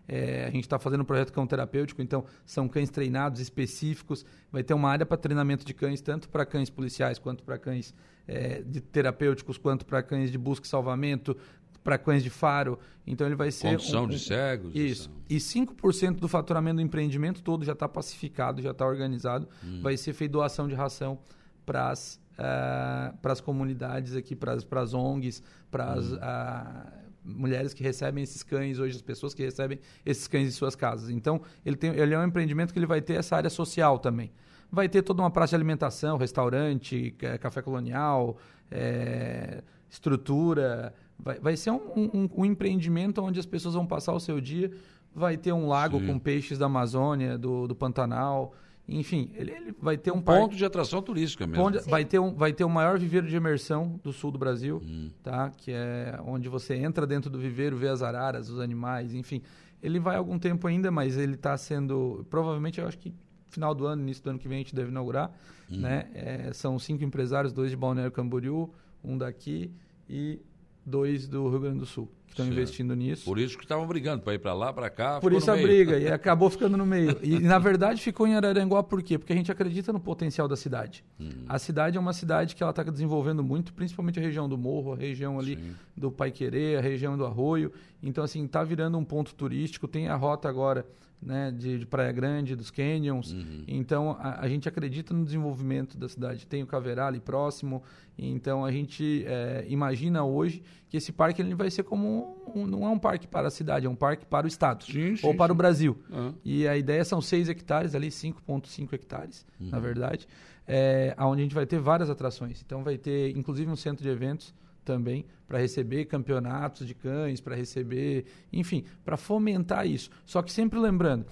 É, 0.08 0.46
a 0.46 0.50
gente 0.50 0.64
está 0.64 0.78
fazendo 0.78 1.02
um 1.02 1.04
projeto 1.04 1.32
cão 1.32 1.46
terapêutico, 1.46 2.02
então 2.02 2.24
são 2.44 2.68
cães 2.68 2.90
treinados 2.90 3.40
específicos. 3.40 4.26
Vai 4.50 4.62
ter 4.62 4.74
uma 4.74 4.90
área 4.90 5.06
para 5.06 5.16
treinamento 5.16 5.64
de 5.64 5.72
cães, 5.72 6.00
tanto 6.00 6.28
para 6.28 6.44
cães 6.44 6.68
policiais 6.68 7.18
quanto 7.18 7.44
para 7.44 7.56
cães 7.56 7.94
é, 8.26 8.62
de 8.62 8.80
terapêuticos, 8.80 9.56
quanto 9.58 9.86
para 9.86 10.02
cães 10.02 10.30
de 10.30 10.38
busca 10.38 10.66
e 10.66 10.68
salvamento, 10.68 11.36
para 11.82 11.98
cães 11.98 12.22
de 12.22 12.30
faro. 12.30 12.78
Então 13.06 13.26
ele 13.26 13.36
vai 13.36 13.50
ser. 13.50 13.68
Condução 13.68 14.02
um, 14.02 14.04
um, 14.04 14.08
de 14.08 14.18
cegos. 14.18 14.74
Isso. 14.74 15.10
E 15.28 15.36
5% 15.36 16.16
do 16.16 16.28
faturamento 16.28 16.76
do 16.76 16.82
empreendimento 16.82 17.42
todo 17.42 17.64
já 17.64 17.72
está 17.72 17.88
pacificado, 17.88 18.62
já 18.62 18.70
está 18.70 18.86
organizado. 18.86 19.48
Hum. 19.64 19.80
Vai 19.82 19.96
ser 19.96 20.12
feita 20.12 20.32
doação 20.32 20.68
de 20.68 20.74
ração 20.74 21.18
para 21.64 21.90
as 21.90 22.20
uh, 22.38 23.16
as 23.22 23.40
comunidades 23.40 24.16
aqui, 24.16 24.34
para 24.34 24.52
as 24.52 24.94
ONGs, 24.94 25.42
para 25.70 25.92
as. 25.92 26.12
Hum. 26.12 26.16
Uh, 26.16 27.02
mulheres 27.24 27.72
que 27.72 27.82
recebem 27.82 28.24
esses 28.24 28.42
cães, 28.42 28.78
hoje 28.78 28.96
as 28.96 29.02
pessoas 29.02 29.32
que 29.32 29.42
recebem 29.42 29.78
esses 30.04 30.26
cães 30.26 30.48
em 30.48 30.50
suas 30.50 30.74
casas. 30.74 31.08
Então, 31.08 31.40
ele, 31.64 31.76
tem, 31.76 31.90
ele 31.94 32.14
é 32.14 32.18
um 32.18 32.24
empreendimento 32.24 32.72
que 32.72 32.78
ele 32.78 32.86
vai 32.86 33.00
ter 33.00 33.14
essa 33.14 33.36
área 33.36 33.48
social 33.48 33.98
também. 33.98 34.32
Vai 34.70 34.88
ter 34.88 35.02
toda 35.02 35.22
uma 35.22 35.30
praça 35.30 35.50
de 35.50 35.56
alimentação, 35.56 36.16
restaurante, 36.16 37.14
café 37.40 37.62
colonial, 37.62 38.38
é, 38.70 39.62
estrutura. 39.88 40.94
Vai, 41.22 41.38
vai 41.38 41.56
ser 41.56 41.70
um, 41.70 41.80
um, 41.96 42.28
um, 42.36 42.44
empreendimento 42.44 43.22
onde 43.22 43.38
as 43.38 43.46
pessoas 43.46 43.74
vão 43.74 43.86
passar 43.86 44.12
o 44.12 44.20
seu 44.20 44.40
dia. 44.40 44.70
Vai 45.14 45.36
ter 45.36 45.52
um 45.52 45.68
lago 45.68 46.00
Sim. 46.00 46.06
com 46.06 46.18
peixes 46.18 46.58
da 46.58 46.66
Amazônia, 46.66 47.38
do, 47.38 47.68
do 47.68 47.74
Pantanal. 47.74 48.52
Enfim, 48.88 49.30
ele, 49.34 49.52
ele 49.52 49.74
vai 49.80 49.96
ter 49.96 50.10
um, 50.10 50.16
um 50.16 50.20
ponto 50.20 50.56
de 50.56 50.64
atração 50.64 51.00
turística 51.00 51.46
mesmo. 51.46 51.64
Ponto, 51.64 51.88
vai 51.88 52.04
ter 52.04 52.18
um 52.18 52.34
vai 52.34 52.52
ter 52.52 52.64
o 52.64 52.68
maior 52.68 52.98
viveiro 52.98 53.28
de 53.28 53.36
imersão 53.36 54.00
do 54.02 54.12
sul 54.12 54.32
do 54.32 54.38
Brasil, 54.38 54.82
hum. 54.84 55.10
tá? 55.22 55.50
Que 55.50 55.70
é 55.70 56.18
onde 56.26 56.48
você 56.48 56.74
entra 56.74 57.06
dentro 57.06 57.30
do 57.30 57.38
viveiro, 57.38 57.76
vê 57.76 57.88
as 57.88 58.02
araras, 58.02 58.50
os 58.50 58.58
animais, 58.58 59.14
enfim. 59.14 59.40
Ele 59.80 60.00
vai 60.00 60.16
algum 60.16 60.38
tempo 60.38 60.66
ainda, 60.66 60.90
mas 60.90 61.16
ele 61.16 61.34
está 61.34 61.56
sendo 61.56 62.26
provavelmente 62.28 62.80
eu 62.80 62.86
acho 62.86 62.98
que 62.98 63.14
final 63.48 63.74
do 63.74 63.86
ano, 63.86 64.02
início 64.02 64.24
do 64.24 64.30
ano 64.30 64.38
que 64.38 64.48
vem 64.48 64.56
a 64.56 64.60
gente 64.60 64.74
deve 64.74 64.90
inaugurar, 64.90 65.30
hum. 65.70 65.76
né? 65.78 66.08
É, 66.14 66.52
são 66.52 66.76
cinco 66.78 67.04
empresários, 67.04 67.52
dois 67.52 67.70
de 67.70 67.76
Balneário 67.76 68.10
Camboriú, 68.10 68.72
um 69.04 69.16
daqui 69.16 69.70
e 70.08 70.40
dois 70.84 71.26
do 71.26 71.48
Rio 71.48 71.60
Grande 71.60 71.78
do 71.78 71.86
Sul 71.86 72.10
que 72.32 72.40
estão 72.40 72.46
investindo 72.46 72.96
nisso. 72.96 73.24
Por 73.24 73.38
isso 73.38 73.58
que 73.58 73.64
estavam 73.64 73.86
brigando 73.86 74.22
para 74.22 74.34
ir 74.34 74.38
para 74.38 74.54
lá, 74.54 74.72
para 74.72 74.88
cá. 74.88 75.20
Por 75.20 75.32
isso 75.32 75.50
a 75.50 75.54
meio. 75.54 75.66
briga 75.66 75.98
e 75.98 76.08
acabou 76.10 76.48
ficando 76.48 76.76
no 76.78 76.86
meio. 76.86 77.18
E 77.22 77.38
na 77.38 77.58
verdade 77.58 78.00
ficou 78.00 78.26
em 78.26 78.34
Araranguá 78.34 78.82
por 78.82 79.02
quê? 79.02 79.18
Porque 79.18 79.32
a 79.32 79.36
gente 79.36 79.52
acredita 79.52 79.92
no 79.92 80.00
potencial 80.00 80.48
da 80.48 80.56
cidade. 80.56 81.04
Hum. 81.20 81.28
A 81.46 81.58
cidade 81.58 81.98
é 81.98 82.00
uma 82.00 82.14
cidade 82.14 82.56
que 82.56 82.62
ela 82.62 82.70
está 82.70 82.82
desenvolvendo 82.82 83.44
muito, 83.44 83.72
principalmente 83.74 84.18
a 84.18 84.22
região 84.22 84.48
do 84.48 84.56
Morro, 84.56 84.94
a 84.94 84.96
região 84.96 85.38
ali 85.38 85.56
Sim. 85.56 85.74
do 85.96 86.10
Paiquerê, 86.10 86.76
a 86.76 86.80
região 86.80 87.16
do 87.18 87.26
Arroio. 87.26 87.70
Então 88.02 88.24
assim 88.24 88.44
está 88.44 88.64
virando 88.64 88.96
um 88.96 89.04
ponto 89.04 89.34
turístico. 89.34 89.86
Tem 89.86 90.08
a 90.08 90.16
rota 90.16 90.48
agora 90.48 90.86
né, 91.22 91.52
de, 91.52 91.78
de, 91.78 91.86
Praia 91.86 92.10
Grande, 92.10 92.56
dos 92.56 92.70
canyons. 92.70 93.32
Uhum. 93.32 93.64
Então, 93.68 94.16
a, 94.18 94.40
a, 94.40 94.48
gente 94.48 94.68
acredita 94.68 95.14
no 95.14 95.24
desenvolvimento 95.24 95.96
da 95.96 96.08
cidade. 96.08 96.46
Tem 96.46 96.62
o 96.62 96.66
Caverá 96.66 97.06
ali 97.06 97.20
próximo. 97.20 97.82
Então, 98.18 98.64
a 98.64 98.72
gente 98.72 99.24
é, 99.26 99.64
imagina 99.68 100.24
hoje 100.24 100.62
que 100.88 100.96
esse 100.96 101.12
parque 101.12 101.40
ele 101.40 101.54
vai 101.54 101.70
ser 101.70 101.84
como 101.84 102.42
um, 102.54 102.66
não 102.66 102.84
é 102.84 102.88
um 102.88 102.98
parque 102.98 103.26
para 103.26 103.48
a 103.48 103.50
cidade, 103.50 103.86
é 103.86 103.88
um 103.88 103.94
parque 103.94 104.26
para 104.26 104.44
o 104.44 104.48
estado 104.48 104.84
sim, 104.84 105.16
sim, 105.16 105.26
ou 105.26 105.34
para 105.34 105.46
sim. 105.46 105.52
o 105.52 105.54
Brasil. 105.54 105.98
Uhum. 106.10 106.34
E 106.44 106.66
a 106.66 106.76
ideia 106.76 107.04
são 107.04 107.20
6 107.20 107.48
hectares 107.48 107.94
ali, 107.94 108.08
5,5 108.08 108.92
hectares, 108.92 109.46
uhum. 109.60 109.70
na 109.70 109.78
verdade, 109.78 110.26
é, 110.66 111.14
onde 111.18 111.40
a 111.40 111.44
gente 111.44 111.54
vai 111.54 111.64
ter 111.64 111.78
várias 111.78 112.10
atrações. 112.10 112.62
Então, 112.66 112.82
vai 112.82 112.98
ter 112.98 113.36
inclusive 113.36 113.70
um 113.70 113.76
centro 113.76 114.02
de 114.02 114.10
eventos 114.10 114.52
também 114.84 115.24
para 115.46 115.58
receber 115.58 116.06
campeonatos 116.06 116.86
de 116.86 116.94
cães, 116.94 117.40
para 117.40 117.54
receber, 117.54 118.24
enfim, 118.52 118.84
para 119.04 119.16
fomentar 119.16 119.86
isso. 119.86 120.10
Só 120.24 120.42
que 120.42 120.52
sempre 120.52 120.78
lembrando, 120.78 121.26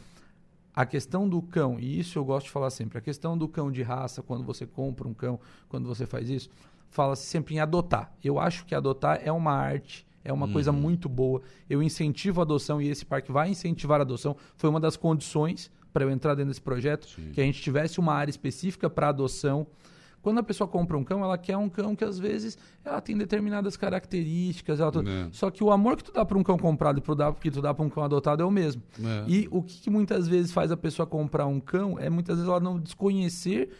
a 0.74 0.86
questão 0.86 1.28
do 1.28 1.42
cão, 1.42 1.78
e 1.78 1.98
isso 1.98 2.18
eu 2.18 2.24
gosto 2.24 2.46
de 2.46 2.52
falar 2.52 2.70
sempre, 2.70 2.98
a 2.98 3.00
questão 3.00 3.36
do 3.36 3.48
cão 3.48 3.70
de 3.70 3.82
raça, 3.82 4.22
quando 4.22 4.44
você 4.44 4.66
compra 4.66 5.08
um 5.08 5.14
cão, 5.14 5.40
quando 5.68 5.86
você 5.86 6.06
faz 6.06 6.28
isso, 6.28 6.48
fala-se 6.90 7.26
sempre 7.26 7.54
em 7.54 7.60
adotar. 7.60 8.12
Eu 8.22 8.38
acho 8.38 8.64
que 8.64 8.74
adotar 8.74 9.20
é 9.24 9.32
uma 9.32 9.52
arte, 9.52 10.06
é 10.24 10.32
uma 10.32 10.46
uhum. 10.46 10.52
coisa 10.52 10.72
muito 10.72 11.08
boa. 11.08 11.42
Eu 11.68 11.82
incentivo 11.82 12.40
a 12.40 12.44
adoção 12.44 12.80
e 12.80 12.88
esse 12.88 13.04
parque 13.04 13.32
vai 13.32 13.48
incentivar 13.48 14.00
a 14.00 14.02
adoção. 14.02 14.36
Foi 14.56 14.68
uma 14.68 14.80
das 14.80 14.96
condições 14.96 15.70
para 15.92 16.04
eu 16.04 16.10
entrar 16.10 16.34
dentro 16.34 16.50
desse 16.50 16.60
projeto, 16.60 17.08
Sim. 17.08 17.30
que 17.32 17.40
a 17.40 17.44
gente 17.44 17.60
tivesse 17.60 17.98
uma 17.98 18.14
área 18.14 18.30
específica 18.30 18.88
para 18.88 19.08
adoção. 19.08 19.66
Quando 20.22 20.38
a 20.38 20.42
pessoa 20.42 20.68
compra 20.68 20.98
um 20.98 21.04
cão, 21.04 21.24
ela 21.24 21.38
quer 21.38 21.56
um 21.56 21.68
cão 21.68 21.96
que 21.96 22.04
às 22.04 22.18
vezes 22.18 22.58
ela 22.84 23.00
tem 23.00 23.16
determinadas 23.16 23.76
características. 23.76 24.80
Ela... 24.80 24.92
É. 25.08 25.28
Só 25.32 25.50
que 25.50 25.64
o 25.64 25.70
amor 25.70 25.96
que 25.96 26.04
tu 26.04 26.12
dá 26.12 26.24
para 26.24 26.36
um 26.36 26.42
cão 26.42 26.58
comprado 26.58 26.98
e 26.98 27.00
pro 27.00 27.16
que 27.34 27.50
tu 27.50 27.62
dá 27.62 27.72
para 27.72 27.84
um 27.84 27.88
cão 27.88 28.04
adotado 28.04 28.42
é 28.42 28.46
o 28.46 28.50
mesmo. 28.50 28.82
É. 29.02 29.24
E 29.26 29.48
o 29.50 29.62
que, 29.62 29.80
que 29.80 29.90
muitas 29.90 30.28
vezes 30.28 30.52
faz 30.52 30.70
a 30.70 30.76
pessoa 30.76 31.06
comprar 31.06 31.46
um 31.46 31.58
cão 31.58 31.98
é 31.98 32.10
muitas 32.10 32.36
vezes 32.36 32.48
ela 32.48 32.60
não 32.60 32.78
desconhecer 32.78 33.70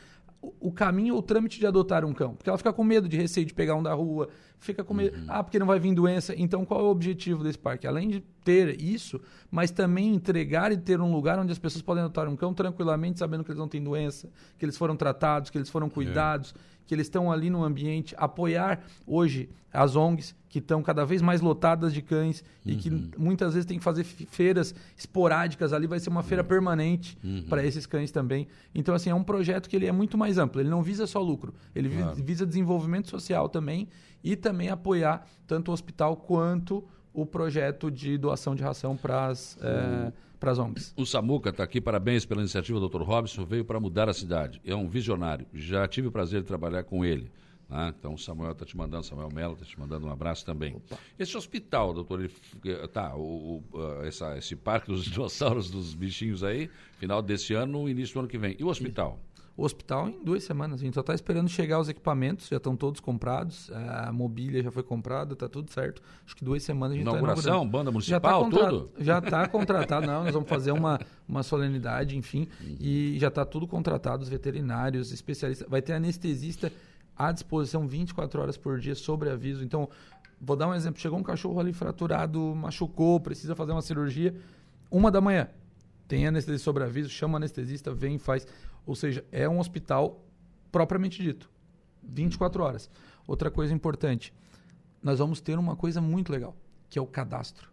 o 0.43 0.73
caminho 0.73 1.15
ou 1.15 1.21
o 1.21 1.23
trâmite 1.23 1.59
de 1.59 1.67
adotar 1.67 2.05
um 2.05 2.13
cão. 2.13 2.35
Porque 2.35 2.49
ela 2.49 2.57
fica 2.57 2.73
com 2.73 2.83
medo 2.83 3.09
de 3.09 3.17
receio 3.17 3.45
de 3.45 3.53
pegar 3.53 3.75
um 3.75 3.83
da 3.83 3.93
rua, 3.93 4.29
fica 4.59 4.83
com 4.83 4.95
medo, 4.95 5.17
uhum. 5.17 5.27
ah, 5.29 5.43
porque 5.43 5.59
não 5.59 5.67
vai 5.67 5.79
vir 5.79 5.95
doença. 5.95 6.35
Então, 6.37 6.65
qual 6.65 6.81
é 6.81 6.83
o 6.85 6.87
objetivo 6.87 7.43
desse 7.43 7.59
parque? 7.59 7.87
Além 7.87 8.09
de 8.09 8.21
ter 8.43 8.81
isso, 8.81 9.21
mas 9.51 9.71
também 9.71 10.15
entregar 10.15 10.73
e 10.73 10.79
ter 10.79 11.01
um 11.01 11.13
lugar 11.13 11.39
onde 11.39 11.53
as 11.53 11.59
pessoas 11.59 11.83
podem 11.83 12.03
adotar 12.03 12.29
um 12.29 12.37
cão 12.37 12.55
tranquilamente, 12.55 13.19
sabendo 13.19 13.45
que 13.45 13.51
eles 13.51 13.59
não 13.59 13.69
têm 13.69 13.83
doença, 13.83 14.31
que 14.59 14.65
eles 14.65 14.77
foram 14.77 14.97
tratados, 14.97 15.51
que 15.51 15.59
eles 15.59 15.69
foram 15.69 15.89
é. 15.89 15.91
cuidados, 15.91 16.55
é 16.55 16.70
que 16.91 16.95
eles 16.97 17.07
estão 17.07 17.31
ali 17.31 17.49
no 17.49 17.63
ambiente, 17.63 18.17
apoiar 18.19 18.83
hoje 19.07 19.49
as 19.73 19.95
ONGs 19.95 20.35
que 20.49 20.59
estão 20.59 20.83
cada 20.83 21.07
vez 21.07 21.23
mais 21.23 21.41
lotadas 21.41 21.95
de 21.95 22.03
cães 22.03 22.43
uhum. 22.67 22.73
e 22.73 22.75
que 22.75 22.91
uhum. 22.91 23.11
muitas 23.17 23.55
vezes 23.55 23.65
tem 23.65 23.79
que 23.79 23.85
fazer 23.85 24.03
feiras 24.03 24.75
esporádicas 24.99 25.73
ali, 25.73 25.87
vai 25.87 26.01
ser 26.01 26.11
uma 26.11 26.25
feira 26.25 26.43
uhum. 26.43 26.49
permanente 26.49 27.17
uhum. 27.23 27.45
para 27.49 27.65
esses 27.65 27.87
cães 27.87 28.11
também. 28.11 28.49
Então, 28.75 28.93
assim, 28.93 29.09
é 29.09 29.15
um 29.15 29.23
projeto 29.23 29.71
que 29.71 29.77
ele 29.77 29.87
é 29.87 29.93
muito 29.93 30.19
mais 30.19 30.37
amplo, 30.37 30.61
ele 30.61 30.69
não 30.69 30.83
visa 30.83 31.07
só 31.07 31.23
lucro, 31.23 31.55
ele 31.77 31.89
visa 32.17 32.45
desenvolvimento 32.45 33.09
social 33.09 33.49
também 33.49 33.87
e 34.25 34.35
também 34.35 34.69
apoiar 34.69 35.25
tanto 35.47 35.71
o 35.71 35.73
hospital 35.73 36.17
quanto 36.17 36.83
o 37.13 37.27
projeto 37.27 37.91
de 37.91 38.17
doação 38.17 38.55
de 38.55 38.63
ração 38.63 38.97
para 38.97 39.27
as... 39.27 39.59
É, 39.63 40.13
para 40.41 40.53
as 40.53 40.59
ONGs. 40.59 40.95
O 40.97 41.05
Samuca 41.05 41.51
está 41.51 41.63
aqui, 41.63 41.83
parabéns 41.83 42.25
pela 42.25 42.41
iniciativa 42.41 42.81
do 42.81 42.89
Dr. 42.89 43.03
Robson, 43.03 43.45
veio 43.45 43.63
para 43.63 43.79
mudar 43.79 44.09
a 44.09 44.15
cidade. 44.15 44.59
É 44.65 44.75
um 44.75 44.89
visionário. 44.89 45.47
Já 45.53 45.87
tive 45.87 46.09
o 46.09 46.11
prazer 46.11 46.41
de 46.41 46.47
trabalhar 46.47 46.83
com 46.83 47.05
ele. 47.05 47.31
Né? 47.71 47.95
Então, 47.97 48.15
o 48.15 48.19
Samuel 48.19 48.53
está 48.53 48.65
te 48.65 48.77
mandando, 48.77 49.05
Samuel 49.05 49.29
Mello 49.33 49.53
está 49.53 49.65
te 49.65 49.79
mandando 49.79 50.07
um 50.07 50.11
abraço 50.11 50.45
também. 50.45 50.75
Opa. 50.75 50.99
Esse 51.19 51.37
hospital, 51.37 51.95
doutor, 51.95 52.21
ele, 52.21 52.33
eh, 52.65 52.87
tá, 52.89 53.15
o, 53.15 53.63
o, 53.73 53.79
uh, 53.79 54.05
essa, 54.05 54.37
esse 54.37 54.57
parque 54.57 54.89
dos 54.89 55.05
dinossauros, 55.07 55.71
dos 55.71 55.95
bichinhos 55.95 56.43
aí, 56.43 56.69
final 56.99 57.23
desse 57.23 57.55
ano, 57.55 57.89
início 57.89 58.15
do 58.15 58.21
ano 58.21 58.29
que 58.29 58.39
vem. 58.39 58.57
E 58.59 58.65
o 58.65 58.69
hospital? 58.69 59.21
O 59.61 59.65
hospital 59.67 60.09
em 60.09 60.25
duas 60.25 60.43
semanas. 60.43 60.81
A 60.81 60.85
gente 60.87 60.95
só 60.95 61.03
está 61.03 61.15
esperando 61.15 61.47
chegar 61.47 61.79
os 61.79 61.87
equipamentos, 61.87 62.49
já 62.49 62.57
estão 62.57 62.75
todos 62.75 62.99
comprados. 62.99 63.71
A 64.07 64.11
mobília 64.11 64.63
já 64.63 64.71
foi 64.71 64.83
comprada, 64.83 65.35
está 65.35 65.51
tudo 65.51 65.71
certo. 65.71 66.01
Acho 66.25 66.35
que 66.35 66.43
duas 66.43 66.63
semanas 66.63 66.95
a 66.95 66.97
gente 66.97 67.07
está 67.07 67.19
Inauguração, 67.19 67.69
banda 67.69 67.85
tá 67.85 67.91
municipal, 67.93 68.45
já 68.45 68.51
tá 68.51 68.69
tudo? 68.69 68.91
Já 68.99 69.19
está 69.19 69.47
contratado. 69.49 70.07
Não, 70.07 70.25
nós 70.25 70.33
vamos 70.33 70.49
fazer 70.49 70.73
uma, 70.73 70.99
uma 71.29 71.43
solenidade, 71.43 72.17
enfim. 72.17 72.49
Uhum. 72.59 72.77
E 72.81 73.19
já 73.19 73.29
está 73.29 73.45
tudo 73.45 73.67
contratado, 73.67 74.23
os 74.23 74.31
veterinários, 74.31 75.13
especialistas. 75.13 75.69
Vai 75.69 75.83
ter 75.83 75.93
anestesista 75.93 76.73
à 77.15 77.31
disposição 77.31 77.87
24 77.87 78.41
horas 78.41 78.57
por 78.57 78.81
dia 78.81 78.95
sobre 78.95 79.29
aviso. 79.29 79.63
Então, 79.63 79.91
vou 80.41 80.57
dar 80.57 80.69
um 80.69 80.75
exemplo. 80.75 80.99
Chegou 80.99 81.19
um 81.19 81.23
cachorro 81.23 81.61
ali 81.61 81.75
fraturado, 81.75 82.41
machucou, 82.55 83.21
precisa 83.21 83.55
fazer 83.55 83.73
uma 83.73 83.83
cirurgia. 83.83 84.35
Uma 84.91 85.11
da 85.11 85.21
manhã. 85.21 85.49
Tem 86.11 86.27
anestesia 86.27 86.59
sobre 86.59 86.83
aviso, 86.83 87.09
chama 87.09 87.35
o 87.35 87.37
anestesista, 87.37 87.95
vem 87.95 88.17
e 88.17 88.19
faz. 88.19 88.45
Ou 88.85 88.97
seja, 88.97 89.25
é 89.31 89.49
um 89.49 89.61
hospital 89.61 90.21
propriamente 90.73 91.23
dito. 91.23 91.49
24 92.03 92.65
horas. 92.65 92.91
Outra 93.29 93.49
coisa 93.49 93.73
importante, 93.73 94.35
nós 95.01 95.21
vamos 95.21 95.41
ter 95.41 95.57
uma 95.57 95.77
coisa 95.77 96.01
muito 96.01 96.33
legal, 96.33 96.57
que 96.89 96.99
é 96.99 97.03
o 97.03 97.07
cadastro. 97.07 97.71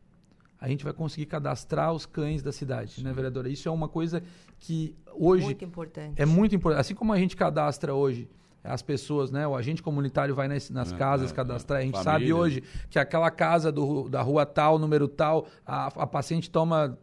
A 0.61 0.69
gente 0.69 0.83
vai 0.83 0.93
conseguir 0.93 1.25
cadastrar 1.25 1.91
os 1.91 2.05
cães 2.05 2.43
da 2.43 2.51
cidade, 2.51 2.91
Sim. 2.91 3.05
né, 3.05 3.11
vereadora? 3.11 3.49
Isso 3.49 3.67
é 3.67 3.71
uma 3.71 3.87
coisa 3.87 4.21
que 4.59 4.95
hoje 5.15 5.45
muito 5.45 5.65
importante. 5.65 6.21
é 6.21 6.25
muito 6.25 6.55
importante. 6.55 6.81
Assim 6.81 6.93
como 6.93 7.13
a 7.13 7.17
gente 7.17 7.35
cadastra 7.35 7.95
hoje 7.95 8.29
as 8.63 8.83
pessoas, 8.83 9.31
né? 9.31 9.47
O 9.47 9.55
agente 9.55 9.81
comunitário 9.81 10.35
vai 10.35 10.47
nas, 10.47 10.69
nas 10.69 10.93
é, 10.93 10.95
casas 10.95 11.31
é, 11.31 11.33
cadastrar. 11.33 11.79
A 11.79 11.83
gente 11.83 11.93
família. 11.93 12.11
sabe 12.11 12.33
hoje 12.33 12.63
que 12.87 12.99
aquela 12.99 13.31
casa 13.31 13.71
do, 13.71 14.07
da 14.07 14.21
rua 14.21 14.45
tal, 14.45 14.77
número 14.77 15.07
tal, 15.07 15.47
a, 15.65 15.87
a 15.87 16.05
paciente 16.05 16.51
toma 16.51 16.95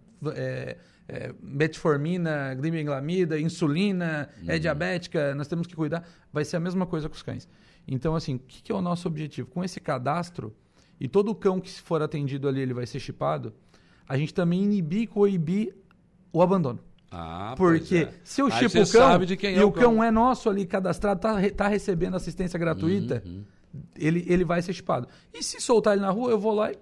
é, 1.09 1.35
metformina, 1.43 2.55
glimiglamida, 2.55 3.39
insulina, 3.39 4.29
é 4.39 4.43
uhum. 4.43 4.51
é 4.51 4.59
diabética, 4.59 5.35
nós 5.35 5.47
temos 5.47 5.67
que 5.67 5.77
cuidar. 5.77 6.07
Vai 6.33 6.45
ser 6.45 6.57
a 6.57 6.61
mesma 6.61 6.87
coisa 6.87 7.09
com 7.09 7.15
os 7.15 7.23
cães. 7.23 7.49
Então, 7.87 8.15
assim, 8.17 8.37
o 8.37 8.39
que, 8.39 8.63
que 8.63 8.73
é 8.73 8.75
o 8.75 8.81
nosso 8.81 9.07
objetivo? 9.07 9.49
Com 9.49 9.63
esse 9.63 9.81
cadastro, 9.81 10.55
e 10.99 11.09
todo 11.09 11.35
cão 11.35 11.61
que 11.61 11.71
for 11.71 12.03
atendido 12.03 12.49
ali, 12.49 12.61
ele 12.61 12.75
vai 12.75 12.87
ser 12.87 13.01
chipado, 13.01 13.53
a 14.09 14.17
gente 14.17 14.33
também 14.33 14.63
inibir 14.63 15.03
e 15.03 15.07
coibir 15.07 15.75
o 16.33 16.43
abandono. 16.43 16.81
Ah, 17.11 17.55
Porque 17.57 18.09
é. 18.09 18.15
se 18.25 18.41
eu 18.41 18.51
chipo 18.51 18.81
o 18.81 18.91
cão 18.91 19.23
e 19.23 19.47
é 19.55 19.65
o 19.65 19.71
cão. 19.71 19.95
cão. 19.95 20.05
é 20.05 20.11
nosso 20.11 20.49
ali 20.51 20.67
cadastrado, 20.67 21.21
tá, 21.21 21.37
tá 21.55 21.69
recebendo 21.69 22.17
assistência 22.17 22.59
gratuita, 22.59 23.23
uhum. 23.25 23.45
ele, 23.97 24.25
ele 24.27 24.45
vai 24.45 24.61
ser 24.63 24.73
chipado. 24.73 25.07
E 25.33 25.43
se 25.43 25.61
soltar 25.61 25.95
ele 25.95 26.03
na 26.03 26.11
rua, 26.11 26.31
eu 26.31 26.39
vou 26.39 26.55
lá 26.55 26.73
e 26.73 26.79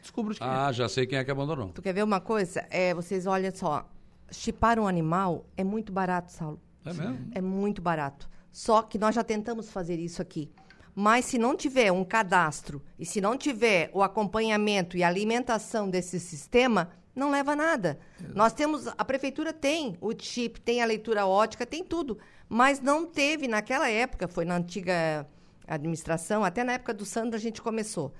descubro 0.00 0.34
de 0.34 0.40
quem 0.40 0.48
Ah, 0.48 0.72
já 0.72 0.88
sei 0.88 1.06
quem 1.06 1.18
é 1.18 1.24
que 1.24 1.30
abandonou. 1.30 1.68
Tu 1.68 1.82
quer 1.82 1.92
ver 1.92 2.04
uma 2.04 2.20
coisa? 2.20 2.66
É, 2.70 2.94
vocês 2.94 3.26
olham 3.26 3.50
só, 3.54 3.88
chipar 4.30 4.78
um 4.78 4.86
animal 4.86 5.46
é 5.56 5.64
muito 5.64 5.92
barato, 5.92 6.32
Saulo. 6.32 6.60
É 6.84 6.92
mesmo? 6.92 7.30
É 7.34 7.40
muito 7.40 7.82
barato. 7.82 8.28
Só 8.50 8.82
que 8.82 8.98
nós 8.98 9.14
já 9.14 9.22
tentamos 9.22 9.70
fazer 9.70 9.98
isso 9.98 10.20
aqui. 10.20 10.50
Mas 10.94 11.24
se 11.24 11.38
não 11.38 11.56
tiver 11.56 11.92
um 11.92 12.04
cadastro 12.04 12.82
e 12.98 13.06
se 13.06 13.20
não 13.20 13.36
tiver 13.36 13.90
o 13.92 14.02
acompanhamento 14.02 14.96
e 14.96 15.04
alimentação 15.04 15.88
desse 15.88 16.18
sistema, 16.18 16.90
não 17.14 17.30
leva 17.30 17.52
a 17.52 17.56
nada. 17.56 17.98
Nós 18.34 18.52
temos, 18.52 18.86
a 18.86 19.04
prefeitura 19.04 19.52
tem 19.52 19.96
o 20.00 20.12
chip, 20.18 20.60
tem 20.60 20.82
a 20.82 20.86
leitura 20.86 21.26
ótica, 21.26 21.64
tem 21.64 21.84
tudo. 21.84 22.18
Mas 22.48 22.80
não 22.80 23.06
teve 23.06 23.46
naquela 23.46 23.88
época, 23.88 24.26
foi 24.26 24.44
na 24.44 24.56
antiga 24.56 25.26
administração, 25.66 26.44
até 26.44 26.64
na 26.64 26.72
época 26.72 26.92
do 26.92 27.04
Sandro 27.04 27.36
a 27.36 27.40
gente 27.40 27.62
começou. 27.62 28.12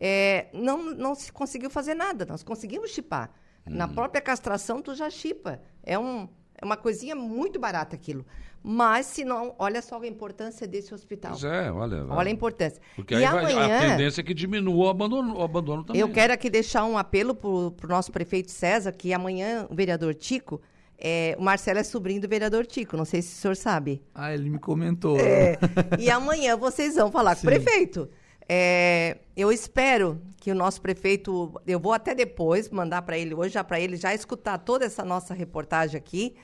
É, 0.00 0.46
não, 0.52 0.94
não 0.94 1.14
se 1.14 1.32
conseguiu 1.32 1.70
fazer 1.70 1.94
nada, 1.94 2.26
nós 2.26 2.42
conseguimos 2.42 2.90
chipar. 2.90 3.30
Na 3.66 3.88
própria 3.88 4.20
castração, 4.20 4.80
tu 4.80 4.94
já 4.94 5.10
chipa. 5.10 5.60
É, 5.82 5.98
um, 5.98 6.28
é 6.60 6.64
uma 6.64 6.76
coisinha 6.76 7.16
muito 7.16 7.58
barata 7.58 7.96
aquilo. 7.96 8.24
Mas, 8.62 9.06
se 9.06 9.24
não, 9.24 9.54
olha 9.58 9.80
só 9.82 10.00
a 10.00 10.06
importância 10.06 10.66
desse 10.66 10.92
hospital. 10.92 11.32
Pois 11.32 11.44
é, 11.44 11.70
olha. 11.70 12.04
Olha 12.06 12.28
a 12.28 12.32
importância. 12.32 12.80
Porque 12.96 13.14
e 13.14 13.18
aí 13.18 13.30
vai- 13.30 13.52
amanhã, 13.52 13.76
a 13.76 13.80
tendência 13.90 14.20
é 14.20 14.24
que 14.24 14.34
diminua 14.34 14.86
o 14.86 14.88
abandono, 14.88 15.36
o 15.36 15.42
abandono 15.42 15.84
também. 15.84 16.00
eu 16.00 16.08
quero 16.08 16.32
aqui 16.32 16.50
deixar 16.50 16.84
um 16.84 16.98
apelo 16.98 17.34
para 17.34 17.86
o 17.86 17.88
nosso 17.88 18.10
prefeito 18.10 18.50
César, 18.50 18.92
que 18.92 19.12
amanhã 19.12 19.66
o 19.70 19.74
vereador 19.74 20.14
Tico, 20.14 20.60
é, 20.98 21.36
o 21.38 21.42
Marcelo 21.42 21.78
é 21.78 21.84
sobrinho 21.84 22.20
do 22.20 22.28
vereador 22.28 22.66
Tico, 22.66 22.96
não 22.96 23.04
sei 23.04 23.22
se 23.22 23.34
o 23.34 23.36
senhor 23.40 23.56
sabe. 23.56 24.02
Ah, 24.14 24.32
ele 24.32 24.48
me 24.50 24.58
comentou. 24.58 25.16
É, 25.18 25.58
e 25.98 26.10
amanhã 26.10 26.56
vocês 26.56 26.94
vão 26.96 27.10
falar 27.10 27.36
com 27.36 27.40
o 27.40 27.40
Sim. 27.42 27.46
prefeito. 27.46 28.08
É, 28.48 29.18
eu 29.36 29.50
espero 29.50 30.20
que 30.38 30.50
o 30.50 30.54
nosso 30.54 30.80
prefeito, 30.80 31.52
eu 31.66 31.80
vou 31.80 31.92
até 31.92 32.14
depois 32.14 32.70
mandar 32.70 33.02
para 33.02 33.18
ele 33.18 33.34
hoje, 33.34 33.54
já 33.54 33.64
para 33.64 33.80
ele 33.80 33.96
já 33.96 34.14
escutar 34.14 34.58
toda 34.58 34.84
essa 34.84 35.04
nossa 35.04 35.34
reportagem 35.34 35.96
aqui, 35.98 36.36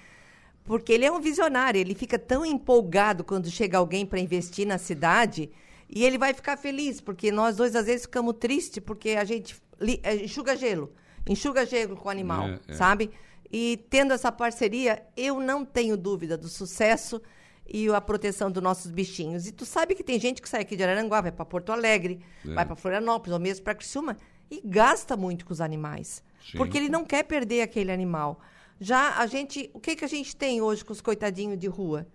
porque 0.64 0.92
ele 0.92 1.04
é 1.04 1.12
um 1.12 1.20
visionário, 1.20 1.80
ele 1.80 1.94
fica 1.94 2.18
tão 2.18 2.44
empolgado 2.44 3.22
quando 3.22 3.48
chega 3.50 3.78
alguém 3.78 4.04
para 4.04 4.18
investir 4.18 4.66
na 4.66 4.78
cidade 4.78 5.50
e 5.88 6.04
ele 6.04 6.18
vai 6.18 6.32
ficar 6.34 6.56
feliz, 6.56 7.00
porque 7.00 7.30
nós 7.30 7.56
dois 7.56 7.76
às 7.76 7.86
vezes 7.86 8.02
ficamos 8.02 8.34
tristes 8.38 8.82
porque 8.84 9.10
a 9.10 9.24
gente 9.24 9.56
li- 9.80 10.00
eh, 10.02 10.16
enxuga 10.24 10.56
gelo, 10.56 10.92
enxuga 11.28 11.64
gelo 11.66 11.96
com 11.96 12.08
o 12.08 12.10
animal, 12.10 12.48
É, 12.48 12.58
é. 12.68 12.74
sabe? 12.74 13.10
E 13.50 13.84
tendo 13.90 14.12
essa 14.14 14.32
parceria, 14.32 15.02
eu 15.16 15.38
não 15.38 15.64
tenho 15.64 15.96
dúvida 15.96 16.36
do 16.38 16.48
sucesso 16.48 17.20
e 17.66 17.88
a 17.88 18.00
proteção 18.00 18.50
dos 18.50 18.62
nossos 18.62 18.90
bichinhos. 18.90 19.46
E 19.46 19.52
tu 19.52 19.64
sabe 19.64 19.94
que 19.94 20.02
tem 20.02 20.18
gente 20.18 20.42
que 20.42 20.48
sai 20.48 20.62
aqui 20.62 20.76
de 20.76 20.82
Araranguá, 20.82 21.20
vai 21.20 21.32
para 21.32 21.44
Porto 21.44 21.72
Alegre, 21.72 22.20
É. 22.46 22.54
vai 22.54 22.66
para 22.66 22.76
Florianópolis, 22.76 23.32
ou 23.32 23.40
mesmo 23.40 23.64
para 23.64 23.74
Criciúma, 23.74 24.16
e 24.50 24.60
gasta 24.64 25.16
muito 25.16 25.44
com 25.46 25.52
os 25.52 25.60
animais. 25.60 26.22
Sim. 26.44 26.58
Porque 26.58 26.76
ele 26.76 26.88
não 26.88 27.04
quer 27.04 27.22
perder 27.24 27.62
aquele 27.62 27.90
animal. 27.92 28.40
Já 28.80 29.18
a 29.18 29.26
gente, 29.26 29.70
o 29.72 29.78
que 29.80 29.94
que 29.96 30.04
a 30.04 30.08
gente 30.08 30.34
tem 30.34 30.60
hoje 30.60 30.84
com 30.84 30.92
os 30.92 31.00
coitadinhos 31.00 31.58
de 31.58 31.68
rua? 31.68 32.06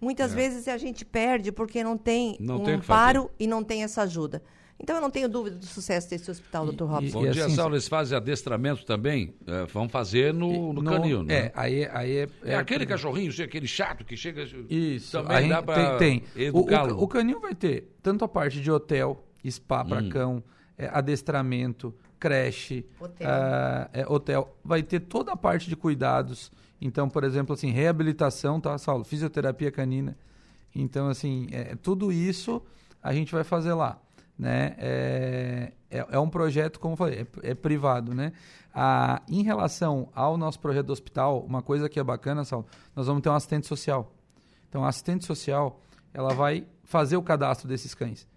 Muitas 0.00 0.32
vezes 0.32 0.68
a 0.68 0.76
gente 0.76 1.04
perde 1.04 1.50
porque 1.50 1.82
não 1.82 1.96
tem 1.96 2.36
Não 2.38 2.62
um 2.62 2.66
amparo 2.68 3.30
e 3.38 3.46
não 3.46 3.64
tem 3.64 3.82
essa 3.82 4.02
ajuda. 4.02 4.42
Então 4.78 4.96
eu 4.96 5.00
não 5.02 5.10
tenho 5.10 5.28
dúvida 5.28 5.56
do 5.56 5.64
sucesso 5.64 6.10
desse 6.10 6.30
hospital, 6.30 6.66
Dr. 6.66 6.84
Robson. 6.84 7.18
Bom 7.20 7.26
E 7.26 7.30
dia, 7.30 7.46
assim, 7.46 7.54
Saulo. 7.56 7.74
Eles 7.74 7.88
fazem 7.88 8.16
adestramento 8.16 8.84
também? 8.84 9.34
É, 9.46 9.64
vão 9.64 9.88
fazer 9.88 10.34
no, 10.34 10.72
no, 10.72 10.84
canil, 10.84 11.22
né? 11.22 11.34
É, 11.34 11.52
aí, 11.54 11.88
aí 11.90 12.16
é, 12.18 12.28
É, 12.44 12.54
aquele 12.56 12.84
cachorrinho, 12.84 13.32
sei, 13.32 13.46
aquele 13.46 13.66
chato 13.66 14.04
que 14.04 14.16
chega. 14.16 14.46
Isso. 14.68 15.12
Também 15.12 15.50
a 15.50 15.56
dá 15.56 15.62
pra 15.62 15.96
tem, 15.96 16.20
tem. 16.20 16.50
O, 16.50 16.60
o, 16.60 17.04
o 17.04 17.08
canil 17.08 17.40
vai 17.40 17.54
ter 17.54 17.88
tanto 18.02 18.24
a 18.24 18.28
parte 18.28 18.60
de 18.60 18.70
hotel, 18.70 19.24
spa 19.48 19.82
para 19.84 20.00
Hum. 20.02 20.08
cão, 20.10 20.44
é, 20.76 20.88
adestramento, 20.92 21.94
creche, 22.20 22.84
Hotel. 23.00 23.28
é, 23.94 24.06
hotel. 24.06 24.56
Vai 24.62 24.82
ter 24.82 25.00
toda 25.00 25.32
a 25.32 25.36
parte 25.36 25.68
de 25.70 25.76
cuidados. 25.76 26.52
Então, 26.80 27.08
por 27.08 27.24
exemplo, 27.24 27.54
assim, 27.54 27.70
reabilitação, 27.70 28.60
tá, 28.60 28.76
Saulo? 28.76 29.04
Fisioterapia 29.04 29.70
canina. 29.70 30.16
Então, 30.74 31.08
assim, 31.08 31.46
é, 31.50 31.74
tudo 31.76 32.12
isso 32.12 32.62
a 33.02 33.14
gente 33.14 33.32
vai 33.32 33.42
fazer 33.44 33.72
lá. 33.72 33.98
Né? 34.38 34.74
É, 34.78 35.72
é, 35.90 36.06
é 36.10 36.18
um 36.18 36.28
projeto, 36.28 36.78
como 36.78 36.92
eu 36.92 36.96
falei, 36.96 37.26
é, 37.42 37.50
é 37.50 37.54
privado. 37.54 38.14
Né? 38.14 38.32
Ah, 38.74 39.22
em 39.28 39.42
relação 39.42 40.08
ao 40.14 40.36
nosso 40.36 40.60
projeto 40.60 40.86
do 40.86 40.92
hospital, 40.92 41.40
uma 41.40 41.62
coisa 41.62 41.88
que 41.88 41.98
é 41.98 42.04
bacana, 42.04 42.44
Saulo, 42.44 42.66
nós 42.94 43.06
vamos 43.06 43.22
ter 43.22 43.30
um 43.30 43.34
assistente 43.34 43.66
social. 43.66 44.12
Então, 44.68 44.84
a 44.84 44.88
assistente 44.88 45.24
social, 45.24 45.80
ela 46.12 46.34
vai 46.34 46.66
fazer 46.84 47.16
o 47.16 47.22
cadastro 47.22 47.66
desses 47.68 47.94
cães. 47.94 48.28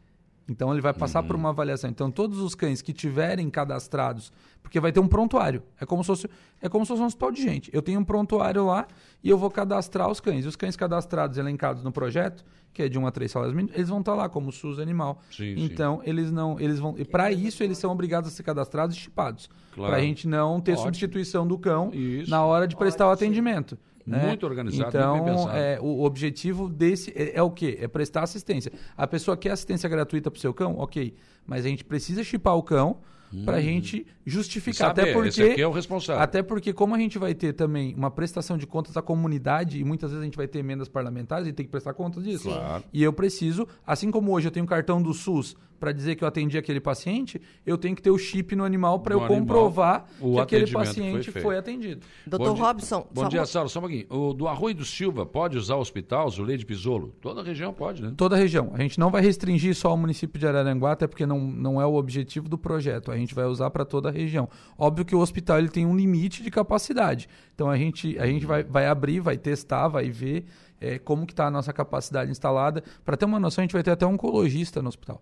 Então, 0.49 0.71
ele 0.71 0.81
vai 0.81 0.93
passar 0.93 1.21
por 1.23 1.35
uma 1.35 1.49
avaliação. 1.49 1.89
Então, 1.89 2.09
todos 2.09 2.39
os 2.39 2.55
cães 2.55 2.81
que 2.81 2.91
tiverem 2.91 3.49
cadastrados, 3.49 4.31
porque 4.63 4.79
vai 4.79 4.91
ter 4.91 4.99
um 4.99 5.07
prontuário. 5.07 5.61
É 5.79 5.85
como 5.85 6.03
se 6.03 6.07
fosse, 6.07 6.29
é 6.61 6.67
como 6.67 6.83
se 6.85 6.89
fosse 6.89 7.01
um 7.01 7.05
hospital 7.05 7.31
de 7.31 7.41
gente. 7.41 7.69
Eu 7.73 7.81
tenho 7.81 7.99
um 7.99 8.03
prontuário 8.03 8.65
lá 8.65 8.87
e 9.23 9.29
eu 9.29 9.37
vou 9.37 9.49
cadastrar 9.51 10.09
os 10.09 10.19
cães. 10.19 10.45
E 10.45 10.47
os 10.47 10.55
cães 10.55 10.75
cadastrados, 10.75 11.37
elencados 11.37 11.83
no 11.83 11.91
projeto, 11.91 12.43
que 12.73 12.83
é 12.83 12.89
de 12.89 12.97
1 12.97 13.05
a 13.07 13.11
3 13.11 13.31
salários 13.31 13.55
mínimos, 13.55 13.75
eles 13.75 13.89
vão 13.89 13.99
estar 13.99 14.13
lá 14.15 14.27
como 14.29 14.51
SUS 14.51 14.79
animal. 14.79 15.21
Sim, 15.31 15.55
sim. 15.55 15.63
então, 15.65 16.01
eles 16.03 16.31
não, 16.31 16.59
eles 16.59 16.79
vão, 16.79 16.95
e 16.97 17.05
para 17.05 17.31
isso 17.31 17.63
eles 17.63 17.77
são 17.77 17.91
obrigados 17.91 18.31
a 18.31 18.33
ser 18.33 18.43
cadastrados 18.43 18.95
e 18.95 18.99
chipados, 18.99 19.49
Claro. 19.73 19.91
para 19.91 20.01
a 20.01 20.05
gente 20.05 20.27
não 20.27 20.59
ter 20.59 20.71
Ótimo. 20.73 20.85
substituição 20.87 21.47
do 21.47 21.57
cão 21.57 21.91
Isso. 21.93 22.29
na 22.29 22.43
hora 22.43 22.67
de 22.67 22.75
prestar 22.75 23.07
o 23.07 23.11
atendimento. 23.11 23.77
Né? 24.05 24.27
Muito 24.27 24.45
organizado, 24.45 24.89
Então, 24.89 25.17
muito 25.17 25.25
bem 25.25 25.35
pensado. 25.35 25.57
é, 25.57 25.79
o 25.81 26.03
objetivo 26.03 26.69
desse 26.69 27.11
é, 27.15 27.37
é 27.37 27.43
o 27.43 27.51
quê? 27.51 27.77
É 27.81 27.87
prestar 27.87 28.23
assistência. 28.23 28.71
A 28.97 29.05
pessoa 29.07 29.37
quer 29.37 29.51
assistência 29.51 29.87
gratuita 29.87 30.29
para 30.31 30.37
o 30.37 30.41
seu 30.41 30.53
cão? 30.53 30.77
Ok. 30.77 31.13
Mas 31.45 31.65
a 31.65 31.69
gente 31.69 31.83
precisa 31.83 32.23
chipar 32.23 32.55
o 32.55 32.63
cão 32.63 32.97
para 33.45 33.57
a 33.57 33.61
gente 33.61 34.07
justificar. 34.25 34.89
Saber, 34.89 35.01
até 35.01 35.13
porque, 35.13 35.29
esse 35.29 35.43
aqui 35.43 35.61
é 35.61 35.67
o 35.67 35.71
responsável. 35.71 36.21
Até 36.21 36.41
porque, 36.41 36.73
como 36.73 36.95
a 36.95 36.97
gente 36.97 37.19
vai 37.19 37.35
ter 37.35 37.53
também 37.53 37.93
uma 37.95 38.09
prestação 38.09 38.57
de 38.57 38.65
contas 38.65 38.97
à 38.97 39.01
comunidade, 39.01 39.79
e 39.79 39.83
muitas 39.83 40.09
vezes 40.09 40.21
a 40.21 40.25
gente 40.25 40.37
vai 40.37 40.47
ter 40.47 40.59
emendas 40.59 40.87
parlamentares, 40.87 41.45
gente 41.45 41.55
tem 41.55 41.65
que 41.65 41.71
prestar 41.71 41.93
contas 41.93 42.23
disso. 42.23 42.49
Claro. 42.49 42.83
E 42.91 43.03
eu 43.03 43.13
preciso, 43.13 43.67
assim 43.85 44.09
como 44.09 44.31
hoje 44.31 44.47
eu 44.47 44.51
tenho 44.51 44.63
um 44.63 44.67
cartão 44.67 45.01
do 45.01 45.13
SUS 45.13 45.55
para 45.79 45.91
dizer 45.91 46.15
que 46.15 46.23
eu 46.23 46.27
atendi 46.27 46.57
aquele 46.57 46.79
paciente, 46.79 47.41
eu 47.65 47.77
tenho 47.77 47.95
que 47.95 48.01
ter 48.01 48.11
o 48.11 48.17
chip 48.17 48.55
no 48.55 48.63
animal 48.63 48.99
para 48.99 49.15
eu 49.15 49.19
animal, 49.19 49.39
comprovar 49.39 50.05
o 50.19 50.35
que 50.35 50.39
aquele 50.41 50.71
paciente 50.71 51.31
foi 51.31 51.49
foi 51.49 51.57
atendido. 51.57 52.05
Doutor 52.27 52.55
Robson, 52.55 53.07
Bom 53.11 53.23
só 53.23 53.27
dia, 53.27 53.45
Saulo. 53.45 53.69
Só 53.69 53.79
um 53.79 53.81
pouquinho. 53.81 54.05
O 54.09 54.33
do 54.33 54.47
Arroio 54.47 54.75
do 54.75 54.85
Silva, 54.85 55.25
pode 55.25 55.57
usar 55.57 55.75
o 55.75 55.79
hospital, 55.79 56.29
Zulei 56.29 56.57
de 56.57 56.65
Pisolo? 56.65 57.15
Toda 57.19 57.41
a 57.41 57.43
região 57.43 57.73
pode, 57.73 58.03
né? 58.03 58.13
Toda 58.15 58.35
a 58.35 58.39
região. 58.39 58.71
A 58.73 58.81
gente 58.81 58.99
não 58.99 59.09
vai 59.09 59.21
restringir 59.21 59.75
só 59.75 59.89
ao 59.89 59.97
município 59.97 60.39
de 60.39 60.45
Araranguá, 60.45 60.91
até 60.91 61.07
porque 61.07 61.25
não, 61.25 61.39
não 61.39 61.81
é 61.81 61.85
o 61.85 61.95
objetivo 61.95 62.47
do 62.47 62.57
projeto. 62.57 63.11
A 63.11 63.17
gente 63.17 63.33
vai 63.33 63.45
usar 63.45 63.69
para 63.71 63.83
toda 63.83 64.09
a 64.09 64.11
região. 64.11 64.47
Óbvio 64.77 65.05
que 65.05 65.15
o 65.15 65.19
hospital 65.19 65.57
ele 65.57 65.69
tem 65.69 65.85
um 65.85 65.95
limite 65.95 66.43
de 66.43 66.51
capacidade. 66.51 67.27
Então 67.55 67.69
a 67.69 67.77
gente, 67.77 68.17
a 68.19 68.27
gente 68.27 68.45
vai, 68.45 68.63
vai 68.63 68.85
abrir, 68.85 69.19
vai 69.19 69.37
testar, 69.37 69.87
vai 69.87 70.09
ver 70.09 70.45
eh, 70.79 70.99
como 70.99 71.25
que 71.25 71.33
está 71.33 71.47
a 71.47 71.51
nossa 71.51 71.73
capacidade 71.73 72.31
instalada. 72.31 72.83
Para 73.03 73.17
ter 73.17 73.25
uma 73.25 73.39
noção, 73.39 73.61
a 73.61 73.65
gente 73.65 73.73
vai 73.73 73.83
ter 73.83 73.91
até 73.91 74.05
um 74.05 74.13
oncologista 74.13 74.81
no 74.81 74.89
hospital. 74.89 75.21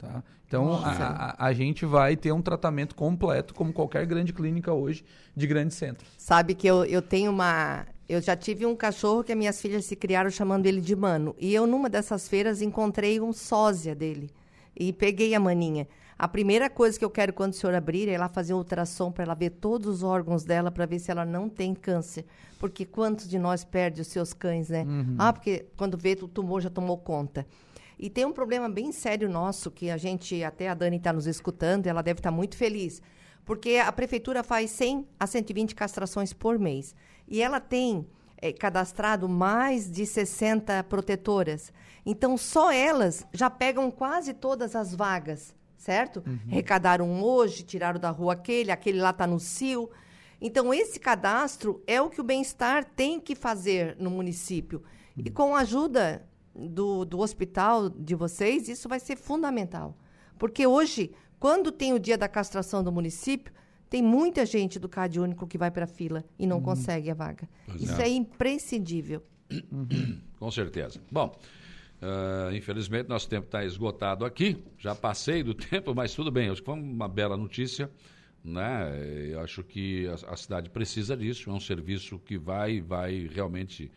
Tá? 0.00 0.22
Então 0.48 0.72
a, 0.74 0.90
a- 1.38 1.46
a 1.46 1.52
gente 1.52 1.84
vai 1.84 2.16
ter 2.16 2.32
um 2.32 2.40
tratamento 2.40 2.94
completo, 2.94 3.52
como 3.54 3.70
qualquer 3.72 4.06
grande 4.06 4.32
clínica 4.32 4.72
hoje 4.72 5.04
de 5.36 5.46
grandes 5.46 5.76
centros. 5.76 6.08
Sabe 6.16 6.54
que 6.54 6.66
eu, 6.66 6.84
eu 6.86 7.02
tenho 7.02 7.30
uma. 7.30 7.86
Eu 8.08 8.20
já 8.20 8.34
tive 8.34 8.64
um 8.66 8.74
cachorro 8.74 9.22
que 9.22 9.30
as 9.30 9.38
minhas 9.38 9.60
filhas 9.60 9.84
se 9.84 9.94
criaram 9.94 10.30
chamando 10.30 10.64
ele 10.66 10.80
de 10.80 10.96
mano. 10.96 11.36
E 11.38 11.54
eu, 11.54 11.66
numa 11.66 11.88
dessas 11.90 12.26
feiras, 12.28 12.60
encontrei 12.62 13.20
um 13.20 13.32
sósia 13.32 13.94
dele. 13.94 14.30
E 14.74 14.92
peguei 14.92 15.34
a 15.34 15.38
maninha. 15.38 15.86
A 16.18 16.26
primeira 16.26 16.68
coisa 16.68 16.98
que 16.98 17.04
eu 17.04 17.10
quero 17.10 17.32
quando 17.32 17.52
o 17.52 17.56
senhor 17.56 17.74
abrir 17.74 18.08
é 18.08 18.18
lá 18.18 18.28
fazer 18.28 18.52
um 18.54 18.58
ultrassom 18.58 19.12
para 19.12 19.24
ela 19.24 19.34
ver 19.34 19.50
todos 19.50 19.86
os 19.96 20.02
órgãos 20.02 20.44
dela 20.44 20.70
para 20.70 20.84
ver 20.86 20.98
se 20.98 21.10
ela 21.10 21.24
não 21.24 21.48
tem 21.48 21.74
câncer. 21.74 22.24
Porque 22.58 22.84
quantos 22.84 23.28
de 23.28 23.38
nós 23.38 23.64
perde 23.64 24.00
os 24.00 24.08
seus 24.08 24.32
cães, 24.32 24.68
né? 24.68 24.84
Ah, 25.18 25.32
porque 25.32 25.66
quando 25.76 25.96
vê 25.96 26.18
o 26.20 26.26
tumor 26.28 26.60
já 26.60 26.68
tomou 26.70 26.98
conta. 26.98 27.46
E 28.02 28.08
tem 28.08 28.24
um 28.24 28.32
problema 28.32 28.66
bem 28.66 28.92
sério 28.92 29.28
nosso, 29.28 29.70
que 29.70 29.90
a 29.90 29.98
gente, 29.98 30.42
até 30.42 30.70
a 30.70 30.74
Dani 30.74 30.96
está 30.96 31.12
nos 31.12 31.26
escutando, 31.26 31.86
ela 31.86 32.00
deve 32.00 32.18
estar 32.18 32.30
muito 32.30 32.56
feliz. 32.56 33.02
Porque 33.44 33.76
a 33.76 33.92
prefeitura 33.92 34.42
faz 34.42 34.70
100 34.70 35.06
a 35.20 35.26
120 35.26 35.74
castrações 35.74 36.32
por 36.32 36.58
mês. 36.58 36.94
E 37.28 37.42
ela 37.42 37.60
tem 37.60 38.06
eh, 38.38 38.54
cadastrado 38.54 39.28
mais 39.28 39.90
de 39.90 40.06
60 40.06 40.82
protetoras. 40.84 41.70
Então, 42.06 42.38
só 42.38 42.72
elas 42.72 43.26
já 43.34 43.50
pegam 43.50 43.90
quase 43.90 44.32
todas 44.32 44.74
as 44.74 44.94
vagas, 44.94 45.54
certo? 45.76 46.22
Recadaram 46.48 47.22
hoje, 47.22 47.64
tiraram 47.64 48.00
da 48.00 48.08
rua 48.08 48.32
aquele, 48.32 48.70
aquele 48.70 48.98
lá 48.98 49.10
está 49.10 49.26
no 49.26 49.38
CIO. 49.38 49.90
Então, 50.40 50.72
esse 50.72 50.98
cadastro 50.98 51.82
é 51.86 52.00
o 52.00 52.08
que 52.08 52.22
o 52.22 52.24
bem-estar 52.24 52.82
tem 52.82 53.20
que 53.20 53.34
fazer 53.34 53.94
no 53.98 54.08
município. 54.10 54.82
E 55.18 55.28
com 55.28 55.54
a 55.54 55.60
ajuda 55.60 56.29
do, 56.54 57.04
do 57.04 57.20
hospital 57.20 57.88
de 57.88 58.14
vocês, 58.14 58.68
isso 58.68 58.88
vai 58.88 59.00
ser 59.00 59.16
fundamental. 59.16 59.96
Porque 60.38 60.66
hoje, 60.66 61.12
quando 61.38 61.70
tem 61.70 61.92
o 61.92 61.98
dia 61.98 62.18
da 62.18 62.28
castração 62.28 62.82
do 62.82 62.90
município, 62.90 63.52
tem 63.88 64.02
muita 64.02 64.46
gente 64.46 64.78
do 64.78 64.88
CAD 64.88 65.20
único 65.20 65.46
que 65.46 65.58
vai 65.58 65.70
para 65.70 65.84
a 65.84 65.88
fila 65.88 66.24
e 66.38 66.46
não 66.46 66.60
consegue 66.60 67.10
a 67.10 67.14
vaga. 67.14 67.48
Pois 67.66 67.82
Isso 67.82 68.00
é. 68.00 68.04
é 68.04 68.08
imprescindível. 68.08 69.22
Com 70.38 70.50
certeza. 70.50 71.00
Bom, 71.10 71.34
Uh, 72.00 72.54
infelizmente, 72.54 73.08
nosso 73.08 73.28
tempo 73.28 73.44
está 73.44 73.62
esgotado 73.62 74.24
aqui. 74.24 74.56
Já 74.78 74.94
passei 74.94 75.42
do 75.42 75.52
tempo, 75.54 75.94
mas 75.94 76.14
tudo 76.14 76.30
bem. 76.30 76.48
Acho 76.48 76.62
que 76.62 76.66
foi 76.66 76.74
uma 76.74 77.08
bela 77.08 77.36
notícia. 77.36 77.90
Né? 78.42 79.30
Eu 79.32 79.40
acho 79.40 79.62
que 79.62 80.08
a, 80.08 80.32
a 80.32 80.36
cidade 80.36 80.70
precisa 80.70 81.14
disso. 81.14 81.50
É 81.50 81.52
um 81.52 81.60
serviço 81.60 82.18
que 82.18 82.38
vai, 82.38 82.80
vai 82.80 83.28
realmente 83.30 83.92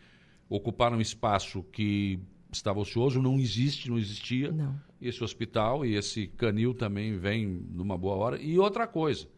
ocupar 0.50 0.92
um 0.92 1.00
espaço 1.00 1.62
que 1.62 2.20
estava 2.56 2.80
ocioso, 2.80 3.20
não 3.20 3.38
existe, 3.38 3.90
não 3.90 3.98
existia. 3.98 4.50
Não. 4.52 4.78
Esse 5.00 5.22
hospital 5.22 5.84
e 5.84 5.94
esse 5.94 6.26
canil 6.26 6.74
também 6.74 7.16
vem 7.16 7.46
numa 7.46 7.96
boa 7.96 8.16
hora. 8.16 8.40
E 8.40 8.58
outra 8.58 8.86
coisa, 8.86 9.28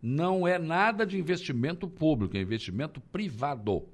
não 0.00 0.46
é 0.46 0.58
nada 0.58 1.06
de 1.06 1.18
investimento 1.18 1.88
público, 1.88 2.36
é 2.36 2.40
investimento 2.40 3.00
privado. 3.00 3.86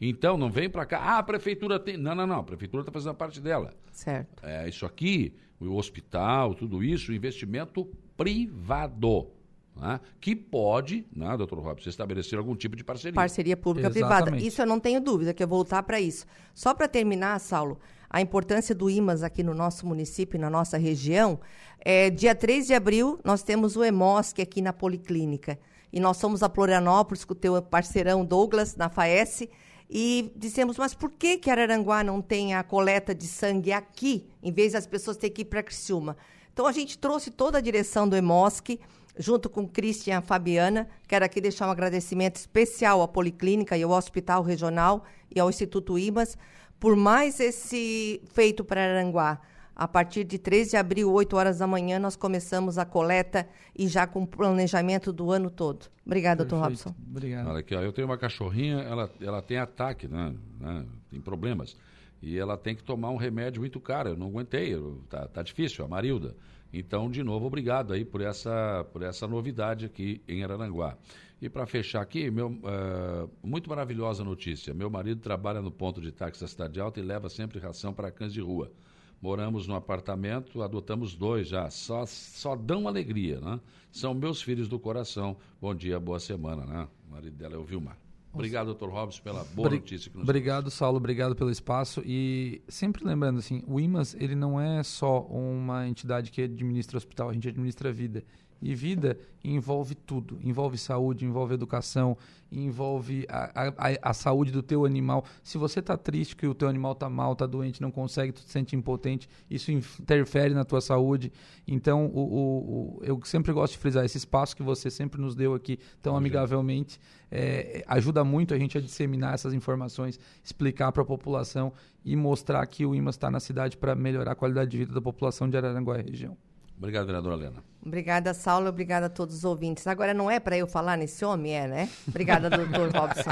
Então, 0.00 0.36
não 0.36 0.50
vem 0.50 0.70
para 0.70 0.86
cá, 0.86 0.98
ah, 0.98 1.18
a 1.18 1.22
prefeitura 1.22 1.78
tem. 1.78 1.96
Não, 1.96 2.14
não, 2.14 2.26
não, 2.26 2.38
a 2.40 2.44
prefeitura 2.44 2.82
está 2.82 2.92
fazendo 2.92 3.10
a 3.10 3.14
parte 3.14 3.40
dela. 3.40 3.74
Certo. 3.90 4.44
É, 4.44 4.68
isso 4.68 4.86
aqui, 4.86 5.34
o 5.60 5.74
hospital, 5.74 6.54
tudo 6.54 6.84
isso, 6.84 7.12
investimento 7.12 7.84
privado. 8.16 9.28
Né? 9.74 10.00
Que 10.20 10.34
pode, 10.34 11.06
né, 11.14 11.36
doutor 11.36 11.58
Robson, 11.60 11.88
estabelecer 11.88 12.38
algum 12.38 12.54
tipo 12.54 12.76
de 12.76 12.84
parceria. 12.84 13.14
Parceria 13.14 13.56
pública-privada. 13.56 14.36
Isso 14.36 14.60
eu 14.60 14.66
não 14.66 14.78
tenho 14.80 15.00
dúvida, 15.00 15.32
que 15.32 15.42
eu 15.42 15.48
vou 15.48 15.58
voltar 15.58 15.82
para 15.84 16.00
isso. 16.00 16.26
Só 16.54 16.74
para 16.74 16.88
terminar, 16.88 17.38
Saulo, 17.38 17.78
a 18.10 18.20
importância 18.20 18.74
do 18.74 18.88
IMAS 18.88 19.22
aqui 19.22 19.42
no 19.42 19.54
nosso 19.54 19.86
município, 19.86 20.40
na 20.40 20.48
nossa 20.48 20.78
região, 20.78 21.38
é, 21.80 22.10
dia 22.10 22.34
3 22.34 22.66
de 22.66 22.74
abril, 22.74 23.20
nós 23.22 23.42
temos 23.42 23.76
o 23.76 23.84
EMOSC 23.84 24.40
aqui 24.40 24.62
na 24.62 24.72
Policlínica. 24.72 25.58
E 25.92 26.00
nós 26.00 26.16
somos 26.16 26.42
a 26.42 26.48
Florianópolis 26.48 27.24
com 27.24 27.32
o 27.32 27.36
teu 27.36 27.60
parceirão 27.62 28.24
Douglas, 28.24 28.76
na 28.76 28.88
FAES, 28.88 29.48
e 29.90 30.32
dissemos, 30.36 30.76
mas 30.76 30.94
por 30.94 31.10
que, 31.10 31.38
que 31.38 31.50
Araranguá 31.50 32.04
não 32.04 32.20
tem 32.20 32.54
a 32.54 32.62
coleta 32.62 33.14
de 33.14 33.26
sangue 33.26 33.72
aqui, 33.72 34.28
em 34.42 34.52
vez 34.52 34.72
das 34.72 34.86
pessoas 34.86 35.16
terem 35.16 35.34
que 35.34 35.42
ir 35.42 35.46
para 35.46 35.62
Criciúma? 35.62 36.16
Então, 36.52 36.66
a 36.66 36.72
gente 36.72 36.98
trouxe 36.98 37.30
toda 37.30 37.58
a 37.58 37.60
direção 37.60 38.08
do 38.08 38.16
EMOSC, 38.16 38.80
junto 39.16 39.48
com 39.48 39.66
Cristian 39.66 40.20
Fabiana. 40.20 40.88
Quero 41.06 41.24
aqui 41.24 41.40
deixar 41.40 41.66
um 41.68 41.70
agradecimento 41.70 42.36
especial 42.36 43.00
à 43.00 43.08
Policlínica 43.08 43.76
e 43.76 43.82
ao 43.82 43.90
Hospital 43.90 44.42
Regional 44.42 45.04
e 45.34 45.40
ao 45.40 45.48
Instituto 45.48 45.98
IMAS 45.98 46.36
por 46.78 46.96
mais 46.96 47.40
esse 47.40 48.22
feito 48.32 48.64
para 48.64 48.82
Aranguá. 48.82 49.40
A 49.74 49.86
partir 49.86 50.24
de 50.24 50.38
13 50.38 50.70
de 50.70 50.76
abril, 50.76 51.12
8 51.12 51.36
horas 51.36 51.58
da 51.58 51.66
manhã, 51.66 52.00
nós 52.00 52.16
começamos 52.16 52.78
a 52.78 52.84
coleta 52.84 53.48
e 53.76 53.86
já 53.86 54.08
com 54.08 54.26
planejamento 54.26 55.12
do 55.12 55.30
ano 55.30 55.50
todo. 55.50 55.86
Obrigada, 56.04 56.44
doutor 56.44 56.64
Robson. 56.64 56.92
Obrigado. 57.08 57.48
Olha 57.48 57.60
aqui, 57.60 57.76
ó, 57.76 57.80
eu 57.80 57.92
tenho 57.92 58.08
uma 58.08 58.18
cachorrinha, 58.18 58.78
ela, 58.78 59.08
ela 59.20 59.40
tem 59.40 59.56
ataque, 59.56 60.08
né, 60.08 60.34
né, 60.58 60.84
tem 61.08 61.20
problemas. 61.20 61.76
E 62.20 62.36
ela 62.36 62.56
tem 62.56 62.74
que 62.74 62.82
tomar 62.82 63.10
um 63.10 63.16
remédio 63.16 63.60
muito 63.60 63.78
caro. 63.78 64.08
Eu 64.08 64.16
não 64.16 64.26
aguentei, 64.26 64.74
eu, 64.74 65.00
tá, 65.08 65.28
tá 65.28 65.42
difícil, 65.44 65.84
a 65.84 65.88
Marilda. 65.88 66.34
Então, 66.72 67.08
de 67.08 67.22
novo, 67.22 67.46
obrigado 67.46 67.92
aí 67.92 68.04
por 68.04 68.20
essa, 68.20 68.84
por 68.92 69.02
essa 69.02 69.28
novidade 69.28 69.86
aqui 69.86 70.20
em 70.26 70.42
Araranguá. 70.42 70.96
E 71.40 71.48
para 71.48 71.66
fechar 71.66 72.00
aqui, 72.00 72.30
meu, 72.30 72.48
uh, 72.48 73.30
muito 73.42 73.70
maravilhosa 73.70 74.24
notícia. 74.24 74.74
Meu 74.74 74.90
marido 74.90 75.20
trabalha 75.20 75.62
no 75.62 75.70
ponto 75.70 76.00
de 76.00 76.10
táxi 76.10 76.40
da 76.40 76.48
Cidade 76.48 76.80
Alta 76.80 76.98
e 76.98 77.02
leva 77.02 77.28
sempre 77.28 77.60
ração 77.60 77.92
para 77.92 78.10
cães 78.10 78.32
de 78.32 78.40
rua. 78.40 78.72
Moramos 79.20 79.66
num 79.66 79.74
apartamento, 79.74 80.62
adotamos 80.62 81.14
dois 81.14 81.48
já. 81.48 81.70
Só, 81.70 82.04
só 82.06 82.56
dão 82.56 82.88
alegria, 82.88 83.40
né? 83.40 83.60
São 83.90 84.14
meus 84.14 84.42
filhos 84.42 84.68
do 84.68 84.78
coração. 84.78 85.36
Bom 85.60 85.74
dia, 85.74 85.98
boa 85.98 86.20
semana, 86.20 86.64
né? 86.64 86.88
O 87.08 87.12
marido 87.12 87.36
dela 87.36 87.54
é 87.54 87.58
o 87.58 87.64
Vilmar. 87.64 87.98
Obrigado, 88.32 88.66
doutor 88.66 88.90
Robson, 88.90 89.22
pela 89.22 89.42
boa 89.44 89.70
notícia 89.70 90.10
que 90.10 90.16
nos 90.16 90.24
Obrigado, 90.24 90.70
Saulo, 90.70 90.98
obrigado 90.98 91.34
pelo 91.34 91.50
espaço. 91.50 92.02
E 92.04 92.62
sempre 92.68 93.04
lembrando, 93.04 93.38
assim, 93.38 93.62
o 93.66 93.80
IMAS, 93.80 94.14
ele 94.14 94.34
não 94.34 94.60
é 94.60 94.82
só 94.82 95.22
uma 95.22 95.88
entidade 95.88 96.30
que 96.30 96.42
administra 96.42 96.96
o 96.96 96.98
hospital, 96.98 97.30
a 97.30 97.32
gente 97.32 97.48
administra 97.48 97.88
a 97.88 97.92
vida. 97.92 98.22
E 98.60 98.74
vida 98.74 99.18
envolve 99.44 99.94
tudo. 99.94 100.38
Envolve 100.42 100.76
saúde, 100.76 101.24
envolve 101.24 101.54
educação, 101.54 102.16
envolve 102.50 103.24
a, 103.28 103.68
a, 103.68 104.10
a 104.10 104.14
saúde 104.14 104.50
do 104.50 104.62
teu 104.62 104.84
animal. 104.84 105.24
Se 105.42 105.56
você 105.56 105.80
está 105.80 105.96
triste 105.96 106.34
que 106.34 106.46
o 106.46 106.54
teu 106.54 106.68
animal 106.68 106.92
está 106.92 107.08
mal, 107.08 107.32
está 107.32 107.46
doente, 107.46 107.80
não 107.80 107.90
consegue, 107.90 108.32
tu 108.32 108.42
te 108.42 108.50
sente 108.50 108.74
impotente, 108.74 109.28
isso 109.48 109.70
interfere 109.70 110.54
na 110.54 110.64
tua 110.64 110.80
saúde. 110.80 111.32
Então, 111.66 112.06
o, 112.06 112.20
o, 112.20 112.98
o, 112.98 113.00
eu 113.02 113.20
sempre 113.24 113.52
gosto 113.52 113.74
de 113.74 113.78
frisar, 113.78 114.04
esse 114.04 114.18
espaço 114.18 114.56
que 114.56 114.62
você 114.62 114.90
sempre 114.90 115.20
nos 115.20 115.34
deu 115.34 115.54
aqui 115.54 115.78
tão 116.02 116.16
amigavelmente, 116.16 116.98
é, 117.30 117.84
ajuda 117.86 118.24
muito 118.24 118.54
a 118.54 118.58
gente 118.58 118.76
a 118.76 118.80
disseminar 118.80 119.34
essas 119.34 119.54
informações, 119.54 120.18
explicar 120.42 120.90
para 120.90 121.02
a 121.02 121.06
população 121.06 121.72
e 122.04 122.16
mostrar 122.16 122.66
que 122.66 122.84
o 122.86 122.94
IMAS 122.94 123.14
está 123.14 123.30
na 123.30 123.40
cidade 123.40 123.76
para 123.76 123.94
melhorar 123.94 124.32
a 124.32 124.34
qualidade 124.34 124.70
de 124.70 124.78
vida 124.78 124.92
da 124.92 125.00
população 125.00 125.48
de 125.48 125.56
Araranguá 125.56 125.98
e 125.98 126.02
região. 126.02 126.36
Obrigado, 126.78 127.06
vereadora 127.06 127.34
Helena. 127.34 127.64
Obrigada, 127.84 128.32
Saulo. 128.32 128.68
Obrigada 128.68 129.06
a 129.06 129.08
todos 129.08 129.34
os 129.34 129.44
ouvintes. 129.44 129.86
Agora, 129.86 130.14
não 130.14 130.30
é 130.30 130.38
para 130.38 130.56
eu 130.56 130.66
falar 130.66 130.96
nesse 130.96 131.24
homem, 131.24 131.54
é, 131.54 131.66
né? 131.66 131.90
Obrigada, 132.06 132.48
doutor 132.50 132.90
Robson. 132.90 133.30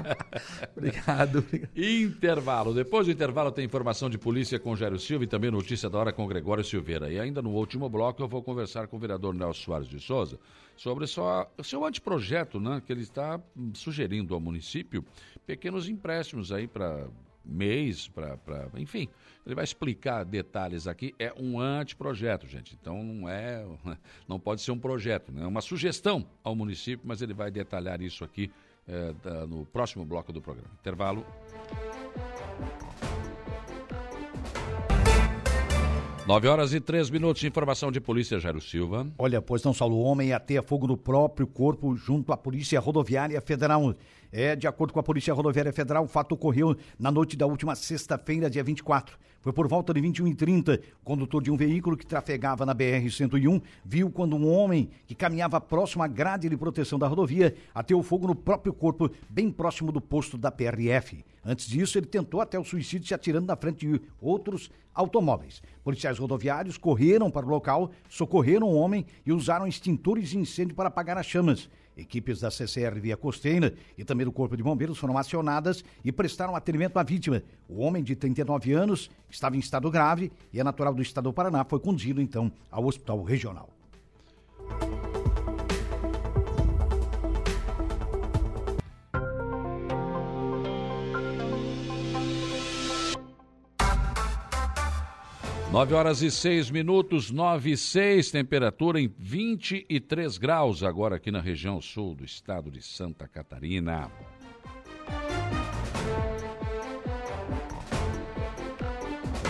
obrigado, 0.76 1.44
Intervalo. 1.76 2.74
Depois 2.74 3.06
do 3.06 3.12
intervalo 3.12 3.52
tem 3.52 3.64
informação 3.64 4.10
de 4.10 4.18
polícia 4.18 4.58
com 4.58 4.74
Jairo 4.74 4.98
Silva 4.98 5.24
e 5.24 5.26
também 5.28 5.50
notícia 5.50 5.88
da 5.88 5.98
hora 5.98 6.12
com 6.12 6.26
Gregório 6.26 6.64
Silveira. 6.64 7.10
E 7.10 7.20
ainda 7.20 7.40
no 7.40 7.50
último 7.50 7.88
bloco 7.88 8.20
eu 8.22 8.28
vou 8.28 8.42
conversar 8.42 8.88
com 8.88 8.96
o 8.96 9.00
vereador 9.00 9.32
Nelson 9.32 9.62
Soares 9.62 9.88
de 9.88 10.00
Souza 10.00 10.38
sobre 10.76 11.04
o 11.04 11.64
seu 11.64 11.84
anteprojeto, 11.84 12.58
né? 12.58 12.82
Que 12.84 12.92
ele 12.92 13.02
está 13.02 13.40
sugerindo 13.74 14.34
ao 14.34 14.40
município 14.40 15.04
pequenos 15.46 15.88
empréstimos 15.88 16.50
aí 16.50 16.66
para 16.66 17.06
mês, 17.46 18.08
para, 18.08 18.38
enfim, 18.76 19.08
ele 19.44 19.54
vai 19.54 19.64
explicar 19.64 20.24
detalhes 20.24 20.86
aqui. 20.86 21.14
É 21.18 21.32
um 21.38 21.60
anteprojeto, 21.60 22.46
gente. 22.46 22.76
Então 22.80 23.02
não 23.02 23.28
é, 23.28 23.64
não 24.28 24.38
pode 24.40 24.62
ser 24.62 24.72
um 24.72 24.78
projeto, 24.78 25.32
né? 25.32 25.42
é 25.42 25.46
uma 25.46 25.60
sugestão 25.60 26.26
ao 26.42 26.54
município, 26.54 27.06
mas 27.06 27.22
ele 27.22 27.32
vai 27.32 27.50
detalhar 27.50 28.00
isso 28.00 28.24
aqui 28.24 28.50
é, 28.88 29.12
da, 29.22 29.46
no 29.46 29.64
próximo 29.66 30.04
bloco 30.04 30.32
do 30.32 30.40
programa. 30.40 30.70
Intervalo. 30.80 31.24
9 36.26 36.48
horas 36.48 36.74
e 36.74 36.80
3 36.80 37.08
minutos, 37.08 37.44
informação 37.44 37.92
de 37.92 38.00
polícia, 38.00 38.40
Jairo 38.40 38.60
Silva. 38.60 39.06
Olha, 39.16 39.40
pois 39.40 39.62
não, 39.62 39.72
Saulo, 39.72 39.94
o 39.94 40.02
homem 40.02 40.32
ateia 40.32 40.60
fogo 40.60 40.88
no 40.88 40.96
próprio 40.96 41.46
corpo 41.46 41.94
junto 41.94 42.32
à 42.32 42.36
Polícia 42.36 42.80
Rodoviária 42.80 43.40
Federal. 43.40 43.94
É, 44.38 44.54
de 44.54 44.66
acordo 44.66 44.92
com 44.92 45.00
a 45.00 45.02
Polícia 45.02 45.32
Rodoviária 45.32 45.72
Federal, 45.72 46.04
o 46.04 46.06
fato 46.06 46.32
ocorreu 46.32 46.76
na 46.98 47.10
noite 47.10 47.38
da 47.38 47.46
última 47.46 47.74
sexta-feira, 47.74 48.50
dia 48.50 48.62
24. 48.62 49.16
Foi 49.40 49.50
por 49.50 49.66
volta 49.66 49.94
de 49.94 50.00
21h30. 50.02 50.78
O 51.00 51.04
condutor 51.04 51.42
de 51.42 51.50
um 51.50 51.56
veículo 51.56 51.96
que 51.96 52.04
trafegava 52.04 52.66
na 52.66 52.74
BR-101 52.74 53.62
viu 53.82 54.10
quando 54.10 54.36
um 54.36 54.46
homem 54.46 54.90
que 55.06 55.14
caminhava 55.14 55.58
próximo 55.58 56.02
à 56.02 56.06
grade 56.06 56.50
de 56.50 56.56
proteção 56.58 56.98
da 56.98 57.06
rodovia 57.06 57.54
ateou 57.74 58.02
fogo 58.02 58.26
no 58.26 58.34
próprio 58.34 58.74
corpo, 58.74 59.10
bem 59.26 59.50
próximo 59.50 59.90
do 59.90 60.02
posto 60.02 60.36
da 60.36 60.52
PRF. 60.52 61.24
Antes 61.42 61.66
disso, 61.66 61.96
ele 61.96 62.06
tentou 62.06 62.42
até 62.42 62.58
o 62.58 62.64
suicídio 62.64 63.08
se 63.08 63.14
atirando 63.14 63.46
na 63.46 63.56
frente 63.56 63.86
de 63.86 64.02
outros 64.20 64.70
automóveis. 64.94 65.62
Policiais 65.82 66.18
rodoviários 66.18 66.76
correram 66.76 67.30
para 67.30 67.46
o 67.46 67.48
local, 67.48 67.90
socorreram 68.06 68.68
o 68.68 68.74
homem 68.74 69.06
e 69.24 69.32
usaram 69.32 69.66
extintores 69.66 70.28
de 70.28 70.36
incêndio 70.36 70.74
para 70.74 70.88
apagar 70.88 71.16
as 71.16 71.24
chamas. 71.24 71.70
Equipes 71.96 72.40
da 72.40 72.50
CCR 72.50 73.00
Via 73.00 73.16
Costeira 73.16 73.74
e 73.96 74.04
também 74.04 74.26
do 74.26 74.32
Corpo 74.32 74.56
de 74.56 74.62
Bombeiros 74.62 74.98
foram 74.98 75.16
acionadas 75.16 75.84
e 76.04 76.12
prestaram 76.12 76.54
atendimento 76.54 76.98
à 76.98 77.02
vítima. 77.02 77.42
O 77.68 77.80
homem 77.80 78.02
de 78.02 78.14
39 78.14 78.72
anos 78.72 79.10
estava 79.30 79.56
em 79.56 79.60
estado 79.60 79.90
grave 79.90 80.30
e 80.52 80.60
é 80.60 80.64
natural 80.64 80.94
do 80.94 81.02
estado 81.02 81.24
do 81.24 81.32
Paraná, 81.32 81.64
foi 81.64 81.80
conduzido 81.80 82.20
então 82.20 82.52
ao 82.70 82.84
hospital 82.84 83.22
regional. 83.22 83.70
9 95.72 95.94
horas 95.94 96.22
e 96.22 96.30
6 96.30 96.70
minutos, 96.70 97.30
9 97.30 97.72
e 97.72 97.76
6, 97.76 98.30
temperatura 98.30 99.00
em 99.00 99.12
23 99.18 100.38
graus 100.38 100.82
agora 100.82 101.16
aqui 101.16 101.30
na 101.30 101.40
região 101.40 101.80
sul 101.80 102.14
do 102.14 102.24
estado 102.24 102.70
de 102.70 102.80
Santa 102.80 103.26
Catarina. 103.26 104.10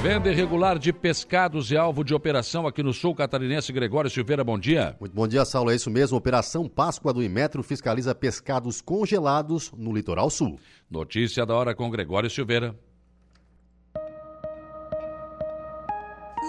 Venda 0.03 0.31
irregular 0.31 0.79
de 0.79 0.93
pescados 0.93 1.71
e 1.71 1.77
alvo 1.77 2.03
de 2.03 2.15
operação 2.15 2.67
aqui 2.67 2.83
no 2.83 2.93
sul 2.93 3.15
catarinense. 3.15 3.73
Gregório 3.73 4.09
Silveira, 4.09 4.45
bom 4.45 4.59
dia. 4.59 4.97
Muito 5.01 5.13
bom 5.13 5.27
dia, 5.27 5.45
Saulo. 5.45 5.71
É 5.71 5.75
isso 5.75 5.91
mesmo. 5.91 6.17
Operação 6.17 6.69
Páscoa 6.69 7.13
do 7.13 7.23
Imetro 7.23 7.63
fiscaliza 7.63 8.15
pescados 8.15 8.81
congelados 8.81 9.73
no 9.77 9.93
litoral 9.93 10.31
sul. 10.31 10.61
Notícia 10.89 11.45
da 11.45 11.55
hora 11.55 11.75
com 11.75 11.91
Gregório 11.91 12.31
Silveira. 12.31 12.75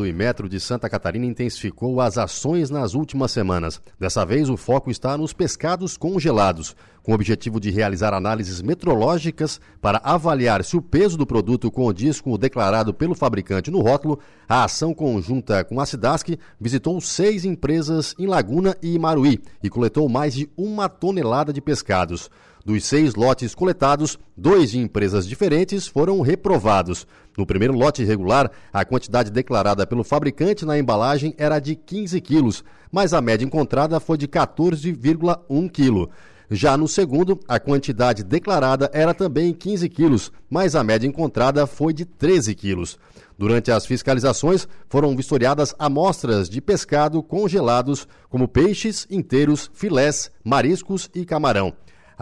Do 0.00 0.06
Imetro 0.06 0.48
de 0.48 0.58
Santa 0.58 0.88
Catarina 0.88 1.26
intensificou 1.26 2.00
as 2.00 2.16
ações 2.16 2.70
nas 2.70 2.94
últimas 2.94 3.32
semanas. 3.32 3.80
Dessa 3.98 4.24
vez, 4.24 4.48
o 4.48 4.56
foco 4.56 4.90
está 4.90 5.16
nos 5.18 5.34
pescados 5.34 5.98
congelados, 5.98 6.74
com 7.02 7.12
o 7.12 7.14
objetivo 7.14 7.60
de 7.60 7.70
realizar 7.70 8.14
análises 8.14 8.62
metrológicas 8.62 9.60
para 9.78 10.00
avaliar 10.02 10.64
se 10.64 10.74
o 10.74 10.80
peso 10.80 11.18
do 11.18 11.26
produto 11.26 11.70
condiz 11.70 12.18
com 12.18 12.32
o 12.32 12.38
declarado 12.38 12.94
pelo 12.94 13.14
fabricante 13.14 13.70
no 13.70 13.80
rótulo. 13.80 14.18
A 14.48 14.64
ação 14.64 14.94
conjunta 14.94 15.62
com 15.64 15.78
a 15.78 15.84
Cidasc 15.84 16.28
visitou 16.58 16.98
seis 17.00 17.44
empresas 17.44 18.14
em 18.18 18.26
Laguna 18.26 18.74
e 18.82 18.98
Maruí 18.98 19.38
e 19.62 19.68
coletou 19.68 20.08
mais 20.08 20.32
de 20.32 20.48
uma 20.56 20.88
tonelada 20.88 21.52
de 21.52 21.60
pescados. 21.60 22.30
Dos 22.64 22.84
seis 22.84 23.14
lotes 23.14 23.54
coletados, 23.54 24.18
dois 24.36 24.70
de 24.70 24.78
empresas 24.78 25.26
diferentes 25.26 25.86
foram 25.86 26.20
reprovados. 26.20 27.06
No 27.40 27.46
primeiro 27.46 27.72
lote 27.72 28.04
regular, 28.04 28.50
a 28.70 28.84
quantidade 28.84 29.30
declarada 29.30 29.86
pelo 29.86 30.04
fabricante 30.04 30.66
na 30.66 30.78
embalagem 30.78 31.34
era 31.38 31.58
de 31.58 31.74
15 31.74 32.20
quilos, 32.20 32.62
mas 32.92 33.14
a 33.14 33.20
média 33.22 33.46
encontrada 33.46 33.98
foi 33.98 34.18
de 34.18 34.28
14,1 34.28 35.70
quilo. 35.70 36.10
Já 36.50 36.76
no 36.76 36.86
segundo, 36.86 37.40
a 37.48 37.58
quantidade 37.58 38.22
declarada 38.22 38.90
era 38.92 39.14
também 39.14 39.54
15 39.54 39.88
quilos, 39.88 40.30
mas 40.50 40.74
a 40.74 40.84
média 40.84 41.08
encontrada 41.08 41.66
foi 41.66 41.94
de 41.94 42.04
13 42.04 42.54
quilos. 42.54 42.98
Durante 43.38 43.72
as 43.72 43.86
fiscalizações, 43.86 44.68
foram 44.86 45.16
vistoriadas 45.16 45.74
amostras 45.78 46.46
de 46.46 46.60
pescado 46.60 47.22
congelados, 47.22 48.06
como 48.28 48.46
peixes 48.46 49.06
inteiros, 49.08 49.70
filés, 49.72 50.30
mariscos 50.44 51.08
e 51.14 51.24
camarão. 51.24 51.72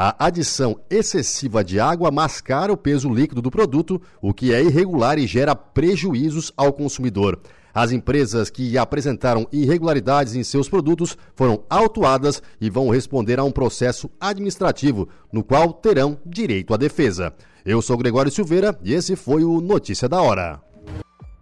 A 0.00 0.26
adição 0.26 0.78
excessiva 0.88 1.64
de 1.64 1.80
água 1.80 2.08
mascara 2.12 2.72
o 2.72 2.76
peso 2.76 3.12
líquido 3.12 3.42
do 3.42 3.50
produto, 3.50 4.00
o 4.22 4.32
que 4.32 4.54
é 4.54 4.62
irregular 4.62 5.18
e 5.18 5.26
gera 5.26 5.56
prejuízos 5.56 6.52
ao 6.56 6.72
consumidor. 6.72 7.36
As 7.74 7.90
empresas 7.90 8.48
que 8.48 8.78
apresentaram 8.78 9.48
irregularidades 9.50 10.36
em 10.36 10.44
seus 10.44 10.68
produtos 10.68 11.18
foram 11.34 11.64
autuadas 11.68 12.40
e 12.60 12.70
vão 12.70 12.90
responder 12.90 13.40
a 13.40 13.44
um 13.44 13.50
processo 13.50 14.08
administrativo, 14.20 15.08
no 15.32 15.42
qual 15.42 15.72
terão 15.72 16.16
direito 16.24 16.72
à 16.72 16.76
defesa. 16.76 17.34
Eu 17.66 17.82
sou 17.82 17.98
Gregório 17.98 18.30
Silveira 18.30 18.78
e 18.84 18.94
esse 18.94 19.16
foi 19.16 19.42
o 19.42 19.60
Notícia 19.60 20.08
da 20.08 20.22
Hora. 20.22 20.62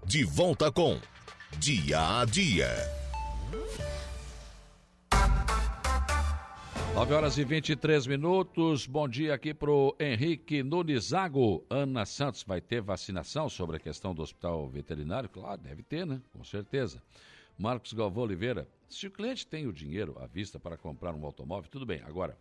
De 0.06 0.24
volta 0.24 0.72
com 0.72 0.96
Dia 1.58 2.20
a 2.20 2.24
Dia. 2.24 3.05
9 6.96 7.12
horas 7.12 7.36
e 7.36 7.44
23 7.44 8.06
minutos. 8.06 8.86
Bom 8.86 9.06
dia 9.06 9.34
aqui 9.34 9.52
para 9.52 9.70
o 9.70 9.94
Henrique 10.00 10.62
Nunes-Zago. 10.62 11.62
Ana 11.68 12.06
Santos 12.06 12.42
vai 12.42 12.58
ter 12.58 12.80
vacinação 12.80 13.50
sobre 13.50 13.76
a 13.76 13.78
questão 13.78 14.14
do 14.14 14.22
hospital 14.22 14.66
veterinário? 14.66 15.28
Claro, 15.28 15.60
deve 15.60 15.82
ter, 15.82 16.06
né? 16.06 16.22
Com 16.32 16.42
certeza. 16.42 17.02
Marcos 17.58 17.92
Galvão 17.92 18.24
Oliveira. 18.24 18.66
Se 18.88 19.06
o 19.06 19.10
cliente 19.10 19.46
tem 19.46 19.66
o 19.66 19.74
dinheiro 19.74 20.16
à 20.18 20.26
vista 20.26 20.58
para 20.58 20.78
comprar 20.78 21.14
um 21.14 21.26
automóvel, 21.26 21.70
tudo 21.70 21.84
bem. 21.84 22.00
Agora, 22.02 22.34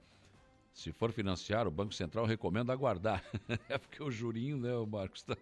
se 0.74 0.90
for 0.94 1.12
financiar, 1.12 1.68
o 1.68 1.72
Banco 1.72 1.94
Central 1.94 2.26
recomenda 2.26 2.72
aguardar. 2.72 3.22
é 3.68 3.78
porque 3.78 4.02
o 4.02 4.10
jurinho, 4.10 4.58
né, 4.58 4.74
o 4.74 4.88
Marcos, 4.88 5.22
tá, 5.24 5.36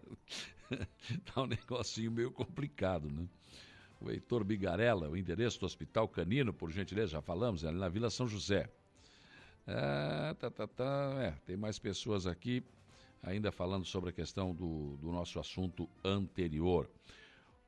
tá 1.32 1.40
um 1.40 1.46
negocinho 1.46 2.10
meio 2.10 2.32
complicado, 2.32 3.08
né? 3.08 3.28
O 4.00 4.10
Heitor 4.10 4.42
Bigarella, 4.42 5.08
o 5.08 5.16
endereço 5.16 5.60
do 5.60 5.66
Hospital 5.66 6.08
Canino, 6.08 6.52
por 6.52 6.72
gentileza, 6.72 7.12
já 7.12 7.22
falamos, 7.22 7.62
é 7.62 7.68
ali 7.68 7.78
na 7.78 7.88
Vila 7.88 8.10
São 8.10 8.26
José. 8.26 8.68
É, 9.66 10.34
tá, 10.34 10.50
tá, 10.50 10.66
tá, 10.66 11.14
é, 11.20 11.30
tem 11.46 11.56
mais 11.56 11.78
pessoas 11.78 12.26
aqui 12.26 12.62
ainda 13.22 13.50
falando 13.50 13.84
sobre 13.84 14.10
a 14.10 14.12
questão 14.12 14.54
do, 14.54 14.96
do 14.98 15.10
nosso 15.10 15.40
assunto 15.40 15.88
anterior. 16.04 16.88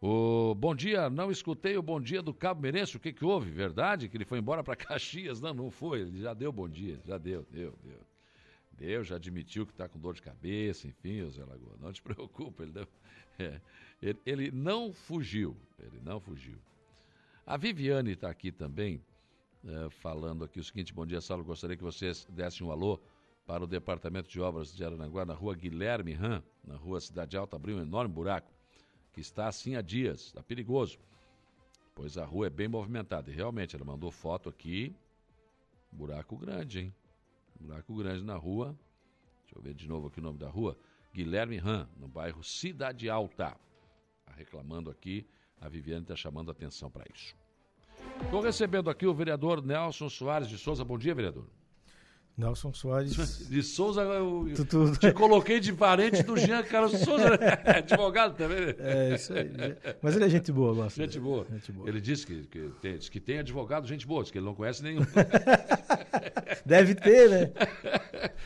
O 0.00 0.54
bom 0.54 0.74
dia, 0.74 1.08
não 1.08 1.30
escutei 1.30 1.76
o 1.78 1.82
bom 1.82 1.98
dia 1.98 2.20
do 2.20 2.34
Cabo 2.34 2.60
Meirense. 2.60 2.96
O 2.96 3.00
que, 3.00 3.12
que 3.12 3.24
houve? 3.24 3.50
Verdade 3.50 4.08
que 4.08 4.16
ele 4.16 4.26
foi 4.26 4.38
embora 4.38 4.62
para 4.62 4.76
Caxias? 4.76 5.40
Não, 5.40 5.54
não 5.54 5.70
foi. 5.70 6.02
Ele 6.02 6.20
já 6.20 6.34
deu 6.34 6.52
bom 6.52 6.68
dia, 6.68 7.00
já 7.06 7.16
deu, 7.16 7.46
deu, 7.50 7.74
deu. 7.82 8.00
Deu, 8.72 9.02
já 9.02 9.16
admitiu 9.16 9.64
que 9.64 9.72
está 9.72 9.88
com 9.88 9.98
dor 9.98 10.12
de 10.12 10.20
cabeça, 10.20 10.86
enfim, 10.86 11.22
o 11.22 11.30
Zé 11.30 11.42
Lagoa. 11.42 11.76
Não 11.80 11.90
te 11.90 12.02
preocupa, 12.02 12.62
ele, 12.62 12.72
deu, 12.72 12.88
é, 13.38 13.60
ele, 14.02 14.18
ele 14.26 14.50
não 14.50 14.92
fugiu. 14.92 15.56
Ele 15.78 15.98
não 16.04 16.20
fugiu. 16.20 16.58
A 17.46 17.56
Viviane 17.56 18.12
está 18.12 18.28
aqui 18.28 18.52
também 18.52 19.00
é, 19.66 19.90
falando 19.90 20.44
aqui 20.44 20.60
o 20.60 20.64
seguinte: 20.64 20.94
bom 20.94 21.04
dia, 21.04 21.20
Saulo. 21.20 21.44
Gostaria 21.44 21.76
que 21.76 21.82
vocês 21.82 22.26
dessem 22.30 22.66
um 22.66 22.70
alô 22.70 23.00
para 23.46 23.64
o 23.64 23.66
Departamento 23.66 24.28
de 24.28 24.40
Obras 24.40 24.74
de 24.74 24.84
Aranaguá, 24.84 25.24
na 25.24 25.34
rua 25.34 25.54
Guilherme 25.54 26.12
Ram, 26.12 26.42
na 26.64 26.76
rua 26.76 27.00
Cidade 27.00 27.36
Alta, 27.36 27.56
abriu 27.56 27.76
um 27.76 27.80
enorme 27.80 28.12
buraco, 28.12 28.50
que 29.12 29.20
está 29.20 29.46
assim 29.46 29.76
há 29.76 29.82
dias, 29.82 30.26
está 30.26 30.42
perigoso, 30.42 30.98
pois 31.94 32.18
a 32.18 32.24
rua 32.24 32.46
é 32.46 32.50
bem 32.50 32.68
movimentada. 32.68 33.30
E 33.30 33.34
realmente, 33.34 33.76
ela 33.76 33.84
mandou 33.84 34.10
foto 34.10 34.48
aqui, 34.48 34.94
buraco 35.90 36.36
grande, 36.36 36.80
hein? 36.80 36.94
Buraco 37.58 37.94
grande 37.94 38.24
na 38.24 38.36
rua. 38.36 38.76
Deixa 39.42 39.58
eu 39.58 39.62
ver 39.62 39.74
de 39.74 39.88
novo 39.88 40.08
aqui 40.08 40.20
o 40.20 40.22
nome 40.22 40.38
da 40.38 40.48
rua. 40.48 40.76
Guilherme 41.14 41.56
Ram, 41.56 41.88
no 41.96 42.08
bairro 42.08 42.42
Cidade 42.44 43.08
Alta. 43.08 43.56
Tá 44.24 44.32
reclamando 44.32 44.90
aqui, 44.90 45.26
a 45.60 45.68
Viviane 45.68 46.02
está 46.02 46.14
chamando 46.14 46.50
atenção 46.50 46.90
para 46.90 47.04
isso. 47.14 47.34
Estou 48.24 48.40
recebendo 48.40 48.90
aqui 48.90 49.06
o 49.06 49.14
vereador 49.14 49.64
Nelson 49.64 50.08
Soares 50.08 50.48
de 50.48 50.58
Souza. 50.58 50.84
Bom 50.84 50.98
dia, 50.98 51.14
vereador. 51.14 51.44
Nelson 52.36 52.72
Soares. 52.72 53.16
De 53.48 53.62
Souza, 53.62 54.02
eu, 54.02 54.46
te 55.00 55.12
coloquei 55.12 55.58
de 55.58 55.72
parente 55.72 56.22
do 56.22 56.36
Jean 56.36 56.62
Carlos 56.62 56.92
Souza, 57.00 57.30
né? 57.30 57.36
advogado 57.78 58.36
também. 58.36 58.66
Né? 58.66 58.74
É, 58.78 59.14
isso 59.14 59.32
aí. 59.32 59.50
Mas 60.02 60.16
ele 60.16 60.26
é 60.26 60.28
gente 60.28 60.52
boa, 60.52 60.74
gosta. 60.74 61.02
Gente 61.02 61.18
boa. 61.18 61.46
Gente 61.50 61.72
boa. 61.72 61.88
Ele 61.88 62.00
disse 62.00 62.26
que, 62.26 62.42
que, 62.46 62.70
tem, 62.82 62.98
que 62.98 63.20
tem 63.20 63.38
advogado, 63.38 63.86
gente 63.86 64.06
boa, 64.06 64.22
diz 64.22 64.30
que 64.30 64.38
ele 64.38 64.44
não 64.44 64.54
conhece 64.54 64.82
nenhum. 64.82 65.00
Deve 66.66 66.94
ter, 66.94 67.30
né? 67.30 67.52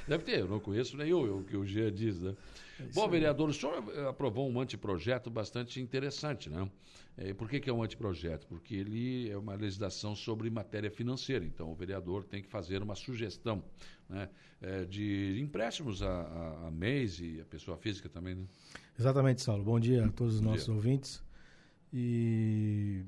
Deve 0.06 0.22
ter, 0.22 0.38
eu 0.38 0.48
não 0.48 0.60
conheço 0.60 0.96
nenhum, 0.96 1.38
o 1.38 1.44
que 1.44 1.56
o 1.56 1.66
Jean 1.66 1.90
diz, 1.90 2.20
né? 2.20 2.34
É 2.80 2.92
Bom, 2.94 3.08
vereador, 3.08 3.48
o 3.48 3.52
senhor 3.52 3.82
aprovou 4.08 4.50
um 4.50 4.60
anteprojeto 4.60 5.30
bastante 5.30 5.80
interessante, 5.80 6.48
né? 6.48 6.68
É, 7.16 7.34
por 7.34 7.48
que, 7.48 7.60
que 7.60 7.68
é 7.68 7.72
um 7.72 7.82
anteprojeto? 7.82 8.46
Porque 8.46 8.74
ele 8.74 9.28
é 9.30 9.36
uma 9.36 9.54
legislação 9.54 10.14
sobre 10.14 10.48
matéria 10.48 10.90
financeira. 10.90 11.44
Então, 11.44 11.70
o 11.70 11.74
vereador 11.74 12.24
tem 12.24 12.42
que 12.42 12.48
fazer 12.48 12.82
uma 12.82 12.94
sugestão 12.94 13.62
né, 14.08 14.28
é, 14.60 14.84
de 14.84 15.38
empréstimos 15.40 16.02
a, 16.02 16.08
a, 16.08 16.68
a, 16.68 16.70
mês 16.70 17.20
e 17.20 17.40
a 17.40 17.44
pessoa 17.44 17.76
física 17.76 18.08
também. 18.08 18.36
Né? 18.36 18.44
Exatamente, 18.98 19.42
Saulo. 19.42 19.62
Bom 19.62 19.78
dia 19.78 20.06
a 20.06 20.08
todos 20.08 20.36
os 20.36 20.40
Bom 20.40 20.50
nossos 20.50 20.64
dia. 20.64 20.74
ouvintes. 20.74 21.22
E 21.92 23.04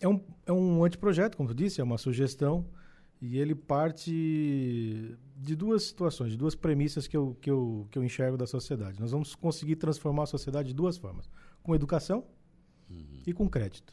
é 0.00 0.08
um, 0.08 0.20
é 0.46 0.52
um 0.52 0.84
anteprojeto, 0.84 1.36
como 1.36 1.48
tu 1.48 1.54
disse, 1.54 1.80
é 1.80 1.84
uma 1.84 1.98
sugestão. 1.98 2.66
E 3.20 3.38
ele 3.38 3.54
parte 3.54 5.16
de 5.42 5.56
duas 5.56 5.82
situações, 5.82 6.30
de 6.30 6.38
duas 6.38 6.54
premissas 6.54 7.08
que 7.08 7.16
eu, 7.16 7.36
que, 7.40 7.50
eu, 7.50 7.86
que 7.90 7.98
eu 7.98 8.04
enxergo 8.04 8.36
da 8.36 8.46
sociedade. 8.46 9.00
Nós 9.00 9.10
vamos 9.10 9.34
conseguir 9.34 9.76
transformar 9.76 10.22
a 10.22 10.26
sociedade 10.26 10.68
de 10.68 10.74
duas 10.74 10.96
formas: 10.96 11.28
com 11.62 11.74
educação 11.74 12.24
uhum. 12.88 13.22
e 13.26 13.32
com 13.32 13.48
crédito. 13.48 13.92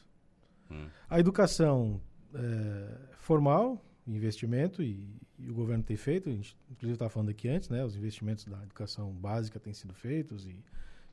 Uhum. 0.70 0.88
A 1.10 1.20
educação 1.20 2.00
é, 2.36 2.98
formal, 3.18 3.84
investimento, 4.06 4.84
e, 4.84 5.10
e, 5.40 5.50
o 5.50 5.54
governo 5.54 5.84
tem 5.84 5.98
feito, 5.98 6.30
a 6.30 6.32
gente 6.32 6.56
inclusive 6.70 6.94
estava 6.94 7.10
falando 7.10 7.30
aqui 7.30 7.50
antes, 7.50 7.68
né, 7.68 7.84
os 7.84 7.96
investimentos 7.96 8.46
da 8.46 8.62
educação 8.62 9.12
básica 9.12 9.60
têm 9.60 9.74
sido 9.74 9.94
feitos, 9.96 10.46
e 10.46 10.64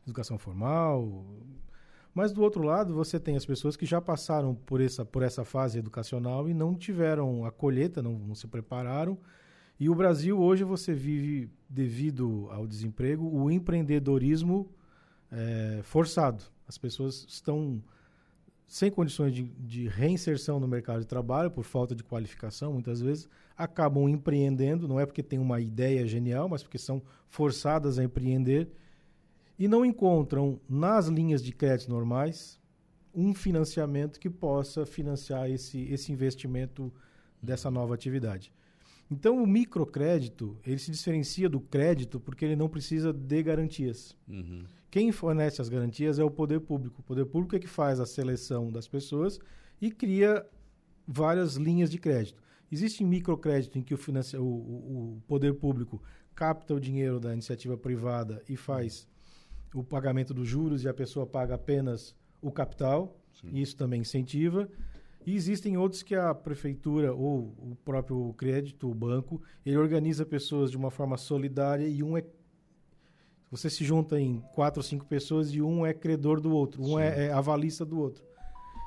educação 0.05 0.39
formal. 0.39 1.25
Mas 2.15 2.33
do 2.33 2.43
outro 2.43 2.63
lado, 2.63 2.95
você 2.95 3.19
tem 3.19 3.37
as 3.37 3.47
pessoas 3.47 3.75
que 3.75 3.87
já 3.87 4.01
passaram 4.03 4.55
por 4.55 4.83
essa, 4.83 5.05
por 5.05 5.23
essa 5.23 5.45
fase 5.45 5.79
educacional 5.79 6.47
e 6.49 6.55
não 6.55 6.75
tiveram 6.75 7.45
a 7.45 7.51
colheita, 7.51 8.03
não, 8.03 8.19
não 8.19 8.35
se 8.35 8.47
prepararam. 8.47 9.19
E 9.79 9.91
o 9.91 9.95
Brasil, 9.95 10.39
hoje, 10.39 10.65
você 10.65 10.95
vive, 10.95 11.51
devido 11.69 12.49
ao 12.51 12.67
desemprego, 12.67 13.27
o 13.27 13.51
empreendedorismo 13.51 14.69
é, 15.31 15.81
forçado. 15.83 16.45
As 16.67 16.79
pessoas 16.79 17.27
estão 17.29 17.83
sem 18.67 18.91
condições 18.91 19.35
de, 19.35 19.45
de, 19.45 19.87
reinserção 19.87 20.59
no 20.59 20.67
mercado 20.67 21.01
de 21.01 21.07
trabalho, 21.07 21.51
por 21.51 21.65
falta 21.65 21.95
de 21.95 22.03
qualificação, 22.03 22.73
muitas 22.73 23.01
vezes, 23.01 23.29
acabam 23.57 24.09
empreendendo, 24.09 24.89
não 24.89 24.99
é 24.99 25.07
porque 25.07 25.23
tem 25.23 25.39
uma 25.39 25.61
ideia 25.61 26.07
genial, 26.07 26.49
mas 26.49 26.63
porque 26.63 26.79
são 26.79 27.01
forçadas 27.29 27.99
a 27.99 28.05
empreender 28.05 28.69
e 29.59 29.69
não 29.69 29.85
encontram 29.85 30.61
nas 30.69 31.07
linhas 31.07 31.43
de 31.43 31.53
crédito 31.53 31.91
normais 31.91 32.59
um 33.15 33.33
financiamento 33.33 34.19
que 34.19 34.29
possa 34.29 34.85
financiar 34.85 35.49
esse, 35.49 35.83
esse 35.85 36.13
investimento 36.13 36.93
dessa 37.41 37.71
nova 37.71 37.95
atividade. 37.95 38.53
Então, 39.11 39.41
o 39.43 39.47
microcrédito, 39.47 40.57
ele 40.67 40.79
se 40.79 40.91
diferencia 40.91 41.49
do 41.49 41.61
crédito 41.61 42.19
porque 42.19 42.45
ele 42.45 42.57
não 42.57 42.69
precisa 42.69 43.13
de 43.13 43.43
garantias. 43.43 44.17
Uhum. 44.29 44.65
Quem 44.91 45.13
fornece 45.13 45.61
as 45.61 45.69
garantias 45.69 46.19
é 46.19 46.25
o 46.25 46.31
poder 46.31 46.61
público. 46.61 47.01
O 47.01 47.05
poder 47.05 47.27
público 47.27 47.55
é 47.55 47.59
que 47.59 47.69
faz 47.69 48.01
a 48.01 48.07
seleção 48.07 48.73
das 48.73 48.89
pessoas 48.89 49.39
e 49.81 49.91
cria 49.91 50.45
várias 51.07 51.57
linhas 51.57 51.91
de 51.91 51.99
crédito. 51.99 52.43
Existe 52.71 53.05
microcrédito 53.05 53.79
em 53.79 53.83
que 53.83 53.95
o, 53.95 53.99
o, 54.39 54.43
o, 54.43 55.23
poder 55.29 55.55
público 55.55 56.03
capta 56.35 56.75
o 56.75 56.81
dinheiro 56.81 57.21
da 57.21 57.33
iniciativa 57.33 57.77
privada 57.77 58.43
e 58.49 58.57
faz 58.57 59.09
o 59.73 59.85
pagamento 59.85 60.35
dos 60.35 60.49
juros 60.49 60.83
e 60.83 60.89
a 60.89 60.95
pessoa 60.95 61.27
paga 61.27 61.55
apenas 61.55 62.15
o 62.43 62.51
capital. 62.51 63.17
Sim. 63.41 63.51
Isso 63.53 63.77
também 63.77 64.01
incentiva. 64.01 64.69
E 65.27 65.35
existem 65.35 65.77
outros 65.77 66.05
que 66.05 66.15
a 66.15 66.33
prefeitura 66.33 67.13
ou 67.13 67.53
o 67.59 67.77
próprio 67.85 68.33
crédito, 68.39 68.89
o 68.89 68.95
banco, 68.95 69.43
ele 69.65 69.77
organiza 69.77 70.25
pessoas 70.25 70.71
de 70.71 70.77
uma 70.77 70.89
forma 70.89 71.17
solidária 71.17 71.89
e 71.89 72.01
um 72.01 72.17
é 72.17 72.25
você 73.51 73.69
se 73.71 73.85
junta 73.85 74.21
em 74.21 74.41
quatro 74.55 74.81
ou 74.81 74.85
cinco 74.85 75.05
pessoas 75.05 75.53
e 75.53 75.61
um 75.61 75.85
é 75.85 75.93
credor 75.93 76.41
do 76.41 76.53
outro, 76.53 76.83
um 76.83 76.99
é, 76.99 77.27
é, 77.27 77.33
avalista 77.33 77.85
do 77.85 77.99
outro. 77.99 78.25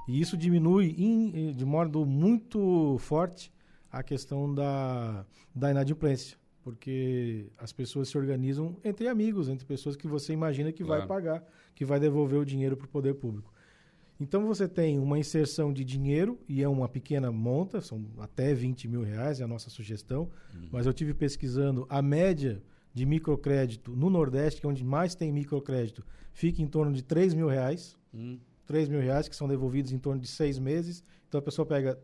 E 0.08 0.20
isso 0.20 0.38
diminui 0.38 0.96
in, 0.98 1.52
de 1.52 1.66
modo 1.66 2.06
muito 2.06 2.98
forte 3.00 3.52
a 3.92 4.04
questão 4.04 4.54
da, 4.54 5.26
da 5.54 5.72
inadimplência, 5.72 6.38
porque 6.64 7.48
as 7.58 7.72
pessoas 7.72 8.10
se 8.10 8.18
organizam 8.18 8.76
entre 8.84 9.08
amigos, 9.08 9.50
entre 9.50 9.66
pessoas 9.66 9.96
que 9.96 10.08
você 10.08 10.34
imagina 10.34 10.72
que 10.72 10.84
claro. 10.84 11.02
vai 11.02 11.08
pagar, 11.08 11.44
que 11.74 11.86
vai 11.86 12.00
devolver 12.00 12.40
o 12.40 12.46
dinheiro 12.46 12.78
para 12.78 12.86
o 12.86 12.90
poder 12.90 13.16
público. 13.16 13.52
Então 14.20 14.46
você 14.46 14.68
tem 14.68 15.00
uma 15.00 15.18
inserção 15.18 15.72
de 15.72 15.86
dinheiro, 15.86 16.38
e 16.48 16.62
é 16.62 16.68
uma 16.68 16.90
pequena 16.90 17.32
monta, 17.32 17.80
são 17.80 18.06
até 18.20 18.54
20 18.54 18.88
mil 18.88 19.02
reais, 19.02 19.40
é 19.40 19.44
a 19.44 19.48
nossa 19.48 19.70
sugestão, 19.70 20.30
uhum. 20.54 20.70
mas 20.72 20.86
eu 20.86 20.94
tive 20.94 21.14
pesquisando 21.14 21.86
a 21.90 22.02
média 22.02 22.62
de 22.94 23.06
microcrédito 23.06 23.96
no 23.96 24.10
Nordeste, 24.10 24.60
que 24.60 24.68
é 24.68 24.70
onde 24.70 24.84
mais 24.84 25.16
tem 25.16 25.32
microcrédito, 25.32 26.06
fica 26.34 26.62
em 26.62 26.68
torno 26.68 26.92
de 26.92 27.02
3 27.02 27.34
mil 27.34 27.48
reais. 27.48 27.98
Uhum. 28.14 28.40
3 28.66 28.88
mil 28.88 29.00
reais, 29.00 29.28
que 29.28 29.36
são 29.36 29.48
devolvidos 29.48 29.92
em 29.92 29.98
torno 29.98 30.22
de 30.22 30.28
seis 30.28 30.60
meses. 30.60 31.04
Então 31.28 31.40
a 31.40 31.42
pessoa 31.42 31.66
pega 31.66 32.00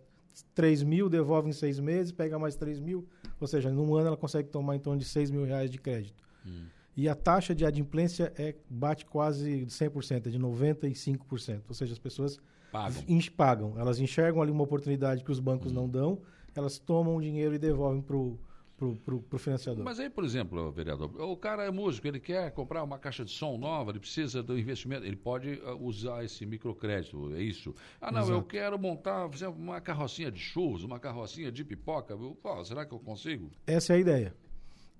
3 0.55 0.81
mil, 0.81 1.07
devolve 1.07 1.47
em 1.47 1.53
seis 1.53 1.79
meses, 1.79 2.11
pega 2.11 2.39
mais 2.39 2.55
3 2.55 2.79
mil, 2.79 3.07
ou 3.39 3.47
seja, 3.47 3.71
num 3.71 3.93
ano 3.95 4.07
ela 4.07 4.17
consegue 4.17 4.49
tomar 4.49 4.75
em 4.75 4.79
torno 4.79 4.99
de 4.99 5.05
6 5.05 5.29
mil 5.29 5.43
reais 5.43 5.69
de 5.69 5.77
crédito. 5.77 6.23
Uhum. 6.43 6.65
E 6.95 7.09
a 7.09 7.15
taxa 7.15 7.53
de 7.53 7.65
adimplência 7.65 8.31
é, 8.37 8.55
bate 8.69 9.05
quase 9.05 9.65
100%, 9.65 10.27
é 10.27 10.29
de 10.29 10.39
95%. 10.39 11.61
Ou 11.67 11.73
seja, 11.75 11.93
as 11.93 11.99
pessoas 11.99 12.39
pagam. 12.71 13.03
pagam. 13.35 13.73
Elas 13.77 13.99
enxergam 13.99 14.41
ali 14.41 14.51
uma 14.51 14.63
oportunidade 14.63 15.23
que 15.23 15.31
os 15.31 15.39
bancos 15.39 15.71
uhum. 15.71 15.81
não 15.81 15.89
dão, 15.89 16.21
elas 16.55 16.79
tomam 16.79 17.17
o 17.17 17.21
dinheiro 17.21 17.53
e 17.53 17.59
devolvem 17.59 18.01
para 18.01 18.15
o 18.15 18.39
pro, 18.77 18.95
pro, 18.97 19.21
pro 19.21 19.39
financiador. 19.39 19.83
Mas 19.83 19.99
aí, 19.99 20.09
por 20.09 20.23
exemplo, 20.23 20.71
vereador, 20.71 21.09
o 21.21 21.37
cara 21.37 21.63
é 21.63 21.71
músico, 21.71 22.07
ele 22.07 22.19
quer 22.19 22.51
comprar 22.51 22.83
uma 22.83 22.99
caixa 22.99 23.23
de 23.23 23.31
som 23.31 23.57
nova, 23.57 23.91
ele 23.91 23.99
precisa 23.99 24.43
do 24.43 24.57
investimento, 24.57 25.05
ele 25.05 25.15
pode 25.15 25.53
uh, 25.53 25.81
usar 25.81 26.23
esse 26.23 26.45
microcrédito, 26.45 27.33
é 27.35 27.41
isso? 27.41 27.73
Ah, 27.99 28.11
não, 28.11 28.21
Exato. 28.21 28.37
eu 28.37 28.43
quero 28.43 28.77
montar, 28.77 29.29
fazer 29.29 29.47
uma 29.47 29.79
carrocinha 29.81 30.31
de 30.31 30.39
churros, 30.39 30.83
uma 30.83 30.99
carrocinha 30.99 31.51
de 31.51 31.63
pipoca, 31.63 32.15
Pô, 32.15 32.65
será 32.65 32.85
que 32.85 32.93
eu 32.93 32.99
consigo? 32.99 33.49
Essa 33.65 33.93
é 33.93 33.95
a 33.95 33.99
ideia. 33.99 34.35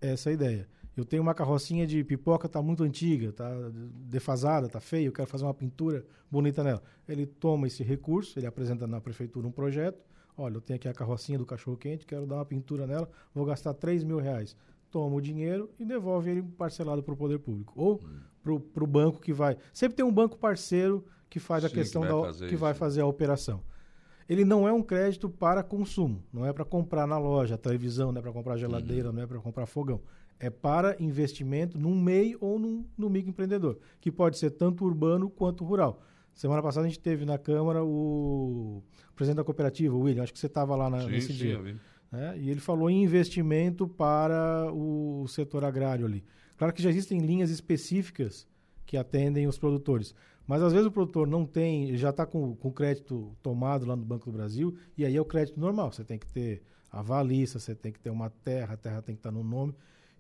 Essa 0.01 0.29
é 0.29 0.31
a 0.31 0.33
ideia. 0.33 0.69
Eu 0.95 1.03
tenho 1.03 1.21
uma 1.21 1.33
carrocinha 1.33 1.85
de 1.85 2.03
pipoca, 2.03 2.47
tá 2.47 2.61
muito 2.61 2.83
antiga, 2.83 3.33
tá 3.33 3.51
defasada, 4.07 4.69
tá 4.69 4.79
feia, 4.79 5.05
eu 5.05 5.11
quero 5.11 5.27
fazer 5.27 5.43
uma 5.43 5.53
pintura 5.53 6.05
bonita 6.31 6.63
nela. 6.63 6.81
Ele 7.07 7.25
toma 7.25 7.67
esse 7.67 7.83
recurso, 7.83 8.39
ele 8.39 8.47
apresenta 8.47 8.87
na 8.87 9.01
prefeitura 9.01 9.45
um 9.45 9.51
projeto, 9.51 9.99
olha, 10.37 10.55
eu 10.55 10.61
tenho 10.61 10.77
aqui 10.77 10.87
a 10.87 10.93
carrocinha 10.93 11.37
do 11.37 11.45
cachorro-quente, 11.45 12.05
quero 12.05 12.25
dar 12.25 12.35
uma 12.35 12.45
pintura 12.45 12.87
nela, 12.87 13.09
vou 13.33 13.45
gastar 13.45 13.73
3 13.73 14.03
mil 14.05 14.19
reais. 14.19 14.55
Toma 14.89 15.17
o 15.17 15.21
dinheiro 15.21 15.69
e 15.77 15.83
devolve 15.83 16.29
ele 16.31 16.41
parcelado 16.41 17.03
para 17.03 17.13
o 17.13 17.17
poder 17.17 17.39
público. 17.39 17.73
Ou 17.75 18.01
hum. 18.45 18.59
para 18.73 18.83
o 18.83 18.87
banco 18.87 19.19
que 19.19 19.33
vai... 19.33 19.57
Sempre 19.73 19.97
tem 19.97 20.05
um 20.05 20.13
banco 20.13 20.37
parceiro 20.37 21.03
que 21.29 21.39
faz 21.39 21.63
Sim, 21.63 21.67
a 21.67 21.69
questão 21.71 22.01
que 22.03 22.07
vai, 22.07 22.31
da, 22.31 22.47
que 22.47 22.55
vai 22.55 22.73
fazer 22.73 23.01
a 23.01 23.05
operação 23.05 23.61
ele 24.27 24.43
não 24.43 24.67
é 24.67 24.73
um 24.73 24.81
crédito 24.81 25.29
para 25.29 25.61
consumo, 25.61 26.23
não 26.33 26.45
é 26.45 26.51
para 26.51 26.65
comprar 26.65 27.05
na 27.05 27.17
loja 27.17 27.59
televisão, 27.59 28.11
não 28.11 28.17
é 28.17 28.21
para 28.23 28.31
comprar 28.31 28.57
geladeira, 28.57 29.09
uhum. 29.09 29.15
não 29.15 29.21
é 29.21 29.27
para 29.27 29.39
comprar 29.39 29.67
fogão 29.67 30.01
é 30.39 30.49
para 30.49 30.95
investimento 30.99 31.79
num 31.79 31.95
MEI 31.95 32.35
ou 32.39 32.59
num, 32.59 32.85
no 32.97 33.09
microempreendedor, 33.09 33.77
que 33.99 34.11
pode 34.11 34.37
ser 34.37 34.51
tanto 34.51 34.83
urbano 34.83 35.29
quanto 35.29 35.63
rural. 35.63 36.01
Semana 36.33 36.61
passada 36.61 36.85
a 36.85 36.89
gente 36.89 36.99
teve 36.99 37.23
na 37.25 37.37
Câmara 37.37 37.83
o 37.83 38.83
presidente 39.15 39.37
da 39.37 39.43
cooperativa, 39.43 39.95
o 39.95 40.01
William, 40.01 40.23
acho 40.23 40.33
que 40.33 40.39
você 40.39 40.47
estava 40.47 40.75
lá 40.75 40.89
na, 40.89 41.01
sim, 41.01 41.11
nesse 41.11 41.27
sim, 41.27 41.33
dia. 41.33 41.61
Né? 42.11 42.37
E 42.37 42.49
ele 42.49 42.59
falou 42.59 42.89
em 42.89 43.03
investimento 43.03 43.87
para 43.87 44.69
o 44.73 45.25
setor 45.27 45.63
agrário 45.63 46.05
ali. 46.05 46.23
Claro 46.57 46.73
que 46.73 46.83
já 46.83 46.89
existem 46.89 47.19
linhas 47.19 47.49
específicas 47.49 48.47
que 48.85 48.97
atendem 48.97 49.47
os 49.47 49.57
produtores. 49.57 50.13
Mas 50.45 50.61
às 50.61 50.71
vezes 50.71 50.87
o 50.87 50.91
produtor 50.91 51.25
não 51.25 51.45
tem, 51.45 51.95
já 51.97 52.11
está 52.11 52.25
com, 52.25 52.55
com 52.55 52.71
crédito 52.71 53.35
tomado 53.41 53.85
lá 53.85 53.95
no 53.95 54.05
Banco 54.05 54.25
do 54.25 54.31
Brasil, 54.31 54.77
e 54.97 55.05
aí 55.05 55.15
é 55.15 55.21
o 55.21 55.25
crédito 55.25 55.59
normal. 55.59 55.91
Você 55.91 56.03
tem 56.03 56.19
que 56.19 56.27
ter 56.27 56.61
a 56.91 57.01
valista, 57.01 57.59
você 57.59 57.73
tem 57.73 57.91
que 57.91 57.99
ter 57.99 58.09
uma 58.09 58.29
terra, 58.29 58.75
a 58.75 58.77
terra 58.77 59.01
tem 59.01 59.15
que 59.15 59.19
estar 59.19 59.31
no 59.31 59.43
nome. 59.43 59.73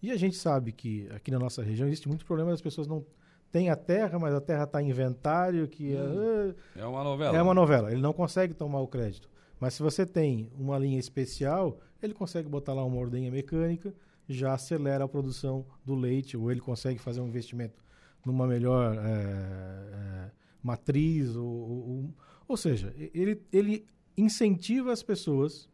E 0.05 0.11
a 0.11 0.17
gente 0.17 0.35
sabe 0.35 0.71
que 0.71 1.09
aqui 1.15 1.31
na 1.31 1.39
nossa 1.39 1.63
região 1.63 1.87
existe 1.87 2.07
muito 2.07 2.23
problema 2.27 2.51
das 2.51 2.61
pessoas 2.61 2.85
não 2.85 3.03
têm 3.51 3.71
a 3.71 3.75
terra, 3.75 4.19
mas 4.19 4.35
a 4.35 4.39
terra 4.39 4.65
está 4.65 4.79
em 4.79 4.89
inventário, 4.89 5.67
que 5.67 5.95
hum, 5.95 6.53
é, 6.75 6.81
é 6.81 6.85
uma 6.85 7.03
novela. 7.03 7.35
É 7.35 7.41
uma 7.41 7.53
novela. 7.55 7.91
Ele 7.91 8.01
não 8.01 8.13
consegue 8.13 8.53
tomar 8.53 8.81
o 8.81 8.87
crédito. 8.87 9.27
Mas 9.59 9.73
se 9.73 9.81
você 9.81 10.05
tem 10.05 10.47
uma 10.59 10.77
linha 10.77 10.99
especial, 10.99 11.79
ele 12.03 12.13
consegue 12.13 12.47
botar 12.47 12.75
lá 12.75 12.85
uma 12.85 12.97
ordenha 12.97 13.31
mecânica, 13.31 13.95
já 14.29 14.53
acelera 14.53 15.05
a 15.05 15.07
produção 15.07 15.65
do 15.83 15.95
leite, 15.95 16.37
ou 16.37 16.51
ele 16.51 16.59
consegue 16.61 16.99
fazer 16.99 17.19
um 17.21 17.27
investimento 17.27 17.83
numa 18.23 18.45
melhor 18.45 18.93
é, 18.93 18.99
é, 18.99 20.31
matriz, 20.61 21.35
ou, 21.35 21.47
ou, 21.47 22.13
ou 22.47 22.55
seja, 22.55 22.93
ele, 22.95 23.41
ele 23.51 23.87
incentiva 24.15 24.93
as 24.93 25.01
pessoas 25.01 25.67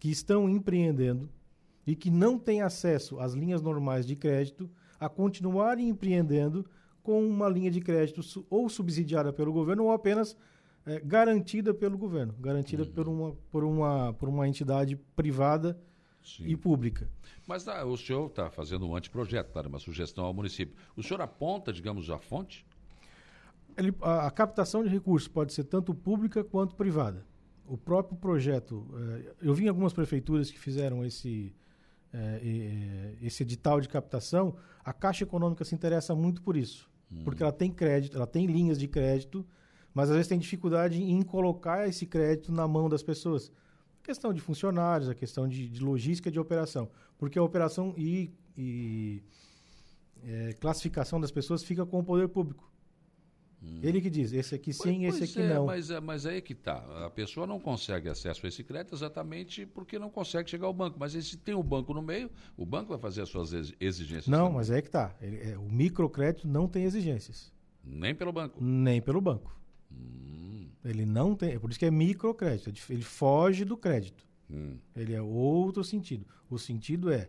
que 0.00 0.10
estão 0.10 0.48
empreendendo 0.48 1.30
e 1.88 1.96
que 1.96 2.10
não 2.10 2.38
têm 2.38 2.60
acesso 2.60 3.18
às 3.18 3.32
linhas 3.32 3.62
normais 3.62 4.06
de 4.06 4.14
crédito 4.14 4.70
a 5.00 5.08
continuarem 5.08 5.88
empreendendo 5.88 6.66
com 7.02 7.26
uma 7.26 7.48
linha 7.48 7.70
de 7.70 7.80
crédito 7.80 8.22
su 8.22 8.46
ou 8.50 8.68
subsidiada 8.68 9.32
pelo 9.32 9.50
governo 9.50 9.84
ou 9.84 9.92
apenas 9.92 10.36
é, 10.84 11.00
garantida 11.00 11.72
pelo 11.72 11.96
governo, 11.96 12.34
garantida 12.38 12.82
uhum. 12.82 12.90
por, 12.90 13.08
uma, 13.08 13.32
por, 13.50 13.64
uma, 13.64 14.12
por 14.12 14.28
uma 14.28 14.46
entidade 14.46 14.96
privada 15.16 15.80
Sim. 16.22 16.44
e 16.46 16.56
pública. 16.58 17.08
Mas 17.46 17.66
ah, 17.66 17.86
o 17.86 17.96
senhor 17.96 18.26
está 18.26 18.50
fazendo 18.50 18.86
um 18.86 18.94
anteprojeto, 18.94 19.50
tá, 19.50 19.66
uma 19.66 19.78
sugestão 19.78 20.26
ao 20.26 20.34
município. 20.34 20.76
O 20.94 21.02
senhor 21.02 21.22
aponta, 21.22 21.72
digamos, 21.72 22.10
a 22.10 22.18
fonte? 22.18 22.66
Ele, 23.78 23.94
a, 24.02 24.26
a, 24.26 24.30
captação 24.30 24.84
de 24.84 24.90
recursos 24.90 25.26
pode 25.26 25.54
ser 25.54 25.64
tanto 25.64 25.94
pública 25.94 26.44
quanto 26.44 26.76
privada. 26.76 27.24
O 27.66 27.78
próprio 27.78 28.18
projeto, 28.18 28.86
é, 28.94 29.32
eu 29.40 29.54
vi 29.54 29.64
em 29.64 29.68
algumas 29.68 29.94
prefeituras 29.94 30.50
que 30.50 30.58
fizeram 30.58 31.02
esse, 31.02 31.54
é, 32.12 33.14
esse 33.22 33.42
edital 33.42 33.80
de 33.80 33.88
captação, 33.88 34.56
a 34.84 34.92
Caixa 34.92 35.24
Econômica 35.24 35.64
se 35.64 35.74
interessa 35.74 36.14
muito 36.14 36.42
por 36.42 36.56
isso. 36.56 36.90
Hum. 37.12 37.22
Porque 37.24 37.42
ela 37.42 37.52
tem 37.52 37.70
crédito, 37.70 38.16
ela 38.16 38.26
tem 38.26 38.46
linhas 38.46 38.78
de 38.78 38.88
crédito, 38.88 39.46
mas 39.92 40.10
às 40.10 40.16
vezes 40.16 40.28
tem 40.28 40.38
dificuldade 40.38 41.02
em 41.02 41.22
colocar 41.22 41.88
esse 41.88 42.06
crédito 42.06 42.52
na 42.52 42.66
mão 42.68 42.88
das 42.88 43.02
pessoas. 43.02 43.52
A 44.02 44.06
questão 44.06 44.32
de 44.32 44.40
funcionários, 44.40 45.08
a 45.08 45.14
questão 45.14 45.48
de, 45.48 45.68
de 45.68 45.80
logística 45.80 46.30
de 46.30 46.38
operação. 46.38 46.88
Porque 47.18 47.38
a 47.38 47.42
operação 47.42 47.94
e, 47.96 48.32
e 48.56 49.22
é, 50.24 50.52
classificação 50.54 51.20
das 51.20 51.30
pessoas 51.30 51.62
fica 51.62 51.84
com 51.84 51.98
o 51.98 52.04
poder 52.04 52.28
público. 52.28 52.70
Hum. 53.62 53.80
Ele 53.82 54.00
que 54.00 54.08
diz, 54.08 54.32
esse 54.32 54.54
aqui 54.54 54.72
sim, 54.72 55.00
pois, 55.00 55.20
esse 55.20 55.24
aqui 55.24 55.46
é, 55.46 55.54
não. 55.54 55.66
Mas, 55.66 55.90
é, 55.90 56.00
mas 56.00 56.26
aí 56.26 56.40
que 56.40 56.52
está. 56.52 56.76
A 57.04 57.10
pessoa 57.10 57.46
não 57.46 57.58
consegue 57.58 58.08
acesso 58.08 58.46
a 58.46 58.48
esse 58.48 58.62
crédito 58.62 58.94
exatamente 58.94 59.66
porque 59.66 59.98
não 59.98 60.10
consegue 60.10 60.48
chegar 60.48 60.66
ao 60.66 60.72
banco. 60.72 60.96
Mas 60.98 61.12
se 61.12 61.36
tem 61.36 61.54
o 61.54 61.60
um 61.60 61.62
banco 61.62 61.92
no 61.92 62.00
meio, 62.00 62.30
o 62.56 62.64
banco 62.64 62.90
vai 62.90 62.98
fazer 62.98 63.22
as 63.22 63.28
suas 63.28 63.52
exigências. 63.80 64.28
Não, 64.28 64.44
também. 64.46 64.54
mas 64.54 64.70
aí 64.70 64.80
que 64.80 64.88
está. 64.88 65.14
É, 65.20 65.56
o 65.58 65.68
microcrédito 65.68 66.46
não 66.46 66.68
tem 66.68 66.84
exigências. 66.84 67.52
Nem 67.84 68.14
pelo 68.14 68.32
banco? 68.32 68.62
Nem 68.62 69.00
pelo 69.00 69.20
banco. 69.20 69.58
Hum. 69.90 70.68
Ele 70.84 71.04
não 71.04 71.34
tem. 71.34 71.52
É 71.54 71.58
por 71.58 71.70
isso 71.70 71.78
que 71.78 71.86
é 71.86 71.90
microcrédito. 71.90 72.70
Ele 72.90 73.02
foge 73.02 73.64
do 73.64 73.76
crédito. 73.76 74.24
Hum. 74.48 74.78
Ele 74.94 75.14
é 75.14 75.20
outro 75.20 75.82
sentido. 75.82 76.24
O 76.48 76.58
sentido 76.58 77.10
é 77.10 77.28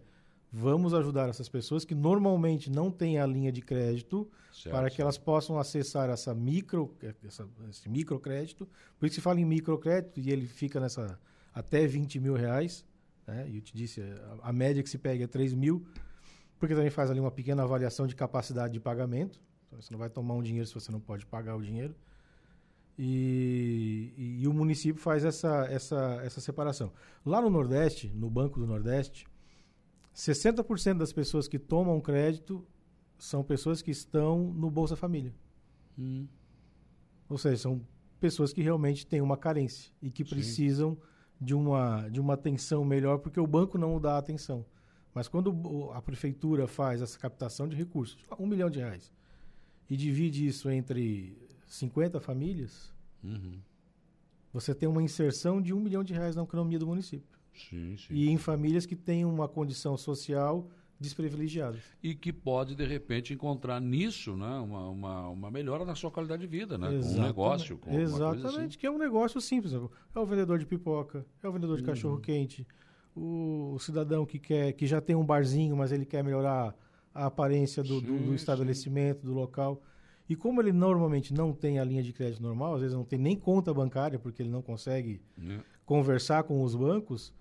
vamos 0.51 0.93
ajudar 0.93 1.29
essas 1.29 1.47
pessoas 1.47 1.85
que 1.85 1.93
normalmente 1.93 2.71
não 2.71 2.91
têm 2.91 3.19
a 3.19 3.25
linha 3.25 3.51
de 3.51 3.61
crédito 3.61 4.29
certo, 4.51 4.71
para 4.71 4.89
que 4.89 4.95
certo. 4.95 5.01
elas 5.01 5.17
possam 5.17 5.59
acessar 5.59 6.09
essa 6.09 6.33
micro, 6.33 6.95
essa, 7.23 7.47
esse 7.69 7.87
microcrédito. 7.87 8.67
Por 8.97 9.05
isso 9.05 9.15
se 9.15 9.21
fala 9.21 9.39
em 9.39 9.45
microcrédito 9.45 10.19
e 10.19 10.31
ele 10.31 10.47
fica 10.47 10.79
nessa 10.79 11.19
até 11.53 11.85
20 11.85 12.19
mil 12.19 12.33
reais. 12.33 12.83
Né? 13.27 13.47
E 13.49 13.55
eu 13.57 13.61
te 13.61 13.75
disse, 13.75 14.01
a, 14.01 14.49
a, 14.49 14.53
média 14.53 14.81
que 14.81 14.89
se 14.89 14.97
pega 14.97 15.23
é 15.23 15.27
3 15.27 15.53
mil, 15.53 15.85
porque 16.57 16.73
também 16.73 16.89
faz 16.89 17.11
ali 17.11 17.19
uma 17.19 17.31
pequena 17.31 17.63
avaliação 17.63 18.07
de 18.07 18.15
capacidade 18.15 18.73
de 18.73 18.79
pagamento. 18.79 19.39
Então, 19.67 19.79
você 19.79 19.91
não 19.91 19.99
vai 19.99 20.09
tomar 20.09 20.33
um 20.33 20.41
dinheiro 20.41 20.65
se 20.67 20.73
você 20.73 20.91
não 20.91 20.99
pode 20.99 21.25
pagar 21.27 21.55
o 21.55 21.61
dinheiro. 21.61 21.95
E, 22.97 24.13
e, 24.17 24.41
e 24.41 24.47
o 24.47 24.53
município 24.53 25.01
faz 25.01 25.23
essa, 25.23 25.65
essa, 25.69 26.21
essa 26.23 26.41
separação. 26.41 26.91
Lá 27.25 27.39
no 27.39 27.49
Nordeste, 27.49 28.09
no 28.09 28.29
Banco 28.29 28.59
do 28.59 28.67
Nordeste, 28.67 29.25
60% 30.15 30.97
das 30.97 31.13
pessoas 31.13 31.47
que 31.47 31.59
tomam 31.59 31.99
crédito 32.01 32.65
são 33.17 33.43
pessoas 33.43 33.81
que 33.81 33.91
estão 33.91 34.53
no 34.53 34.69
Bolsa 34.69 34.95
Família. 34.95 35.33
Hum. 35.97 36.27
Ou 37.27 37.37
seja, 37.37 37.57
são 37.57 37.81
pessoas 38.19 38.51
que 38.51 38.61
realmente 38.61 39.05
têm 39.05 39.21
uma 39.21 39.37
carência 39.37 39.91
e 40.01 40.09
que 40.09 40.23
Sim. 40.23 40.29
precisam 40.29 40.97
de 41.39 41.53
uma, 41.53 42.09
de 42.09 42.19
uma 42.19 42.33
atenção 42.33 42.83
melhor, 42.83 43.19
porque 43.19 43.39
o 43.39 43.47
banco 43.47 43.77
não 43.77 43.99
dá 43.99 44.17
atenção. 44.17 44.65
Mas 45.13 45.27
quando 45.27 45.89
a 45.93 46.01
prefeitura 46.01 46.67
faz 46.67 47.01
essa 47.01 47.17
captação 47.17 47.67
de 47.67 47.75
recursos, 47.75 48.17
um 48.37 48.45
milhão 48.45 48.69
de 48.69 48.79
reais, 48.79 49.11
e 49.89 49.97
divide 49.97 50.45
isso 50.45 50.69
entre 50.69 51.37
50 51.67 52.19
famílias, 52.19 52.93
uhum. 53.23 53.59
você 54.53 54.75
tem 54.75 54.87
uma 54.87 55.01
inserção 55.01 55.61
de 55.61 55.73
um 55.73 55.79
milhão 55.79 56.03
de 56.03 56.13
reais 56.13 56.35
na 56.35 56.43
economia 56.43 56.77
do 56.77 56.87
município. 56.87 57.38
Sim, 57.53 57.95
sim. 57.97 58.13
E 58.13 58.29
em 58.29 58.37
famílias 58.37 58.85
que 58.85 58.95
têm 58.95 59.25
uma 59.25 59.47
condição 59.47 59.97
social 59.97 60.69
desprivilegiada. 60.99 61.77
E 62.03 62.13
que 62.13 62.33
pode, 62.33 62.75
de 62.75 62.85
repente, 62.85 63.33
encontrar 63.33 63.79
nisso 63.79 64.35
né, 64.35 64.59
uma, 64.59 64.89
uma, 64.89 65.29
uma 65.29 65.51
melhora 65.51 65.85
na 65.85 65.95
sua 65.95 66.11
qualidade 66.11 66.41
de 66.41 66.47
vida, 66.47 66.77
né? 66.77 66.93
Exatamente. 66.93 67.15
com 67.15 67.21
um 67.21 67.25
negócio. 67.25 67.77
Com 67.77 67.99
Exatamente, 67.99 68.57
assim. 68.57 68.77
que 68.77 68.85
é 68.85 68.91
um 68.91 68.97
negócio 68.97 69.39
simples. 69.39 69.73
É 69.73 70.19
o 70.19 70.25
vendedor 70.25 70.59
de 70.59 70.65
pipoca, 70.65 71.25
é 71.41 71.47
o 71.47 71.51
vendedor 71.51 71.77
de 71.77 71.83
uhum. 71.83 71.89
cachorro-quente, 71.89 72.67
o, 73.15 73.73
o, 73.75 73.79
cidadão 73.79 74.25
que, 74.25 74.37
quer, 74.37 74.73
que 74.73 74.85
já 74.85 74.99
tem 74.99 75.15
um 75.15 75.25
barzinho, 75.25 75.75
mas 75.77 75.91
ele 75.91 76.05
quer 76.05 76.23
melhorar 76.23 76.75
a 77.13 77.25
aparência 77.27 77.81
do, 77.81 77.99
sim, 77.99 78.05
do, 78.05 78.17
do 78.25 78.35
estabelecimento, 78.35 79.21
sim. 79.21 79.27
do 79.27 79.33
local. 79.33 79.81
E 80.27 80.35
como 80.35 80.61
ele 80.61 80.71
normalmente 80.71 81.33
não 81.33 81.53
tem 81.53 81.79
a 81.79 81.83
linha 81.83 82.03
de 82.03 82.13
crédito 82.13 82.43
normal, 82.43 82.75
às 82.75 82.81
vezes 82.81 82.95
não 82.95 83.05
tem 83.05 83.17
nem 83.17 83.35
conta 83.35 83.73
bancária, 83.73 84.19
porque 84.19 84.43
ele 84.43 84.49
não 84.49 84.61
consegue 84.61 85.21
é. 85.41 85.59
conversar 85.85 86.43
com 86.43 86.61
os 86.61 86.75
bancos, 86.75 87.33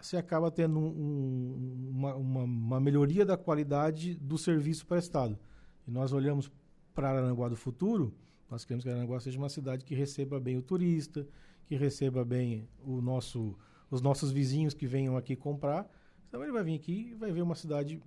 você 0.00 0.16
acaba 0.16 0.50
tendo 0.50 0.78
um, 0.78 0.86
um, 0.86 1.90
uma, 1.90 2.14
uma, 2.14 2.42
uma, 2.42 2.80
melhoria 2.80 3.24
da 3.24 3.36
qualidade 3.36 4.14
do 4.16 4.36
serviço 4.36 4.86
prestado. 4.86 5.38
E 5.86 5.90
nós 5.90 6.12
olhamos 6.12 6.50
para 6.94 7.10
Aranguá 7.10 7.48
do 7.48 7.56
futuro, 7.56 8.14
nós 8.50 8.64
queremos 8.64 8.84
que 8.84 8.90
Aranguá 8.90 9.20
seja 9.20 9.38
uma 9.38 9.48
cidade 9.48 9.84
que 9.84 9.94
receba 9.94 10.40
bem 10.40 10.56
o 10.56 10.62
turista, 10.62 11.26
que 11.66 11.76
receba 11.76 12.24
bem 12.24 12.68
o 12.84 13.00
nosso, 13.00 13.56
os 13.90 14.00
nossos 14.00 14.30
vizinhos 14.30 14.74
que 14.74 14.86
venham 14.86 15.16
aqui 15.16 15.36
comprar. 15.36 15.88
Então 16.28 16.42
ele 16.42 16.52
vai 16.52 16.64
vir 16.64 16.74
aqui 16.74 17.10
e 17.10 17.14
vai 17.14 17.32
ver 17.32 17.42
uma 17.42 17.54
cidade 17.54 18.02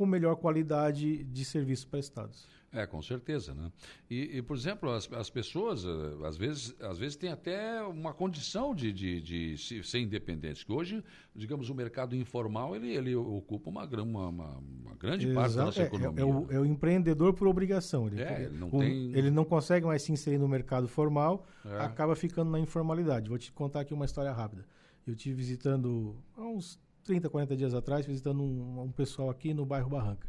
com 0.00 0.06
melhor 0.06 0.36
qualidade 0.36 1.22
de 1.24 1.44
serviços 1.44 1.84
prestados. 1.84 2.48
É, 2.72 2.86
com 2.86 3.02
certeza, 3.02 3.52
né? 3.52 3.70
E, 4.08 4.38
e 4.38 4.42
por 4.42 4.56
exemplo, 4.56 4.88
as, 4.90 5.12
as 5.12 5.28
pessoas, 5.28 5.84
eh, 5.84 6.26
às 6.26 6.38
vezes, 6.38 6.74
às 6.80 6.98
vezes 6.98 7.16
têm 7.16 7.30
até 7.30 7.82
uma 7.82 8.14
condição 8.14 8.74
de, 8.74 8.94
de, 8.94 9.20
de 9.20 9.82
ser 9.84 9.98
independentes, 9.98 10.64
que 10.64 10.72
hoje, 10.72 11.04
digamos, 11.36 11.68
o 11.68 11.74
mercado 11.74 12.16
informal, 12.16 12.74
ele, 12.74 12.96
ele 12.96 13.14
ocupa 13.14 13.68
uma, 13.68 13.84
uma, 13.84 14.28
uma, 14.28 14.94
grande 14.98 15.26
Exato. 15.26 15.38
parte 15.38 15.56
da 15.56 15.64
nossa 15.66 15.82
é, 15.82 15.84
economia. 15.84 16.18
É, 16.18 16.22
é, 16.22 16.24
o, 16.24 16.46
é, 16.50 16.60
o, 16.60 16.64
empreendedor 16.64 17.34
por 17.34 17.46
obrigação. 17.46 18.06
Ele, 18.06 18.22
é, 18.22 18.44
ele, 18.44 18.56
não 18.56 18.68
o, 18.68 18.78
tem... 18.78 19.12
ele 19.12 19.30
não 19.30 19.44
consegue 19.44 19.84
mais 19.84 20.00
se 20.00 20.12
inserir 20.12 20.38
no 20.38 20.48
mercado 20.48 20.88
formal, 20.88 21.44
é. 21.62 21.80
acaba 21.80 22.16
ficando 22.16 22.50
na 22.50 22.58
informalidade. 22.58 23.28
Vou 23.28 23.36
te 23.36 23.52
contar 23.52 23.80
aqui 23.80 23.92
uma 23.92 24.06
história 24.06 24.32
rápida. 24.32 24.64
Eu 25.06 25.12
estive 25.12 25.34
visitando, 25.34 26.16
há 26.38 26.42
uns 26.42 26.80
30, 27.10 27.28
40 27.28 27.56
dias 27.56 27.74
atrás, 27.74 28.06
visitando 28.06 28.40
um, 28.40 28.82
um 28.82 28.92
pessoal 28.92 29.30
aqui 29.30 29.52
no 29.52 29.66
bairro 29.66 29.90
Barranca. 29.90 30.28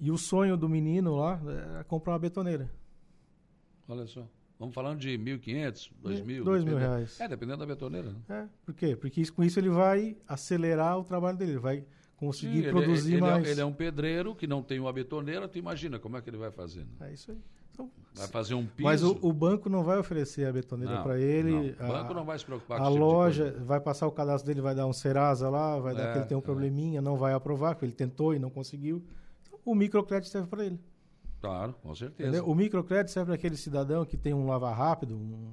E 0.00 0.10
o 0.10 0.18
sonho 0.18 0.56
do 0.56 0.68
menino 0.68 1.14
lá 1.14 1.40
é 1.78 1.84
comprar 1.84 2.14
uma 2.14 2.18
betoneira. 2.18 2.68
Olha 3.88 4.04
só. 4.04 4.26
Vamos 4.58 4.74
falando 4.74 4.98
de 4.98 5.10
1.500, 5.10 5.92
2.000? 6.02 6.42
2 6.42 6.64
mil 6.64 6.76
reais. 6.76 7.20
É, 7.20 7.28
dependendo 7.28 7.58
da 7.58 7.66
betoneira. 7.66 8.10
Né? 8.10 8.18
É, 8.28 8.48
por 8.66 8.74
quê? 8.74 8.96
Porque 8.96 9.20
isso, 9.20 9.32
com 9.32 9.44
isso 9.44 9.60
ele 9.60 9.68
vai 9.68 10.16
acelerar 10.26 10.98
o 10.98 11.04
trabalho 11.04 11.38
dele, 11.38 11.52
ele 11.52 11.60
vai 11.60 11.84
conseguir 12.16 12.64
Sim, 12.64 12.70
produzir 12.70 13.14
ele, 13.14 13.24
ele 13.24 13.30
mais. 13.30 13.46
É, 13.46 13.50
ele 13.52 13.60
é 13.60 13.64
um 13.64 13.72
pedreiro 13.72 14.34
que 14.34 14.48
não 14.48 14.64
tem 14.64 14.80
uma 14.80 14.92
betoneira, 14.92 15.46
tu 15.46 15.58
imagina 15.58 16.00
como 16.00 16.16
é 16.16 16.22
que 16.22 16.28
ele 16.28 16.38
vai 16.38 16.50
fazer. 16.50 16.80
Né? 16.80 17.10
É 17.10 17.12
isso 17.12 17.30
aí. 17.30 17.38
Então, 17.74 17.90
vai 18.14 18.28
fazer 18.28 18.54
um 18.54 18.64
piso. 18.64 18.88
Mas 18.88 19.02
o, 19.02 19.18
o, 19.20 19.32
banco 19.32 19.68
não 19.68 19.84
vai 19.84 19.98
oferecer 19.98 20.46
a 20.46 20.52
betoneira 20.52 21.02
para 21.02 21.18
ele. 21.18 21.76
Não. 21.78 21.86
O 21.86 21.92
banco 21.92 22.12
a, 22.12 22.14
não 22.14 22.24
vai 22.24 22.38
se 22.38 22.44
preocupar 22.46 22.78
com 22.78 22.84
A 22.84 22.88
tipo 22.88 22.98
loja 22.98 23.56
vai 23.60 23.80
passar 23.80 24.06
o 24.06 24.12
cadastro 24.12 24.46
dele, 24.46 24.62
vai 24.62 24.74
dar 24.74 24.86
um 24.86 24.92
Serasa 24.92 25.50
lá, 25.50 25.78
vai 25.78 25.92
é, 25.92 25.96
dar 25.96 26.12
que 26.12 26.18
ele 26.20 26.26
tem 26.26 26.36
um 26.36 26.40
é. 26.40 26.42
probleminha, 26.42 27.02
não 27.02 27.16
vai 27.16 27.34
aprovar, 27.34 27.74
porque 27.74 27.84
ele 27.84 27.92
tentou 27.92 28.34
e 28.34 28.38
não 28.38 28.48
conseguiu 28.48 29.04
o 29.64 29.74
microcrédito 29.74 30.30
serve 30.30 30.48
para 30.48 30.64
ele. 30.64 30.78
Claro, 31.40 31.74
com 31.82 31.94
certeza. 31.94 32.28
Entendeu? 32.28 32.48
O 32.48 32.54
microcrédito 32.54 33.10
serve 33.10 33.26
para 33.26 33.34
aquele 33.34 33.56
cidadão 33.56 34.04
que 34.04 34.16
tem 34.16 34.32
um 34.32 34.46
lava 34.46 34.70
rápido, 34.72 35.16
um, 35.16 35.52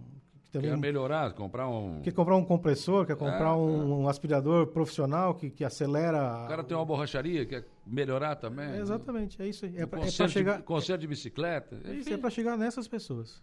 também 0.51 0.69
quer 0.69 0.77
melhorar, 0.77 1.33
comprar 1.33 1.67
um. 1.69 2.01
Quer 2.01 2.11
comprar 2.11 2.35
um 2.35 2.43
compressor, 2.43 3.05
quer 3.05 3.15
comprar 3.15 3.49
é, 3.49 3.53
um, 3.53 3.81
é. 3.81 3.95
um, 3.95 4.07
aspirador 4.09 4.67
profissional 4.67 5.33
que, 5.33 5.49
que 5.49 5.63
acelera. 5.63 6.43
O 6.45 6.47
cara 6.47 6.63
tem 6.63 6.75
uma 6.75 6.85
borracharia, 6.85 7.45
quer 7.45 7.65
melhorar 7.87 8.35
também. 8.35 8.69
É, 8.69 8.79
exatamente, 8.79 9.41
é 9.41 9.47
isso 9.47 9.65
aí. 9.65 9.77
É 9.77 9.85
para 9.85 10.01
é 10.01 10.09
chegar. 10.09 10.61
Conserto 10.61 11.01
de 11.01 11.07
bicicleta. 11.07 11.79
É 11.85 11.93
isso, 11.93 12.13
é 12.13 12.17
para 12.17 12.29
chegar 12.29 12.57
nessas 12.57 12.87
pessoas. 12.87 13.41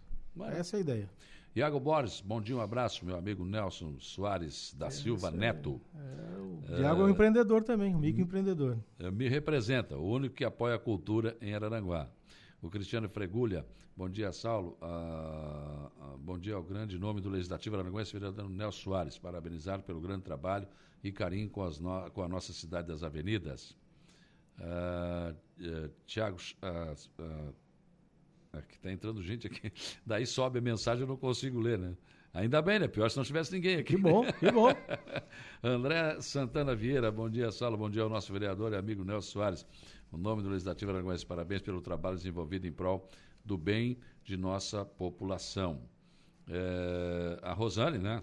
Essa 0.53 0.77
é 0.77 0.79
a 0.79 0.81
ideia. 0.81 1.11
Iago 1.57 1.81
Borges, 1.81 2.21
bom 2.21 2.41
dia, 2.41 2.55
um 2.55 2.61
abraço, 2.61 3.05
meu 3.05 3.17
amigo 3.17 3.45
Nelson 3.45 3.95
Soares 3.99 4.75
da 4.79 4.87
é, 4.87 4.91
Silva 4.91 5.31
Neto. 5.31 5.81
É, 6.69 6.77
o 6.77 6.81
Iago 6.81 7.03
é 7.03 7.05
um 7.07 7.09
empreendedor 7.09 7.65
também, 7.65 7.95
um 7.95 7.99
microempreendedor. 7.99 8.77
Me 9.13 9.29
representa, 9.29 9.97
o 9.97 10.07
único 10.07 10.37
que 10.37 10.45
apoia 10.45 10.77
a 10.77 10.79
cultura 10.79 11.37
em 11.41 11.55
Araranguá. 11.55 12.09
O 12.61 12.69
Cristiano 12.69 13.09
Fregulha, 13.09 13.65
bom 13.97 14.09
dia, 14.09 14.33
Saulo. 14.33 14.77
Ah, 14.83 15.91
ah, 16.01 16.17
bom 16.19 16.37
dia 16.39 16.55
ao 16.55 16.63
grande 16.63 16.99
nome 16.99 17.21
do 17.21 17.31
Legislativo 17.31 17.77
Araranguense, 17.77 18.13
vereador 18.13 18.49
Nelson 18.49 18.83
Soares. 18.83 19.17
Parabenizar 19.17 19.83
pelo 19.83 20.01
grande 20.01 20.25
trabalho 20.25 20.67
e 21.03 21.13
carinho 21.13 21.49
com, 21.49 21.65
no... 21.81 22.11
com 22.11 22.23
a 22.23 22.29
nossa 22.29 22.53
cidade 22.53 22.89
das 22.89 23.05
avenidas. 23.05 23.77
Ah, 24.59 25.33
eh, 25.61 25.91
Tiago. 26.05 26.37
Ah, 26.61 26.95
ah 27.21 27.53
é 28.55 28.59
está 28.73 28.91
entrando 28.91 29.23
gente 29.23 29.47
aqui. 29.47 29.73
Daí 30.05 30.27
sobe 30.27 30.59
a 30.59 30.63
mensagem, 30.63 31.03
eu 31.03 31.09
não 31.09 31.17
consigo 31.17 31.61
ler, 31.61 31.79
né? 31.79 31.95
Ainda 32.35 32.61
bem, 32.61 32.79
né? 32.79 32.89
Pior 32.89 33.09
se 33.09 33.17
não 33.17 33.25
tivesse 33.25 33.53
ninguém 33.53 33.77
aqui. 33.77 33.95
Que 33.95 33.97
bom, 33.97 34.25
que 34.25 34.51
bom. 34.51 34.69
André 35.63 36.21
Santana 36.21 36.75
Vieira, 36.75 37.11
bom 37.11 37.29
dia, 37.29 37.51
Sala, 37.51 37.77
bom 37.77 37.89
dia 37.89 38.03
ao 38.03 38.09
nosso 38.09 38.33
vereador 38.33 38.73
e 38.73 38.77
amigo 38.77 39.05
Nelson 39.05 39.31
Soares. 39.31 39.67
O 40.11 40.17
nome 40.17 40.43
do 40.43 40.49
Legislativo 40.49 40.91
Araguense, 40.91 41.25
parabéns 41.25 41.61
pelo 41.61 41.81
trabalho 41.81 42.17
desenvolvido 42.17 42.67
em 42.67 42.73
prol 42.73 43.07
do 43.45 43.59
bem 43.59 43.99
de 44.25 44.37
nossa 44.37 44.85
população. 44.85 45.83
É, 46.49 47.39
a 47.43 47.53
Rosane, 47.53 47.99
né? 47.99 48.23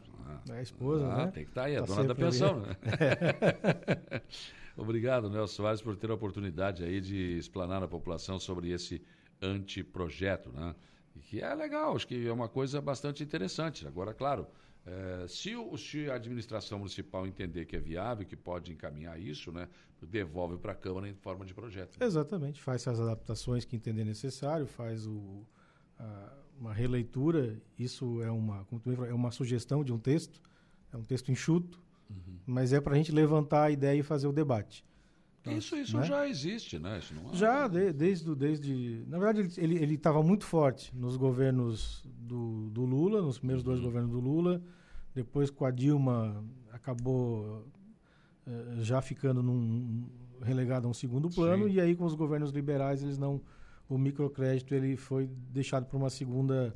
É 0.50 0.54
a 0.54 0.62
esposa, 0.62 1.06
ah, 1.06 1.18
né? 1.18 1.32
Tem 1.32 1.44
que 1.44 1.52
estar 1.52 1.62
tá 1.62 1.68
aí, 1.68 1.76
a 1.76 1.82
tá 1.82 1.86
dona 1.86 2.06
da 2.06 2.16
pensão, 2.16 2.60
né? 2.60 2.76
Obrigado, 4.76 5.30
Nelson 5.30 5.56
Soares, 5.56 5.82
por 5.82 5.96
ter 5.96 6.10
a 6.10 6.16
oportunidade 6.16 6.84
aí 6.84 7.00
de 7.00 7.38
explanar 7.38 7.84
à 7.84 7.88
população 7.88 8.40
sobre 8.40 8.72
esse 8.72 9.02
anteprojeto, 9.42 10.52
né? 10.52 10.76
Que 11.22 11.40
é 11.42 11.54
legal, 11.54 11.96
acho 11.96 12.08
que 12.08 12.28
é 12.28 12.34
uma 12.34 12.50
coisa 12.50 12.82
bastante 12.82 13.24
interessante. 13.24 13.88
Agora, 13.88 14.14
claro, 14.14 14.48
é, 14.86 15.26
se, 15.28 15.56
o, 15.56 15.76
se 15.78 16.10
a 16.10 16.16
administração 16.16 16.78
municipal 16.78 17.26
entender 17.26 17.66
que 17.66 17.76
é 17.76 17.80
viável, 17.80 18.26
que 18.26 18.36
pode 18.36 18.72
encaminhar 18.72 19.20
isso, 19.20 19.52
né, 19.52 19.68
devolve 20.02 20.58
para 20.58 20.74
a 20.74 20.76
Câmara 20.76 21.10
em 21.10 21.14
forma 21.14 21.44
de 21.44 21.54
projeto. 21.54 22.00
Né? 22.00 22.06
Exatamente, 22.06 22.62
faz 22.62 22.88
as 22.88 23.00
adaptações 23.00 23.66
que 23.66 23.76
entender 23.76 24.04
necessário, 24.04 24.68
faz 24.68 25.08
o, 25.08 25.44
a, 25.98 26.34
uma 26.60 26.74
releitura. 26.74 27.60
Isso 27.80 28.22
é 28.22 28.30
uma, 28.30 28.66
é 29.08 29.14
uma 29.14 29.32
sugestão 29.32 29.84
de 29.84 29.92
um 29.92 29.98
texto, 29.98 30.40
é 30.94 30.98
um 30.98 31.04
texto 31.04 31.32
enxuto, 31.32 31.82
uhum. 32.08 32.38
mas 32.46 32.72
é 32.72 32.80
para 32.80 32.94
a 32.94 32.98
gente 32.98 33.12
levantar 33.12 33.64
a 33.64 33.72
ideia 33.72 34.00
e 34.00 34.04
fazer 34.04 34.28
o 34.28 34.32
debate. 34.32 34.86
Isso, 35.52 35.76
isso 35.76 35.98
né? 35.98 36.04
já 36.04 36.28
existe, 36.28 36.80
né? 36.80 37.00
É... 37.00 37.36
Já, 37.36 37.68
de, 37.68 37.94
desde, 37.94 38.36
desde. 38.36 39.04
Na 39.08 39.20
verdade, 39.20 39.60
ele 39.60 39.94
estava 39.94 40.24
muito 40.24 40.46
forte 40.46 40.96
nos 40.96 41.18
governos 41.18 42.04
do, 42.06 42.70
do 42.70 42.84
Lula, 42.84 43.22
nos 43.22 43.38
primeiros 43.38 43.64
uhum. 43.64 43.72
dois 43.72 43.80
governos 43.80 44.12
do 44.12 44.20
Lula. 44.20 44.62
Depois, 45.14 45.50
com 45.50 45.66
a 45.66 45.72
Dilma, 45.72 46.44
acabou 46.72 47.66
uh, 48.48 48.82
já 48.82 49.02
ficando 49.02 49.42
num, 49.42 50.08
relegado 50.42 50.88
a 50.88 50.90
um 50.90 50.94
segundo 50.94 51.30
plano. 51.30 51.68
Sim. 51.68 51.74
E 51.74 51.82
aí, 51.82 51.96
com 51.96 52.06
os 52.06 52.16
governos 52.16 52.52
liberais, 52.52 53.04
eles 53.04 53.18
não. 53.18 53.42
O 53.88 53.98
microcrédito 54.00 54.74
ele 54.74 54.98
foi 54.98 55.30
deixado 55.52 55.86
para 55.86 55.96
uma 55.96 56.10
segunda, 56.10 56.76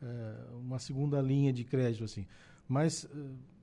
uh, 0.00 0.58
uma 0.58 0.78
segunda 0.78 1.20
linha 1.20 1.52
de 1.52 1.64
crédito, 1.64 2.04
assim. 2.04 2.26
Mas. 2.68 3.04
Uh, 3.04 3.53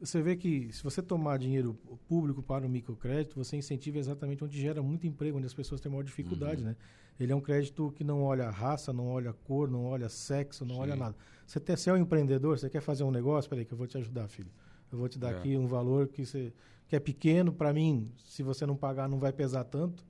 você 0.00 0.22
vê 0.22 0.36
que 0.36 0.72
se 0.72 0.82
você 0.82 1.02
tomar 1.02 1.38
dinheiro 1.38 1.74
público 2.06 2.42
para 2.42 2.66
o 2.66 2.68
microcrédito, 2.68 3.36
você 3.36 3.56
incentiva 3.56 3.98
exatamente 3.98 4.44
onde 4.44 4.60
gera 4.60 4.82
muito 4.82 5.06
emprego, 5.06 5.38
onde 5.38 5.46
as 5.46 5.54
pessoas 5.54 5.80
têm 5.80 5.90
maior 5.90 6.04
dificuldade, 6.04 6.62
uhum. 6.62 6.68
né? 6.68 6.76
Ele 7.18 7.32
é 7.32 7.36
um 7.36 7.40
crédito 7.40 7.92
que 7.96 8.04
não 8.04 8.22
olha 8.22 8.48
raça, 8.48 8.92
não 8.92 9.08
olha 9.08 9.32
cor, 9.32 9.68
não 9.68 9.86
olha 9.86 10.08
sexo, 10.08 10.64
não 10.64 10.76
Sim. 10.76 10.80
olha 10.82 10.96
nada. 10.96 11.16
Você, 11.44 11.58
tem, 11.58 11.76
você 11.76 11.90
é 11.90 11.92
um 11.92 11.96
empreendedor, 11.96 12.58
você 12.58 12.70
quer 12.70 12.80
fazer 12.80 13.02
um 13.02 13.10
negócio, 13.10 13.50
peraí 13.50 13.64
que 13.64 13.72
eu 13.72 13.78
vou 13.78 13.88
te 13.88 13.98
ajudar, 13.98 14.28
filho. 14.28 14.50
Eu 14.90 14.98
vou 14.98 15.08
te 15.08 15.18
dar 15.18 15.32
é. 15.32 15.36
aqui 15.36 15.56
um 15.56 15.66
valor 15.66 16.06
que, 16.06 16.24
você, 16.24 16.52
que 16.86 16.94
é 16.94 17.00
pequeno, 17.00 17.52
para 17.52 17.72
mim, 17.72 18.12
se 18.24 18.42
você 18.42 18.64
não 18.64 18.76
pagar 18.76 19.08
não 19.08 19.18
vai 19.18 19.32
pesar 19.32 19.64
tanto, 19.64 20.06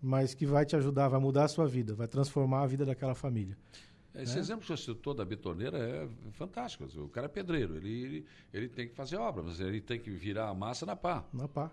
mas 0.00 0.32
que 0.34 0.46
vai 0.46 0.64
te 0.64 0.76
ajudar, 0.76 1.08
vai 1.08 1.20
mudar 1.20 1.44
a 1.44 1.48
sua 1.48 1.66
vida, 1.66 1.94
vai 1.94 2.06
transformar 2.06 2.62
a 2.62 2.66
vida 2.66 2.86
daquela 2.86 3.14
família. 3.14 3.56
Esse 4.14 4.36
é. 4.36 4.40
exemplo 4.40 4.62
que 4.62 4.66
você 4.66 4.76
citou 4.76 5.14
da 5.14 5.24
betoneira 5.24 5.78
é 5.78 6.08
fantástico. 6.32 6.84
O 7.00 7.08
cara 7.08 7.26
é 7.26 7.28
pedreiro, 7.28 7.76
ele, 7.76 7.90
ele, 7.90 8.26
ele, 8.52 8.68
tem 8.68 8.88
que 8.88 8.94
fazer 8.94 9.16
obra, 9.16 9.42
mas 9.42 9.60
ele 9.60 9.80
tem 9.80 10.00
que 10.00 10.10
virar 10.10 10.48
a 10.48 10.54
massa 10.54 10.84
na 10.84 10.96
pá. 10.96 11.24
Na 11.32 11.46
pá. 11.46 11.70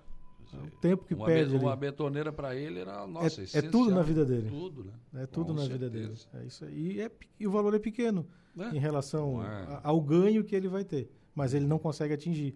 É 0.53 0.57
o 0.57 0.71
tempo 0.79 1.03
que 1.03 1.13
uma 1.13 1.25
pede. 1.25 1.57
Be, 1.57 1.63
uma 1.63 1.75
betoneira 1.75 2.31
para 2.31 2.55
ele 2.55 2.79
era 2.79 3.05
nossa, 3.05 3.41
é, 3.41 3.59
é 3.59 3.61
tudo 3.61 3.93
na 3.93 4.01
vida 4.01 4.23
dele. 4.23 4.49
Tudo, 4.49 4.83
né? 4.85 4.93
É 5.23 5.25
tudo 5.25 5.47
Com 5.47 5.53
na 5.53 5.67
certeza. 5.67 5.89
vida 5.89 6.07
dele. 6.07 6.19
É 6.33 6.45
isso 6.45 6.63
aí. 6.63 6.73
E, 6.73 7.01
é, 7.01 7.11
e 7.39 7.47
o 7.47 7.51
valor 7.51 7.73
é 7.73 7.79
pequeno 7.79 8.25
é. 8.57 8.69
em 8.69 8.79
relação 8.79 9.41
a, 9.41 9.81
ao 9.83 9.99
ganho 9.99 10.43
que 10.43 10.55
ele 10.55 10.69
vai 10.69 10.85
ter. 10.85 11.11
mas 11.35 11.53
ele 11.53 11.65
não 11.65 11.77
consegue 11.77 12.13
atingir 12.13 12.55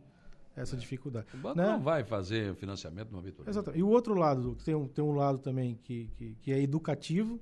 essa 0.55 0.75
dificuldade. 0.75 1.27
O 1.33 1.37
banco 1.37 1.57
né? 1.57 1.65
não 1.65 1.81
vai 1.81 2.03
fazer 2.03 2.55
financiamento 2.55 3.11
no 3.11 3.17
auditoria. 3.17 3.49
Exatamente. 3.49 3.79
E 3.79 3.83
o 3.83 3.89
outro 3.89 4.13
lado, 4.13 4.55
tem 4.63 4.75
um, 4.75 4.87
tem 4.87 5.03
um 5.03 5.13
lado 5.13 5.39
também 5.39 5.79
que, 5.83 6.09
que, 6.17 6.35
que 6.41 6.51
é 6.51 6.61
educativo, 6.61 7.39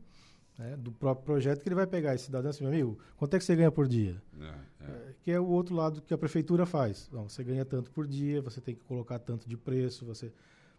né, 0.59 0.75
do 0.75 0.91
próprio 0.91 1.25
projeto, 1.25 1.61
que 1.61 1.69
ele 1.69 1.75
vai 1.75 1.87
pegar 1.87 2.13
esse 2.13 2.25
cidadão 2.25 2.49
assim, 2.49 2.65
meu 2.65 2.73
amigo, 2.73 2.99
quanto 3.15 3.33
é 3.33 3.39
que 3.39 3.45
você 3.45 3.55
ganha 3.55 3.71
por 3.71 3.87
dia? 3.87 4.21
É, 4.41 4.83
é. 4.83 5.13
que 5.23 5.31
é 5.31 5.39
o 5.39 5.47
outro 5.47 5.73
lado 5.73 6.01
que 6.01 6.13
a 6.13 6.17
prefeitura 6.17 6.65
faz. 6.65 7.09
Não, 7.13 7.29
você 7.29 7.41
ganha 7.45 7.63
tanto 7.63 7.89
por 7.89 8.05
dia, 8.05 8.41
você 8.41 8.59
tem 8.59 8.75
que 8.75 8.83
colocar 8.83 9.17
tanto 9.19 9.47
de 9.47 9.55
preço, 9.55 10.05
você... 10.05 10.33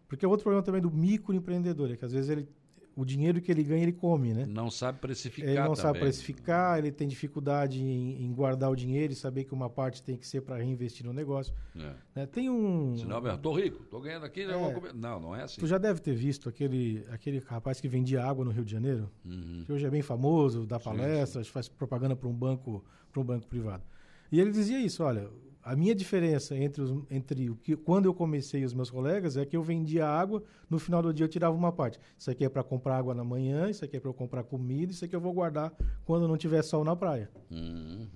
Porque 0.07 0.23
é 0.23 0.27
outro 0.27 0.43
problema 0.43 0.61
também 0.61 0.81
do 0.81 0.91
microempreendedor, 0.91 1.91
é 1.91 1.95
que 1.97 2.05
às 2.05 2.11
vezes 2.11 2.29
ele 2.29 2.47
o 2.95 3.05
dinheiro 3.05 3.41
que 3.41 3.51
ele 3.51 3.63
ganha, 3.63 3.83
ele 3.83 3.93
come, 3.93 4.33
né? 4.33 4.45
Não 4.45 4.69
sabe 4.69 4.99
precificar 4.99 5.49
Ele 5.49 5.59
não 5.59 5.67
também. 5.67 5.81
sabe 5.81 5.99
precificar, 5.99 6.77
ele 6.77 6.91
tem 6.91 7.07
dificuldade 7.07 7.81
em, 7.81 8.23
em, 8.23 8.33
guardar 8.33 8.69
o 8.69 8.75
dinheiro 8.75 9.13
e 9.13 9.15
saber 9.15 9.45
que 9.45 9.53
uma 9.53 9.69
parte 9.69 10.03
tem 10.03 10.17
que 10.17 10.27
ser 10.27 10.41
para 10.41 10.57
reinvestir 10.57 11.05
no 11.05 11.13
negócio. 11.13 11.53
É. 11.75 11.93
Né? 12.15 12.25
Tem 12.25 12.49
um... 12.49 12.95
Senão, 12.97 13.25
eu 13.25 13.37
tô 13.37 13.53
rico, 13.53 13.83
tô 13.85 14.01
ganhando 14.01 14.25
aqui, 14.25 14.41
é. 14.41 14.57
vou 14.57 14.73
comer. 14.73 14.93
Não, 14.93 15.19
não 15.19 15.35
é 15.35 15.43
assim. 15.43 15.59
Tu 15.59 15.67
já 15.67 15.77
deve 15.77 16.01
ter 16.01 16.13
visto 16.13 16.49
aquele, 16.49 17.05
aquele 17.09 17.39
rapaz 17.39 17.79
que 17.79 17.87
vendia 17.87 18.23
água 18.23 18.43
no 18.43 18.51
Rio 18.51 18.65
de 18.65 18.71
Janeiro, 18.71 19.09
uhum. 19.25 19.63
que 19.65 19.71
hoje 19.71 19.85
é 19.85 19.89
bem 19.89 20.01
famoso, 20.01 20.65
dá 20.65 20.79
palestras, 20.79 21.45
sim, 21.45 21.49
sim. 21.49 21.53
faz 21.53 21.69
propaganda 21.69 22.15
para 22.15 22.27
um 22.27 22.33
banco, 22.33 22.83
para 23.11 23.21
um 23.21 23.25
banco 23.25 23.47
privado. 23.47 23.83
E 24.31 24.39
ele 24.39 24.51
dizia 24.51 24.79
isso, 24.79 25.03
olha, 25.03 25.29
a 25.63 25.75
minha 25.75 25.93
diferença 25.93 26.57
entre, 26.57 26.81
os, 26.81 27.03
entre 27.09 27.49
o 27.49 27.55
que 27.55 27.75
quando 27.75 28.05
eu 28.05 28.13
comecei 28.13 28.61
e 28.61 28.65
os 28.65 28.73
meus 28.73 28.89
colegas 28.89 29.37
é 29.37 29.45
que 29.45 29.55
eu 29.55 29.63
vendia 29.63 30.07
água, 30.07 30.43
no 30.69 30.79
final 30.79 31.01
do 31.01 31.13
dia 31.13 31.25
eu 31.25 31.29
tirava 31.29 31.55
uma 31.55 31.71
parte. 31.71 31.99
Isso 32.17 32.31
aqui 32.31 32.43
é 32.43 32.49
para 32.49 32.63
comprar 32.63 32.97
água 32.97 33.13
na 33.13 33.23
manhã, 33.23 33.69
isso 33.69 33.85
aqui 33.85 33.97
é 33.97 33.99
para 33.99 34.09
eu 34.09 34.13
comprar 34.13 34.43
comida, 34.43 34.91
isso 34.91 35.05
aqui 35.05 35.15
eu 35.15 35.21
vou 35.21 35.33
guardar 35.33 35.73
quando 36.05 36.27
não 36.27 36.37
tiver 36.37 36.61
sol 36.63 36.83
na 36.83 36.95
praia. 36.95 37.29
Uhum. 37.49 38.07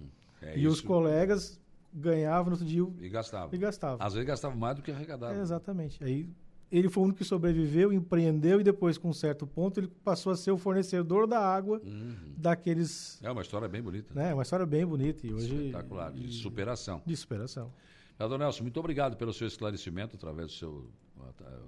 É 0.41 0.57
e 0.57 0.63
isso. 0.63 0.73
os 0.73 0.81
colegas 0.81 1.59
ganhavam 1.93 2.45
no 2.45 2.51
outro 2.51 2.65
dia 2.65 2.85
e 2.99 3.09
gastavam. 3.09 3.49
E 3.53 3.57
gastavam. 3.57 4.05
Às 4.05 4.13
vezes 4.13 4.27
gastavam 4.27 4.57
mais 4.57 4.75
do 4.75 4.81
que 4.81 4.91
arrecadavam. 4.91 5.37
É, 5.37 5.41
exatamente. 5.41 6.03
Aí 6.03 6.29
ele 6.71 6.89
foi 6.89 7.01
o 7.01 7.05
único 7.05 7.19
que 7.19 7.23
sobreviveu, 7.23 7.93
empreendeu 7.93 8.59
e 8.59 8.63
depois, 8.63 8.97
com 8.97 9.09
um 9.09 9.13
certo 9.13 9.45
ponto, 9.45 9.79
ele 9.79 9.87
passou 10.03 10.31
a 10.31 10.35
ser 10.35 10.51
o 10.51 10.57
fornecedor 10.57 11.27
da 11.27 11.39
água 11.39 11.81
uhum. 11.83 12.33
daqueles. 12.37 13.19
É 13.21 13.31
uma 13.31 13.41
história 13.41 13.67
bem 13.67 13.81
bonita. 13.81 14.13
Né? 14.13 14.31
É 14.31 14.33
uma 14.33 14.43
história 14.43 14.65
bem 14.65 14.85
bonita 14.85 15.25
e 15.25 15.33
hoje. 15.33 15.55
Espetacular, 15.67 16.11
de 16.11 16.31
superação. 16.33 17.01
De 17.05 17.15
superação. 17.15 17.71
Dona 18.17 18.37
Nelson, 18.37 18.63
muito 18.63 18.79
obrigado 18.79 19.17
pelo 19.17 19.33
seu 19.33 19.47
esclarecimento 19.47 20.15
através 20.15 20.47
do 20.47 20.53
seu, 20.53 20.89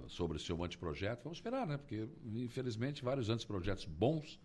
sobre 0.06 0.38
o 0.38 0.40
seu 0.40 0.62
anteprojeto. 0.64 1.24
Vamos 1.24 1.38
esperar, 1.38 1.66
né? 1.66 1.76
Porque, 1.76 2.08
infelizmente, 2.24 3.04
vários 3.04 3.28
anteprojetos 3.28 3.84
bons 3.84 4.40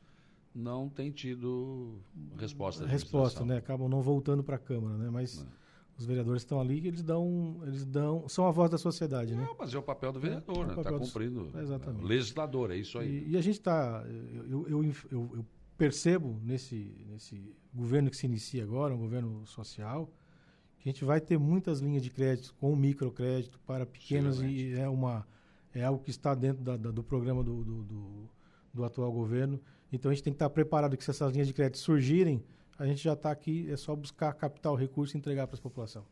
não 0.53 0.89
têm 0.89 1.11
tido 1.11 1.99
resposta. 2.37 2.85
Resposta, 2.85 3.45
né? 3.45 3.57
Acabam 3.57 3.89
não 3.89 4.01
voltando 4.01 4.43
para 4.43 4.57
a 4.57 4.59
Câmara, 4.59 4.97
né? 4.97 5.09
Mas. 5.09 5.39
Não 5.39 5.62
os 5.97 6.05
vereadores 6.05 6.41
estão 6.41 6.59
ali 6.59 6.87
eles 6.87 7.03
dão, 7.03 7.61
eles 7.65 7.85
dão, 7.85 8.27
são 8.27 8.47
a 8.47 8.51
voz 8.51 8.69
da 8.69 8.77
sociedade, 8.77 9.35
né? 9.35 9.43
Não, 9.43 9.55
mas 9.57 9.73
é 9.73 9.77
o 9.77 9.83
papel 9.83 10.11
do 10.11 10.19
vereador, 10.19 10.63
é, 10.63 10.67
né? 10.67 10.73
Está 10.77 10.91
cumprindo. 10.91 11.43
Dos, 11.45 11.55
exatamente. 11.61 12.03
legislador, 12.03 12.71
é 12.71 12.77
isso 12.77 12.97
aí. 12.97 13.25
E, 13.27 13.31
e 13.31 13.37
a 13.37 13.41
gente 13.41 13.59
está, 13.59 14.03
eu, 14.49 14.67
eu, 14.67 14.83
eu, 14.83 14.91
eu, 15.11 15.45
percebo 15.77 16.39
nesse, 16.43 17.05
nesse 17.07 17.53
governo 17.73 18.09
que 18.09 18.17
se 18.17 18.25
inicia 18.25 18.63
agora, 18.63 18.93
um 18.93 18.99
governo 18.99 19.45
social, 19.45 20.09
que 20.79 20.89
a 20.89 20.91
gente 20.91 21.03
vai 21.03 21.19
ter 21.19 21.37
muitas 21.37 21.79
linhas 21.79 22.03
de 22.03 22.09
crédito 22.09 22.53
com 22.55 22.75
microcrédito 22.75 23.59
para 23.65 23.85
pequenos 23.85 24.41
e 24.41 24.73
é 24.73 24.87
uma 24.87 25.25
é 25.73 25.83
algo 25.83 26.03
que 26.03 26.11
está 26.11 26.35
dentro 26.35 26.63
da, 26.63 26.77
da, 26.77 26.91
do 26.91 27.03
programa 27.03 27.43
do, 27.43 27.63
do, 27.63 27.83
do, 27.83 28.29
do 28.73 28.85
atual 28.85 29.11
governo. 29.11 29.59
Então 29.91 30.11
a 30.11 30.13
gente 30.13 30.23
tem 30.23 30.31
que 30.31 30.35
estar 30.35 30.49
preparado 30.49 30.95
que 30.95 31.03
se 31.03 31.09
essas 31.09 31.31
linhas 31.31 31.47
de 31.47 31.53
crédito 31.53 31.79
surgirem 31.79 32.43
a 32.77 32.85
gente 32.85 33.03
já 33.03 33.13
está 33.13 33.31
aqui, 33.31 33.69
é 33.71 33.77
só 33.77 33.95
buscar 33.95 34.33
capital, 34.33 34.75
recurso 34.75 35.15
e 35.15 35.19
entregar 35.19 35.47
para 35.47 35.57
a 35.57 35.61
população. 35.61 36.05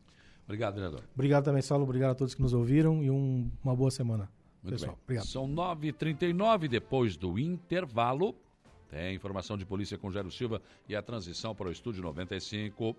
Obrigado, 0.44 0.74
vereador. 0.74 1.02
Obrigado 1.14 1.44
também, 1.44 1.62
Saulo. 1.62 1.84
Obrigado 1.84 2.10
a 2.12 2.14
todos 2.14 2.34
que 2.34 2.42
nos 2.42 2.52
ouviram 2.52 3.02
e 3.02 3.10
um, 3.10 3.50
uma 3.62 3.74
boa 3.74 3.90
semana. 3.90 4.28
Muito 4.62 4.74
pessoal. 4.74 4.92
Bem. 4.92 5.02
Obrigado. 5.04 5.26
São 5.26 5.48
9h39 5.48 6.68
depois 6.68 7.16
do 7.16 7.38
intervalo. 7.38 8.34
Tem 8.88 9.14
informação 9.14 9.56
de 9.56 9.64
polícia 9.64 9.96
com 9.96 10.10
Gero 10.10 10.30
Silva 10.30 10.60
e 10.88 10.94
a 10.94 11.02
transição 11.02 11.54
para 11.54 11.68
o 11.68 11.72
estúdio 11.72 12.02
95. 12.02 12.96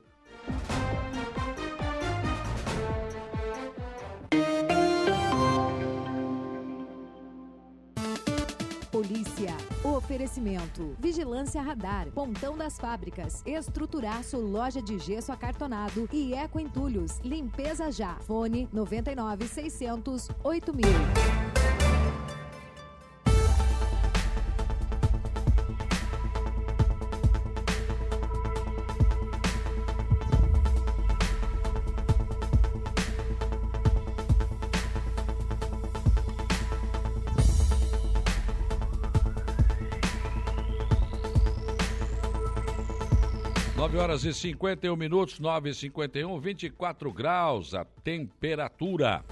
Oferecimento. 10.14 10.96
Vigilância 11.00 11.60
Radar. 11.60 12.12
Pontão 12.12 12.56
das 12.56 12.78
Fábricas. 12.78 13.42
Estruturaço 13.48 14.38
Loja 14.38 14.80
de 14.80 15.00
Gesso 15.00 15.32
Acartonado 15.32 16.08
e 16.14 16.36
Eco 16.36 16.60
Entulhos. 16.60 17.18
Limpeza 17.24 17.92
Já. 17.92 18.18
Fone 18.20 18.70
99 18.72 19.48
600 19.48 20.30
8000. 20.44 21.63
9 43.94 44.04
horas 44.04 44.26
e 44.26 44.34
51 44.34 44.96
minutos, 44.96 45.40
9 45.40 45.70
e 45.70 45.74
51, 45.76 46.40
24 46.40 47.14
graus 47.14 47.76
a 47.76 47.86
temperatura. 47.86 49.24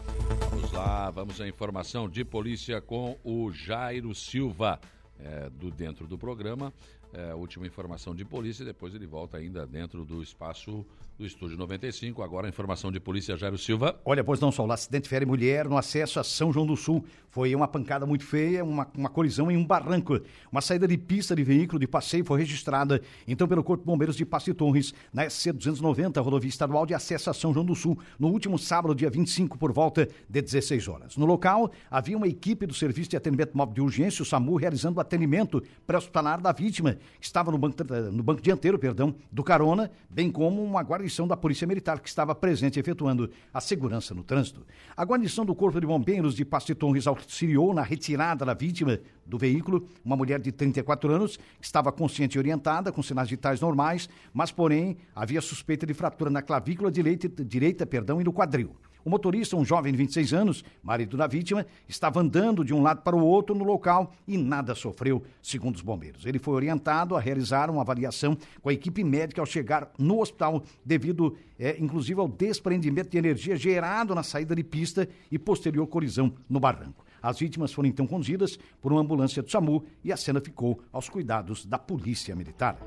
Vamos 0.52 0.72
lá, 0.72 1.10
vamos 1.10 1.42
à 1.42 1.48
informação 1.48 2.08
de 2.08 2.24
polícia 2.24 2.80
com 2.80 3.18
o 3.24 3.52
Jairo 3.52 4.14
Silva, 4.14 4.80
é, 5.20 5.50
do 5.50 5.72
dentro 5.72 6.06
do 6.06 6.16
programa. 6.16 6.72
É, 7.12 7.34
última 7.34 7.66
informação 7.66 8.14
de 8.14 8.24
polícia, 8.24 8.64
depois 8.64 8.94
ele 8.94 9.08
volta 9.08 9.38
ainda 9.38 9.66
dentro 9.66 10.06
do 10.06 10.22
espaço 10.22 10.86
do 11.22 11.28
Estúdio 11.28 11.56
95. 11.56 12.24
Agora 12.24 12.50
informação 12.50 12.92
de 12.92 13.00
polícia, 13.00 13.38
Jairo 13.38 13.58
Silva. 13.58 13.96
Olha, 14.04 14.24
pois 14.24 14.40
não, 14.40 14.52
só 14.52 14.66
o 14.66 14.72
acidente 14.72 15.08
fere 15.08 15.24
mulher 15.24 15.70
no 15.70 15.78
acesso 15.78 16.20
a 16.20 16.24
São 16.24 16.52
João 16.52 16.66
do 16.66 16.76
Sul. 16.76 17.06
Foi 17.30 17.54
uma 17.54 17.68
pancada 17.68 18.08
muito 18.08 18.26
feia, 18.26 18.64
uma, 18.64 18.88
uma 18.98 19.08
colisão 19.08 19.52
em 19.52 19.56
um 19.56 19.64
barranco. 19.64 20.20
Uma 20.52 20.62
saída 20.62 20.88
de 20.88 20.98
pista 20.98 21.36
de 21.36 21.44
veículo 21.44 21.80
de 21.80 21.88
passeio 21.88 22.26
foi 22.26 22.40
registrada, 22.40 23.02
então, 23.28 23.48
pelo 23.48 23.64
Corpo 23.64 23.84
de 23.84 23.86
Bombeiros 23.86 24.16
de 24.16 24.26
Passe 24.26 24.52
Torres, 24.54 24.94
na 25.14 25.30
SC 25.30 25.54
290, 25.54 26.20
rodovia 26.20 26.50
estadual 26.50 26.88
de 26.88 26.96
acesso 26.96 27.30
a 27.30 27.34
São 27.34 27.54
João 27.54 27.66
do 27.66 27.76
Sul, 27.76 27.98
no 28.20 28.28
último 28.30 28.58
sábado, 28.58 28.96
dia 28.96 29.10
25, 29.10 29.60
por 29.60 29.72
volta 29.72 30.10
de 30.28 30.42
16 30.42 30.88
horas. 30.88 31.18
No 31.18 31.26
local, 31.26 31.72
havia 31.90 32.18
uma 32.18 32.28
equipe 32.28 32.66
do 32.66 32.74
Serviço 32.74 33.12
de 33.12 33.18
Atendimento 33.18 33.56
Móvel 33.56 33.76
de 33.76 33.82
Urgência, 33.82 34.24
o 34.24 34.26
SAMU, 34.26 34.56
realizando 34.56 34.98
o 34.98 35.02
atendimento 35.02 35.64
pré-hospitalar 35.86 36.42
da 36.42 36.52
vítima, 36.52 36.98
que 37.20 37.26
estava 37.26 37.52
no 37.52 37.60
banco, 37.60 37.78
no 38.12 38.24
banco 38.24 38.42
dianteiro, 38.42 38.80
perdão, 38.80 39.16
do 39.32 39.44
carona, 39.44 39.92
bem 40.10 40.32
como 40.32 40.64
uma 40.64 40.82
guarnição 41.12 41.28
da 41.28 41.36
Polícia 41.36 41.68
Militar 41.68 42.00
que 42.00 42.08
estava 42.08 42.34
presente 42.34 42.80
efetuando 42.80 43.30
a 43.54 43.60
segurança 43.60 44.16
no 44.16 44.24
trânsito. 44.24 44.66
A 44.96 45.04
guarnição 45.04 45.46
do 45.46 45.54
Corpo 45.54 45.80
de 45.80 45.86
Bombeiros 45.86 46.34
de 46.34 46.46
Passe 46.46 46.74
Torres 46.74 47.06
auxiliou 47.06 47.74
na 47.74 47.82
retirada 47.82 48.46
da 48.46 48.54
vítima 48.54 48.98
do 49.26 49.38
veículo, 49.38 49.88
uma 50.06 50.16
mulher 50.16 50.40
de 50.40 50.52
34 50.52 51.12
anos, 51.12 51.38
que 51.38 51.66
estava 51.66 51.92
consciente 51.92 52.38
e 52.38 52.40
orientada, 52.40 52.92
com 52.92 53.04
sinais 53.04 53.30
vitais 53.30 53.60
normais, 53.60 54.08
mas, 54.34 54.52
porém, 54.52 54.98
havia 55.14 55.42
suspeita 55.42 55.86
de 55.86 55.94
fratura 55.94 56.30
na 56.30 56.42
clavícula 56.42 56.90
direita, 56.90 57.28
direita 57.44 57.86
perdão, 57.86 58.22
e 58.22 58.24
no 58.24 58.32
quadril. 58.32 58.74
O 59.04 59.10
motorista, 59.10 59.56
um 59.56 59.66
jovem 59.66 59.92
de 59.92 59.98
26 59.98 60.34
anos, 60.34 60.64
marido 60.84 61.18
da 61.18 61.28
vítima, 61.28 61.66
estava 61.88 62.20
andando 62.20 62.64
de 62.64 62.74
um 62.74 62.82
lado 62.82 63.02
para 63.02 63.16
o 63.16 63.24
outro 63.24 63.56
no 63.56 63.64
local 63.64 64.14
e 64.28 64.38
nada 64.38 64.76
sofreu, 64.76 65.24
segundo 65.42 65.76
os 65.76 65.82
bombeiros. 65.82 66.26
Ele 66.26 66.40
foi 66.40 66.54
orientado 66.54 67.16
a 67.16 67.20
realizar 67.20 67.70
uma 67.70 67.82
avaliação 67.82 68.38
com 68.62 68.70
a 68.70 68.74
equipe 68.74 69.04
médica 69.04 69.42
ao 69.42 69.46
chegar 69.46 69.92
no 69.98 70.22
hospital, 70.22 70.64
devido, 70.86 71.36
é, 71.58 71.78
inclusive, 71.80 72.20
ao 72.20 72.28
desprendimento 72.28 73.10
de 73.10 73.18
energia 73.18 73.56
gerado 73.56 74.14
na 74.14 74.24
saída 74.24 74.56
de 74.56 74.64
pista 74.64 75.08
e 75.32 75.40
posterior 75.40 75.88
colisão 75.88 76.34
no 76.50 76.60
barranco. 76.60 77.06
As 77.22 77.40
vítimas 77.40 77.72
foram 77.72 77.88
então 77.88 78.08
conduzidas 78.08 78.58
por 78.82 78.92
uma 78.92 79.02
ambulância 79.02 79.44
do 79.44 79.52
SAMU 79.52 79.84
e 80.04 80.12
a 80.12 80.18
cena 80.18 80.42
ficou 80.42 80.82
aos 80.92 81.08
cuidados 81.08 81.66
da 81.66 81.78
Polícia 81.78 82.36
Militar. 82.36 82.78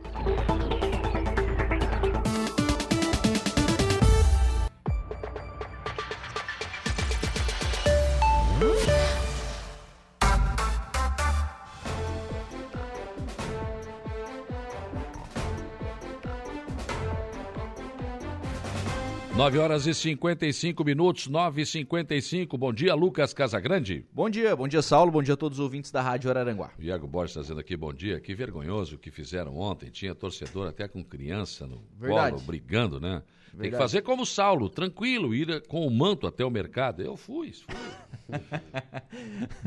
9 19.37 19.59
horas 19.59 19.85
e 19.89 19.93
55 19.93 20.85
minutos, 20.85 21.27
9 21.27 21.63
e 21.63 21.67
55 21.67 22.57
Bom 22.57 22.73
dia, 22.73 22.95
Lucas 22.95 23.35
Casagrande. 23.35 24.07
Bom 24.13 24.31
dia, 24.31 24.55
bom 24.55 24.69
dia, 24.69 24.81
Saulo. 24.81 25.11
Bom 25.11 25.25
dia 25.25 25.35
a 25.35 25.37
todos 25.37 25.59
os 25.59 25.63
ouvintes 25.63 25.91
da 25.91 26.01
Rádio 26.01 26.31
Araranguá. 26.31 26.71
Iago 26.79 27.09
Borges 27.09 27.35
trazendo 27.35 27.59
aqui 27.59 27.77
bom 27.77 27.93
dia. 27.93 28.21
Que 28.21 28.33
vergonhoso 28.33 28.95
o 28.95 28.99
que 28.99 29.11
fizeram 29.11 29.57
ontem. 29.57 29.91
Tinha 29.91 30.15
torcedor 30.15 30.69
até 30.69 30.87
com 30.87 31.03
criança 31.03 31.67
no 31.67 31.83
Verdade. 31.99 32.37
colo, 32.37 32.47
brigando, 32.47 33.01
né? 33.01 33.25
Verdade. 33.47 33.61
Tem 33.61 33.71
que 33.73 33.77
fazer 33.77 34.03
como 34.03 34.25
Saulo, 34.25 34.71
tranquilo, 34.71 35.35
ir 35.35 35.67
com 35.67 35.85
o 35.85 35.91
manto 35.91 36.29
até 36.29 36.45
o 36.45 36.51
mercado. 36.51 37.03
Eu 37.03 37.17
fui, 37.17 37.53
fui. 37.53 37.75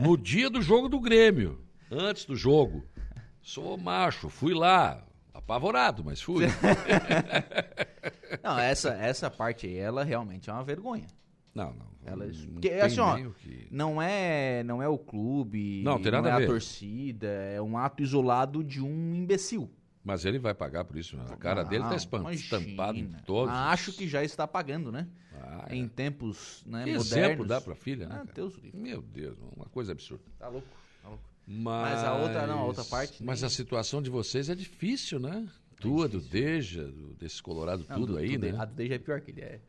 no 0.02 0.18
dia 0.18 0.50
do 0.50 0.62
jogo 0.62 0.88
do 0.88 1.00
Grêmio, 1.00 1.60
antes 1.92 2.24
do 2.24 2.38
jogo. 2.38 2.86
Sou 3.42 3.78
macho, 3.78 4.30
fui 4.30 4.54
lá, 4.54 5.06
apavorado, 5.48 6.04
mas 6.04 6.22
fui. 6.22 6.46
não, 8.44 8.60
essa, 8.60 8.90
essa 8.94 9.32
parte 9.32 9.66
aí, 9.66 9.78
ela 9.78 10.04
realmente 10.04 10.50
é 10.50 10.54
uma 10.54 10.64
vergonha. 10.64 11.08
Não, 11.56 11.74
não. 11.74 11.88
Elas, 12.06 12.46
porque, 12.46 12.70
assim, 12.70 13.00
ó, 13.00 13.18
que... 13.32 13.68
não 13.70 14.02
é 14.02 14.64
não 14.64 14.82
é 14.82 14.88
o 14.88 14.98
clube, 14.98 15.82
não, 15.84 16.00
tem 16.02 16.12
nada 16.12 16.30
não 16.30 16.38
é 16.38 16.42
a, 16.42 16.46
a 16.46 16.48
torcida, 16.48 17.28
é 17.28 17.62
um 17.62 17.78
ato 17.78 18.02
isolado 18.02 18.64
de 18.64 18.82
um 18.82 19.14
imbecil. 19.14 19.70
Mas 20.04 20.24
ele 20.24 20.40
vai 20.40 20.54
pagar 20.54 20.86
por 20.86 20.98
isso, 20.98 21.18
né? 21.18 21.26
A 21.30 21.36
cara 21.36 21.64
não, 21.64 21.70
dele 21.70 21.84
tá 21.84 21.96
estampado 22.32 22.98
em 22.98 23.12
todos. 23.26 23.54
Acho 23.54 23.92
que 23.92 24.08
já 24.08 24.24
está 24.24 24.48
pagando, 24.48 24.90
né? 24.90 25.06
Ah, 25.34 25.66
é. 25.70 25.76
Em 25.76 25.86
tempos 25.86 26.64
né, 26.66 26.86
que 26.86 26.94
modernos. 26.94 27.12
exemplo 27.12 27.46
dá 27.46 27.60
pra 27.60 27.76
filha, 27.76 28.08
né? 28.08 28.22
Ah, 28.22 28.32
Deus 28.34 28.58
Meu 28.74 29.02
Deus, 29.02 29.38
uma 29.54 29.66
coisa 29.66 29.92
absurda. 29.92 30.24
Tá 30.40 30.48
louco, 30.48 30.68
tá 31.04 31.10
louco. 31.10 31.24
Mas, 31.48 31.94
mas 31.94 32.04
a 32.04 32.16
outra 32.16 32.46
não, 32.46 32.60
a 32.60 32.66
outra 32.66 32.84
parte. 32.84 33.24
Mas 33.24 33.42
nem... 33.42 33.48
a 33.48 33.50
situação 33.50 34.02
de 34.02 34.10
vocês 34.10 34.50
é 34.50 34.56
difícil, 34.56 35.18
né? 35.18 35.48
É 35.78 35.82
Tua, 35.82 36.08
do 36.08 36.20
Deja, 36.20 36.84
do, 36.84 37.14
desse 37.14 37.42
Colorado, 37.42 37.86
não, 37.88 37.96
tudo 37.96 38.14
do, 38.14 38.20
aí, 38.20 38.38
né? 38.38 38.54
A 38.58 38.66
do 38.66 38.74
Deja 38.74 38.96
é 38.96 39.00
pior 39.00 39.22
que 39.22 39.32
ele 39.32 39.42
é. 39.42 39.62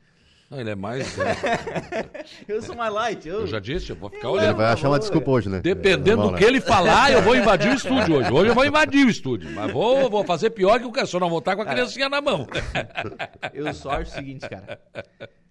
Não, 0.51 0.59
ele 0.59 0.71
é 0.71 0.75
mais. 0.75 1.17
É... 1.19 2.25
eu 2.47 2.63
sou 2.63 2.75
mais 2.75 2.93
light. 2.93 3.29
Eu... 3.29 3.41
eu 3.41 3.47
já 3.47 3.59
disse, 3.59 3.91
eu 3.91 3.97
vou 3.97 4.09
ficar 4.09 4.31
olhando. 4.31 4.47
Ele 4.47 4.55
vai 4.55 4.73
achar 4.73 4.89
uma 4.89 4.99
desculpa 4.99 5.31
hoje, 5.31 5.49
né? 5.49 5.61
Dependendo 5.61 6.23
é, 6.23 6.31
do 6.31 6.37
que 6.37 6.45
ele 6.45 6.61
falar, 6.61 7.13
eu 7.13 7.23
vou 7.23 7.37
invadir 7.37 7.71
o 7.71 7.75
estúdio 7.75 8.17
hoje. 8.17 8.33
Hoje 8.33 8.51
eu 8.51 8.55
vou 8.55 8.65
invadir 8.65 9.07
o 9.07 9.11
estúdio. 9.11 9.51
Mas 9.51 9.73
vou, 9.73 10.09
vou 10.09 10.25
fazer 10.25 10.51
pior 10.51 10.81
que 10.81 10.87
o 10.87 11.07
só 11.07 11.21
não 11.21 11.29
voltar 11.29 11.55
com 11.55 11.63
a 11.63 11.65
cara, 11.65 11.77
criancinha 11.77 12.09
na 12.09 12.21
mão. 12.21 12.47
eu 13.53 13.73
só 13.75 13.91
acho 13.93 14.11
o 14.11 14.15
seguinte, 14.15 14.49
cara. 14.49 14.81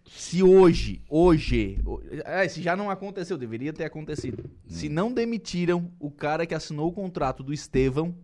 Se 0.06 0.42
hoje, 0.42 1.02
hoje, 1.10 1.80
é, 2.26 2.48
se 2.48 2.62
já 2.62 2.76
não 2.76 2.90
aconteceu, 2.90 3.38
deveria 3.38 3.74
ter 3.74 3.84
acontecido. 3.84 4.46
Hum. 4.46 4.50
Se 4.68 4.90
não 4.90 5.12
demitiram 5.12 5.92
o 6.00 6.10
cara 6.10 6.46
que 6.46 6.56
assinou 6.56 6.88
o 6.88 6.94
contrato 6.94 7.44
do 7.44 7.54
Estevão, 7.54 8.16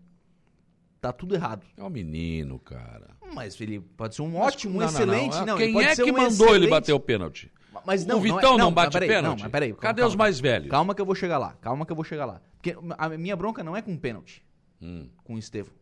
tá 1.04 1.12
tudo 1.12 1.36
errado. 1.36 1.66
É 1.76 1.84
um 1.84 1.90
menino, 1.90 2.58
cara. 2.60 3.10
Mas 3.34 3.60
ele 3.60 3.82
pode 3.82 4.16
ser 4.16 4.22
um 4.22 4.38
ótimo, 4.38 4.80
não, 4.80 4.88
excelente. 4.88 5.36
Não, 5.40 5.46
não. 5.46 5.58
Quem 5.58 5.84
é 5.84 5.96
que 5.96 6.04
um 6.04 6.14
mandou 6.14 6.30
excelente... 6.30 6.56
ele 6.56 6.68
bater 6.68 6.94
o 6.94 7.00
pênalti? 7.00 7.52
Mas 7.86 8.06
não, 8.06 8.20
o 8.20 8.22
Vitão 8.22 8.52
não, 8.52 8.54
é, 8.54 8.58
não, 8.60 8.72
bate 8.72 8.94
peraí, 8.94 9.10
pênalti? 9.10 9.44
Não, 9.44 9.50
peraí, 9.50 9.70
calma, 9.70 9.82
Cadê 9.82 10.02
calma, 10.02 10.10
os 10.10 10.16
mais 10.16 10.40
velhos? 10.40 10.70
Calma 10.70 10.96
que 10.96 11.02
eu 11.02 11.06
vou 11.06 11.16
chegar 11.16 11.38
lá. 11.38 11.58
Calma 11.60 11.86
que 11.86 11.92
eu 11.92 11.96
vou 11.96 12.06
chegar 12.06 12.26
lá. 12.26 12.42
Porque 12.56 12.78
a 12.98 13.10
minha 13.10 13.36
bronca 13.36 13.64
não 13.64 13.76
é 13.76 13.82
com 13.82 13.98
pênalti. 13.98 14.42
Hum. 14.82 15.10
Com 15.24 15.36
o 15.36 15.40
Estevão. 15.40 15.74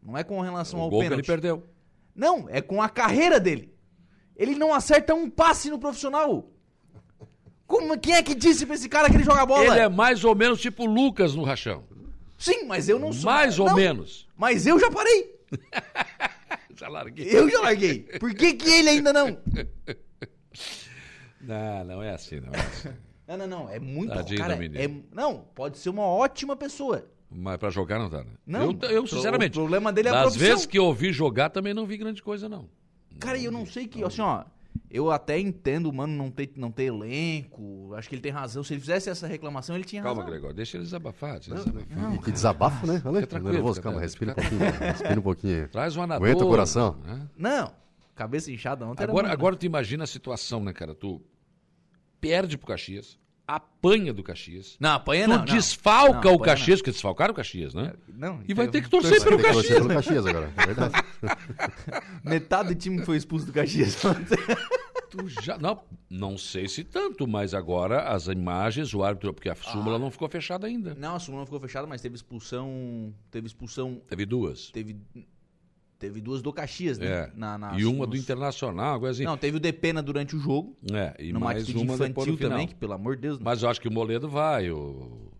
Não 0.00 0.16
é 0.16 0.22
com 0.22 0.40
relação 0.40 0.78
o 0.78 0.82
ao 0.82 0.90
gol 0.90 1.00
pênalti. 1.00 1.24
Que 1.24 1.30
ele 1.30 1.40
perdeu. 1.40 1.66
Não, 2.14 2.46
é 2.48 2.60
com 2.60 2.80
a 2.80 2.88
carreira 2.88 3.40
dele. 3.40 3.74
Ele 4.36 4.54
não 4.54 4.72
acerta 4.72 5.14
um 5.14 5.28
passe 5.28 5.68
no 5.68 5.78
profissional. 5.78 6.48
Como, 7.66 7.98
quem 7.98 8.14
é 8.14 8.22
que 8.22 8.34
disse 8.34 8.66
pra 8.66 8.74
esse 8.74 8.88
cara 8.88 9.08
que 9.08 9.16
ele 9.16 9.24
joga 9.24 9.44
bola? 9.46 9.64
Ele 9.64 9.78
é 9.78 9.88
mais 9.88 10.24
ou 10.24 10.34
menos 10.34 10.60
tipo 10.60 10.86
Lucas 10.86 11.34
no 11.34 11.42
rachão. 11.42 11.84
Sim, 12.40 12.64
mas 12.64 12.88
eu 12.88 12.98
não 12.98 13.12
sou. 13.12 13.30
Mais 13.30 13.58
ou 13.58 13.66
não, 13.66 13.76
menos. 13.76 14.26
Mas 14.34 14.66
eu 14.66 14.80
já 14.80 14.90
parei. 14.90 15.38
já 16.74 16.88
larguei. 16.88 17.26
Eu 17.28 17.50
já 17.50 17.60
larguei. 17.60 18.00
Por 18.18 18.34
que, 18.34 18.54
que 18.54 18.70
ele 18.70 18.88
ainda 18.88 19.12
não? 19.12 19.36
Não, 21.42 21.84
não 21.84 22.02
é 22.02 22.10
assim, 22.10 22.38
não 22.38 22.52
é 22.52 22.58
assim. 22.60 22.88
Não, 23.26 23.38
não, 23.38 23.46
não. 23.46 23.70
É 23.70 23.80
muito. 23.80 24.12
Tadinho 24.12 24.38
cara, 24.38 24.54
é, 24.54 24.90
não, 25.10 25.38
pode 25.54 25.78
ser 25.78 25.88
uma 25.88 26.02
ótima 26.02 26.54
pessoa. 26.54 27.08
Mas 27.30 27.56
pra 27.56 27.70
jogar 27.70 27.98
não 27.98 28.10
tá, 28.10 28.22
né? 28.22 28.32
Não. 28.46 28.76
Eu, 28.82 28.90
eu 28.90 29.06
sinceramente. 29.06 29.52
O 29.52 29.62
problema 29.62 29.90
dele 29.90 30.08
é 30.08 30.10
a 30.10 30.14
das 30.16 30.22
profissão. 30.24 30.48
vezes 30.48 30.66
que 30.66 30.78
eu 30.78 30.84
ouvi 30.84 31.14
jogar 31.14 31.48
também 31.48 31.72
não 31.72 31.86
vi 31.86 31.96
grande 31.96 32.22
coisa, 32.22 32.46
não. 32.46 32.68
Cara, 33.18 33.38
eu 33.38 33.50
não 33.50 33.64
sei 33.64 33.88
que, 33.88 34.04
assim, 34.04 34.20
ó. 34.20 34.44
Eu 34.90 35.08
até 35.10 35.38
entendo 35.38 35.86
o 35.86 35.92
mano 35.92 36.12
não 36.12 36.30
ter, 36.32 36.50
não 36.56 36.72
ter 36.72 36.84
elenco. 36.84 37.94
Acho 37.94 38.08
que 38.08 38.16
ele 38.16 38.22
tem 38.22 38.32
razão. 38.32 38.64
Se 38.64 38.74
ele 38.74 38.80
fizesse 38.80 39.08
essa 39.08 39.26
reclamação, 39.28 39.76
ele 39.76 39.84
tinha 39.84 40.02
Calma, 40.02 40.22
razão. 40.22 40.32
Calma, 40.32 40.40
Gregor, 40.40 40.54
deixa 40.54 40.76
ele 40.76 40.84
desabafar. 40.84 41.34
Deixa 41.34 41.52
ele 41.52 41.60
desabafar. 41.60 41.96
Não, 41.96 42.18
que 42.18 42.32
desabafo, 42.32 42.86
né? 42.88 43.00
Olha, 43.04 43.20
fica 43.20 43.38
nervoso, 43.38 43.80
calma, 43.80 44.00
respira 44.00 44.32
um 44.32 44.34
pouquinho. 44.34 44.60
Respira 44.80 45.20
um 45.20 45.22
pouquinho. 45.22 45.68
Traz 45.68 45.96
um 45.96 46.02
anador. 46.02 46.26
Aguenta 46.26 46.44
o 46.44 46.48
coração. 46.48 46.96
Né? 47.04 47.28
Não, 47.36 47.72
cabeça 48.16 48.50
inchada 48.50 48.84
ontem 48.84 49.04
Agora, 49.04 49.28
muito, 49.28 49.32
agora 49.32 49.54
né? 49.54 49.58
tu 49.60 49.66
imagina 49.66 50.02
a 50.02 50.06
situação, 50.08 50.64
né, 50.64 50.72
cara? 50.72 50.92
Tu 50.92 51.22
perde 52.20 52.58
pro 52.58 52.66
Caxias, 52.66 53.16
apanha 53.56 54.12
do 54.12 54.22
Caxias. 54.22 54.76
Não, 54.80 54.90
apanha 54.90 55.24
tu 55.24 55.30
não. 55.30 55.44
Tu 55.44 55.52
desfalca 55.52 56.28
não, 56.28 56.34
o 56.34 56.38
Caxias, 56.38 56.80
porque 56.80 56.90
desfalcaram 56.90 57.32
o 57.32 57.36
Caxias, 57.36 57.74
né? 57.74 57.94
Não. 58.08 58.40
E 58.46 58.54
vai 58.54 58.68
ter 58.68 58.82
que 58.82 58.88
torcer 58.88 59.22
pelo 59.22 59.36
Caxias. 59.36 59.66
Torcer 59.66 59.76
pelo 59.76 59.88
Caxias 59.88 60.26
agora, 60.26 60.52
é 60.56 60.66
verdade. 60.66 60.94
Metade 62.24 62.74
do 62.74 62.74
time 62.74 63.04
foi 63.04 63.16
expulso 63.16 63.46
do 63.46 63.52
Caxias 63.52 63.96
tu 65.10 65.28
já 65.28 65.58
não, 65.58 65.82
não 66.08 66.38
sei 66.38 66.68
se 66.68 66.84
tanto, 66.84 67.26
mas 67.26 67.52
agora 67.52 68.08
as 68.08 68.28
imagens, 68.28 68.94
o 68.94 69.02
árbitro, 69.02 69.34
porque 69.34 69.50
a 69.50 69.54
súmula 69.56 69.96
ah. 69.96 69.98
não 69.98 70.10
ficou 70.10 70.28
fechada 70.28 70.66
ainda. 70.66 70.94
Não, 70.94 71.16
a 71.16 71.18
súmula 71.18 71.40
não 71.40 71.46
ficou 71.46 71.60
fechada, 71.60 71.86
mas 71.86 72.00
teve 72.00 72.14
expulsão, 72.14 73.12
teve 73.30 73.46
expulsão. 73.48 74.00
Teve 74.08 74.24
duas. 74.24 74.70
Teve 74.70 74.96
teve 76.00 76.20
duas 76.20 76.42
do 76.42 76.52
Caxias, 76.52 76.98
né? 76.98 77.06
É. 77.06 77.30
Na, 77.36 77.56
na, 77.56 77.78
e 77.78 77.84
uma 77.84 78.06
nos... 78.06 78.08
do 78.08 78.16
Internacional, 78.16 78.94
algo 78.94 79.06
assim. 79.06 79.22
Não, 79.22 79.36
teve 79.36 79.58
o 79.58 79.60
Depena 79.60 80.02
durante 80.02 80.34
o 80.34 80.40
jogo. 80.40 80.76
É, 80.92 81.14
e 81.18 81.32
mais 81.32 81.68
uma 81.68 81.94
infantil 81.94 82.36
também, 82.36 82.66
que 82.66 82.74
pelo 82.74 82.94
amor 82.94 83.16
de 83.16 83.22
Deus. 83.22 83.38
Mas 83.38 83.62
eu 83.62 83.68
acho 83.68 83.80
que 83.80 83.86
o 83.86 83.92
Moledo 83.92 84.28
vai, 84.28 84.70
o 84.70 85.30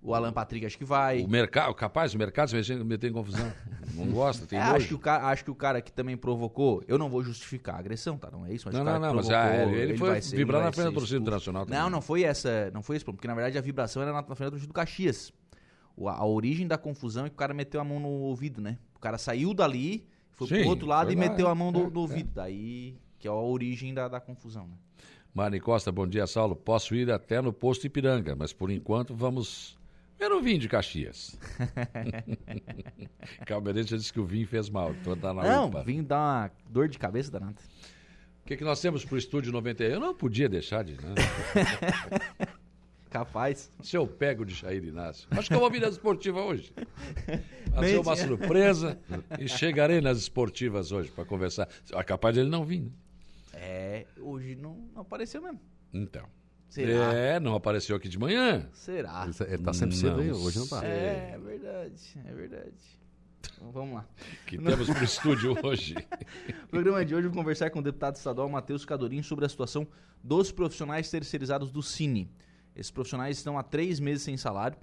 o 0.00 0.14
Alan 0.14 0.32
Patrick 0.32 0.64
acho 0.64 0.78
que 0.78 0.84
vai. 0.84 1.22
O 1.24 1.28
mercado, 1.28 1.74
capaz, 1.74 2.14
o 2.14 2.18
mercado 2.18 2.48
se 2.48 2.74
meter 2.76 3.10
em 3.10 3.12
confusão. 3.12 3.52
Não 3.94 4.06
gosta, 4.06 4.46
tem 4.46 4.58
é, 4.58 4.62
acho 4.62 4.88
que, 4.88 4.94
o 4.94 4.98
cara, 4.98 5.26
acho 5.26 5.44
que 5.44 5.50
o 5.50 5.54
cara 5.54 5.82
que 5.82 5.90
também 5.90 6.16
provocou, 6.16 6.82
eu 6.86 6.96
não 6.96 7.10
vou 7.10 7.22
justificar 7.22 7.74
a 7.74 7.78
agressão, 7.78 8.16
tá? 8.16 8.30
Não 8.30 8.46
é 8.46 8.52
isso, 8.52 8.66
mas 8.66 8.74
não, 8.76 8.84
não, 8.84 9.00
não, 9.00 9.14
mas 9.14 9.28
é, 9.28 9.64
ele, 9.64 9.76
ele, 9.76 9.96
foi 9.96 10.22
ser, 10.22 10.36
vibrar 10.36 10.62
na 10.62 10.70
frente 10.70 10.86
da 10.86 10.92
torcida 10.92 11.18
internacional. 11.18 11.66
Também. 11.66 11.80
Não, 11.80 11.90
não 11.90 12.00
foi 12.00 12.22
essa, 12.22 12.70
não 12.72 12.80
foi 12.80 12.96
esse, 12.96 13.04
porque 13.04 13.26
na 13.26 13.34
verdade 13.34 13.58
a 13.58 13.60
vibração 13.60 14.00
era 14.00 14.12
na, 14.12 14.22
na 14.22 14.34
frente 14.34 14.46
da 14.46 14.50
torcida 14.50 14.68
do 14.68 14.74
Caxias. 14.74 15.32
O, 15.96 16.08
a, 16.08 16.14
a, 16.14 16.24
origem 16.24 16.66
da 16.66 16.78
confusão 16.78 17.26
é 17.26 17.28
que 17.28 17.34
o 17.34 17.38
cara 17.38 17.52
meteu 17.52 17.80
a 17.80 17.84
mão 17.84 17.98
no 17.98 18.08
ouvido, 18.08 18.60
né? 18.60 18.78
O 18.98 19.00
cara 19.00 19.16
saiu 19.16 19.54
dali, 19.54 20.06
foi 20.32 20.48
Sim, 20.48 20.60
pro 20.60 20.68
outro 20.68 20.86
lado 20.86 21.10
e 21.10 21.14
lá, 21.14 21.20
meteu 21.20 21.48
a 21.48 21.54
mão 21.54 21.70
no, 21.70 21.86
é, 21.86 21.90
no 21.90 22.00
ouvido. 22.00 22.30
É. 22.30 22.34
Daí 22.34 22.98
que 23.18 23.26
é 23.26 23.30
a 23.30 23.34
origem 23.34 23.94
da, 23.94 24.06
da 24.06 24.20
confusão, 24.20 24.66
né? 24.66 24.74
Mari 25.34 25.60
Costa, 25.60 25.90
bom 25.90 26.06
dia, 26.06 26.26
Saulo. 26.26 26.56
Posso 26.56 26.94
ir 26.94 27.10
até 27.10 27.40
no 27.40 27.52
posto 27.52 27.86
Ipiranga, 27.86 28.34
mas 28.34 28.52
por 28.52 28.70
enquanto 28.70 29.14
vamos 29.14 29.78
eu 30.18 30.28
não 30.28 30.42
vim 30.42 30.58
de 30.58 30.68
Caxias. 30.68 31.38
Calmeirense 33.46 33.90
já 33.90 33.96
disse 33.96 34.12
que 34.12 34.18
o 34.18 34.24
vinho 34.24 34.48
fez 34.48 34.68
mal. 34.68 34.90
Então 34.90 35.16
tá 35.16 35.32
na 35.32 35.44
não, 35.44 35.68
UPA. 35.68 35.82
vinho 35.84 36.02
dá 36.02 36.18
uma 36.18 36.50
dor 36.68 36.88
de 36.88 36.98
cabeça 36.98 37.30
danada. 37.30 37.54
O 38.42 38.48
que, 38.48 38.56
que 38.56 38.64
nós 38.64 38.80
temos 38.80 39.04
pro 39.04 39.16
Estúdio 39.16 39.52
91? 39.52 39.86
Eu 39.86 40.00
não 40.00 40.14
podia 40.14 40.48
deixar 40.48 40.82
de... 40.82 40.94
Né? 40.94 41.14
Capaz. 43.10 43.72
Se 43.82 43.96
eu 43.96 44.06
pego 44.06 44.44
de 44.44 44.54
Jair 44.54 44.84
Inácio. 44.84 45.26
Acho 45.30 45.48
que 45.48 45.54
eu 45.54 45.60
vou 45.60 45.70
vir 45.70 45.80
nas 45.80 45.92
esportivas 45.92 46.44
hoje. 46.44 46.72
Vai 47.72 47.88
ser 47.88 47.98
uma 47.98 48.16
surpresa 48.16 48.98
e 49.38 49.48
chegarei 49.48 50.00
nas 50.00 50.18
esportivas 50.18 50.92
hoje 50.92 51.10
para 51.10 51.24
conversar. 51.24 51.68
É 51.92 52.02
capaz 52.02 52.34
de 52.34 52.40
ele 52.40 52.50
não 52.50 52.64
vir. 52.64 52.82
Né? 52.82 52.90
É, 53.54 54.06
hoje 54.18 54.54
não, 54.54 54.76
não 54.94 55.02
apareceu 55.02 55.40
mesmo. 55.42 55.60
Então. 55.92 56.24
Será? 56.68 57.14
É, 57.14 57.40
não 57.40 57.54
apareceu 57.54 57.96
aqui 57.96 58.08
de 58.08 58.18
manhã. 58.18 58.68
Será? 58.72 59.26
Ele, 59.26 59.52
ele 59.54 59.62
tá 59.62 59.72
sempre 59.72 59.96
cedo 59.96 60.20
aí, 60.20 60.30
hoje 60.30 60.58
não 60.58 60.68
tá. 60.68 60.84
É, 60.84 61.32
é 61.34 61.38
verdade, 61.38 62.20
é 62.26 62.34
verdade. 62.34 62.98
Então, 63.40 63.72
vamos 63.72 63.94
lá. 63.94 64.06
que 64.46 64.58
temos 64.58 64.90
pro 64.90 65.04
estúdio 65.04 65.56
hoje? 65.64 65.94
no 66.62 66.68
programa 66.68 67.04
de 67.04 67.14
hoje 67.14 67.26
eu 67.26 67.30
vou 67.30 67.42
conversar 67.42 67.70
com 67.70 67.78
o 67.78 67.82
deputado 67.82 68.16
estadual 68.16 68.48
Matheus 68.48 68.84
Cadorim 68.84 69.22
sobre 69.22 69.46
a 69.46 69.48
situação 69.48 69.86
dos 70.22 70.52
profissionais 70.52 71.10
terceirizados 71.10 71.70
do 71.70 71.82
Cine. 71.82 72.30
Esses 72.78 72.92
profissionais 72.92 73.36
estão 73.36 73.58
há 73.58 73.62
três 73.64 73.98
meses 73.98 74.22
sem 74.22 74.36
salário, 74.36 74.78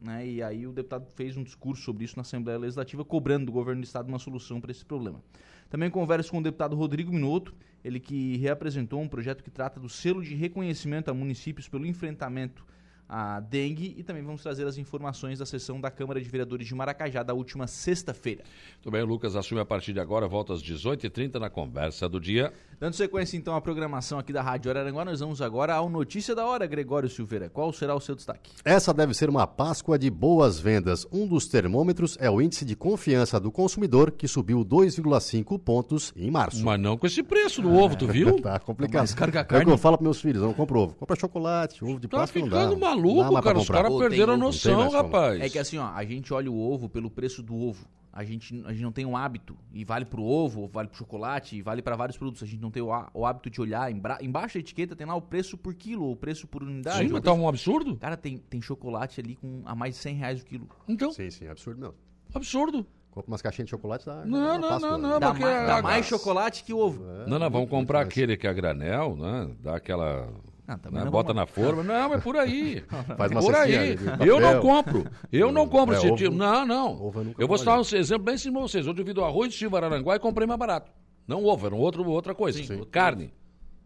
né? 0.00 0.24
E 0.24 0.40
aí 0.40 0.68
o 0.68 0.72
deputado 0.72 1.04
fez 1.16 1.36
um 1.36 1.42
discurso 1.42 1.82
sobre 1.82 2.04
isso 2.04 2.14
na 2.14 2.22
Assembleia 2.22 2.58
Legislativa, 2.58 3.04
cobrando 3.04 3.46
do 3.46 3.52
governo 3.52 3.80
do 3.80 3.84
estado 3.84 4.08
uma 4.08 4.20
solução 4.20 4.60
para 4.60 4.70
esse 4.70 4.84
problema. 4.84 5.20
Também 5.68 5.90
converso 5.90 6.30
com 6.30 6.38
o 6.38 6.42
deputado 6.42 6.76
Rodrigo 6.76 7.12
Minuto, 7.12 7.52
ele 7.82 7.98
que 7.98 8.36
reapresentou 8.36 9.00
um 9.00 9.08
projeto 9.08 9.42
que 9.42 9.50
trata 9.50 9.80
do 9.80 9.88
selo 9.88 10.22
de 10.22 10.34
reconhecimento 10.36 11.10
a 11.10 11.14
municípios 11.14 11.68
pelo 11.68 11.84
enfrentamento 11.84 12.64
a 13.08 13.40
dengue 13.40 13.94
e 13.98 14.02
também 14.02 14.22
vamos 14.22 14.42
trazer 14.42 14.66
as 14.66 14.78
informações 14.78 15.38
da 15.38 15.46
sessão 15.46 15.80
da 15.80 15.90
Câmara 15.90 16.20
de 16.20 16.28
Vereadores 16.28 16.66
de 16.66 16.74
Maracajá 16.74 17.22
da 17.22 17.34
última 17.34 17.66
sexta-feira. 17.66 18.42
Tudo 18.82 18.92
bem, 18.92 19.02
o 19.02 19.06
Lucas 19.06 19.36
assume 19.36 19.60
a 19.60 19.64
partir 19.64 19.92
de 19.92 20.00
agora, 20.00 20.26
volta 20.26 20.52
às 20.52 20.62
18h30 20.62 21.38
na 21.38 21.50
conversa 21.50 22.08
do 22.08 22.18
dia. 22.20 22.52
Dando 22.80 22.94
sequência 22.94 23.36
então 23.36 23.54
à 23.54 23.60
programação 23.60 24.18
aqui 24.18 24.32
da 24.32 24.42
Rádio 24.42 24.70
Araranguá, 24.70 25.04
nós 25.04 25.20
vamos 25.20 25.40
agora 25.40 25.74
ao 25.74 25.88
Notícia 25.88 26.34
da 26.34 26.44
Hora, 26.46 26.66
Gregório 26.66 27.08
Silveira. 27.08 27.48
Qual 27.48 27.72
será 27.72 27.94
o 27.94 28.00
seu 28.00 28.14
destaque? 28.14 28.50
Essa 28.64 28.92
deve 28.92 29.14
ser 29.14 29.28
uma 29.30 29.46
Páscoa 29.46 29.98
de 29.98 30.10
boas 30.10 30.58
vendas. 30.58 31.06
Um 31.12 31.26
dos 31.26 31.46
termômetros 31.46 32.16
é 32.20 32.28
o 32.28 32.40
índice 32.42 32.64
de 32.64 32.74
confiança 32.74 33.38
do 33.38 33.52
consumidor, 33.52 34.10
que 34.10 34.26
subiu 34.26 34.64
2,5 34.64 35.58
pontos 35.58 36.12
em 36.16 36.30
março. 36.30 36.64
Mas 36.64 36.80
não 36.80 36.96
com 36.98 37.06
esse 37.06 37.22
preço 37.22 37.62
do 37.62 37.72
ovo, 37.72 37.96
tu 37.96 38.06
viu? 38.06 38.38
tá 38.42 38.58
complicado. 38.58 39.02
Mas 39.02 39.14
carga 39.14 39.40
É 39.40 39.42
o 39.42 39.46
carne. 39.46 39.64
que 39.66 39.70
eu 39.70 39.78
falo 39.78 39.96
para 39.96 40.04
meus 40.04 40.20
filhos, 40.20 40.42
eu 40.42 40.48
não 40.48 40.54
compro 40.54 40.80
ovo. 40.80 40.94
Compra 40.94 41.16
chocolate, 41.16 41.84
ovo 41.84 42.00
de 42.00 42.08
Tá 42.08 42.18
Páscoa 42.18 42.40
não 42.42 42.48
dá. 42.48 42.56
ficando 42.56 42.72
Não 42.72 42.80
dá 42.80 42.93
maluco, 42.96 43.32
pra 43.32 43.42
cara. 43.42 43.58
Os 43.58 43.68
caras 43.68 43.94
perderam 43.96 44.34
a 44.34 44.36
não 44.36 44.46
noção, 44.46 44.88
rapaz. 44.90 45.40
É 45.40 45.48
que 45.48 45.58
assim, 45.58 45.78
ó, 45.78 45.86
a 45.86 46.04
gente 46.04 46.32
olha 46.32 46.50
o 46.50 46.58
ovo 46.58 46.88
pelo 46.88 47.10
preço 47.10 47.42
do 47.42 47.54
ovo. 47.56 47.86
A 48.16 48.22
gente, 48.22 48.62
a 48.64 48.70
gente 48.70 48.82
não 48.82 48.92
tem 48.92 49.04
um 49.04 49.16
hábito, 49.16 49.56
e 49.72 49.84
vale 49.84 50.04
pro 50.04 50.22
ovo, 50.22 50.68
vale 50.68 50.86
pro 50.86 50.96
chocolate, 50.96 51.56
e 51.56 51.62
vale 51.62 51.82
para 51.82 51.96
vários 51.96 52.16
produtos. 52.16 52.44
A 52.44 52.46
gente 52.46 52.60
não 52.62 52.70
tem 52.70 52.80
o, 52.80 52.92
há- 52.92 53.10
o 53.12 53.26
hábito 53.26 53.50
de 53.50 53.60
olhar, 53.60 53.90
embra- 53.90 54.18
embaixo 54.22 54.54
da 54.54 54.60
etiqueta 54.60 54.94
tem 54.94 55.04
lá 55.04 55.16
o 55.16 55.20
preço 55.20 55.58
por 55.58 55.74
quilo, 55.74 56.08
o 56.08 56.14
preço 56.14 56.46
por 56.46 56.62
unidade. 56.62 56.98
Sim, 56.98 57.04
mas 57.12 57.14
tá 57.14 57.32
preço- 57.32 57.36
um 57.44 57.48
absurdo. 57.48 57.96
Cara, 57.96 58.16
tem, 58.16 58.38
tem 58.38 58.62
chocolate 58.62 59.20
ali 59.20 59.34
com 59.34 59.62
a 59.64 59.74
mais 59.74 59.94
de 59.94 60.00
100 60.00 60.14
reais 60.14 60.40
o 60.42 60.44
quilo. 60.44 60.68
Então, 60.88 61.10
Sim, 61.10 61.28
sim, 61.28 61.48
absurdo 61.48 61.80
mesmo. 61.80 61.94
absurdo. 62.32 62.86
Compra 63.10 63.30
umas 63.32 63.42
caixinhas 63.42 63.66
de 63.66 63.70
chocolate 63.72 64.06
dá. 64.06 64.24
Não, 64.24 64.58
não, 64.60 64.68
Páscoa, 64.68 64.90
não, 64.90 64.98
né? 64.98 65.08
não. 65.08 65.20
Dá, 65.20 65.34
mais, 65.34 65.66
dá 65.66 65.82
mais 65.82 66.06
chocolate 66.06 66.62
que 66.62 66.72
ovo. 66.72 67.04
Não, 67.26 67.38
não, 67.38 67.50
vamos 67.50 67.68
comprar 67.68 68.00
aquele 68.00 68.36
que 68.36 68.46
é 68.46 68.50
a 68.50 68.52
granel, 68.52 69.16
né? 69.16 69.50
Dá 69.60 69.74
aquela. 69.76 70.32
Ah, 70.66 70.78
também 70.78 70.98
né, 71.00 71.04
não 71.04 71.12
Bota 71.12 71.34
na 71.34 71.46
forma. 71.46 71.82
Não, 71.84 72.14
é 72.14 72.18
por 72.18 72.36
aí. 72.36 72.82
Faz 73.18 73.30
uma 73.30 73.40
por 73.42 73.54
aí. 73.54 73.96
Eu 74.26 74.40
não 74.40 74.60
compro. 74.60 75.06
Eu 75.30 75.52
não 75.52 75.68
compro 75.68 75.94
É, 75.94 75.98
esse 75.98 76.06
ovo- 76.06 76.16
tipo. 76.16 76.34
Não, 76.34 76.64
não. 76.64 77.12
eu 77.38 77.46
vou 77.46 77.58
citar 77.58 77.78
um 77.78 77.82
exemplo 77.82 78.24
bem 78.24 78.38
simples 78.38 78.54
pra 78.54 78.62
vocês. 78.68 78.86
Hoje 78.86 78.98
eu 79.00 79.04
vi 79.04 79.12
do 79.12 79.22
arroz 79.22 79.52
de 79.52 79.58
Silva 79.58 79.76
Araranguá 79.78 80.16
e 80.16 80.18
comprei 80.18 80.46
mais 80.46 80.58
barato. 80.58 80.90
Não 81.28 81.44
ovo, 81.44 81.66
era 81.66 81.74
um 81.74 81.78
outro, 81.78 82.08
outra 82.08 82.34
coisa. 82.34 82.60
Carne. 82.86 83.32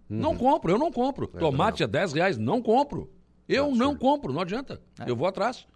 Não 0.08 0.36
compro, 0.36 0.70
eu 0.72 0.78
não 0.78 0.90
compro. 0.92 1.26
Tomate 1.26 1.82
é 1.82 1.86
10 1.86 2.12
reais, 2.14 2.38
não 2.38 2.62
compro. 2.62 3.10
Eu 3.48 3.74
não 3.74 3.96
compro, 3.96 4.32
não 4.32 4.40
adianta. 4.42 4.80
Eu 5.06 5.16
vou 5.16 5.26
atrás. 5.26 5.66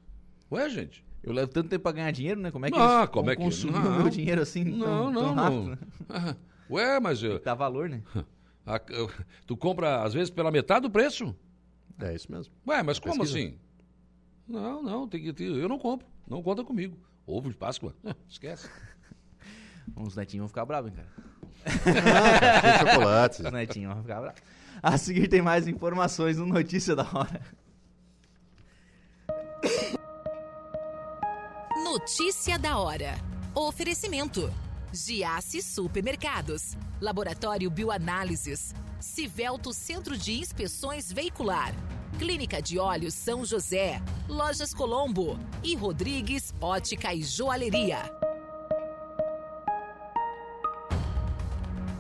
Ué, 0.51 0.69
gente. 0.71 1.05
Eu 1.23 1.33
levo 1.33 1.49
tanto 1.53 1.69
tempo 1.69 1.83
pra 1.85 1.93
ganhar 1.93 2.11
dinheiro, 2.11 2.41
né? 2.41 2.51
Como 2.51 2.67
é 2.67 2.71
que 2.71 2.79
Ah, 2.79 3.07
como 3.07 3.31
é 3.31 3.37
que- 3.37 3.43
consumir 3.43 3.73
não. 3.79 3.87
o 3.93 3.95
meu 4.03 4.09
dinheiro 4.11 4.43
assim 4.43 4.65
Não, 4.65 4.87
tão, 4.87 5.11
não, 5.13 5.23
tão 5.23 5.35
rápido? 5.35 5.65
né? 5.71 5.79
não. 6.09 6.37
Ué, 6.77 6.99
mas 7.01 7.23
eu- 7.23 7.39
Dá 7.41 7.55
valor, 7.55 7.89
né? 7.89 8.03
A- 8.67 8.81
tu 9.47 9.57
compra, 9.57 10.03
às 10.03 10.13
vezes, 10.15 10.31
pela 10.31 10.51
metade 10.51 10.83
do 10.83 10.91
preço? 10.91 11.35
É 12.01 12.15
isso 12.15 12.31
mesmo. 12.31 12.53
Ué, 12.67 12.83
mas 12.83 12.99
como 12.99 13.19
Pesquisa. 13.21 13.39
assim? 13.39 13.59
Não, 14.49 14.83
não, 14.83 15.07
tem 15.09 15.23
que 15.23 15.33
ter. 15.33 15.45
Eu 15.51 15.69
não 15.69 15.79
compro. 15.79 16.07
Não 16.29 16.43
conta 16.43 16.65
comigo. 16.65 16.97
Ovo 17.27 17.49
de 17.51 17.57
Páscoa? 17.57 17.95
Ah, 18.05 18.15
Esquece. 18.29 18.69
Os 19.97 20.17
netinhos 20.17 20.43
vão 20.43 20.49
ficar 20.49 20.65
bravos, 20.65 20.91
hein, 20.91 20.97
cara? 20.97 21.33
De 21.65 22.79
chocolate. 22.91 23.43
Os 23.43 23.53
netinhos 23.53 23.93
vão 23.95 24.03
ficar 24.03 24.21
bravos. 24.21 24.41
A 24.83 24.97
seguir 24.99 25.29
tem 25.29 25.41
mais 25.43 25.69
informações 25.69 26.39
no 26.39 26.47
Notícia 26.47 26.97
da 26.97 27.03
Hora. 27.05 27.41
Notícia 31.85 32.59
da 32.59 32.79
hora. 32.79 33.15
Oferecimento: 33.55 34.53
Giasse 34.93 35.63
Supermercados, 35.63 36.77
Laboratório 37.01 37.71
Bioanálises, 37.71 38.75
Civelto 39.01 39.73
Centro 39.73 40.19
de 40.19 40.39
Inspeções 40.39 41.11
Veicular, 41.11 41.75
Clínica 42.19 42.61
de 42.61 42.79
Olhos 42.79 43.15
São 43.15 43.43
José, 43.43 44.03
Lojas 44.29 44.75
Colombo 44.75 45.39
e 45.65 45.75
Rodrigues 45.75 46.53
Ótica 46.61 47.15
e 47.15 47.23
Joalheria. 47.23 48.01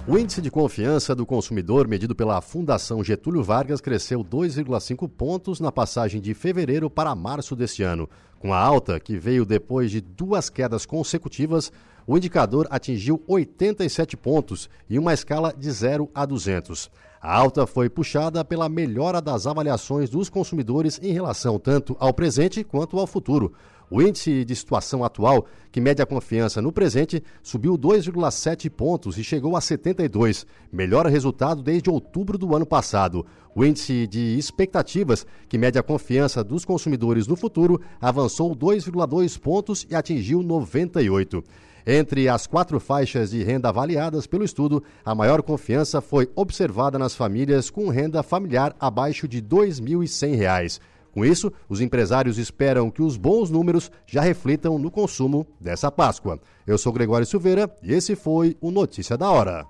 O 0.06 0.18
índice 0.18 0.42
de 0.42 0.50
confiança 0.50 1.14
do 1.14 1.24
consumidor, 1.24 1.88
medido 1.88 2.14
pela 2.14 2.42
Fundação 2.42 3.02
Getúlio 3.02 3.42
Vargas, 3.42 3.80
cresceu 3.80 4.22
2,5 4.22 5.08
pontos 5.08 5.60
na 5.60 5.72
passagem 5.72 6.20
de 6.20 6.34
fevereiro 6.34 6.90
para 6.90 7.14
março 7.14 7.56
deste 7.56 7.82
ano. 7.82 8.10
Com 8.38 8.52
a 8.52 8.58
alta, 8.58 9.00
que 9.00 9.16
veio 9.16 9.46
depois 9.46 9.90
de 9.90 10.00
duas 10.00 10.50
quedas 10.50 10.84
consecutivas, 10.84 11.72
o 12.06 12.16
indicador 12.16 12.66
atingiu 12.70 13.22
87 13.26 14.16
pontos 14.16 14.68
em 14.88 14.98
uma 14.98 15.14
escala 15.14 15.54
de 15.56 15.70
0 15.70 16.10
a 16.14 16.24
200. 16.24 16.90
A 17.20 17.36
alta 17.36 17.66
foi 17.66 17.88
puxada 17.88 18.44
pela 18.44 18.68
melhora 18.68 19.20
das 19.20 19.46
avaliações 19.46 20.10
dos 20.10 20.28
consumidores 20.28 20.98
em 21.02 21.12
relação 21.12 21.58
tanto 21.58 21.96
ao 22.00 22.12
presente 22.12 22.64
quanto 22.64 22.98
ao 22.98 23.06
futuro. 23.06 23.52
O 23.88 24.00
índice 24.00 24.42
de 24.42 24.56
situação 24.56 25.04
atual, 25.04 25.46
que 25.70 25.78
mede 25.78 26.00
a 26.00 26.06
confiança 26.06 26.62
no 26.62 26.72
presente, 26.72 27.22
subiu 27.42 27.76
2,7 27.76 28.70
pontos 28.70 29.18
e 29.18 29.22
chegou 29.22 29.54
a 29.54 29.60
72, 29.60 30.46
melhor 30.72 31.06
resultado 31.06 31.62
desde 31.62 31.90
outubro 31.90 32.38
do 32.38 32.56
ano 32.56 32.64
passado. 32.64 33.26
O 33.54 33.62
índice 33.62 34.06
de 34.06 34.38
expectativas, 34.38 35.26
que 35.46 35.58
mede 35.58 35.78
a 35.78 35.82
confiança 35.82 36.42
dos 36.42 36.64
consumidores 36.64 37.26
no 37.26 37.36
futuro, 37.36 37.82
avançou 38.00 38.56
2,2 38.56 39.38
pontos 39.38 39.86
e 39.90 39.94
atingiu 39.94 40.42
98. 40.42 41.44
Entre 41.86 42.28
as 42.28 42.46
quatro 42.46 42.78
faixas 42.78 43.30
de 43.30 43.42
renda 43.42 43.68
avaliadas 43.68 44.26
pelo 44.26 44.44
estudo, 44.44 44.82
a 45.04 45.14
maior 45.14 45.42
confiança 45.42 46.00
foi 46.00 46.30
observada 46.34 46.98
nas 46.98 47.14
famílias 47.14 47.70
com 47.70 47.88
renda 47.88 48.22
familiar 48.22 48.74
abaixo 48.78 49.26
de 49.26 49.38
R$ 49.38 49.44
2.100. 49.44 50.80
Com 51.12 51.24
isso, 51.24 51.52
os 51.68 51.80
empresários 51.80 52.38
esperam 52.38 52.90
que 52.90 53.02
os 53.02 53.16
bons 53.16 53.50
números 53.50 53.90
já 54.06 54.22
reflitam 54.22 54.78
no 54.78 54.90
consumo 54.90 55.46
dessa 55.60 55.90
Páscoa. 55.90 56.40
Eu 56.66 56.78
sou 56.78 56.92
Gregório 56.92 57.26
Silveira 57.26 57.70
e 57.82 57.92
esse 57.92 58.14
foi 58.14 58.56
o 58.60 58.70
Notícia 58.70 59.18
da 59.18 59.30
Hora. 59.30 59.66